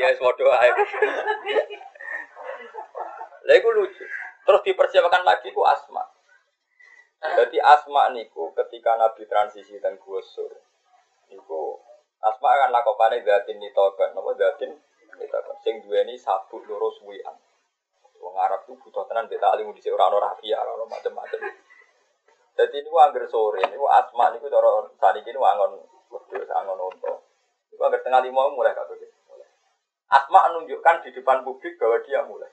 Ya 0.00 0.08
wis 0.08 0.22
padha 0.22 0.54
ae. 0.62 0.70
Lah 3.44 3.54
iku 3.60 3.68
lucu. 3.76 4.04
Terus 4.44 4.60
dipersiapkan 4.60 5.24
lagi 5.24 5.48
ku 5.56 5.64
Asma. 5.64 6.04
Jadi 7.24 7.56
Asma 7.64 8.12
niku 8.12 8.52
ketika 8.52 9.00
Nabi 9.00 9.24
transisi 9.24 9.80
dan 9.80 9.96
Gusur. 9.96 10.52
Niku 11.32 11.80
Asma 12.20 12.52
akan 12.52 12.70
lakopane 12.72 13.24
datin 13.24 13.56
nitokan, 13.56 14.12
napa 14.12 14.36
datin 14.36 14.76
nitokan. 15.16 15.56
Sing 15.64 15.80
duweni 15.80 16.20
sabuk 16.20 16.64
loro 16.68 16.92
suwian. 16.92 17.32
Wong 18.20 18.36
Arab 18.40 18.64
tuh 18.68 18.76
butuh 18.80 19.04
tenan 19.08 19.28
beta 19.28 19.52
alim 19.52 19.72
di 19.72 19.80
ora 19.92 20.08
ono 20.08 20.20
rafia, 20.20 20.60
ora 20.60 20.76
ono 20.76 20.88
macam-macam. 20.88 21.40
Jadi 22.54 22.76
ini 22.80 22.88
angger 22.88 23.26
sore, 23.26 23.60
ini 23.66 23.76
asma 23.76 24.30
ini 24.30 24.46
cara 24.46 24.86
saat 24.94 25.18
ini 25.18 25.34
angon 25.34 25.74
wedhus, 26.08 26.48
angon 26.54 26.78
unta. 26.78 27.12
Itu 27.68 27.82
angger 27.82 28.00
tengah 28.00 28.22
lima 28.22 28.48
mulai 28.54 28.72
kabeh. 28.72 28.96
Asma 30.14 30.46
menunjukkan 30.46 31.02
di 31.02 31.10
depan 31.10 31.42
publik 31.42 31.74
bahwa 31.74 31.98
dia 32.06 32.22
mulai. 32.22 32.52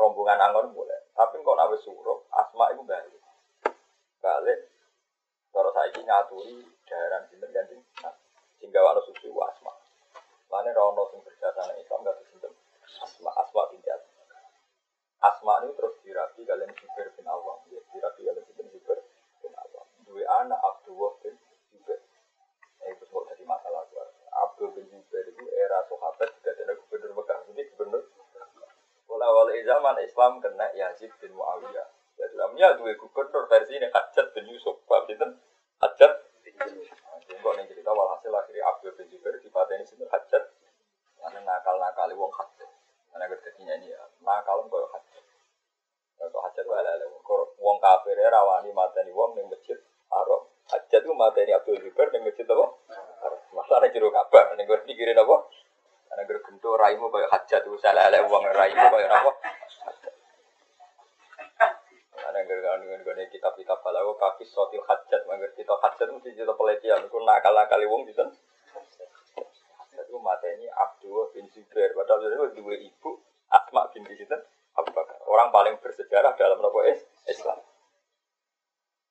Rombongan 0.00 0.40
angon 0.40 0.72
mulai. 0.72 0.96
Tapi 1.12 1.44
kok 1.44 1.56
nawe 1.60 1.76
suruh, 1.84 2.24
asma 2.32 2.72
itu 2.72 2.80
balik. 2.88 3.20
Balik. 4.24 4.58
Kalau 5.52 5.68
saya 5.76 5.92
ini 5.92 6.08
ngaturi 6.08 6.56
daerah 6.88 7.20
sinten 7.28 7.52
ganti. 7.52 7.76
Nah, 8.00 8.14
sehingga 8.56 8.80
walau 8.80 9.04
susu 9.04 9.28
asma. 9.28 9.76
Mana 10.48 10.72
rono 10.72 11.04
sing 11.12 11.20
berjasa 11.20 11.68
Islam 11.76 12.00
gak 12.08 12.16
sinten. 12.32 12.52
Asma, 13.04 13.28
asma 13.36 13.68
binti 13.68 13.92
Asma 15.20 15.60
ini 15.68 15.76
terus 15.76 16.00
dirapi 16.00 16.48
kalian 16.48 16.72
Zubair 16.80 17.12
bin 17.12 17.28
Awam. 17.28 17.60
Ya, 17.68 17.84
dirapi 17.92 18.20
kalian 18.24 18.66
Zubair 18.72 19.04
bin 19.44 19.52
Awam. 19.52 19.84
Dua 20.08 20.24
anak 20.40 20.64
Abdullah 20.64 21.12
bin 21.20 21.36
Zubair. 21.68 22.00
Nah, 22.80 22.88
itu 22.88 23.04
semua 23.04 23.28
jadi 23.28 23.44
masalah. 23.44 23.84
Abdul 24.32 24.72
bin 24.72 24.88
Zubair 24.88 25.28
itu 25.28 25.44
era 25.60 25.84
sahabat 25.92 26.32
juga 26.40 26.56
ada 26.56 26.72
gubernur 26.72 27.20
Mekah. 27.20 27.38
Jadi 27.52 27.62
gubernur. 27.76 28.02
Walau 29.10 29.50
zaman 29.50 29.98
Islam 30.06 30.38
kena 30.38 30.70
Yazid 30.78 31.10
bin 31.18 31.34
Muawiyah. 31.34 31.88
Ya 32.14 32.26
dalamnya 32.30 32.78
dua 32.78 32.94
gubernur 32.94 33.50
versi 33.50 33.74
ini 33.74 33.90
Hajat 33.90 34.30
bin 34.38 34.46
Yusuf. 34.46 34.78
Paham 34.86 35.10
itu? 35.10 35.26
Hajat. 35.82 36.12
Jadi 36.46 37.34
kok 37.42 37.52
nih 37.58 37.66
cerita 37.66 37.90
walhasil 37.90 38.30
akhirnya 38.30 38.62
Abdul 38.70 38.94
bin 38.94 39.10
Zubair 39.10 39.34
di 39.42 39.50
ini 39.50 39.84
sini 39.84 40.04
Hajat. 40.06 40.44
Karena 41.18 41.40
nakal-nakali 41.42 42.14
wong 42.14 42.30
Hajat. 42.30 42.70
Karena 43.10 43.26
kerjanya 43.26 43.74
ini 43.82 43.90
ya, 43.90 44.02
nakal 44.22 44.62
kok 44.70 44.94
Hajat. 44.94 45.24
Kalau 46.20 46.40
hajat 46.44 46.64
itu 46.68 46.72
ala 46.76 46.92
Wong 47.60 47.76
kafir 47.80 48.16
ya 48.16 48.28
rawani 48.28 48.70
mateni 48.76 49.08
wong 49.10 49.32
ning 49.36 49.48
masjid 49.48 49.76
haram. 50.12 50.42
Hajat 50.68 51.00
itu 51.02 51.12
mateni 51.16 51.50
Abdul 51.56 51.80
Zubair 51.80 52.12
ning 52.12 52.22
masjid 52.28 52.44
apa? 52.44 52.66
Masalah 53.56 53.88
jero 53.88 54.12
kabar 54.12 54.52
ning 54.54 54.68
gue 54.68 54.78
pikirin 54.84 55.16
apa? 55.16 55.36
Karena 56.10 56.26
gue 56.26 56.42
gento 56.42 56.74
raimu 56.74 57.06
kaya 57.06 57.30
hajat 57.30 57.62
itu 57.62 57.78
salah 57.78 58.10
ala 58.10 58.18
wong 58.26 58.42
raimu 58.50 58.82
kaya 58.90 59.06
apa? 59.14 59.32
Karena 62.18 62.38
gue 62.42 62.56
gue 62.58 62.98
gue 63.06 63.24
kitab-kitab 63.30 63.78
kalau 63.78 64.18
kaki 64.18 64.42
sotil 64.42 64.82
hajat, 64.82 65.22
mangger 65.30 65.54
kitab 65.54 65.78
hajat 65.78 66.10
mesti 66.10 66.34
cerita 66.34 66.58
pelecehan. 66.58 67.06
Gue 67.06 67.22
nakal-nakali 67.22 67.86
wong 67.86 68.10
di 68.10 68.12
sana. 68.12 68.34
Hajat 69.78 70.04
itu 70.10 70.18
mateni 70.18 70.66
Abdul 70.66 71.30
bin 71.30 71.46
Zubair. 71.54 71.94
Padahal 71.94 72.26
itu 72.26 72.58
dua 72.58 72.74
ibu 72.74 73.10
Asma 73.46 73.86
bin 73.94 74.02
Bakar. 74.80 75.18
Orang 75.30 75.54
paling 75.54 75.78
bersejarah 75.78 76.34
dalam 76.34 76.58
nopo 76.58 76.82
Islam. 77.28 77.58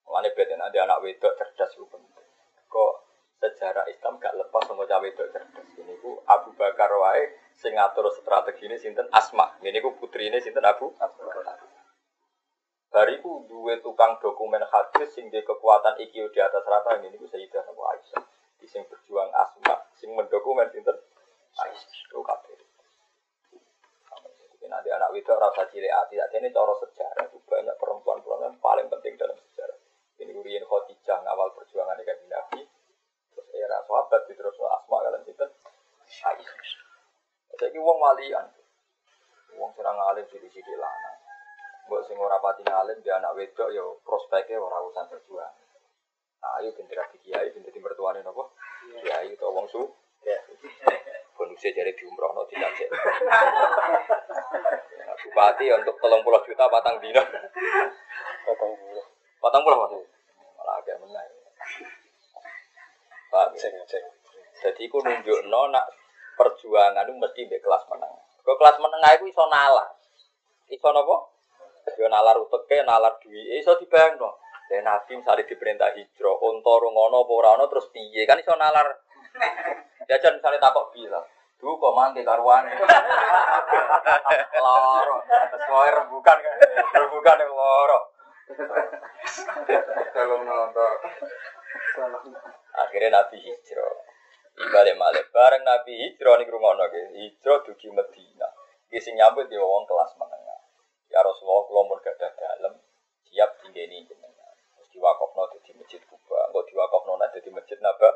Mulane 0.03 0.33
beda 0.33 0.57
ada 0.57 0.79
anak 0.89 1.05
wedok 1.05 1.37
cerdas 1.37 1.71
itu 1.77 1.85
penting. 1.85 2.27
Kok 2.65 2.93
sejarah 3.39 3.87
Islam 3.87 4.19
gak 4.19 4.35
lepas 4.35 4.67
sama 4.67 4.83
cawe 4.83 4.99
wedok 4.99 5.31
cerdas. 5.31 5.67
Ini 5.79 5.95
ku 6.03 6.19
Abu 6.27 6.51
Bakar 6.59 6.91
wae 6.91 7.23
sing 7.55 7.73
ngatur 7.79 8.11
strategi 8.11 8.67
ini 8.67 8.75
sinten 8.75 9.07
Asma. 9.15 9.55
Ini 9.63 9.79
ku 9.79 9.95
putri 9.95 10.27
ini 10.27 10.43
sinten 10.43 10.63
Abu 10.67 10.91
Bakar. 10.99 11.55
Hari 12.89 13.23
ku 13.23 13.47
dua 13.47 13.79
tukang 13.79 14.19
dokumen 14.19 14.59
hadis 14.67 15.15
sing 15.15 15.31
di 15.31 15.39
kekuatan 15.39 15.95
IQ 16.03 16.35
di 16.35 16.39
atas 16.43 16.67
rata 16.67 16.99
ini 16.99 17.15
ku 17.15 17.25
Sayyidah 17.31 17.63
Abu 17.71 17.81
Aisyah. 17.87 18.23
Di 18.59 18.67
sing 18.67 18.83
berjuang 18.91 19.31
asma, 19.31 19.87
sing 19.95 20.11
mendokumen 20.11 20.67
sinten 20.67 20.99
Aisyah. 21.63 21.95
Itu 22.11 22.19
kabeh. 22.19 22.59
Nanti 24.69 24.93
anak 24.93 25.09
itu 25.17 25.33
rasa 25.33 25.65
cilik 25.65 25.89
hati, 25.89 26.21
ini 26.37 26.53
cara 26.53 26.69
sejarah 26.77 27.25
itu 27.25 27.41
banyak 27.49 27.73
perempuan-perempuan 27.81 28.53
paling 28.61 28.85
penting 28.85 29.17
dalam 29.17 29.33
sejarah. 29.33 29.73
Ini 30.21 30.29
Urian 30.37 30.61
Khadijah 30.61 31.25
awal 31.25 31.49
perjuangan 31.57 31.97
dengan 31.97 32.21
Nabi, 32.29 32.61
era 33.53 33.77
sahabat 33.85 34.21
terus 34.29 34.57
asma 34.57 34.97
kalian 35.01 35.23
itu 35.25 35.45
Aisyah. 36.09 36.55
Jadi 37.59 37.77
uang 37.77 37.99
walian, 38.01 38.45
uang 39.59 39.71
serang 39.77 39.99
alim 40.09 40.25
sidi-sidi 40.31 40.73
lana. 40.73 41.11
Buat 41.89 42.05
sing 42.05 42.17
ora 42.21 42.37
pati 42.37 42.61
ngalim 42.61 43.01
dia 43.01 43.17
anak 43.17 43.33
wedok 43.33 43.69
yo 43.73 43.97
prospeknya 44.05 44.61
ora 44.61 44.77
urusan 44.85 45.09
perjuangan. 45.09 45.57
Nah, 46.39 46.61
ayo 46.61 46.71
pinter 46.71 47.01
di 47.11 47.19
kiai, 47.25 47.51
pinter 47.51 47.73
di 47.73 47.81
mertuane 47.83 48.23
nopo. 48.23 48.55
Kiai 49.03 49.33
itu 49.33 49.43
wong 49.43 49.67
su. 49.67 49.81
Bonusnya 51.35 51.71
jadi 51.71 51.91
di 51.95 52.03
umroh 52.07 52.31
no 52.35 52.43
tidak 52.47 52.71
cek. 52.77 52.89
Bupati 55.19 55.65
untuk 55.75 55.95
tolong 55.99 56.21
pulau 56.23 56.45
juta 56.47 56.69
batang 56.71 57.01
dino. 57.03 57.19
Potong 58.45 58.71
dulu. 58.75 59.03
Batang 59.43 59.61
pulau 59.65 59.83
mas. 59.83 59.93
Malah 60.59 60.75
agak 60.79 60.95
menang. 61.03 61.38
Pak, 63.29 63.53
Ceng, 63.61 63.77
ceng. 63.85 64.05
jadi 64.57 64.83
aku 64.89 65.05
nunjuk 65.05 65.45
no 65.53 65.69
nak 65.69 65.85
perjuangan 66.33 67.05
itu 67.05 67.13
mesti 67.13 67.41
di 67.45 67.57
kelas 67.61 67.85
menengah. 67.85 68.25
Ke 68.41 68.53
kelas 68.57 68.81
menengah 68.81 69.11
itu 69.21 69.29
iso 69.29 69.45
nalar. 69.45 69.93
Iso 70.65 70.89
nopo? 70.89 71.37
Yo 71.95 72.09
nalar 72.09 72.41
uteke, 72.41 72.81
nalar 72.81 73.21
duwi, 73.21 73.61
iso 73.61 73.77
dibayangno. 73.77 74.41
Dan 74.69 74.85
Nabi 74.85 75.17
misalnya 75.17 75.49
diperintah 75.49 75.93
hijrah, 75.97 76.35
unta 76.45 76.73
ngono 76.77 77.25
apa 77.25 77.33
ora 77.33 77.49
ono 77.57 77.65
terus 77.69 77.89
piye? 77.89 78.25
Kan 78.25 78.41
iso 78.41 78.53
nalar. 78.57 78.85
Jajan 80.09 80.37
misalnya 80.41 80.69
takok 80.69 80.89
bilang, 80.93 81.25
Duh 81.59 81.75
kok 81.75 81.91
mangke 81.91 82.23
karuane. 82.23 82.71
Loro. 84.63 85.17
Sesuai 85.27 85.89
rembukan 85.91 86.37
kan. 86.39 86.55
Rembukan 86.95 87.41
yang 87.43 87.51
loro. 87.51 87.99
Kalau 90.15 90.37
nonton. 90.39 90.93
Akhirnya 92.79 93.19
Nabi 93.19 93.37
hijrah. 93.43 93.95
Balik 94.59 94.95
balik 94.95 95.25
bareng 95.31 95.63
Nabi 95.63 95.93
hijrah 95.99 96.39
nih 96.39 96.47
rumah 96.47 96.75
nake. 96.79 97.01
Hijrah 97.15 97.59
dugi 97.67 97.91
Medina. 97.91 98.47
Gising 98.87 99.19
nyambut 99.19 99.51
di 99.51 99.59
wong 99.59 99.83
kelas 99.85 100.15
menengah. 100.15 100.59
Ya 101.11 101.19
Rasulullah 101.21 101.65
kalau 101.67 101.83
mau 101.89 101.97
gak 102.01 102.15
ada 102.17 102.29
dalam 102.37 102.73
siap 103.27 103.59
tinggi 103.61 103.85
ini 103.85 104.07
jenengan. 104.07 104.55
Terus 104.77 104.89
diwakofno 104.95 105.45
di 105.61 105.71
masjid 105.77 106.01
Kuba. 106.07 106.49
Enggak 106.49 106.65
diwakofno 106.71 107.13
nanti 107.19 107.37
di 107.43 107.51
masjid 107.53 107.77
Naba. 107.83 108.09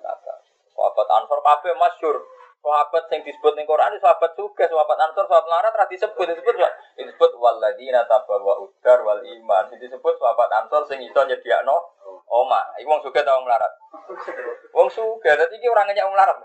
Naba. 0.00 0.34
Sahabat 0.72 1.08
Ansor 1.10 1.40
kabeh 1.42 1.74
masyur. 1.74 2.16
Sahabat 2.58 3.06
yang 3.14 3.22
disebut 3.22 3.54
ning 3.54 3.70
Quran 3.70 3.94
itu 3.94 4.02
sahabat 4.02 4.34
juga, 4.34 4.66
sahabat 4.66 4.98
Ansor, 4.98 5.30
sahabat 5.30 5.46
Larat 5.46 5.74
ra 5.78 5.86
disebut, 5.86 6.26
disebut 6.26 6.58
disebut 6.98 7.30
waladina 7.38 8.02
tabawa 8.10 8.58
udar 8.58 8.98
wal 9.06 9.22
iman. 9.22 9.70
Disebut 9.78 10.14
sahabat 10.18 10.50
Ansor 10.58 10.82
sing 10.90 10.98
iso 11.06 11.22
nyediakno 11.22 11.97
oma. 12.28 12.60
Iku 12.78 12.88
wong 12.88 13.02
sugih 13.02 13.24
ta 13.24 13.36
wong 13.36 13.48
melarat. 13.48 13.72
Wong 14.72 14.88
sugih, 14.92 15.32
dadi 15.34 15.56
iki 15.56 15.68
ora 15.68 15.84
ngenyek 15.84 16.08
melarat. 16.08 16.36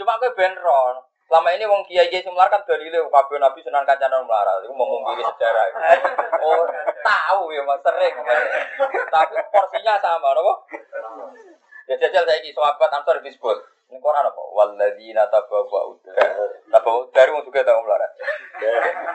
Cuma 0.00 0.18
kowe 0.20 0.30
ben 0.36 0.56
ron. 0.58 0.96
Selama 1.24 1.48
ini 1.56 1.64
wong 1.64 1.82
kiai 1.88 2.12
kiai 2.12 2.20
semlar 2.20 2.52
kan 2.52 2.60
dalile 2.68 3.00
kabeh 3.08 3.40
nabi 3.40 3.64
senang 3.64 3.88
kancanan 3.88 4.24
wong 4.24 4.28
melarat. 4.28 4.60
Iku 4.64 4.74
mau 4.76 4.88
mungkiri 4.88 5.24
sejarah. 5.24 5.64
Oh, 6.44 6.68
tahu 7.00 7.56
ya 7.56 7.64
mas 7.64 7.80
sering. 7.80 8.12
Tapi 9.08 9.32
porsinya 9.48 9.96
sama, 9.96 10.36
nopo? 10.36 10.68
Ya 11.88 11.96
jajal 11.96 12.28
saiki 12.28 12.52
sahabat 12.52 12.92
Ansor 12.92 13.16
disebut. 13.24 13.64
Ini 13.88 13.96
Quran 13.96 14.28
apa? 14.28 14.42
Walladzina 14.52 15.24
tabawa 15.32 15.88
udar. 15.88 16.12
Tabawa 16.68 17.08
udar 17.08 17.26
wong 17.32 17.42
sugih 17.48 17.64
ta 17.64 17.72
wong 17.72 17.88
melarat. 17.88 18.12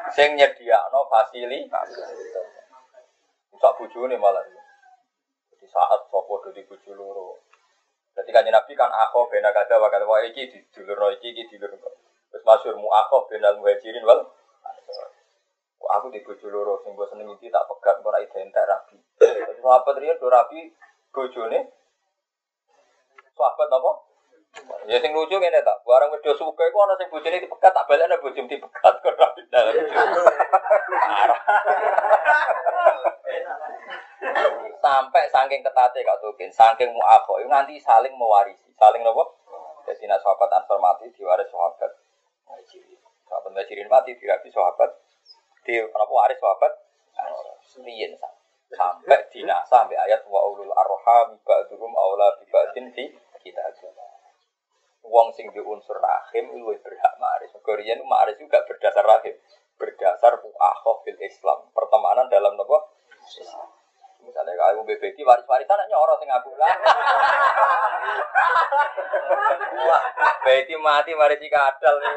Sing 0.10 0.34
nyediakno 0.34 1.06
fasilitas. 1.14 1.90
Sak 3.62 3.78
bojone 3.78 4.18
malah. 4.18 4.59
Saat 5.70 6.10
sopo 6.10 6.42
do 6.42 6.50
di 6.50 6.66
bojo 6.66 6.92
loro. 6.98 7.28
Jadi 8.18 8.30
kan 8.34 8.44
Nabi 8.44 8.74
kan 8.74 8.90
akho 8.90 9.30
bena 9.30 9.54
kada 9.54 9.78
wa 9.78 9.88
kada 9.88 10.06
iki 10.28 10.50
di 10.50 10.60
dulur 10.74 11.14
iki 11.14 11.32
iki 11.32 11.56
dulur. 11.56 11.78
Terus 12.30 12.44
masyhur 12.44 12.76
mu 12.76 12.90
akho 12.90 13.30
benal 13.30 13.62
muhajirin 13.62 14.04
wal 14.06 14.26
aku 15.90 16.14
di 16.14 16.22
bojo 16.22 16.48
loro 16.54 16.82
sing 16.86 16.94
mbok 16.94 17.10
seneng 17.10 17.34
iki 17.34 17.50
tak 17.50 17.66
pegat 17.70 18.02
ora 18.06 18.22
identik 18.22 18.66
rabi. 18.66 18.98
Terus 19.18 19.98
riyen 19.98 20.18
do 20.22 20.28
rabi 20.30 20.74
bojone 21.14 21.60
sahabat 23.34 23.70
apa? 23.72 24.09
Ya 24.90 24.98
sing 24.98 25.14
lucu 25.14 25.38
ngene 25.38 25.62
ta, 25.62 25.78
barang 25.86 26.10
wedho 26.10 26.34
suka 26.34 26.66
iku 26.66 26.78
ana 26.82 26.98
sing 26.98 27.06
bojone 27.14 27.38
dipegat 27.38 27.70
tak 27.70 27.86
balekne 27.86 28.18
bojone 28.18 28.50
dipegat 28.50 28.94
kok 28.98 29.14
rabi 29.14 29.46
dalam. 29.54 29.74
Sampai 34.80 35.30
saking 35.30 35.62
ketate 35.62 36.02
Kak 36.02 36.18
Tukin, 36.24 36.50
saking 36.50 36.90
muakho, 36.96 37.38
itu 37.38 37.52
nanti 37.52 37.78
saling 37.78 38.16
mewarisi, 38.18 38.74
saling 38.74 39.06
nopo. 39.06 39.38
Jadi 39.86 40.10
nak 40.10 40.22
sahabat 40.26 40.50
Ansor 40.54 40.82
mati 40.82 41.10
diwaris 41.14 41.50
sahabat 41.50 41.92
Muhajirin. 42.46 43.02
Sahabat 43.30 43.50
Muhajirin 43.54 43.90
mati 43.90 44.18
diwaris 44.18 44.54
sahabat 44.54 44.90
di 45.66 45.78
apa 45.78 46.14
waris 46.14 46.42
sahabat. 46.42 46.74
Riyen 47.80 48.18
sampai 48.74 49.24
dinasa 49.32 49.66
sampai 49.66 49.96
ayat 49.98 50.26
wa 50.28 50.42
ulul 50.52 50.74
arham 50.74 51.38
ba'duhum 51.48 51.92
aula 51.96 52.34
bi 52.38 52.46
ba'din 52.52 52.92
fi 52.92 53.08
kita 53.40 53.62
Wong 55.10 55.34
sing 55.34 55.50
di 55.50 55.58
unsur 55.58 55.98
rahim 55.98 56.54
luwih 56.54 56.78
berhak 56.86 57.14
maris. 57.18 57.50
Korean 57.66 58.00
maris 58.06 58.38
juga 58.38 58.62
berdasar 58.70 59.02
rahim, 59.02 59.34
berdasar 59.76 60.38
muakhoh 60.38 61.02
fil 61.02 61.18
Islam, 61.18 61.66
pertemanan 61.74 62.30
dalam 62.30 62.54
nopo 62.54 62.94
Islam. 63.26 63.70
Misalnya 64.22 64.54
kalau 64.54 64.86
BBT 64.86 65.26
waris-warisan 65.26 65.90
nyoro 65.90 66.14
sing 66.22 66.30
aku 66.30 66.54
lah. 66.54 66.70
BBT 70.46 70.70
mati 70.78 71.12
mari 71.18 71.36
kadal 71.50 71.96
nih. 71.98 72.14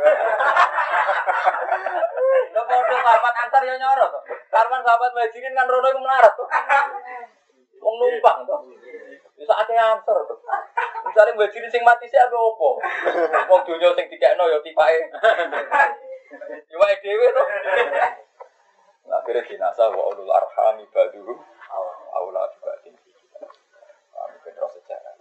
Lo 2.52 2.60
bodoh 2.69 2.98
sahabat 3.01 3.35
antar 3.48 3.62
ya 3.64 3.74
nyoro 3.81 4.05
tuh. 4.12 4.23
Karman 4.52 4.85
sahabat 4.85 5.10
majirin 5.16 5.56
kan 5.56 5.64
rono 5.64 5.89
itu 5.89 6.01
melarat 6.05 6.32
tuh. 6.36 6.48
Wong 7.81 7.94
numpang 7.97 8.39
tuh. 8.44 8.60
Bisa 9.43 9.55
ada 9.59 9.98
answer 9.98 10.19
tuh. 10.31 10.39
Misalnya 11.10 11.35
majirin 11.35 11.66
sing 11.66 11.82
mati 11.82 12.06
sih 12.06 12.14
ada 12.14 12.39
opo. 12.39 12.78
Wong 13.51 13.60
dunia 13.66 13.90
sing 13.98 14.06
dikekno 14.06 14.47
ya 14.47 14.62
tipae. 14.62 14.98
Iwake 16.70 17.02
dhewe 17.02 17.27
tuh. 17.35 17.47
Akhirnya 19.10 19.43
dinasa 19.44 19.90
wa 19.90 20.14
ulul 20.14 20.31
arham 20.31 20.78
ibaduhum 20.78 21.36
aula 22.12 22.48
dibanding 22.55 22.97
kami 24.12 24.36
kedua 24.44 24.69
sejarah 24.70 25.14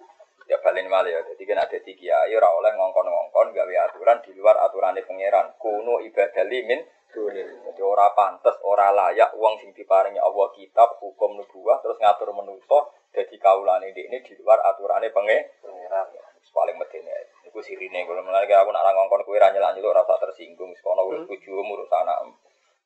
ya 0.46 0.58
balen 0.60 0.88
malah 0.92 1.10
ya 1.10 1.20
jadi 1.34 1.44
kan 1.48 1.60
ada 1.64 1.78
tiga 1.82 2.28
ya 2.28 2.36
ora 2.38 2.50
oleh 2.52 2.72
ngongkon-ngongkon 2.76 3.56
gawe 3.56 3.76
aturan 3.90 4.20
di 4.22 4.32
luar 4.36 4.60
aturan 4.68 5.00
pangeran 5.00 5.56
kuno 5.58 6.04
ibadah 6.04 6.46
limin 6.46 6.84
jadi 7.12 7.82
ora 7.84 8.12
pantes 8.16 8.56
ora 8.64 8.92
layak 8.92 9.36
uang 9.36 9.60
sing 9.60 9.72
diparingi 9.76 10.20
Allah 10.20 10.48
kitab 10.56 11.00
hukum 11.00 11.40
nubuah 11.40 11.84
terus 11.84 12.00
ngatur 12.00 12.32
menuso 12.36 12.96
jadi 13.12 13.36
kaulane 13.40 13.92
ini 13.92 14.18
di 14.24 14.34
luar 14.40 14.60
aturan 14.64 15.04
pangeran 15.12 16.08
paling 16.52 16.76
medene 16.76 17.32
iku 17.48 17.64
sirine 17.64 18.04
kalau 18.04 18.24
mulai 18.24 18.44
aku 18.44 18.70
nak 18.76 18.84
ngongkon 18.92 19.24
kowe 19.24 19.40
ra 19.40 19.52
nyelak 19.56 19.72
nyeluk 19.76 19.96
rasa 19.96 20.20
tersinggung 20.20 20.76
sekono 20.76 21.08
urus 21.08 21.24
bojomu 21.28 21.80
urus 21.80 21.92
anak 21.96 22.28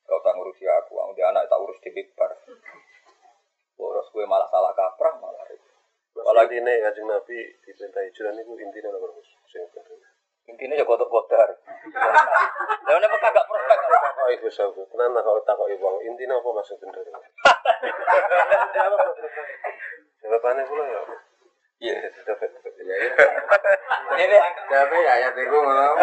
Gak 0.06 0.22
usah 0.22 0.38
ngurusi 0.38 0.62
aku, 0.70 1.02
aku 1.02 1.18
dia 1.18 1.26
anak 1.34 1.50
tak 1.50 1.58
urus 1.58 1.82
di 1.82 1.90
Big 1.90 2.14
Bar. 2.14 2.30
Boros 3.74 4.06
gue 4.14 4.22
malah 4.22 4.46
salah 4.46 4.70
kaprah 4.70 5.18
malah. 5.18 5.42
Masalah 6.14 6.46
ini 6.46 6.78
kanjeng 6.78 7.10
Nabi 7.10 7.34
diperintah 7.66 8.06
hijrah 8.06 8.30
itu 8.38 8.54
intinya 8.54 8.94
penting. 8.94 9.98
Intinya 10.46 10.78
ya 10.78 10.86
kotor 10.86 11.10
kotor. 11.10 11.58
Lalu 12.86 12.98
nih 13.02 13.18
kagak 13.18 13.44
prospek 13.50 13.78
kalau 13.82 13.98
Takok 13.98 14.30
ibu 14.30 14.46
sabu, 14.46 14.82
tenan 14.94 15.10
lah 15.18 15.22
kalau 15.26 15.42
takok 15.42 15.68
ibu, 15.74 15.86
intinya 16.06 16.38
apa 16.38 16.48
maksud 16.54 16.78
bener? 16.78 17.02
Jawabannya 20.26 20.62
pula 20.66 20.84
ya. 20.90 21.02
Iya. 21.86 21.96
Ini 22.82 24.26
Ini 24.26 24.38
tapi 24.66 24.98
ayat 25.06 25.38
itu 25.38 25.54
ngono. 25.54 25.94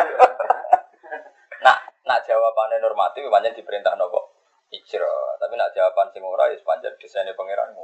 nak 1.59 1.77
nak 2.07 2.19
jawabannya 2.23 2.79
normatif 2.79 3.27
banyak 3.27 3.51
diperintah 3.51 3.99
nopo 3.99 4.31
hijrah. 4.71 5.35
Tapi 5.43 5.53
nak 5.59 5.75
jawaban 5.75 6.07
sing 6.15 6.23
ora 6.23 6.47
ya 6.47 6.55
sepanjang 6.55 6.95
desainnya 6.95 7.35
pangeranmu. 7.35 7.83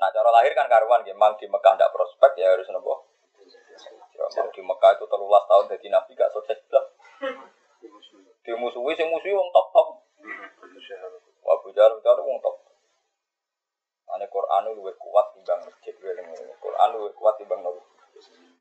Nah 0.00 0.08
cara 0.08 0.30
lahir 0.32 0.56
kan 0.56 0.72
karuan 0.72 1.04
memang 1.04 1.36
di 1.36 1.44
Mekah 1.44 1.76
ndak 1.76 1.92
prospek 1.92 2.40
ya 2.40 2.48
harus 2.56 2.64
nopo. 2.72 3.12
Hijrah. 3.44 4.48
Di 4.48 4.62
Mekah 4.64 4.90
itu 4.96 5.04
telulas 5.04 5.44
tahun 5.52 5.68
jadi 5.76 5.86
nabi 5.92 6.16
gak 6.16 6.32
sukses 6.32 6.56
lah. 6.72 6.84
Dimusuhi 8.40 8.96
sing 8.96 9.12
musuhi 9.12 9.36
wong 9.36 9.52
top 9.52 9.68
top. 9.76 9.88
Abu 11.48 11.68
Jahal 11.76 12.00
itu 12.00 12.22
wong 12.24 12.40
top. 12.40 12.57
Luwih 14.76 14.96
kuat 15.00 15.26
timbang 15.32 15.60
masjid 15.64 15.94
Quran 16.60 16.88
luwih 16.92 17.12
kuat 17.16 17.34
timbang 17.40 17.64
nopo 17.64 17.98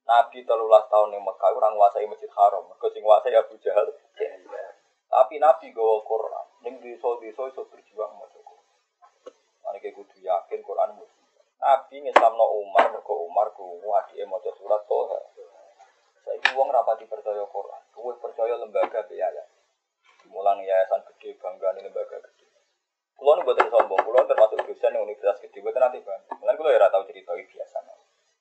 Nabi 0.07 0.39
telulas 0.47 0.87
tahun 0.87 1.19
yang 1.19 1.23
Mekah 1.27 1.51
orang 1.51 1.75
nguasai 1.75 2.07
Masjid 2.07 2.31
Haram. 2.31 2.63
Mergo 2.63 2.87
sing 2.95 3.03
nguasai 3.03 3.35
Abu 3.35 3.59
Jahal. 3.59 3.91
Tapi 5.11 5.35
Nabi 5.35 5.75
gawa 5.75 5.99
Quran. 6.07 6.45
Ning 6.63 6.79
desa-desa 6.79 7.43
iso 7.51 7.67
berjuang 7.67 8.15
maca 8.15 8.39
Quran. 8.39 8.67
Mane 9.67 9.77
kudu 9.83 10.15
yakin 10.23 10.63
Quran 10.63 10.95
mujizat. 10.95 11.43
Nabi 11.59 11.95
ngislamno 12.07 12.45
Umar 12.55 12.87
mergo 12.87 13.27
Umar 13.27 13.51
krungu 13.51 13.91
adike 13.99 14.23
maca 14.31 14.47
surat 14.55 14.79
Toha. 14.87 15.19
Saiki 16.23 16.55
wong 16.55 16.71
rapati 16.71 17.03
percaya 17.03 17.43
Quran. 17.43 17.81
Kowe 17.91 18.15
percaya 18.23 18.55
lembaga 18.55 19.03
biaya. 19.11 19.43
Mulang 20.31 20.63
yayasan 20.63 21.03
gede 21.11 21.35
bangga 21.35 21.75
lembaga 21.75 22.23
gede. 22.23 22.46
Kulo 23.17 23.33
nu 23.33 23.41
buatan 23.49 23.65
sombong, 23.73 23.97
kulo 24.05 24.21
termasuk 24.29 24.61
dosen 24.61 24.93
yang 24.93 25.01
universitas 25.01 25.41
gede, 25.41 25.57
buatan 25.65 25.89
nanti 25.89 25.97
bangga. 26.05 26.37
Mulan 26.37 26.53
kulo 26.53 26.69
ya 26.69 26.85
tahu 26.85 27.01
cerita 27.09 27.33
biasa. 27.33 27.77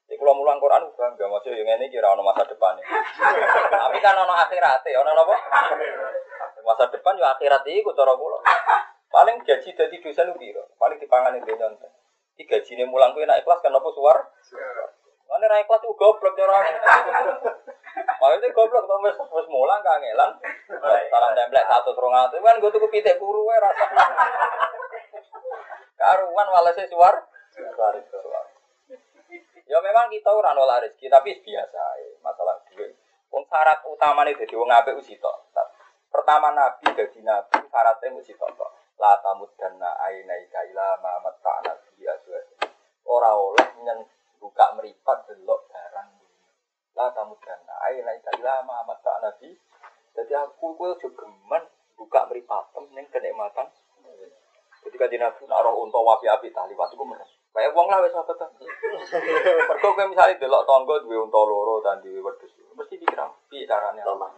Jadi 0.04 0.14
kalau 0.20 0.36
mulang 0.36 0.60
Quran 0.60 0.84
bangga, 0.92 1.24
maksudnya 1.32 1.64
yang 1.64 1.80
ini 1.80 1.88
kira 1.88 2.12
ono 2.12 2.20
masa 2.20 2.44
depan 2.44 2.76
Tapi 3.82 3.98
kan 4.04 4.14
ono 4.20 4.36
akhirat 4.36 4.84
ya, 4.84 5.00
ono 5.00 5.10
apa? 5.16 5.36
Masa 6.60 6.84
depan 6.92 7.16
ya 7.16 7.32
akhirat 7.32 7.64
itu 7.64 7.88
cara 7.96 8.12
kulo. 8.12 8.44
Paling 9.08 9.40
gaji 9.48 9.72
dari 9.72 9.96
dosen 9.96 10.36
itu 10.36 10.62
paling 10.76 11.00
dipangani 11.00 11.40
dia 11.40 11.56
nonton. 11.56 11.88
Di 12.36 12.44
gaji 12.44 12.76
ini 12.76 12.84
mulang 12.84 13.16
kuwi 13.16 13.24
naik 13.24 13.48
kelas 13.48 13.64
kan 13.64 13.72
apa 13.72 13.88
suar? 13.96 14.28
Mana 15.24 15.48
naik 15.48 15.64
kelas 15.64 15.88
itu 15.88 15.96
goblok 15.96 16.36
cara. 16.36 16.60
Maksudnya 18.26 18.50
goblok 18.58 18.90
tuh 18.90 18.98
wis 19.06 19.14
wis 19.14 19.46
mulang 19.46 19.78
kangelan. 19.86 20.34
Salam 21.14 21.30
templek 21.38 21.62
satu 21.70 21.94
terung 21.94 22.10
atus 22.10 22.42
kan 22.42 22.58
gue 22.58 22.74
tuh 22.74 22.90
pitik 22.90 23.22
kuru 23.22 23.46
wae 23.46 23.62
rasa. 23.62 23.86
Karuan 26.02 26.50
walase 26.50 26.90
suar. 26.90 27.22
Suar 27.54 27.94
suar. 28.10 28.44
Ya 29.70 29.78
memang 29.78 30.10
kita 30.10 30.34
ora 30.34 30.58
nolak 30.58 30.90
rezeki, 30.90 31.06
tapi 31.06 31.38
biasa 31.38 31.82
ya, 32.02 32.10
masalah 32.18 32.58
duit. 32.66 32.98
Wong 33.30 33.46
syarat 33.46 33.86
utamane 33.86 34.34
dadi 34.34 34.58
wong 34.58 34.74
apik 34.74 34.98
wis 34.98 35.14
Pertama 36.10 36.50
nabi 36.50 36.82
dadi 36.98 37.22
nabi 37.22 37.62
syaratnya 37.70 38.10
mesti 38.10 38.34
tok. 38.34 38.74
La 38.98 39.22
tamuddanna 39.22 40.02
ainaika 40.02 40.66
ila 40.66 40.98
ma 40.98 41.22
matta'na 41.22 41.78
bi 41.94 42.10
azwaj. 42.10 42.58
Ora 43.06 43.38
oleh 43.38 43.70
nyen 43.86 44.02
buka 44.42 44.74
meripat 44.74 45.30
delok 45.30 45.70
barang 45.70 46.15
La 46.96 47.12
tamuddanna 47.12 47.74
ainaika 47.84 48.32
ila 48.40 48.64
ma 48.64 48.80
matta'na 48.88 49.36
bi. 49.36 49.52
Jadi 50.16 50.32
aku 50.32 50.72
kuwi 50.80 50.96
aja 50.96 51.08
gemen 51.12 51.62
buka 51.92 52.24
meripatem 52.24 52.88
ning 52.96 53.04
kenikmatan. 53.12 53.68
Jadi 54.86 54.96
kan 54.96 55.10
nabi 55.12 55.42
nak 55.44 55.60
roh 55.66 55.82
unta 55.84 55.98
wapi-api 56.00 56.48
tali 56.56 56.72
waktu 56.72 56.96
ku 56.96 57.04
meres. 57.04 57.28
Kayak 57.52 57.72
wong 57.76 57.88
lah 57.88 58.00
wis 58.00 58.16
apa 58.16 58.32
ta. 58.38 58.46
Mergo 59.68 59.88
kowe 59.92 60.04
misale 60.08 60.40
delok 60.40 60.64
tangga 60.64 61.02
duwe 61.04 61.20
unta 61.20 61.40
loro 61.40 61.84
dan 61.84 62.00
duwe 62.00 62.22
wedhus. 62.22 62.52
Mesti 62.76 62.94
pikir 63.00 63.20
piye 63.52 63.68
carane 63.68 64.00
Allah. 64.00 64.32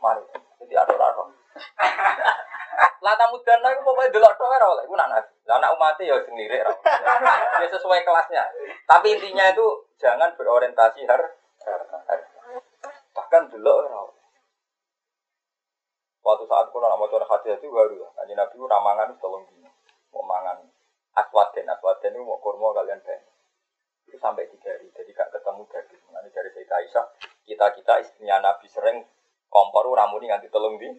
Mari. 0.00 0.22
Jadi 0.64 0.74
ada 0.76 0.92
ora 0.96 1.08
Lah 3.02 3.14
tamu 3.18 3.36
dana 3.42 3.68
iku 3.74 3.82
pokoke 3.82 4.14
delok 4.14 4.32
tok 4.38 4.48
ora 4.48 4.66
oleh. 4.70 4.84
Iku 4.86 4.94
nak 4.96 5.10
nabi. 5.12 5.32
Lah 5.44 5.56
anak 5.58 5.74
umat 5.76 5.98
ya 6.00 6.16
sing 6.24 6.36
lirik 6.38 6.62
ora. 6.62 6.72
Ya 7.60 7.66
sesuai 7.66 8.00
kelasnya. 8.06 8.44
Tapi 8.86 9.18
intinya 9.18 9.50
itu 9.50 9.66
jangan 9.98 10.30
berorientasi 10.38 11.04
har 11.66 12.20
bahkan 13.12 13.42
delok 13.52 13.76
ora 13.86 14.02
Waktu 16.22 16.46
saat 16.46 16.70
kulo 16.70 16.86
nak 16.86 17.02
maca 17.02 17.18
hadis 17.26 17.58
itu 17.58 17.66
baru 17.66 17.98
ya. 17.98 18.08
Nabi 18.38 18.54
ku 18.54 18.70
ramangan 18.70 19.18
tolong 19.18 19.42
dino. 19.50 19.66
Mau 20.14 20.22
mangan 20.22 20.62
aswaden, 21.18 21.66
aswaden 21.66 22.14
itu 22.14 22.22
mau 22.22 22.38
kurma 22.38 22.70
kalian 22.78 23.02
ben. 23.02 23.18
Itu 24.06 24.22
sampai 24.22 24.46
tiga 24.46 24.70
hari, 24.70 24.86
jadi 24.94 25.10
gak 25.10 25.34
ketemu 25.34 25.66
daging. 25.66 26.02
Nanti 26.14 26.30
dari 26.30 26.50
Sayyidah 26.54 26.78
Aisyah, 26.78 27.04
kita 27.42 27.66
kita 27.74 27.92
istrinya 28.06 28.38
Nabi 28.38 28.70
sering 28.70 29.02
kompor 29.50 29.90
ramuni 29.98 30.30
nganti 30.30 30.46
telung 30.46 30.78
di. 30.78 30.90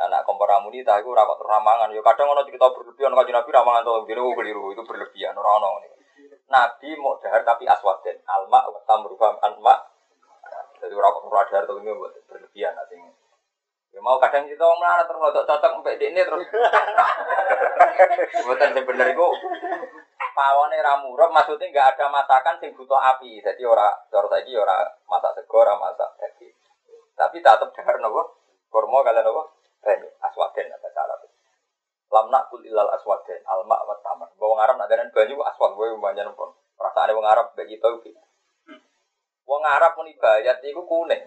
Nah, 0.00 0.06
nak 0.08 0.24
kompor 0.24 0.48
ramuni 0.48 0.80
tak 0.80 1.04
itu 1.04 1.12
rapat 1.12 1.44
ramangan. 1.44 1.92
Yo 1.92 2.00
kadang 2.00 2.32
orang 2.32 2.48
cerita 2.48 2.72
berlebihan 2.72 3.12
kaji 3.12 3.32
Nabi 3.36 3.50
ramangan 3.52 3.84
di 3.84 4.16
oh, 4.16 4.32
keliru 4.32 4.72
itu 4.72 4.82
berlebihan 4.88 5.36
orang 5.36 5.60
orang 5.60 5.84
ini. 5.84 5.99
Nabi 6.50 6.98
mau 6.98 7.14
dahar 7.22 7.46
tapi 7.46 7.62
aswaden, 7.62 8.18
alma 8.26 8.66
tamrufam 8.82 9.38
alma. 9.38 9.86
Jadi 10.82 10.94
rapat 10.98 11.22
dahar 11.30 11.64
telung 11.64 11.86
ini 11.86 11.94
berlebihan 12.26 12.74
nanti. 12.74 12.98
Ya 13.90 13.98
mau 14.02 14.18
kadang 14.22 14.46
kita 14.46 14.62
orang 14.62 14.78
melarat 14.78 15.06
terus 15.06 15.18
nggak 15.18 15.34
cocok 15.46 15.58
sampai 15.62 15.98
di 15.98 16.06
ini 16.10 16.22
terus. 16.22 16.46
Bukan 18.46 18.70
sebenarnya 18.74 19.14
itu 19.14 19.26
pawone 20.30 20.78
ramurep 20.78 21.30
maksudnya 21.34 21.66
nggak 21.74 21.88
ada 21.94 22.06
masakan 22.06 22.58
sing 22.62 22.70
butuh 22.74 22.98
api. 22.98 23.42
Jadi 23.42 23.62
ora 23.66 23.90
cara 24.10 24.26
saiki 24.30 24.54
ora 24.54 24.78
masak 25.10 25.38
sego, 25.38 25.58
ora 25.58 25.74
masak 25.74 26.06
daging. 26.22 26.54
Tapi 27.18 27.42
tetap 27.42 27.70
dengar 27.74 27.98
nopo 27.98 28.42
kurma 28.70 29.02
kalian 29.02 29.26
nopo 29.26 29.54
aswaden 30.22 30.66
ada 30.70 30.88
cara. 30.94 31.14
Lam 32.10 32.26
nakul 32.26 32.66
ilal 32.66 32.90
aswaden 32.90 33.40
alma 33.46 33.78
wa 33.86 33.94
tamar. 34.02 34.26
Wong 34.34 34.58
Arab 34.58 34.82
nak 34.82 34.90
dengan 34.90 35.14
banyu 35.14 35.38
aswad 35.46 35.78
gue 35.78 35.94
banyak 35.94 36.26
nopo. 36.26 36.58
Perasaane 36.74 37.14
wong 37.14 37.22
Arab 37.22 37.54
bagi 37.54 37.78
tau 37.78 38.02
gitu. 38.02 38.18
Wong 39.46 39.62
Arab 39.62 39.94
pun 39.94 40.10
ibadat 40.10 40.58
itu 40.62 40.82
kuning. 40.82 41.22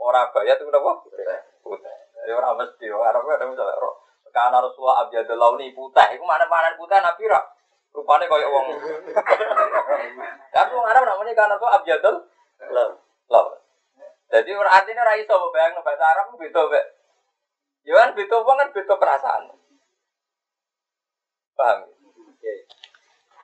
Orang 0.00 0.32
bayat 0.32 0.60
itu 0.60 0.68
apa? 0.72 0.92
Putih. 1.60 1.96
Jadi 2.20 2.32
orang 2.32 2.56
mesti 2.56 2.86
orang 2.88 3.24
ada 3.24 3.44
misalnya 3.48 3.80
roh. 3.80 4.00
Karena 4.30 4.60
Rasulullah 4.60 5.08
abjadul 5.08 5.40
launi 5.40 5.72
putih. 5.72 6.08
Itu 6.16 6.24
mana 6.24 6.44
mana 6.44 6.76
putih 6.76 7.00
nabi 7.00 7.28
rak. 7.28 7.44
Rupanya 7.96 8.28
kayak 8.28 8.48
uang. 8.48 8.66
Tapi 10.54 10.72
orang 10.72 10.90
Arab 10.92 11.02
namanya 11.08 11.32
karena 11.32 11.54
Rasulullah 11.56 11.78
abjadul 11.80 12.16
launi. 13.28 13.58
Jadi 14.30 14.50
artinya 14.52 15.02
orang 15.04 15.18
iso 15.20 15.36
bayang 15.48 15.80
bahasa 15.80 16.04
Arab 16.12 16.32
beda 16.36 16.62
be. 16.68 16.80
Ya 17.84 17.96
kan 17.96 18.12
beda 18.12 18.36
uang 18.44 18.56
kan 18.60 18.68
beda 18.76 18.94
perasaan. 18.96 19.56
Paham? 21.56 21.88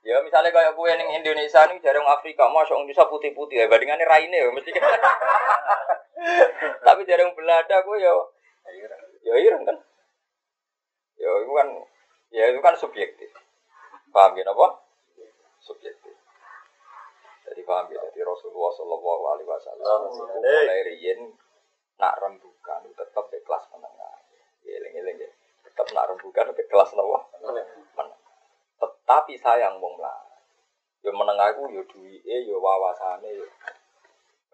Ya 0.06 0.22
misalnya 0.22 0.54
kayak 0.54 0.78
gue 0.78 0.86
yang 0.86 1.02
Indonesia 1.18 1.66
nih 1.66 1.82
jarang 1.82 2.06
Afrika, 2.06 2.46
masuk 2.46 2.78
Indonesia 2.78 3.10
putih-putih 3.10 3.58
ya 3.58 3.66
bandingannya 3.66 4.06
raine 4.06 4.38
ya 4.38 4.46
mesti. 4.54 4.70
Tapi 6.86 7.02
jarang 7.10 7.34
Belanda 7.34 7.82
gue 7.82 7.96
ya, 7.98 8.14
ya 9.26 9.34
ireng 9.34 9.66
kan. 9.66 9.74
Ya 11.18 11.30
itu 11.42 11.52
kan, 11.58 11.68
ya 12.30 12.44
itu 12.54 12.60
kan 12.62 12.74
subjektif. 12.78 13.34
Paham 14.14 14.38
ya 14.38 14.46
apa? 14.46 14.78
Subjektif. 15.58 16.14
Jadi 17.42 17.66
paham 17.66 17.90
ya, 17.90 17.98
jadi 18.14 18.22
Rasulullah 18.22 18.70
Shallallahu 18.78 19.22
Alaihi 19.34 19.48
Wasallam 19.50 20.00
mulai 20.38 20.86
riyen 20.86 21.34
nak 21.98 22.14
rembukan 22.22 22.86
tetap 22.94 23.26
di 23.34 23.42
kelas 23.42 23.66
menengah. 23.74 24.05
Eling-eling 24.66 25.16
ya, 25.22 25.30
tetap 25.62 25.86
nak 25.94 26.10
rembukan 26.10 26.50
di 26.50 26.64
kelas 26.66 26.90
menengah. 26.98 27.22
Tetapi 28.82 29.34
sayang 29.38 29.78
wong 29.78 29.94
lah. 30.02 30.18
Yo 31.06 31.14
menengah 31.14 31.54
itu 31.54 31.62
yo 31.78 31.82
duwike 31.86 32.36
yo 32.50 32.58
wawasane 32.58 33.30
yo. 33.30 33.46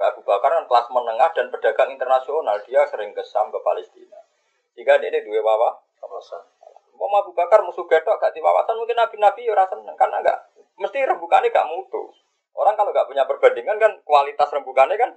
Abu 0.03 0.21
Bakar 0.27 0.51
kan 0.53 0.67
kelas 0.67 0.87
menengah 0.91 1.31
dan 1.33 1.47
pedagang 1.49 1.95
internasional, 1.95 2.59
dia 2.67 2.83
sering 2.91 3.15
kesam 3.15 3.55
ke 3.55 3.59
Palestina. 3.63 4.19
Jika 4.75 4.99
dia 4.99 5.23
dua 5.23 5.41
wawa, 5.47 5.79
wawasan. 6.03 6.43
Mau 6.99 7.11
Abu 7.19 7.35
Bakar 7.35 7.63
musuh 7.67 7.87
gedok 7.87 8.19
gak 8.19 8.31
di 8.31 8.39
wawasan 8.39 8.79
mungkin 8.79 8.95
nabi-nabi 8.95 9.43
ya 9.43 9.59
rasa 9.59 9.75
seneng 9.75 9.99
karena 9.99 10.23
enggak 10.23 10.39
mesti 10.79 11.03
rembukannya 11.03 11.51
gak 11.51 11.67
mutu. 11.67 12.15
Orang 12.55 12.79
kalau 12.79 12.95
gak 12.95 13.11
punya 13.11 13.27
perbandingan 13.27 13.75
kan 13.81 13.93
kualitas 14.07 14.49
rembukannya 14.55 14.95
kan 14.95 15.11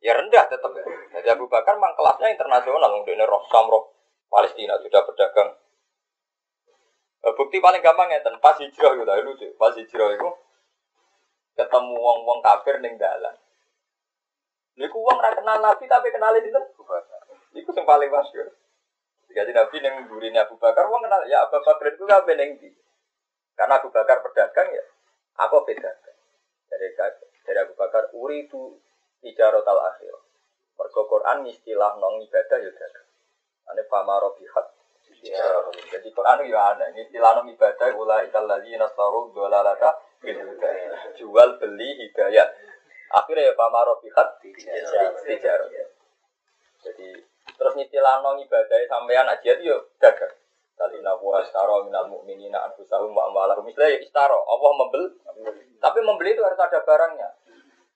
ya 0.00 0.12
rendah 0.16 0.44
tetap. 0.48 0.72
Jadi 1.14 1.28
Abu 1.28 1.46
Bakar 1.46 1.76
memang 1.76 1.96
kelasnya 1.96 2.32
internasional, 2.32 2.90
ini 3.04 3.24
roh 3.24 3.44
samroh 3.52 3.92
Palestina 4.32 4.80
sudah 4.80 5.04
pedagang 5.04 5.52
Eh, 7.20 7.32
bukti 7.36 7.60
paling 7.60 7.84
gampang 7.84 8.08
ya, 8.08 8.24
pas 8.40 8.56
hijrah 8.56 8.96
gitu, 8.96 9.12
lucu. 9.28 9.48
Pas 9.60 9.76
hijrah 9.76 10.08
itu 10.16 10.28
ketemu 11.52 11.96
wong-wong 12.00 12.40
kafir 12.40 12.80
ning 12.80 12.96
dalan. 12.96 13.36
Niku 14.80 14.96
wong 14.96 15.20
ra 15.20 15.36
kenal 15.36 15.60
Nabi 15.60 15.84
tapi 15.84 16.08
kenalin 16.08 16.48
itu. 16.48 16.60
Iku 17.60 17.76
yang 17.76 17.84
paling 17.84 18.08
masyhur. 18.08 18.48
Jadi 19.30 19.52
Nabi 19.52 19.76
yang 19.84 20.08
gurine 20.08 20.40
Abu 20.40 20.56
Bakar, 20.56 20.88
wong 20.88 21.04
kenal 21.04 21.20
ya 21.28 21.44
Abu 21.44 21.60
Bakar 21.60 21.92
itu 21.92 22.08
kabeh 22.08 22.34
ning 22.40 22.56
ndi. 22.56 22.72
Karena 23.52 23.76
Abu 23.76 23.92
Bakar 23.92 24.24
pedagang 24.24 24.72
ya, 24.72 24.84
aku 25.44 25.60
pedagang. 25.68 26.16
Dari 26.72 26.88
dari 27.44 27.58
Abu 27.60 27.76
Bakar 27.76 28.08
uri 28.16 28.48
itu 28.48 28.80
ijarot 29.24 29.66
al 29.66 29.80
akhir. 29.94 30.14
Mergo 30.76 31.02
Quran 31.08 31.44
istilah 31.48 31.96
nong 32.00 32.24
ibadah 32.24 32.58
ya 32.60 32.70
dagang. 32.72 33.08
Ane 33.70 33.82
fama 33.86 34.16
robihat 34.18 34.80
jadi 35.20 36.08
Quran 36.08 36.38
itu 36.44 36.52
ya 36.56 36.60
ada. 36.72 36.84
Istilah 36.96 37.44
ibadah 37.44 37.88
ula 37.92 38.16
ikal 38.24 38.48
lagi 38.48 38.72
nasaru 38.80 39.28
dolalata 39.36 40.00
jual 41.16 41.48
beli 41.60 41.88
hidayat. 42.08 42.48
Akhirnya 43.10 43.50
ya 43.50 43.54
pamaro 43.58 44.00
bihat 44.00 44.40
tijar. 44.40 45.60
Jadi 46.80 47.08
terus 47.58 47.74
istilah 47.76 48.24
nong 48.24 48.40
ibadah 48.40 48.76
sampai 48.88 49.20
anak 49.20 49.44
jadi 49.44 49.60
yo 49.60 49.92
dagang. 50.00 50.32
Kali 50.80 51.04
nabu 51.04 51.36
astaro 51.36 51.84
minal 51.84 52.08
mu'minina 52.08 52.72
anfusahum 52.72 53.12
wa 53.12 53.28
amwalahum. 53.28 53.68
Misalnya 53.68 54.00
ya 54.00 54.00
istaro, 54.00 54.40
Allah 54.48 54.72
membel, 54.80 55.12
Tapi 55.76 55.98
membeli 56.00 56.32
itu 56.32 56.40
harus 56.40 56.56
ada 56.56 56.80
barangnya. 56.80 57.28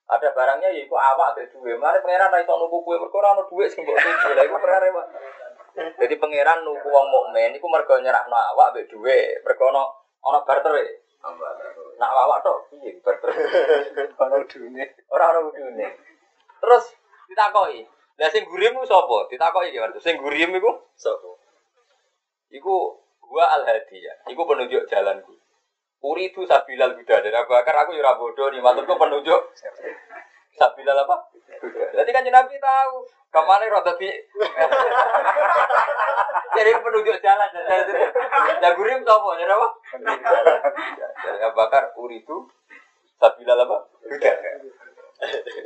Ada 0.05 0.37
barangnya 0.37 0.69
yaitu 0.69 0.93
awak 0.93 1.33
ada 1.33 1.49
duwe. 1.49 1.73
Mari 1.81 1.97
pangeran 2.05 2.29
ra 2.29 2.37
iso 2.37 2.53
nuku 2.53 2.77
kue 2.85 2.95
mergo 3.01 3.17
ora 3.17 3.33
ono 3.33 3.49
duit 3.49 3.73
sing 3.73 3.81
mbok 3.81 3.97
tuku. 3.97 4.29
Lah 4.37 4.43
iku 4.45 4.57
perkara 4.61 4.85
Pak. 4.93 5.07
Jadi 5.97 6.15
pangeran 6.21 6.61
nuku 6.61 6.87
wong 6.87 7.07
mukmin 7.09 7.57
iku 7.57 7.65
mergo 7.65 7.97
nyerahno 7.97 8.37
awak 8.37 8.77
mbek 8.77 8.85
duwe. 8.93 9.41
Mergo 9.41 9.63
ono 9.73 9.83
ono 10.21 10.45
barter. 10.45 10.73
e. 10.77 10.85
Nak 11.97 12.11
awak 12.13 12.45
tok 12.45 12.69
piye 12.69 13.01
barter. 13.01 13.33
Ono 14.29 14.35
dunia. 14.45 14.85
Ora 15.09 15.33
ono 15.33 15.49
udune. 15.49 15.87
Terus 16.61 16.85
ditakoki. 17.25 17.81
Lah 18.21 18.29
sing 18.29 18.45
gurim 18.45 18.77
ku 18.77 18.85
sapa? 18.85 19.25
Ditakoki 19.27 19.73
ki 19.73 19.81
Mas. 19.81 19.97
Sing 20.05 20.21
gurim 20.21 20.53
iku 20.53 20.69
Sopo. 20.93 21.41
iku 22.53 23.01
gua 23.25 23.57
al 23.57 23.65
hadiyah. 23.65 24.29
Iku 24.29 24.45
penunjuk 24.45 24.85
jalanku. 24.85 25.33
Uri 26.03 26.29
itu 26.29 26.43
sabilal 26.45 26.93
huda 26.93 27.15
dan 27.23 27.33
Abu 27.33 27.55
Bakar 27.55 27.73
aku 27.85 27.95
yura 27.95 28.19
bodoh 28.19 28.51
nih 28.51 28.61
maturku 28.61 28.93
penunjuk 28.99 29.41
sabilal 30.53 31.01
apa? 31.01 31.15
Jadi 31.95 32.09
kan 32.11 32.27
Nabi 32.27 32.55
tahu 32.59 32.95
ke 33.31 33.41
mana 33.43 33.67
roda 33.67 33.91
di 33.99 34.07
jadi 36.55 36.71
penunjuk 36.79 37.19
jalan 37.19 37.49
dan 38.61 38.71
gurim 38.77 39.01
tau 39.01 39.33
jadi 39.33 39.49
apa? 39.49 39.67
Jadi 41.25 41.39
Abu 41.41 41.55
Bakar 41.57 41.83
uri 41.97 42.21
itu 42.21 42.37
sabilal 43.17 43.65
apa? 43.65 43.77
Huda. 44.05 44.33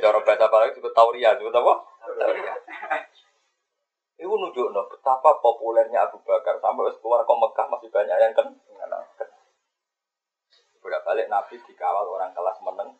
Cara 0.00 0.18
bahasa 0.22 0.46
Bali 0.46 0.70
disebut 0.72 0.94
tauria, 0.94 1.36
disebut 1.36 1.52
apa? 1.52 1.74
Tauria. 2.16 2.54
Itu 4.16 4.30
nunjuk 4.30 4.72
betapa 4.72 5.36
populernya 5.42 6.08
Abu 6.08 6.22
Bakar 6.24 6.56
sampai 6.62 6.94
keluar 7.02 7.26
ke 7.26 7.34
Mekah 7.34 7.66
masih 7.68 7.90
banyak 7.92 8.16
yang 8.16 8.32
kan 8.32 8.46
bolak 10.80 11.04
balik 11.04 11.28
Nabi 11.28 11.60
dikawal 11.60 12.08
orang 12.08 12.32
kelas 12.32 12.58
meneng. 12.64 12.90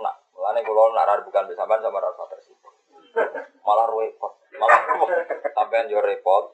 Nah, 0.00 0.14
mulane 0.36 0.60
kalau 0.60 0.92
nak 0.92 1.24
bukan 1.24 1.48
bersama 1.48 1.80
sama 1.80 1.98
rasa 2.00 2.24
tersibuk. 2.28 2.72
Malah 3.64 3.86
repot, 3.88 4.32
malah 4.58 4.80
sampean 5.54 5.88
yo 5.88 6.02
repot. 6.02 6.52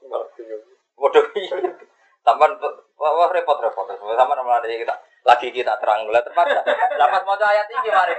Waduh 1.01 1.26
iya. 1.34 1.72
Sampean 2.20 2.52
wah 3.01 3.30
repot-repot. 3.32 3.84
Sampean 3.97 4.44
malah 4.44 4.60
kita 4.60 4.94
lagi 5.24 5.48
kita 5.52 5.76
terang 5.80 6.05
lah 6.09 6.20
terpaksa. 6.20 6.60
Lapas 7.01 7.22
mau 7.24 7.36
ayat 7.36 7.66
ini 7.68 7.88
mari. 7.88 8.14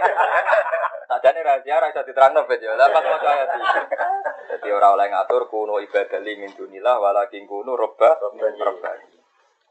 Sajane 1.05 1.43
rahasia 1.43 1.81
ra 1.81 1.91
iso 1.91 2.01
diterangno 2.01 2.45
bet 2.49 2.61
yo. 2.65 2.73
Lapas 2.73 3.03
mau 3.05 3.21
ayat 3.21 3.49
ini. 3.57 3.65
Jadi 4.57 4.67
orang 4.73 4.97
oleh 4.97 5.07
ngatur 5.13 5.45
kuno 5.49 5.77
ibadah 5.81 6.19
li 6.21 6.33
min 6.37 6.51
dunillah 6.53 6.97
walakin 6.97 7.45
kuno 7.45 7.77
robba 7.77 8.17
robbani. 8.17 9.10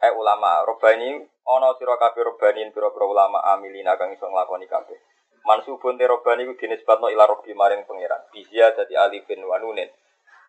Eh 0.00 0.12
ulama, 0.16 0.64
robani 0.64 1.12
ana 1.44 1.76
sira 1.76 2.00
kabeh 2.00 2.24
robanin 2.24 2.72
pira-pira 2.72 3.04
ulama 3.04 3.44
amilina 3.52 4.00
kang 4.00 4.08
iso 4.16 4.24
nglakoni 4.24 4.64
kabeh. 4.64 4.96
Mansubun 5.44 6.00
te 6.00 6.08
robani 6.08 6.48
ku 6.48 6.56
dinisbatno 6.56 7.12
ila 7.12 7.28
robbi 7.28 7.52
maring 7.52 7.84
pangeran. 7.84 8.24
Bizia 8.32 8.72
dadi 8.72 8.96
alifin 8.96 9.44
wa 9.44 9.60
nunin. 9.60 9.92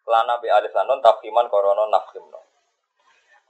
Lana 0.07 0.39
bi 0.39 0.47
alif 0.47 0.71
lanon 0.71 1.03
tafhiman 1.03 1.51
korono 1.51 1.83
nafhimno. 1.91 2.39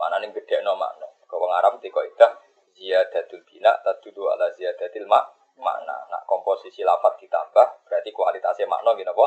Manane 0.01 0.33
gedhekno 0.33 0.73
makna. 0.73 1.05
Kau 1.29 1.37
wong 1.37 1.53
Arab 1.53 1.77
teko 1.77 2.01
idah 2.01 2.33
ziyadatul 2.73 3.45
bina 3.45 3.69
tadudu 3.85 4.25
ala 4.25 4.49
ziyadatil 4.57 5.05
mak 5.05 5.53
makna. 5.61 6.09
Nak 6.09 6.25
komposisi 6.25 6.81
lafat 6.81 7.21
ditambah 7.21 7.85
berarti 7.85 8.09
kualitasnya 8.09 8.65
makna 8.65 8.97
gini 8.97 9.13
apa? 9.13 9.25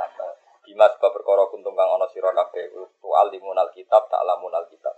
Tambah. 0.00 0.30
Bima 0.64 0.88
sebab 0.96 1.12
perkara 1.12 1.44
kuntum 1.52 1.76
kang 1.76 1.92
ana 1.92 2.08
sira 2.08 2.32
kabeh 2.32 2.72
tu 2.72 3.08
alimunal 3.12 3.68
kitab 3.76 4.08
tak 4.08 4.24
lamunal 4.24 4.64
kitab. 4.72 4.96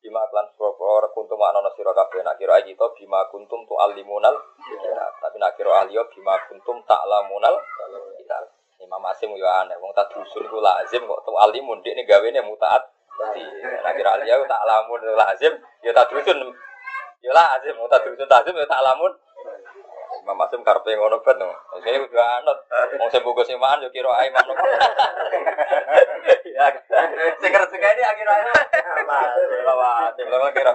Bima 0.00 0.24
klan 0.32 0.48
perkara 0.56 1.12
kuntum 1.12 1.36
ana 1.44 1.68
sira 1.76 1.92
kabeh 1.92 2.24
nak 2.24 2.40
kira 2.40 2.56
kita 2.64 2.88
bima 2.96 3.20
kuntum 3.28 3.68
tu 3.68 3.76
alimunal. 3.76 4.32
Tapi 5.20 5.36
nak 5.36 5.60
kira 5.60 5.84
ahli 5.84 5.92
yo 5.92 6.08
bima 6.08 6.40
kuntum 6.48 6.80
tak 6.88 7.04
lamunal 7.04 7.60
kitab. 8.16 8.48
Imam 8.80 9.04
Asim 9.12 9.36
yo 9.36 9.44
aneh 9.44 9.76
wong 9.76 9.92
tak 9.92 10.08
dusun 10.08 10.48
ku 10.48 10.56
lazim 10.64 11.04
kok 11.04 11.20
tu 11.20 11.36
alimun 11.36 11.84
dik 11.84 12.00
gawene 12.08 12.40
mutaat. 12.40 12.88
Nak 13.84 13.92
kira 13.92 14.16
ahli 14.16 14.32
yo 14.32 14.40
tak 14.48 14.64
lamun 14.64 15.04
lazim 15.12 15.52
yo 15.84 15.92
tak 15.92 16.08
dusun. 16.08 16.48
Yo 17.20 17.30
lazim 17.36 17.76
tak 17.92 18.00
dusun 18.08 18.24
lazim 18.24 18.56
yo 18.56 18.64
tak 18.64 18.80
lamun. 18.80 19.12
Imam 20.18 20.42
Asim 20.42 20.66
karepe 20.66 20.98
ngono 20.98 21.22
ben. 21.22 21.38
Saya 21.84 22.02
kudu 22.02 22.18
anut. 22.18 22.58
Wong 22.98 23.08
sing 23.14 23.22
bungkus 23.22 23.50
iman 23.54 23.82
yo 23.84 23.88
kira 23.94 24.10
ae 24.18 24.28
manuk. 24.34 24.58
Ya. 26.50 26.66
Sing 27.38 27.50
kerja 27.54 27.76
ini 27.78 28.02
akhir 28.02 28.26
ae. 28.26 28.42
Lawat, 29.62 30.18
lawat 30.18 30.50
kira. 30.50 30.72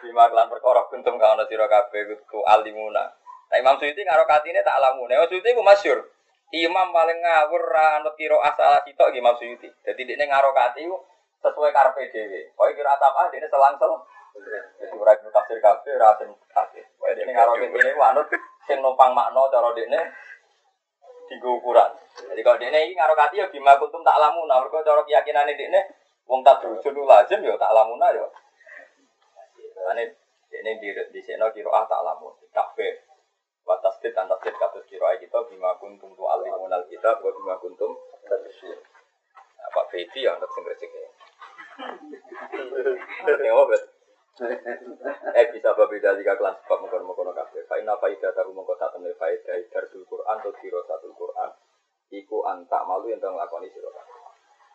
Bima 0.00 0.24
kelan 0.32 0.48
perkara 0.48 0.88
kuntum 0.88 1.20
kang 1.20 1.36
ana 1.36 1.44
sira 1.44 1.68
kabeh 1.68 2.16
kudu 2.24 2.40
alimuna. 2.48 3.04
Nah 3.50 3.56
Imam 3.58 3.76
Suyuti 3.76 4.00
karo 4.06 4.24
katine 4.24 4.64
tak 4.64 4.80
alamune. 4.80 5.12
Imam 5.12 5.28
Suyuti 5.28 5.52
ku 5.52 5.60
masyhur. 5.60 6.00
Imam 6.50 6.90
paling 6.90 7.18
ngawur 7.20 7.62
ra 7.68 8.00
anut 8.00 8.16
kira 8.16 8.38
asal 8.42 8.80
sitok 8.86 9.12
Imam 9.12 9.36
Suyuti. 9.36 9.68
Dadi 9.84 10.02
dekne 10.08 10.24
ngaro 10.30 10.56
kati 10.56 10.88
sesuai 11.40 11.72
karepe 11.72 12.08
dhewe. 12.10 12.52
Pokoke 12.56 12.80
kira 12.80 12.96
apa 12.96 13.28
dekne 13.28 13.48
selang-selang. 13.52 14.00
Jadi 14.80 14.94
ora 14.94 15.12
iku 15.18 15.28
tafsir 15.34 15.58
kabeh 15.58 15.92
ora 15.98 16.14
sing 16.18 16.30
tafsir. 16.54 16.84
Pokoke 16.96 17.14
dekne 17.18 17.32
ngaro 17.34 17.52
kene 17.58 17.90
ku 17.96 18.02
anut 18.02 18.26
sing 18.66 18.78
numpang 18.78 19.10
makna 19.10 19.42
cara 19.50 19.74
dekne 19.74 20.00
dienggo 21.26 21.58
ukuran. 21.58 21.90
Jadi 22.14 22.40
kalau 22.46 22.58
dekne 22.62 22.78
iki 22.86 22.94
ngaro 22.94 23.14
kati 23.18 23.42
ya 23.42 23.46
bima 23.50 23.74
kuntum 23.82 24.06
tak 24.06 24.14
alamuna. 24.14 24.62
Mergo 24.62 24.78
cara 24.86 25.02
keyakinane 25.02 25.58
dekne 25.58 25.80
wong 26.30 26.46
tak 26.46 26.62
durujun 26.62 27.02
lazim 27.06 27.42
ya 27.42 27.58
tak 27.58 27.74
alamuna 27.74 28.14
ya. 28.14 28.26
Ini 29.90 30.76
di 30.78 30.88
di 30.92 31.20
sini 31.24 31.46
kiro 31.56 31.70
ah 31.74 31.88
tak 31.88 32.04
lamun 32.04 32.36
batas 33.70 34.02
tit 34.02 34.10
dan 34.10 34.26
tasdid 34.26 34.54
katus 34.58 34.82
kiro 34.90 35.06
ay 35.06 35.22
kita 35.22 35.46
bima 35.46 35.78
kuntum 35.78 36.10
tu 36.18 36.24
alimunal 36.26 36.82
kita 36.90 37.22
buat 37.22 37.34
bima 37.38 37.54
kuntum 37.62 37.94
tadbir. 38.26 38.78
Nah, 39.60 39.70
Pak 39.70 39.86
Fedi 39.94 40.26
yang 40.26 40.42
singkir 40.42 40.74
singkir. 40.74 41.06
Tengok 43.30 43.66
bet. 43.70 43.82
Eh 44.40 45.46
bisa 45.52 45.76
berbeda 45.76 46.16
jika 46.16 46.32
kelas 46.40 46.64
sebab 46.64 46.80
mengkono 46.80 47.04
mengkono 47.12 47.32
kafe. 47.36 47.60
Faina 47.68 47.92
faida 48.00 48.32
tahu 48.32 48.56
mengkono 48.56 48.80
satu 48.80 48.96
nilai 48.96 49.16
faida 49.20 49.52
darsul 49.68 50.08
Quran 50.08 50.36
atau 50.40 50.52
kiro 50.56 50.80
satu 50.88 51.12
Quran. 51.12 51.50
Iku 52.10 52.42
antak 52.48 52.88
malu 52.88 53.12
yang 53.12 53.20
tengah 53.20 53.46
lakoni 53.46 53.70
siro 53.70 53.92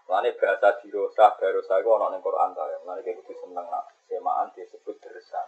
Lani 0.06 0.38
bahasa 0.38 0.78
dirosa, 0.86 1.34
barosa 1.34 1.82
itu 1.82 1.90
orang 1.90 2.14
yang 2.14 2.22
Quran 2.22 2.54
tau 2.54 2.70
ya. 2.70 2.78
Lani 2.86 3.02
kayak 3.02 3.26
gitu 3.26 3.34
seneng 3.42 3.66
nak 3.74 3.90
semaan 4.06 4.54
disebut 4.54 5.02
dersa. 5.02 5.42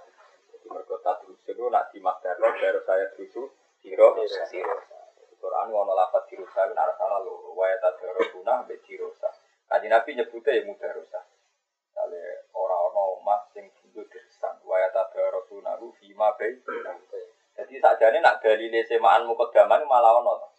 Jadi 0.49 0.65
tak 0.73 1.15
terus 1.21 1.37
itu 1.45 1.63
nak 1.69 1.93
di 1.93 2.01
makdaro, 2.01 2.41
baru 2.57 2.81
saya 2.81 3.05
terus 3.13 3.53
diro, 3.85 4.17
dirosa. 4.17 4.43
Quran 5.37 5.65
ngono 5.69 5.93
lapat 5.93 6.25
dirosa 6.25 6.65
itu 6.65 6.73
nak 6.73 6.89
salah 6.97 7.21
lho. 7.21 7.53
Waya 7.53 7.77
tak 7.77 8.01
guna, 8.33 8.65
be 8.65 8.81
dirosa. 8.81 9.29
Kaji 9.69 9.87
Nabi 9.93 10.17
nyebutnya 10.17 10.57
ya 10.57 10.61
mudah 10.65 10.89
rosa. 10.89 11.21
Kali 11.93 12.17
orang-orang 12.57 13.21
mas 13.21 13.43
yang 13.53 13.69
tak 14.93 15.07
daro 15.13 15.41
guna, 15.49 15.77
itu 15.77 15.87
fima 16.01 16.33
be. 16.37 16.61
Jadi 17.57 17.73
sakjane 17.81 18.21
nak 18.21 18.37
dalile 18.41 18.85
semaan 18.85 19.25
mukodaman 19.25 19.81
malah 19.89 20.21
ono. 20.21 20.53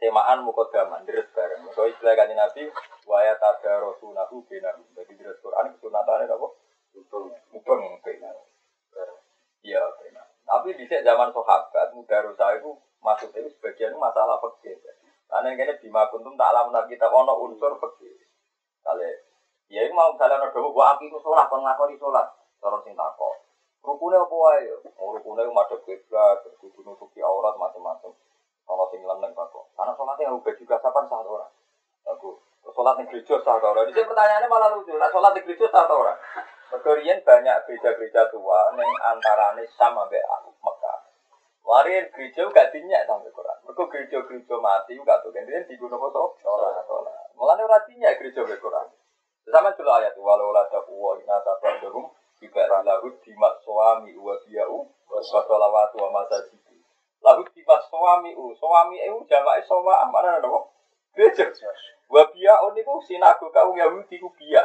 semaan 0.00 0.40
mukodaman 0.42 1.04
deres 1.04 1.28
bareng. 1.36 1.60
So 1.76 1.84
istilah 1.84 2.16
kanji 2.16 2.32
Nabi 2.32 2.72
waya 3.04 3.36
tada 3.36 3.84
rasunahu 3.84 4.42
benahu. 4.48 4.82
Jadi 4.96 5.12
deres 5.20 5.38
Quran 5.44 5.76
kesunatannya 5.76 6.26
apa? 6.26 6.46
Mubeng 7.52 7.82
benahu. 8.00 8.42
Iya 9.60 9.82
benar. 10.00 10.26
Tapi 10.48 10.72
di 10.74 10.88
zaman 10.88 11.30
sahabat 11.36 11.92
mudarosa 11.92 12.56
itu 12.56 12.72
maksudnya 13.04 13.44
itu 13.44 13.52
sebagian 13.60 13.94
masalah 14.00 14.40
fikih. 14.40 14.80
Karena 15.30 15.54
ini 15.54 15.78
bima 15.84 16.08
kuntum 16.10 16.34
tak 16.34 16.50
alam 16.50 16.72
kita 16.88 17.06
ono 17.12 17.36
unsur 17.44 17.76
fikih. 17.76 18.16
Kali 18.80 19.12
ya 19.68 19.84
ini 19.84 19.92
mau 19.92 20.16
kalian 20.16 20.48
ada 20.48 20.56
gua 20.56 20.96
akimu 20.96 21.20
sholat 21.20 21.46
kon 21.46 21.62
ngakoni 21.62 21.94
sholat 22.00 22.39
terus 22.60 22.80
sing 22.84 22.94
takok. 22.94 23.34
Rukunnya 23.80 24.20
apa 24.20 24.34
wae? 24.36 24.68
Oh, 25.00 25.16
rukunnya 25.16 25.48
madhep 25.48 25.80
kiblat, 25.88 26.44
kudu 26.60 26.84
nutupi 26.84 27.24
aurat 27.24 27.56
macam-macam. 27.56 28.12
Kalau 28.70 28.86
sing 28.92 29.02
leneng 29.02 29.32
kok. 29.34 29.66
Karena 29.74 29.92
sholatnya 29.96 30.30
yang 30.30 30.38
ubah 30.38 30.54
juga 30.54 30.76
sapan 30.78 31.08
sah 31.10 31.24
orang. 31.24 31.50
Aku 32.06 32.38
sholat 32.70 33.02
di 33.02 33.04
gereja 33.10 33.40
sah 33.42 33.58
orang. 33.58 33.88
Jadi 33.90 34.06
pertanyaannya 34.06 34.46
malah 34.46 34.70
lucu. 34.78 34.94
Nah 34.94 35.10
sholat 35.10 35.34
di 35.34 35.42
gereja 35.42 35.66
sah 35.74 35.90
orang. 35.90 36.14
Mergorian 36.70 37.18
banyak 37.26 37.56
gereja-gereja 37.66 38.30
tua 38.30 38.70
yang 38.78 38.92
antarane 39.10 39.66
sama 39.74 40.06
be 40.06 40.22
Mekah. 40.62 40.98
Warian 41.66 42.06
gereja 42.14 42.46
gak 42.46 42.70
dinyak 42.70 43.10
sampai 43.10 43.34
Quran. 43.34 43.58
Mereka 43.66 43.82
gereja-gereja 43.90 44.56
mati 44.62 44.94
gak 45.02 45.18
tuh. 45.26 45.34
Kemudian 45.34 45.66
di 45.66 45.74
gunung 45.74 45.98
kosong 45.98 46.38
sholat 46.38 46.78
sholat. 46.86 47.34
Mulanya 47.34 47.66
ora 47.66 47.82
dinyak 47.90 48.22
gereja 48.22 48.46
be 48.46 48.54
Quran. 48.54 48.86
Sama 49.50 49.74
dulu 49.74 49.90
ayat 49.90 50.14
walau 50.14 50.54
la 50.54 50.62
taqwa 50.70 51.18
inna 51.18 51.42
taqaddahum 51.42 52.06
Ibarat 52.40 52.88
lahu 52.88 53.12
dimat 53.20 53.60
suami 53.60 54.16
wa 54.16 54.32
biya'u 54.48 54.78
wa 54.80 55.20
sholawatu 55.20 56.00
wa 56.00 56.08
masajidu 56.24 56.72
Lalu 57.20 57.44
tiba 57.52 57.76
suami 57.92 58.32
u, 58.32 58.56
suami 58.56 58.96
u 59.12 59.20
jamak 59.28 59.60
sama 59.68 60.08
mana 60.08 60.40
ada 60.40 60.48
kok? 60.48 60.64
Gereja. 61.12 61.52
Wabia 62.08 62.64
on 62.64 62.72
itu 62.80 62.94
sinagoga 63.04 63.68
Yahudi 63.76 64.16
ku 64.16 64.32
biya. 64.40 64.64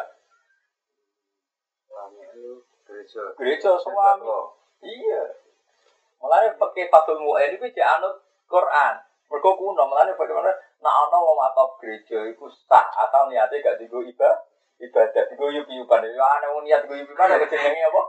Gereja. 2.88 3.24
Gereja 3.36 3.76
suami. 3.76 4.24
Iya. 4.80 5.24
Mulane 6.24 6.56
pakai 6.56 6.88
Fathul 6.88 7.20
Mu'in 7.20 7.60
iku 7.60 7.68
cek 7.68 7.92
anut 8.00 8.24
Quran. 8.48 9.04
Mergo 9.28 9.52
kuno, 9.60 9.84
mulane 9.84 10.16
bagaimana 10.16 10.54
nak 10.80 10.96
ana 11.10 11.18
wong 11.18 11.40
atau 11.52 11.76
gereja 11.82 12.30
iku 12.30 12.46
sah 12.70 12.86
asal 13.04 13.26
niate 13.28 13.58
gak 13.60 13.82
digo 13.82 14.06
ibadah 14.06 14.38
ibadah 14.80 15.24
digo 15.32 15.46
yup-yupan. 15.52 16.04
Ya 16.04 16.26
ana 16.26 16.48
wong 16.52 16.64
niat 16.68 16.84
yup-yupan 16.88 17.32
kok 17.40 17.50
jenenge 17.52 17.82
apa? 17.88 18.02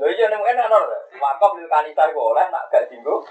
Lho 0.00 0.06
iya 0.08 0.26
nek 0.32 0.44
enak 0.44 0.68
ana. 0.72 0.98
Wakaf 1.20 1.52
lil 1.60 1.68
kanisa 1.68 2.08
iku 2.08 2.20
oleh 2.32 2.46
nak 2.48 2.68
gak 2.72 2.88
digo 2.88 3.24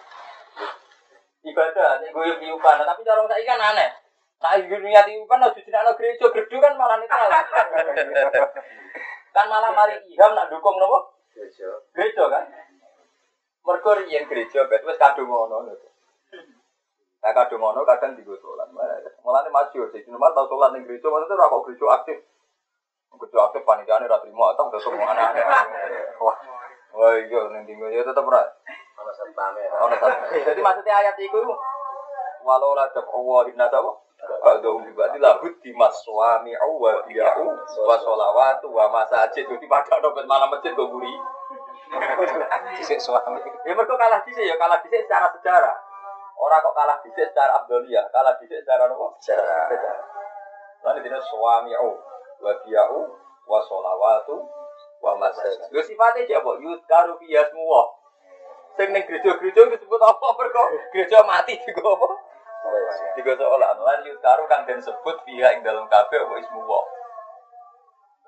ibadah 1.43 2.01
digo 2.05 2.21
yup-yupan. 2.21 2.85
Tapi 2.85 3.01
cara 3.01 3.21
saiki 3.25 3.49
kan 3.49 3.61
aneh. 3.73 3.89
Nah, 4.43 4.59
ibu 4.59 4.75
niat 4.75 5.07
yup-yupan 5.07 5.39
harus 5.39 5.55
dijenakno 5.55 5.95
gereja, 5.95 6.27
gerdu 6.27 6.59
kan 6.59 6.75
malah 6.75 6.99
netral. 6.99 7.31
kan 9.31 9.45
malah 9.47 9.71
mari 9.71 9.95
iham 10.11 10.35
nak 10.35 10.51
dukung 10.51 10.75
nopo? 10.75 11.15
Gereja. 11.31 11.79
Gereja 11.95 12.27
kan? 12.27 12.43
Mergo 13.63 13.91
riyen 13.95 14.27
gereja 14.27 14.67
bet 14.67 14.83
wis 14.83 14.99
kadung 14.99 15.31
ngono 15.31 15.63
lho. 15.63 15.92
Nah 17.23 17.31
kadung 17.31 17.63
ngono 17.63 17.87
kadang 17.87 18.19
digo 18.19 18.35
salat. 18.35 18.67
Mulane 19.23 19.47
masyhur 19.47 19.87
sih 19.95 20.03
nomor 20.11 20.35
tau 20.35 20.51
salat 20.51 20.75
ning 20.75 20.83
gereja 20.83 21.07
maksudnya 21.07 21.39
ora 21.39 21.47
kok 21.47 21.63
gereja 21.71 21.85
aktif. 21.95 22.17
Gereja 23.15 23.37
aktif 23.47 23.61
panitiane 23.63 24.11
ra 24.11 24.19
trimo 24.19 24.43
atau 24.51 24.67
udah 24.67 24.81
semua 24.83 25.07
anak 25.15 25.31
Wah. 26.19 26.37
Wah 26.99 27.15
iya 27.15 27.41
ning 27.55 27.63
dinggo 27.63 27.87
ya 27.87 28.03
tetep 28.03 28.27
ora. 28.27 28.43
Ono 28.99 29.11
sertane. 29.15 29.63
Ono. 29.71 29.95
Jadi 30.35 30.59
maksudnya 30.59 30.99
ayat 30.99 31.15
iku 31.15 31.39
walau 32.43 32.75
la 32.75 32.91
taqwa 32.91 33.47
inna 33.47 33.71
tawa 33.71 34.03
Ba'dahum 34.23 34.87
juga 34.87 35.11
lahud 35.19 35.51
di 35.59 35.71
maswami 35.75 36.55
wa 36.55 36.95
biya'u 37.07 37.43
wa 37.59 37.95
sholawatu 37.99 38.71
wa 38.71 38.87
masajid 38.91 39.43
Jadi 39.43 39.65
pada 39.67 39.99
dompet 39.99 40.23
malam 40.23 40.47
masjid 40.47 40.71
gue 40.71 40.87
buri 40.87 41.11
Sik 42.83 42.99
suami. 42.99 43.39
Ya 43.67 43.75
mereka 43.75 43.93
kalah 43.95 44.19
dhisik 44.25 44.47
ya 44.47 44.55
kalah 44.57 44.81
dhisik 44.81 45.05
secara 45.05 45.29
sejarah. 45.37 45.75
Orang 46.33 46.59
kok 46.59 46.75
kalah 46.75 46.97
dhisik 47.05 47.29
secara 47.31 47.61
abdoliyah, 47.63 48.09
kalah 48.09 48.35
dhisik 48.41 48.61
secara 48.65 48.89
apa? 48.89 49.07
Secara. 49.21 49.69
Lan 50.83 50.99
dina 50.99 51.19
suami'u 51.21 51.91
wa 52.43 52.51
biya'u 52.65 52.99
wa 53.47 53.59
sholawatu 53.63 54.43
wa 54.99 55.11
masajid. 55.19 55.71
Lho 55.71 55.81
sifatnya 55.83 56.27
aja 56.27 56.43
apa? 56.43 56.51
Yudkaru 56.59 57.15
fi 57.21 57.25
yasmuwa. 57.31 57.83
Sing 58.73 58.89
ning 58.89 59.05
gereja-gereja 59.05 59.69
disebut 59.69 60.01
apa 60.01 60.27
mergo 60.33 60.63
gereja 60.89 61.21
mati 61.23 61.55
juga 61.61 61.93
apa? 61.93 62.09
Tiga 63.13 63.37
seolah 63.37 63.77
lan 63.77 64.01
yudkaru 64.01 64.43
kang 64.49 64.65
den 64.65 64.81
sebut 64.81 65.21
fiha 65.23 65.53
ing 65.55 65.61
dalam 65.61 65.85
kabeh 65.87 66.17
apa 66.17 66.35
ismuwa. 66.41 66.79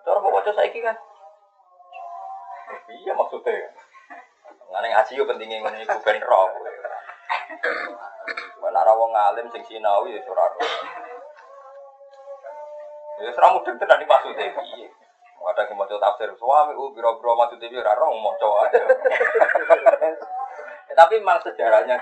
Cara 0.06 0.22
kok 0.22 0.36
waca 0.38 0.52
saiki 0.54 0.80
kan? 0.86 0.94
Iya 2.86 3.12
maksudnya. 3.18 3.74
Ngene 4.70 4.88
ngaji 4.94 5.12
yo 5.18 5.24
pentingnya 5.26 5.58
ngene 5.66 5.78
iku 5.82 5.98
ben 6.06 6.22
roh. 6.22 6.50
Mana 8.62 8.92
wong 8.96 9.12
alim 9.14 9.48
sing 9.54 9.64
sinau 9.66 10.06
ya 10.10 10.20
ora 10.26 10.46
roh. 10.50 10.72
Ya 13.22 13.32
ora 13.32 13.48
mudeng 13.54 13.76
tenan 13.78 14.02
iki 14.02 14.10
maksudnya 14.10 14.56
piye. 14.56 14.88
Ada 15.46 15.70
yang 15.70 15.78
mau 15.78 15.86
tafsir 15.86 16.34
suami, 16.42 16.74
uh 16.74 16.90
biro-biro 16.90 17.38
piye 17.62 17.78
ora 17.78 17.94
roh 17.94 18.18
mau 18.18 18.34
aja. 18.66 18.82
Ya, 20.86 20.94
tapi 20.94 21.22
memang 21.22 21.42
sejarahnya 21.42 21.98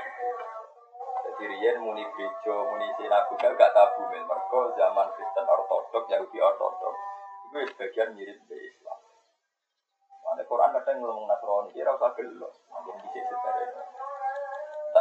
jadi 1.34 1.60
riyen 1.60 1.82
muni 1.84 2.07
gereja, 2.14 2.56
muni 2.56 2.88
sinagoga 2.95 3.52
gak 3.57 3.74
tabu 3.76 4.06
men 4.11 4.24
mergo 4.24 4.72
zaman 4.80 5.11
Kristen 5.18 5.44
Ortodok, 5.44 6.07
Yahudi 6.07 6.40
Ortodok. 6.40 6.95
Itu 7.49 7.57
sebagian 7.74 8.15
mirip 8.15 8.38
ke 8.48 8.56
Islam. 8.56 8.99
Mana 10.24 10.44
Quran 10.48 10.72
kadang 10.78 11.03
ngomong 11.03 11.28
Nasrani, 11.28 11.76
kira 11.76 11.91
usah 11.91 12.15
gelo, 12.15 12.48
mungkin 12.72 12.95
bisa 13.11 13.28
sejarah. 13.28 13.93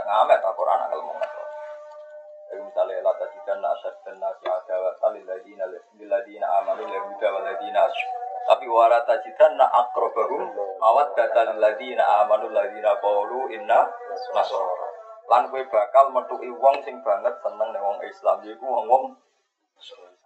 Tak 0.02 0.10
ngamet 0.10 0.42
tak 0.42 0.58
Quran 0.58 0.78
kalau 0.82 0.98
ngomong 0.98 1.18
Nasrani. 1.22 1.54
Jadi 2.50 2.60
misalnya 2.66 3.06
la 3.06 3.12
tajidan 3.22 3.62
asad 3.62 3.94
dan 4.02 4.18
nasi 4.18 4.50
ada 4.50 4.98
salil 4.98 5.22
ladina 5.22 5.62
lil 5.70 6.10
ladina 6.10 6.46
amanu 6.58 6.82
lil 6.90 7.06
huda 7.06 7.28
wal 7.30 7.46
ladina 7.46 7.86
tapi 8.50 8.66
wala 8.66 8.98
tajidan 9.06 9.54
na 9.54 9.70
akrobahum 9.70 10.58
awat 10.82 11.14
datal 11.14 11.54
ladina 11.54 12.02
amanu 12.26 12.50
ladina 12.50 12.98
qalu 12.98 13.54
inna 13.54 13.86
nasara. 14.34 14.90
Lan 15.30 15.46
kowe 15.54 15.62
bakal 15.70 16.10
metuki 16.10 16.50
wong 16.50 16.82
sing 16.82 16.98
banget 17.06 17.38
seneng 17.38 17.70
ning 17.70 17.82
wong 17.86 18.02
Islam 18.02 18.42
yaiku 18.42 18.66
wong-wong 18.66 19.14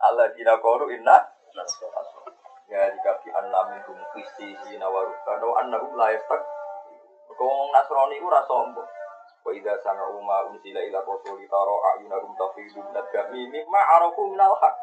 alladzina 0.01 0.57
qalu 0.57 0.89
inna 0.89 1.21
nasara. 1.53 2.01
Ya 2.73 2.97
dikapi 2.97 3.29
anna 3.29 3.77
minhum 3.77 4.01
qissisi 4.17 4.81
nawarubano 4.81 5.53
annahum 5.61 5.93
la 6.01 6.17
yastak. 6.17 6.41
Wong 7.37 7.69
Nasrani 7.77 8.17
ku 8.17 8.33
ora 8.33 8.41
sombong. 8.49 9.05
Wa 9.47 9.55
idza 9.55 9.79
sami'u 9.87 10.19
ma 10.27 10.43
unzila 10.51 10.83
ila 10.83 10.99
rasuli 11.07 11.47
tara 11.47 11.77
a'yunahum 11.95 12.35
tafidu 12.35 12.83
min 12.83 12.99
ad-dami 12.99 13.47
mimma 13.47 13.81
arafu 13.95 14.27
min 14.27 14.43
al-haq. 14.43 14.75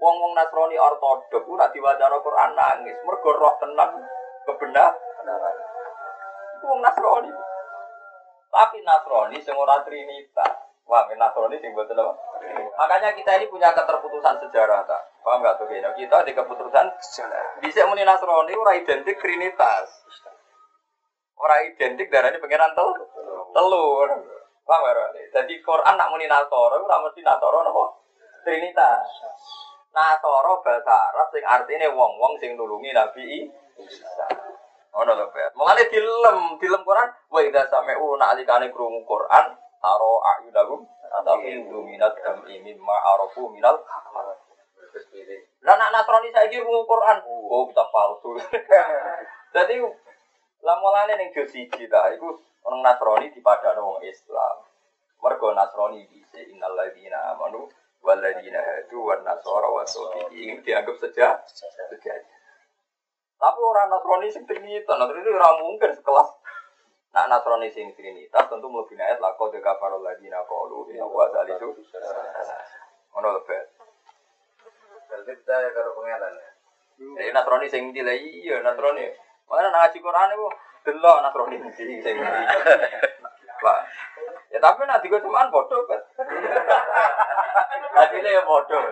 Wong-wong 0.00 0.32
Nasrani 0.32 0.80
ortodok 0.80 1.44
ku 1.44 1.52
nek 1.58 1.74
diwaca 1.76 2.08
Quran 2.08 2.50
nangis 2.56 2.96
mergo 3.04 3.36
roh 3.36 3.54
tenan 3.60 4.00
kebenaran. 4.48 5.56
Iku 6.56 6.64
wong 6.72 6.80
Nasrani. 6.80 7.30
Tapi 8.48 8.78
Nasrani 8.80 9.36
sing 9.44 9.52
ora 9.58 9.84
Trinitas. 9.84 10.54
Wah, 10.88 11.04
Nasrani 11.12 11.60
sing 11.60 11.76
boten 11.76 12.00
apa? 12.00 12.14
Makanya 12.78 13.12
kita 13.12 13.42
ini 13.42 13.50
punya 13.52 13.74
keterputusan 13.76 14.40
sejarah 14.48 14.88
tak? 14.88 15.02
Paham 15.20 15.44
nggak 15.44 15.60
tuh 15.60 15.66
Gino? 15.68 15.90
Kita 15.98 16.24
di 16.24 16.32
keputusan 16.32 16.86
sejarah. 16.96 17.60
Bisa 17.60 17.84
muni 17.90 18.06
Nasrani 18.06 18.56
ora 18.56 18.72
identik 18.78 19.20
Trinitas. 19.20 19.90
Ora 21.38 21.58
identik 21.66 22.06
darahnya 22.08 22.38
pangeran 22.38 22.72
tel 22.72 22.88
telur. 23.52 24.10
Paham 24.68 24.80
nggak 24.84 24.94
Rani? 25.00 25.22
Jadi 25.32 25.54
Quran 25.64 25.94
nak 25.96 26.12
muni 26.12 26.28
Nasoro, 26.28 26.76
ora 26.76 27.00
mesti 27.00 27.24
Nasoro 27.24 27.64
napa? 27.64 27.84
Trinitas. 28.44 29.08
Nasoro 29.96 30.60
bahasa 30.60 30.92
Arab 30.92 31.32
sing 31.32 31.40
artinya 31.40 31.88
wong-wong 31.88 32.36
sing 32.36 32.52
nulungi 32.52 32.92
Nabi 32.92 33.48
Isa. 33.80 34.28
Ono 34.92 35.12
lho, 35.14 35.26
Bet. 35.32 35.56
Mulane 35.56 35.88
dilem, 35.88 36.60
dilem 36.60 36.82
Quran, 36.84 37.08
wa 37.32 37.40
idza 37.40 37.64
sami'u 37.70 38.18
na'likane 38.18 38.68
krungu 38.68 39.06
Quran, 39.06 39.56
taro 39.78 40.20
ayunahum 40.36 40.84
tapi 41.24 41.60
minat 41.64 42.12
jam'i 42.24 42.56
mimma 42.60 42.96
arafu 43.14 43.48
minal. 43.52 43.76
Lah 45.64 45.74
nak 45.76 45.92
Nasrani 45.92 46.28
saiki 46.32 46.60
krungu 46.60 46.84
Quran, 46.88 47.18
oh 47.24 47.68
kita 47.68 47.84
palsu. 47.92 48.36
Jadi 49.54 49.74
lah 50.64 50.76
mulane 50.82 51.14
ning 51.16 51.30
juz 51.32 51.48
siji 51.52 51.86
ta 51.86 52.10
iku 52.12 52.34
orang 52.64 52.80
Nasrani 52.82 53.26
dipadakno 53.34 53.80
wong 53.84 53.98
Islam. 54.06 54.56
Mergo 55.18 55.54
Nasrani 55.54 56.06
bisa 56.10 56.38
innal 56.42 56.74
ladzina 56.74 57.34
amanu 57.34 57.68
wal 58.02 58.18
ladzina 58.18 58.62
hadu 58.62 59.02
wan 59.02 59.22
nasara 59.26 59.68
wa 59.68 59.82
ini 60.30 60.62
dianggap 60.62 60.96
saja 60.98 61.42
sejajar. 61.46 62.22
Tapi 63.38 63.60
orang 63.62 63.86
Nasrani 63.90 64.28
sing 64.34 64.42
Trinitas, 64.46 64.98
Nasrani 64.98 65.30
ora 65.30 65.58
mungkin 65.62 65.94
sekelas 65.94 66.38
Nah, 67.08 67.24
Nasrani 67.24 67.72
sing 67.72 67.90
Trinitas 67.96 68.46
tentu 68.46 68.68
mlebu 68.68 68.92
ayat 68.94 69.18
laqad 69.18 69.56
kafarul 69.58 70.04
ladina 70.04 70.44
qalu 70.44 70.92
inna 70.92 71.08
wa 71.08 71.26
salisu. 71.32 71.72
Ngono 73.10 73.28
lho, 73.32 73.40
Bet. 73.48 73.66
Berarti 75.08 75.32
percaya 75.40 75.68
karo 75.72 75.96
pengelan 75.96 76.34
ya. 76.36 76.50
Jadi 76.98 77.30
Nasrani 77.32 77.66
sing 77.72 77.82
ndi 77.90 78.04
lah 78.04 78.14
iya 78.14 78.60
Nasrani. 78.60 79.08
Mana 79.48 79.72
ngaji 79.72 79.98
Quran 80.04 80.34
iku 80.36 80.46
delok 80.84 81.16
Nasrani 81.22 81.56
ndi 81.58 82.02
sing. 82.02 82.16
Pak. 83.58 83.78
Ya 84.54 84.58
tapi 84.62 84.86
nak 84.86 85.02
digo 85.02 85.18
cuman 85.18 85.50
bodoh 85.50 85.82
kan. 85.90 86.00
Hasilnya 87.94 88.30
ya 88.30 88.42
bodoh. 88.46 88.82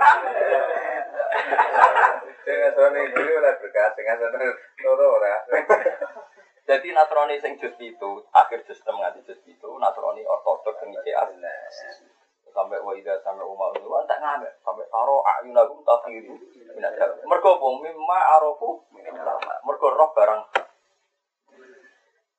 Dengan 2.47 2.71
soalnya 2.79 3.11
dulu 3.11 3.35
lah 3.43 3.59
berkas, 3.59 3.93
dengan 3.99 4.23
soalnya 4.23 4.51
loro 4.87 5.19
ora. 5.19 5.35
Jadi 6.67 6.91
Nasrani 6.95 7.39
sing 7.39 7.59
juz 7.63 7.75
itu, 7.79 8.11
akhir 8.35 8.67
juz 8.67 8.79
6 8.83 8.91
nganti 8.91 9.23
juz 9.27 9.39
itu 9.47 9.69
Nasrani 9.79 10.23
ortodok 10.27 10.79
sing 10.83 10.91
ICA. 10.95 11.27
Sampai 12.57 12.81
wa 12.81 12.97
idza 12.97 13.21
sampai 13.21 13.45
umar 13.45 13.69
itu 13.77 13.85
tak 14.09 14.17
ngamet 14.17 14.49
sampai 14.65 14.89
taro 14.89 15.21
ayunahum 15.21 15.85
tafiru 15.85 16.41
Mergo 17.29 17.51
apa 17.61 17.67
mimma 17.85 18.19
arafu 18.41 18.81
mergo 19.61 19.89
roh 19.93 20.09
barang. 20.17 20.41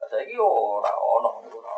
Saiki 0.08 0.40
ora 0.40 0.92
ono 0.96 1.44
ora. 1.52 1.76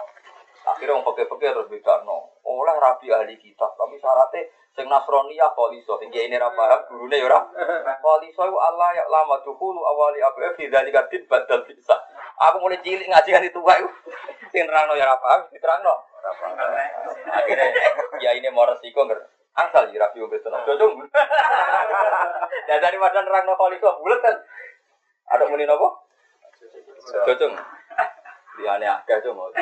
Akhirnya 0.69 1.01
wong 1.01 1.05
peke-peke 1.09 1.49
terus 1.49 1.71
bedakno. 1.71 2.29
Oleh 2.45 2.75
rabi 2.77 3.09
ahli 3.09 3.35
kitab, 3.41 3.73
tapi 3.73 3.97
syaratnya 3.97 4.45
sing 4.77 4.85
Nasrani 4.85 5.33
ya 5.33 5.49
poliso, 5.57 5.97
sing 5.97 6.13
ini 6.13 6.37
ra 6.37 6.53
paham 6.53 6.85
gurune 6.93 7.17
ya 7.17 7.25
ora. 7.25 7.41
Poliso 8.05 8.45
iku 8.45 8.57
Allah 8.61 8.93
ya 8.93 9.05
lama 9.09 9.41
dukhulu 9.41 9.81
awali 9.81 10.21
abu 10.21 10.45
fi 10.53 10.69
dzalika 10.69 11.09
din 11.09 11.25
badal 11.25 11.65
bisa. 11.65 11.97
Aku 12.39 12.61
mulai 12.61 12.79
cilik 12.85 13.09
ngaji 13.09 13.29
kan 13.33 13.43
itu 13.43 13.59
wae. 13.59 13.83
Sing 14.53 14.63
nerangno 14.63 14.95
ya 14.95 15.09
ora 15.09 15.17
paham, 15.19 15.41
diterangno. 15.51 15.93
Akhirnya 17.33 17.65
ya 18.21 18.31
ini 18.37 18.47
mau 18.53 18.69
resiko 18.69 19.03
nggak? 19.03 19.19
Angsal 19.57 19.89
ya 19.91 20.05
rabi 20.05 20.21
wong 20.21 20.31
betul. 20.31 20.53
Jojong. 20.53 20.93
Dan 22.69 22.77
dari 22.79 22.97
wadah 23.01 23.21
nerangno 23.25 23.57
poliso 23.57 23.99
bulet 23.99 24.21
kan. 24.21 24.35
Ada 25.33 25.49
muni 25.49 25.65
nopo? 25.65 26.07
Jojong. 27.25 27.78
Liyane 28.59 28.85
akeh 28.85 29.17
cuma. 29.23 29.47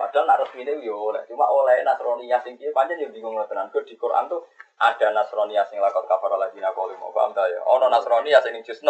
Padahal 0.00 0.24
nak 0.24 0.40
resmine 0.46 0.80
yo 0.80 1.12
oleh, 1.12 1.20
cuma 1.28 1.44
oleh 1.50 1.84
Nasroniyah 1.84 2.40
sing 2.40 2.56
piye 2.56 2.72
pancen 2.72 3.02
bingung 3.10 3.36
tenan. 3.50 3.68
Kok 3.68 3.84
di 3.84 3.98
Quran 3.98 4.30
tuh 4.30 4.46
ada 4.78 5.12
Nasroniyah 5.12 5.66
sing 5.68 5.82
lakon 5.82 6.06
kafara 6.06 6.38
lagi 6.38 6.62
nak 6.62 6.72
mau 6.72 7.12
paham 7.12 7.34
ta 7.34 7.44
ya? 7.50 7.60
Ono 7.66 7.90
Nasroniyah 7.90 8.40
sing 8.40 8.54
juz 8.62 8.80
6. 8.80 8.86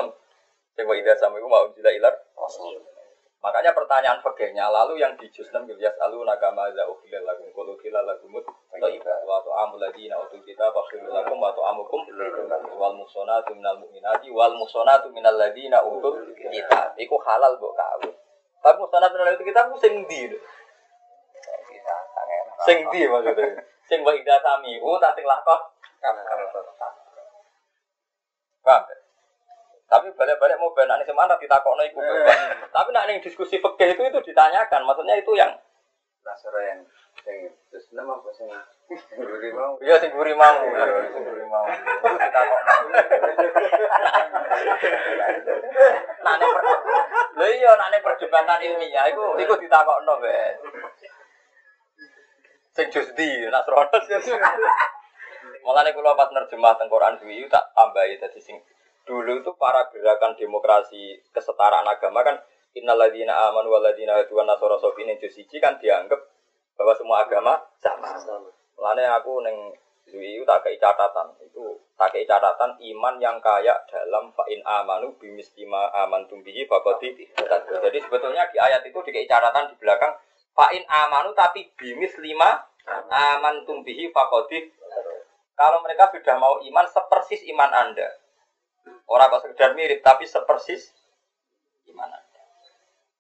Sing 0.77 0.85
wa 0.87 0.95
sama 1.19 1.41
iku 1.41 1.49
mau 1.49 1.67
jila 1.75 1.91
ilar. 1.91 2.15
Makanya 3.41 3.73
pertanyaan 3.73 4.21
fakihnya 4.21 4.69
lalu 4.69 5.01
yang 5.01 5.17
di 5.17 5.25
juz 5.33 5.49
6 5.49 5.65
gitu 5.65 5.81
ya 5.81 5.89
selalu 5.97 6.29
nakama 6.29 6.69
za 6.77 6.85
ukhilal 6.85 7.25
lakum 7.25 7.49
qulu 7.57 7.73
khilal 7.81 8.05
lakum 8.05 8.37
thayyiba 8.69 9.15
wa 9.25 9.41
ta'amul 9.41 9.81
ladina 9.81 10.21
utul 10.21 10.45
kita 10.45 10.69
fakhilul 10.69 11.09
lakum 11.09 11.41
wa 11.41 11.49
ta'amukum 11.57 12.05
wal 12.77 12.93
musonatu 13.01 13.57
minal 13.57 13.81
mu'minati 13.81 14.29
wal 14.29 14.53
musonatu 14.61 15.09
minal 15.09 15.41
ladina 15.41 15.81
utul 15.81 16.21
kita 16.37 16.93
iku 17.01 17.17
halal 17.25 17.57
mbok 17.57 17.73
kawin. 17.81 18.13
Tapi 18.61 18.77
musonatu 18.77 19.13
minal 19.17 19.33
ladina 19.33 19.49
kita 19.49 19.63
sing 19.81 19.93
ndi 20.05 20.21
sing 22.69 22.77
ndi 22.93 23.09
maksudnya? 23.09 23.57
Sing 23.89 24.05
wa 24.05 24.13
idza 24.13 24.37
sami 24.45 24.77
ku 24.77 25.01
tak 25.01 25.17
sing 25.17 25.25
lakon 25.25 25.61
paham 28.61 28.85
ya? 28.85 29.00
Tapi 29.91 30.07
balik-balik 30.15 30.57
mau 30.63 30.71
benar 30.71 31.03
nih 31.03 31.07
semana 31.11 31.35
ditakokno 31.35 31.83
iku. 31.83 31.99
Tapi 32.71 32.89
nak 32.95 33.11
ning 33.11 33.19
diskusi 33.19 33.59
fikih 33.59 33.99
itu 33.99 34.03
itu 34.07 34.19
ditanyakan, 34.31 34.87
maksudnya 34.87 35.19
itu 35.19 35.35
yang 35.35 35.51
Nasara 36.21 36.61
yang 36.63 36.81
yang 37.27 37.49
terus 37.73 37.91
nama 37.97 38.15
apa 38.15 38.31
sih? 38.37 38.45
Guri 39.19 39.51
mau. 39.57 39.75
iya 39.81 39.97
sing 39.99 40.13
guri 40.13 40.37
mau, 40.37 40.53
iya, 40.63 40.85
sing 41.11 41.23
guri 41.27 41.47
mau. 41.49 41.65
Ditakokno. 41.67 42.75
Per- 46.23 46.69
Lho 47.35 47.47
iya 47.51 47.73
ning 47.89 48.03
perdebatan 48.05 48.61
ilmiah 48.63 49.05
iku 49.11 49.41
iku 49.43 49.55
ditakokno, 49.59 50.15
Ben. 50.23 50.55
Sing 52.77 52.87
jus 52.95 53.09
di 53.19 53.29
Nasrono. 53.51 53.91
Mulane 55.65 55.93
kula 55.93 56.17
pas 56.17 56.31
nerjemah 56.33 56.77
teng 56.79 56.89
Quran 56.89 57.21
kuwi 57.21 57.45
tak 57.51 57.75
tambahi 57.77 58.17
dadi 58.17 58.41
sing 58.41 58.57
dulu 59.11 59.43
itu 59.43 59.51
para 59.59 59.91
gerakan 59.91 60.39
demokrasi 60.39 61.19
kesetaraan 61.35 61.83
agama 61.91 62.23
kan 62.23 62.39
innalladzina 62.79 63.51
amanu 63.51 63.75
walladzina 63.75 64.15
hadu 64.15 64.39
wan 64.39 64.47
nasara 64.47 64.79
juz 64.79 65.35
siji 65.35 65.59
kan 65.59 65.75
dianggap 65.83 66.23
bahwa 66.79 66.95
semua 66.95 67.27
agama 67.27 67.59
sama. 67.83 68.15
Mulane 68.79 69.05
aku 69.11 69.43
neng 69.43 69.75
Dwi 70.11 70.43
itu 70.43 70.43
tak 70.43 70.67
kei 70.67 70.75
catatan. 70.75 71.39
Itu 71.39 71.79
tak 72.01 72.17
kei 72.17 72.25
catatan 72.25 72.81
iman 72.81 73.15
yang 73.21 73.37
kaya 73.45 73.77
dalam 73.87 74.33
fa'in 74.33 74.65
amanu 74.65 75.13
bimislima 75.21 75.93
aman 75.93 76.25
tumbihi 76.25 76.65
fakoti 76.65 77.13
jadi 77.69 77.99
sebetulnya 78.01 78.49
di 78.49 78.57
ayat 78.57 78.81
itu 78.89 78.97
dikei 79.05 79.29
catatan 79.29 79.69
di 79.69 79.77
belakang 79.77 80.17
fa'in 80.57 80.81
amanu 80.89 81.37
tapi 81.37 81.69
bimislima 81.77 82.57
aman 83.13 83.69
tumbihi 83.69 84.09
fakoti 84.17 84.73
kalau 85.53 85.85
mereka 85.85 86.09
sudah 86.09 86.41
mau 86.41 86.57
iman 86.65 86.89
sepersis 86.89 87.45
iman 87.53 87.69
anda 87.69 88.09
orang 89.11 89.29
kok 89.35 89.43
sekedar 89.51 89.75
mirip 89.75 90.01
tapi 90.07 90.25
sepersis 90.25 90.95
iman 91.91 92.09
anda 92.09 92.43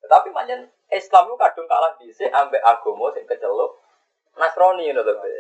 tetapi 0.07 0.31
manjen 0.31 0.71
Islam 0.91 1.31
itu 1.31 1.37
kadung 1.39 1.69
kalah 1.71 1.95
di 1.99 2.11
ambek 2.11 2.62
agama 2.62 3.15
sing 3.15 3.27
keceluk 3.27 3.81
Nasrani 4.39 4.89
ngono 4.89 5.03
to. 5.03 5.15
Be. 5.19 5.35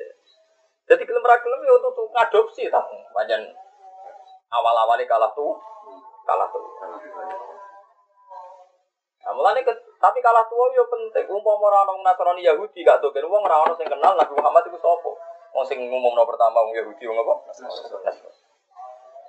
Jadi 0.90 1.02
gelem 1.06 1.22
ra 1.22 1.38
gelem 1.38 1.60
ya 1.62 1.72
untuk 1.78 2.10
ngadopsi 2.10 2.66
ta. 2.68 2.82
Panjen 3.14 3.42
awal-awalnya 4.50 5.06
kalah 5.06 5.30
tuh, 5.32 5.54
kalah 6.26 6.48
tuh. 6.50 6.64
Nah, 9.20 9.52
ke, 9.62 9.72
tapi 10.00 10.18
kalah 10.24 10.42
tua 10.50 10.64
yo 10.74 10.84
penting. 10.90 11.28
Umpama 11.30 11.70
ora 11.70 11.86
ono 11.86 12.02
Nasrani 12.02 12.42
Yahudi 12.42 12.82
gak 12.82 12.98
tuh 12.98 13.14
wong 13.14 13.46
ora 13.46 13.62
ono 13.62 13.78
sing 13.78 13.86
kenal 13.86 14.18
Nabi 14.18 14.32
Muhammad 14.34 14.66
iku 14.66 14.80
sapa. 14.80 15.10
Wong 15.54 15.64
sing 15.68 15.78
ngumumno 15.78 16.26
pertama 16.26 16.66
wong 16.66 16.74
Yahudi 16.74 17.04
wong 17.06 17.18
apa? 17.20 17.34
Nasrani. 17.46 18.39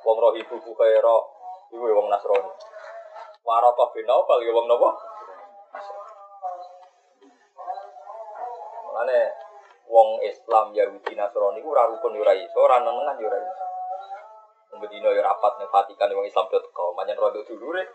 Wong 0.01 0.17
Rohibu 0.17 0.55
Bukhaira 0.61 1.15
iku 1.71 1.85
ya 1.87 1.93
wong 1.95 2.07
Nasrani. 2.09 2.51
Warata 3.45 3.85
bin 3.93 4.05
Naufal 4.05 4.41
ya 4.43 4.51
wong 4.53 4.65
napa? 4.65 4.89
Mulane 8.89 9.19
wong 9.87 10.09
Islam 10.25 10.73
Yahudi 10.73 11.13
Nasrani 11.13 11.61
ku 11.61 11.69
ora 11.71 11.87
rukun 11.89 12.17
ora 12.17 12.33
iso, 12.35 12.57
ora 12.59 12.81
nenengan 12.81 13.21
yo 13.21 13.29
ora 13.29 13.39
iso. 13.39 13.65
Yo 14.81 15.21
rapat 15.21 15.53
ning 15.61 15.69
Vatikan 15.69 16.11
wong 16.15 16.25
Islam 16.25 16.49
dot 16.49 16.65
com, 16.73 16.97
manyen 16.97 17.19
rondo 17.19 17.45
dulure. 17.45 17.85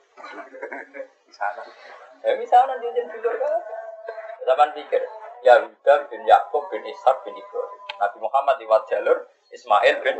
Sana. 1.35 1.63
Ya 2.23 2.39
misalnya 2.39 2.79
jenjen 2.79 3.11
dulur 3.11 3.35
kan. 3.37 3.61
Zaman 4.47 4.71
pikir, 4.79 5.03
Yahuda 5.43 6.07
bin 6.07 6.23
Yakub 6.23 6.71
bin 6.71 6.87
Ishak 6.87 7.27
bin 7.27 7.35
Ibrahim. 7.35 7.81
Nabi 7.99 8.19
Muhammad 8.23 8.63
lewat 8.63 8.87
jalur 8.87 9.27
Ismail 9.51 9.99
bin 10.07 10.17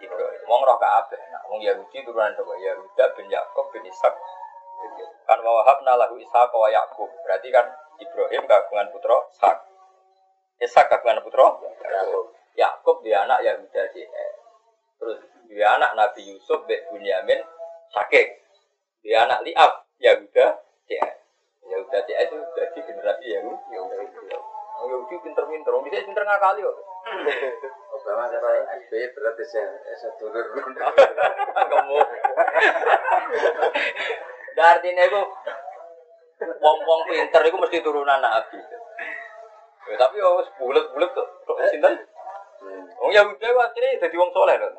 Ibrahim. 0.00 0.37
Wong 0.48 0.64
roh 0.64 0.80
kabeh. 0.80 1.20
Nah, 1.28 1.44
wong 1.52 1.60
Yahudi 1.60 2.00
turunan 2.00 2.32
sapa? 2.32 2.56
Yahuda 2.56 3.04
bin 3.20 3.28
Yakub 3.28 3.68
bin 3.68 3.84
Ishak. 3.84 4.14
Kan 5.28 5.38
wa 5.44 5.52
wahabna 5.60 5.92
lahu 6.00 6.16
Ishak 6.16 6.48
wa 6.56 6.72
Yakub. 6.72 7.12
Berarti 7.20 7.52
kan 7.52 7.68
Ibrahim 8.00 8.48
kagungan 8.48 8.88
putra 8.88 9.28
Ishak. 9.28 9.56
Ishak 10.64 10.88
kagungan 10.88 11.20
putra 11.20 11.52
Yakub. 11.84 12.32
Yakub 12.56 12.96
dia 13.04 13.28
anak 13.28 13.44
Yahuda 13.44 13.82
JR. 13.92 14.32
Terus 14.98 15.18
dia 15.52 15.68
anak 15.76 15.92
Nabi 15.92 16.32
Yusuf 16.32 16.64
bin 16.64 16.80
Bunyamin 16.88 17.44
Sakik. 17.92 18.40
Dia 19.04 19.28
anak 19.28 19.44
Liab 19.44 19.84
Yahuda 20.00 20.64
JR. 20.88 21.14
Yahuda 21.68 21.98
JR 22.08 22.24
itu 22.24 22.36
jadi 22.56 22.78
generasi 22.88 23.26
Yahudi. 23.36 23.76
Orang 24.78 24.94
Yahudi 24.94 25.14
pinter-pinter, 25.26 25.74
orang 25.74 25.84
bisa 25.90 26.06
pinter 26.06 26.22
ngakali 26.22 26.62
kok. 26.62 26.76
Obama 27.98 28.30
kata 28.30 28.50
SBY 28.86 29.10
berarti 29.10 29.42
saya 29.42 29.74
saya 29.98 30.14
dulur. 30.22 30.44
Kamu. 30.54 31.98
Nah, 34.54 34.66
artinya 34.74 35.02
itu 35.02 35.20
wong-wong 36.62 37.00
pinter 37.10 37.42
itu 37.42 37.56
mesti 37.58 37.78
turunan 37.82 38.22
Nabi. 38.22 38.58
Ya, 39.88 39.96
tapi 39.98 40.22
ya 40.22 40.28
wis 40.38 40.48
bulet-bulet 40.62 41.10
kok. 41.10 41.28
Sinten? 41.74 41.94
Wong 42.98 43.10
Yahuda 43.14 43.46
ku 43.50 43.60
akhirnya 43.62 44.02
jadi 44.06 44.14
wong 44.14 44.30
soleh 44.30 44.58
loh. 44.62 44.74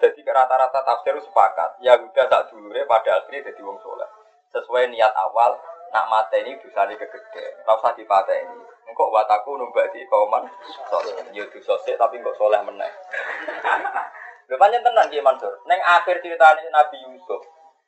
Jadi 0.00 0.20
rata-rata 0.24 0.80
tafsir 0.84 1.20
sepakat. 1.20 1.84
Yahuda 1.84 2.22
sak 2.32 2.48
dulure 2.48 2.88
pada 2.88 3.20
akhirnya 3.20 3.52
jadi 3.52 3.60
wong 3.60 3.76
soleh. 3.84 4.08
Sesuai 4.52 4.88
niat 4.88 5.12
awal 5.16 5.56
nak 5.92 6.08
mateni 6.08 6.56
dosane 6.56 6.96
kegede. 6.96 7.44
Ora 7.68 7.76
usah 7.76 7.92
dipateni. 7.92 8.58
Engkok 8.88 9.12
wataku 9.12 9.60
numbak 9.60 9.92
di 9.92 10.08
kauman 10.08 10.48
soleh. 10.88 11.20
Ya 11.36 11.44
dosa 11.52 11.76
sik 11.84 12.00
tapi 12.00 12.18
kok 12.24 12.36
soleh 12.40 12.60
meneh. 12.64 12.88
Lho 14.48 14.56
pancen 14.56 14.84
tenan 14.84 15.08
Ki 15.12 15.20
Mansur. 15.20 15.52
Ning 15.68 15.80
akhir 15.84 16.24
ceritane 16.24 16.64
Nabi 16.72 16.96
Yusuf. 17.08 17.40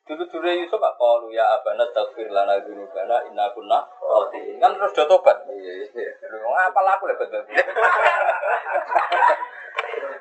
Dulu-dulu 0.05 0.45
Yusuf 0.53 0.77
gak 0.77 0.97
qalu 1.01 1.33
ya 1.33 1.45
abana 1.57 1.85
taghfir 1.89 2.29
lana 2.29 2.61
dzunubana 2.61 3.25
inna 3.25 3.49
kunna 3.57 3.81
khati'in. 3.81 4.61
Kan 4.61 4.77
terus 4.77 4.93
do 4.93 5.03
tobat. 5.09 5.41
Iya 5.49 5.89
iya. 5.89 6.09
Lho 6.29 6.45
ngapa 6.45 6.79
laku 6.85 7.09
lebet 7.09 7.29
lebet. 7.33 7.65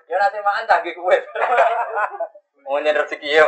Ya 0.04 0.20
nanti 0.20 0.36
makan 0.36 0.68
canggih 0.68 0.94
kue. 0.94 1.16
Mau 2.64 2.80
rezeki 2.80 3.28
ya. 3.28 3.44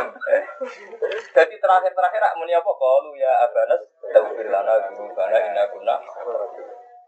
Jadi 1.33 1.55
terakhir-terakhir 1.57 2.21
rak 2.21 2.35
muni 2.37 2.53
apa 2.53 2.69
qalu 2.69 3.17
ya 3.17 3.31
abana 3.49 3.75
taghfir 4.13 4.47
lana 4.49 4.73
dzunubana 4.85 5.37
inna 5.41 5.63
kunna 5.73 5.97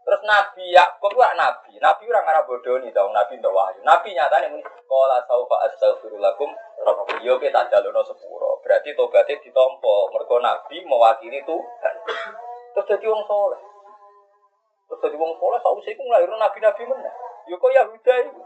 Terus 0.00 0.26
Nabi 0.26 0.74
Yakub 0.74 1.12
itu 1.12 1.22
nabi. 1.38 1.72
Nabi 1.78 2.02
orang 2.10 2.26
arah 2.26 2.42
bodoh 2.42 2.82
nih, 2.82 2.90
tahu 2.90 3.14
Nabi 3.14 3.38
untuk 3.38 3.54
wahyu. 3.54 3.78
Nabi 3.86 4.10
nyatanya 4.16 4.50
muni 4.50 4.64
qala 4.64 5.22
saufa 5.28 5.56
astaghfirullakum 5.70 6.50
rabbi 6.82 7.22
yo 7.22 7.38
kita 7.38 7.68
sepuro. 7.70 8.58
Berarti 8.64 8.96
tobatnya 8.98 9.38
ditompo. 9.38 10.10
Mergo 10.10 10.42
Nabi 10.42 10.82
mewakili 10.82 11.38
Tuhan. 11.46 11.94
Terus 12.74 12.88
jadi 12.90 13.06
wong 13.06 13.22
soleh. 13.28 13.60
Terus 14.90 15.00
jadi 15.04 15.16
wong 15.20 15.32
soleh 15.38 15.60
sausé 15.62 15.94
iku 15.94 16.02
nglairno 16.02 16.34
nabi-nabi 16.42 16.82
meneh. 16.90 17.14
Yo 17.46 17.54
kok 17.60 17.70
Yahuda 17.70 18.14
iku. 18.26 18.40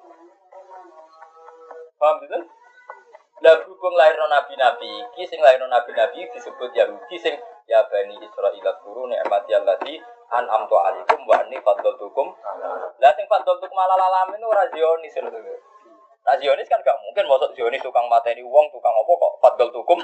Paham 1.97 2.20
gitu? 2.28 2.39
Lah 3.43 3.55
berhubung 3.59 3.94
lahirno 3.98 4.31
nabi-nabi 4.31 5.11
iki 5.11 5.27
sing 5.27 5.43
lahirno 5.43 5.66
nabi-nabi 5.66 6.31
disebut 6.31 6.70
Yahudi 6.70 7.16
sing 7.19 7.35
ya 7.66 7.82
bani 7.90 8.15
Israil 8.23 8.70
guru 8.86 9.11
nikmati 9.11 9.51
allati 9.56 9.98
an 10.31 10.47
amtu 10.47 10.78
alaikum 10.78 11.19
wa 11.27 11.43
anni 11.43 11.59
faddaltukum. 11.59 12.31
Lah 13.02 13.11
sing 13.19 13.27
faddaltukum 13.27 13.74
ala 13.74 13.98
alamin 13.98 14.39
ora 14.47 14.70
Zionis 14.70 15.19
lho. 15.19 15.35
Nah 16.24 16.35
Zionis 16.39 16.70
kan 16.70 16.78
gak 16.86 16.97
mungkin 17.02 17.27
masuk 17.27 17.51
Zionis 17.59 17.82
tukang 17.82 18.06
mateni 18.06 18.40
wong, 18.47 18.70
tukang 18.70 18.94
apa 18.94 19.12
kok 19.12 19.32
faddaltukum. 19.43 19.98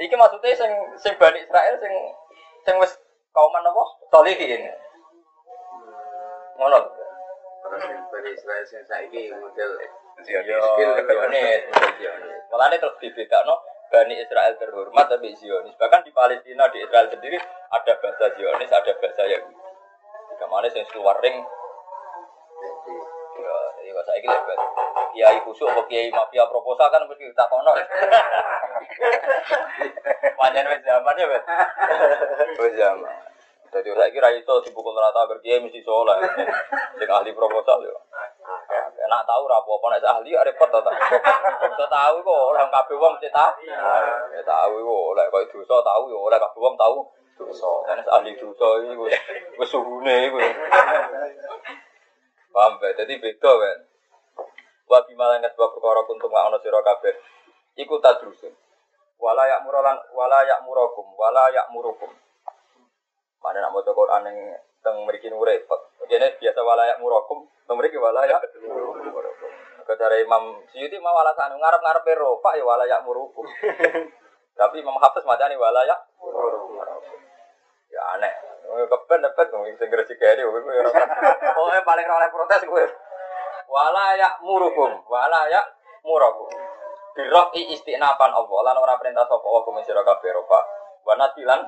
Iki 0.00 0.14
maksudnya 0.16 0.56
sing 0.56 0.72
sing 0.96 1.12
bani 1.20 1.44
Israel 1.44 1.76
sing 1.76 1.92
sing 2.64 2.74
wis 2.80 2.96
kauman 3.36 3.60
apa? 3.60 3.84
Solihin. 4.08 4.72
Ngono. 6.56 6.80
Terus 7.66 7.82
Bani 8.08 8.30
Israel 8.32 8.64
yang 8.64 8.84
saiki 8.88 9.28
model 9.36 9.70
Zionis, 10.24 10.64
Zionis. 12.00 12.40
Mulane 12.48 12.76
terus 12.80 12.96
dibedakno 13.02 13.54
Bani 13.92 14.14
Israel 14.18 14.56
terhormat 14.56 15.06
tapi 15.12 15.36
Zionis. 15.36 15.76
Bahkan 15.76 16.02
di 16.04 16.12
Palestina 16.14 16.66
di 16.72 16.80
Israel 16.80 17.08
sendiri 17.12 17.36
ada 17.70 17.92
bahasa 18.00 18.26
Zionis, 18.34 18.70
ada 18.72 18.92
bahasa 18.96 19.22
Yahudi. 19.28 19.56
Ke 20.36 20.46
mana 20.48 20.68
sih 20.68 20.84
keluar 20.92 21.16
ring? 21.24 21.36
Ya, 23.36 23.56
jadi 23.80 23.90
bahasa 23.92 24.12
ini 24.16 24.26
lebat. 24.28 24.58
Kiai 25.16 25.38
khusyuk 25.44 25.72
atau 25.72 25.84
kiai 25.88 26.12
mafia 26.12 26.44
proposal 26.44 26.92
kan 26.92 27.04
mesti 27.08 27.24
kita 27.24 27.44
kono. 27.48 27.72
Panjang 30.40 30.68
wes 30.68 30.84
zaman 30.84 31.16
ya, 31.16 31.26
wes. 31.28 31.44
Wes 32.60 32.74
zaman. 32.76 33.16
Jadi 33.72 33.88
saya 33.92 34.08
kira 34.12 34.28
itu 34.32 34.54
dipukul 34.68 34.96
rata 34.96 35.24
berkiai 35.28 35.60
mesti 35.60 35.80
soleh. 35.84 36.16
Sing 37.00 37.08
ahli 37.08 37.32
proposal 37.32 37.80
yo. 37.84 37.96
Nak 39.06 39.22
tahu 39.22 39.42
ra 39.46 39.62
apa 39.62 39.86
nek 39.94 40.02
ahli 40.02 40.34
ya 40.34 40.42
repot 40.42 40.68
to 40.70 40.80
ta. 40.82 40.90
Kok 41.78 41.88
tahu 41.88 42.16
kok 42.26 42.42
ora 42.50 42.66
kabeh 42.66 42.96
wong 42.98 43.12
mesti 43.16 43.30
tahu. 43.30 43.52
Ya 44.34 44.42
tahu 44.42 44.74
kok 44.82 45.06
lek 45.16 45.26
kok 45.30 45.42
dosa 45.54 45.76
tahu 45.82 46.02
ya 46.10 46.18
ora 46.18 46.36
kabeh 46.42 46.60
wong 46.60 46.74
tahu 46.74 47.06
dosa. 47.38 47.70
Nek 47.94 48.08
ahli 48.10 48.34
dosa 48.34 48.66
iki 48.82 48.94
wis 49.58 49.68
suhune 49.70 50.14
iku. 50.26 50.38
Paham 52.50 52.80
be? 52.80 52.88
Dadi 52.96 53.14
beda 53.20 53.52
kan. 53.62 53.78
Wa 54.86 54.98
bimalan 55.06 55.44
sebab 55.44 55.76
perkara 55.76 56.00
kuntum 56.06 56.30
wa 56.30 56.48
ana 56.50 56.58
sira 56.62 56.80
kabeh. 56.82 57.14
Iku 57.76 58.00
tadrusun. 58.00 58.54
Wala 59.16 59.48
ya'murulan 59.48 59.96
wala 60.12 60.44
ya'murukum 60.44 61.06
wala 61.16 61.48
ya'murukum. 61.52 62.12
Mana 63.40 63.62
nak 63.62 63.72
maca 63.72 63.92
Quran 63.94 64.26
yang 64.26 64.38
teng 64.86 65.02
mriki 65.02 65.26
nu 65.26 65.42
repot. 65.42 65.90
Jadi 66.06 66.38
biasa 66.38 66.60
walayak 66.62 67.02
murakum, 67.02 67.42
teng 67.66 67.74
mriki 67.74 67.98
walayak 67.98 68.38
murakum. 68.62 69.50
Kecara 69.82 70.18
Imam 70.22 70.62
Syuuti 70.70 70.98
mau 71.02 71.18
alasan 71.18 71.58
ngarep-ngarep 71.58 72.06
ero, 72.14 72.38
Pak 72.38 72.54
ya 72.54 72.62
walayak 72.62 73.02
murukum. 73.02 73.46
Tapi 74.58 74.82
Imam 74.82 74.98
Hafiz 75.02 75.26
macam 75.26 75.50
ni 75.50 75.58
walayak 75.58 75.98
murukum. 76.22 76.78
Ya 77.90 78.02
aneh. 78.14 78.34
Keben 78.66 79.22
dapat 79.22 79.46
dong 79.50 79.62
sing 79.78 79.88
gresik 79.90 80.18
kene 80.18 80.42
kowe 80.42 80.58
ora. 80.58 80.90
Oh, 81.54 81.70
paling 81.90 82.06
oleh 82.06 82.28
protes 82.34 82.66
kowe. 82.66 82.82
Walayak 83.66 84.42
murukum, 84.42 85.06
walayak 85.06 85.64
murakum. 86.02 86.50
Birofi 87.14 87.72
istinafan 87.72 88.34
Allah 88.34 88.58
lan 88.66 88.76
ora 88.76 88.98
perintah 89.00 89.24
sapa 89.24 89.40
Allah 89.40 89.62
kumisira 89.64 90.02
kabeh 90.02 90.34
Pak. 90.34 90.64
Wa 91.06 91.14
natilan 91.14 91.62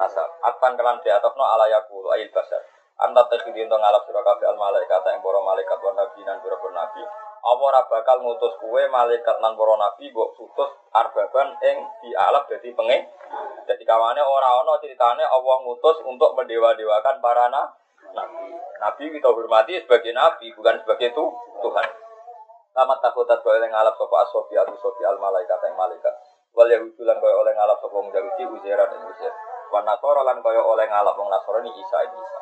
nasab 0.00 0.28
akan 0.40 0.72
kelan 0.80 0.96
di 1.04 1.12
atas 1.12 1.36
no 1.36 1.44
ala 1.44 1.68
yakulu 1.68 2.08
ayil 2.16 2.32
basar. 2.32 2.64
Anta 3.00 3.24
tekhidin 3.32 3.68
to 3.68 3.76
ngalap 3.80 4.04
surah 4.04 4.20
kabeh 4.20 4.44
al 4.44 4.60
malaikat 4.60 5.00
yang 5.08 5.24
para 5.24 5.40
malaikat 5.40 5.78
wa 5.80 5.92
nabi 5.96 6.20
nan 6.24 6.36
para 6.40 6.56
nabi. 6.56 7.00
Apa 7.40 7.62
ora 7.64 7.80
bakal 7.88 8.20
ngutus 8.20 8.60
kue 8.60 8.82
malaikat 8.92 9.40
nan 9.40 9.56
para 9.56 9.74
nabi 9.76 10.12
mbok 10.12 10.36
utus 10.36 10.70
arbaban 10.92 11.56
ing 11.64 11.76
dialap 12.04 12.44
dadi 12.48 12.76
pengen 12.76 13.08
dadi 13.64 13.84
kawane 13.88 14.20
ora 14.20 14.60
ana 14.60 14.76
ceritane 14.84 15.24
Allah 15.24 15.56
ngutus 15.64 15.96
untuk 16.04 16.36
mendewa-dewakan 16.36 17.24
para 17.24 17.48
na 17.48 17.72
nabi. 18.12 18.52
Nabi 18.80 19.04
kita 19.16 19.32
hormati 19.32 19.80
sebagai 19.80 20.12
nabi 20.12 20.52
bukan 20.52 20.84
sebagai 20.84 21.16
tu 21.16 21.24
Tuhan. 21.64 21.88
Tamat 22.76 22.98
takutat 23.00 23.40
kau 23.40 23.50
oleh 23.50 23.66
ngalap 23.66 23.96
sopo 23.96 24.14
asofi 24.20 24.60
atau 24.60 24.76
sofi 24.76 25.08
al 25.08 25.16
malaikat 25.16 25.56
yang 25.64 25.74
malaikat. 25.74 26.14
Wal 26.52 26.68
yahudulan 26.68 27.16
kau 27.16 27.32
oleh 27.32 27.52
ngalap 27.56 27.80
sopo 27.80 28.04
mujahudi 28.04 28.44
uzeran 28.44 28.92
dan 28.92 29.08
uzer. 29.08 29.32
Wan 29.70 29.86
nasoro 29.86 30.26
lan 30.26 30.42
kaya 30.42 30.58
oleh 30.58 30.86
ngalap 30.90 31.14
wong 31.14 31.30
nasoro 31.30 31.62
ini 31.62 31.70
Isa 31.78 31.98
Isa. 32.02 32.38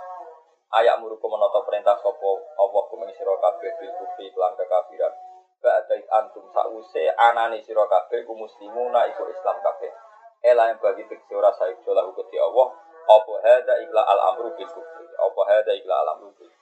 Ayak 0.80 1.00
muruku 1.00 1.24
menoto 1.28 1.64
perintah 1.64 1.96
sopo 2.00 2.44
Allah 2.56 2.82
kumeng 2.92 3.12
sira 3.16 3.32
kabeh 3.40 3.72
bil 3.80 3.92
kufri 4.00 4.32
kelan 4.32 4.52
kekafiran. 4.56 5.12
Ba'da 5.60 5.96
antum 6.20 6.44
sause 6.52 7.04
anane 7.16 7.64
sira 7.64 7.84
kabeh 7.88 8.24
ku 8.24 8.32
muslimuna 8.36 9.08
iku 9.12 9.28
Islam 9.28 9.60
kabeh. 9.60 9.92
Ela 10.44 10.72
yang 10.72 10.80
bagi 10.80 11.04
tegese 11.08 11.32
ora 11.36 11.52
saik 11.56 11.84
jolah 11.84 12.04
di 12.08 12.38
Allah. 12.40 12.68
Apa 13.08 13.34
hada 13.44 13.74
ikla 13.80 14.02
al 14.04 14.20
amru 14.32 14.52
bil 14.56 14.68
kufri. 14.68 15.06
Apa 15.16 15.40
hada 15.48 15.72
ikla 15.72 15.94
al 16.04 16.08
amru 16.16 16.32
bil 16.36 16.52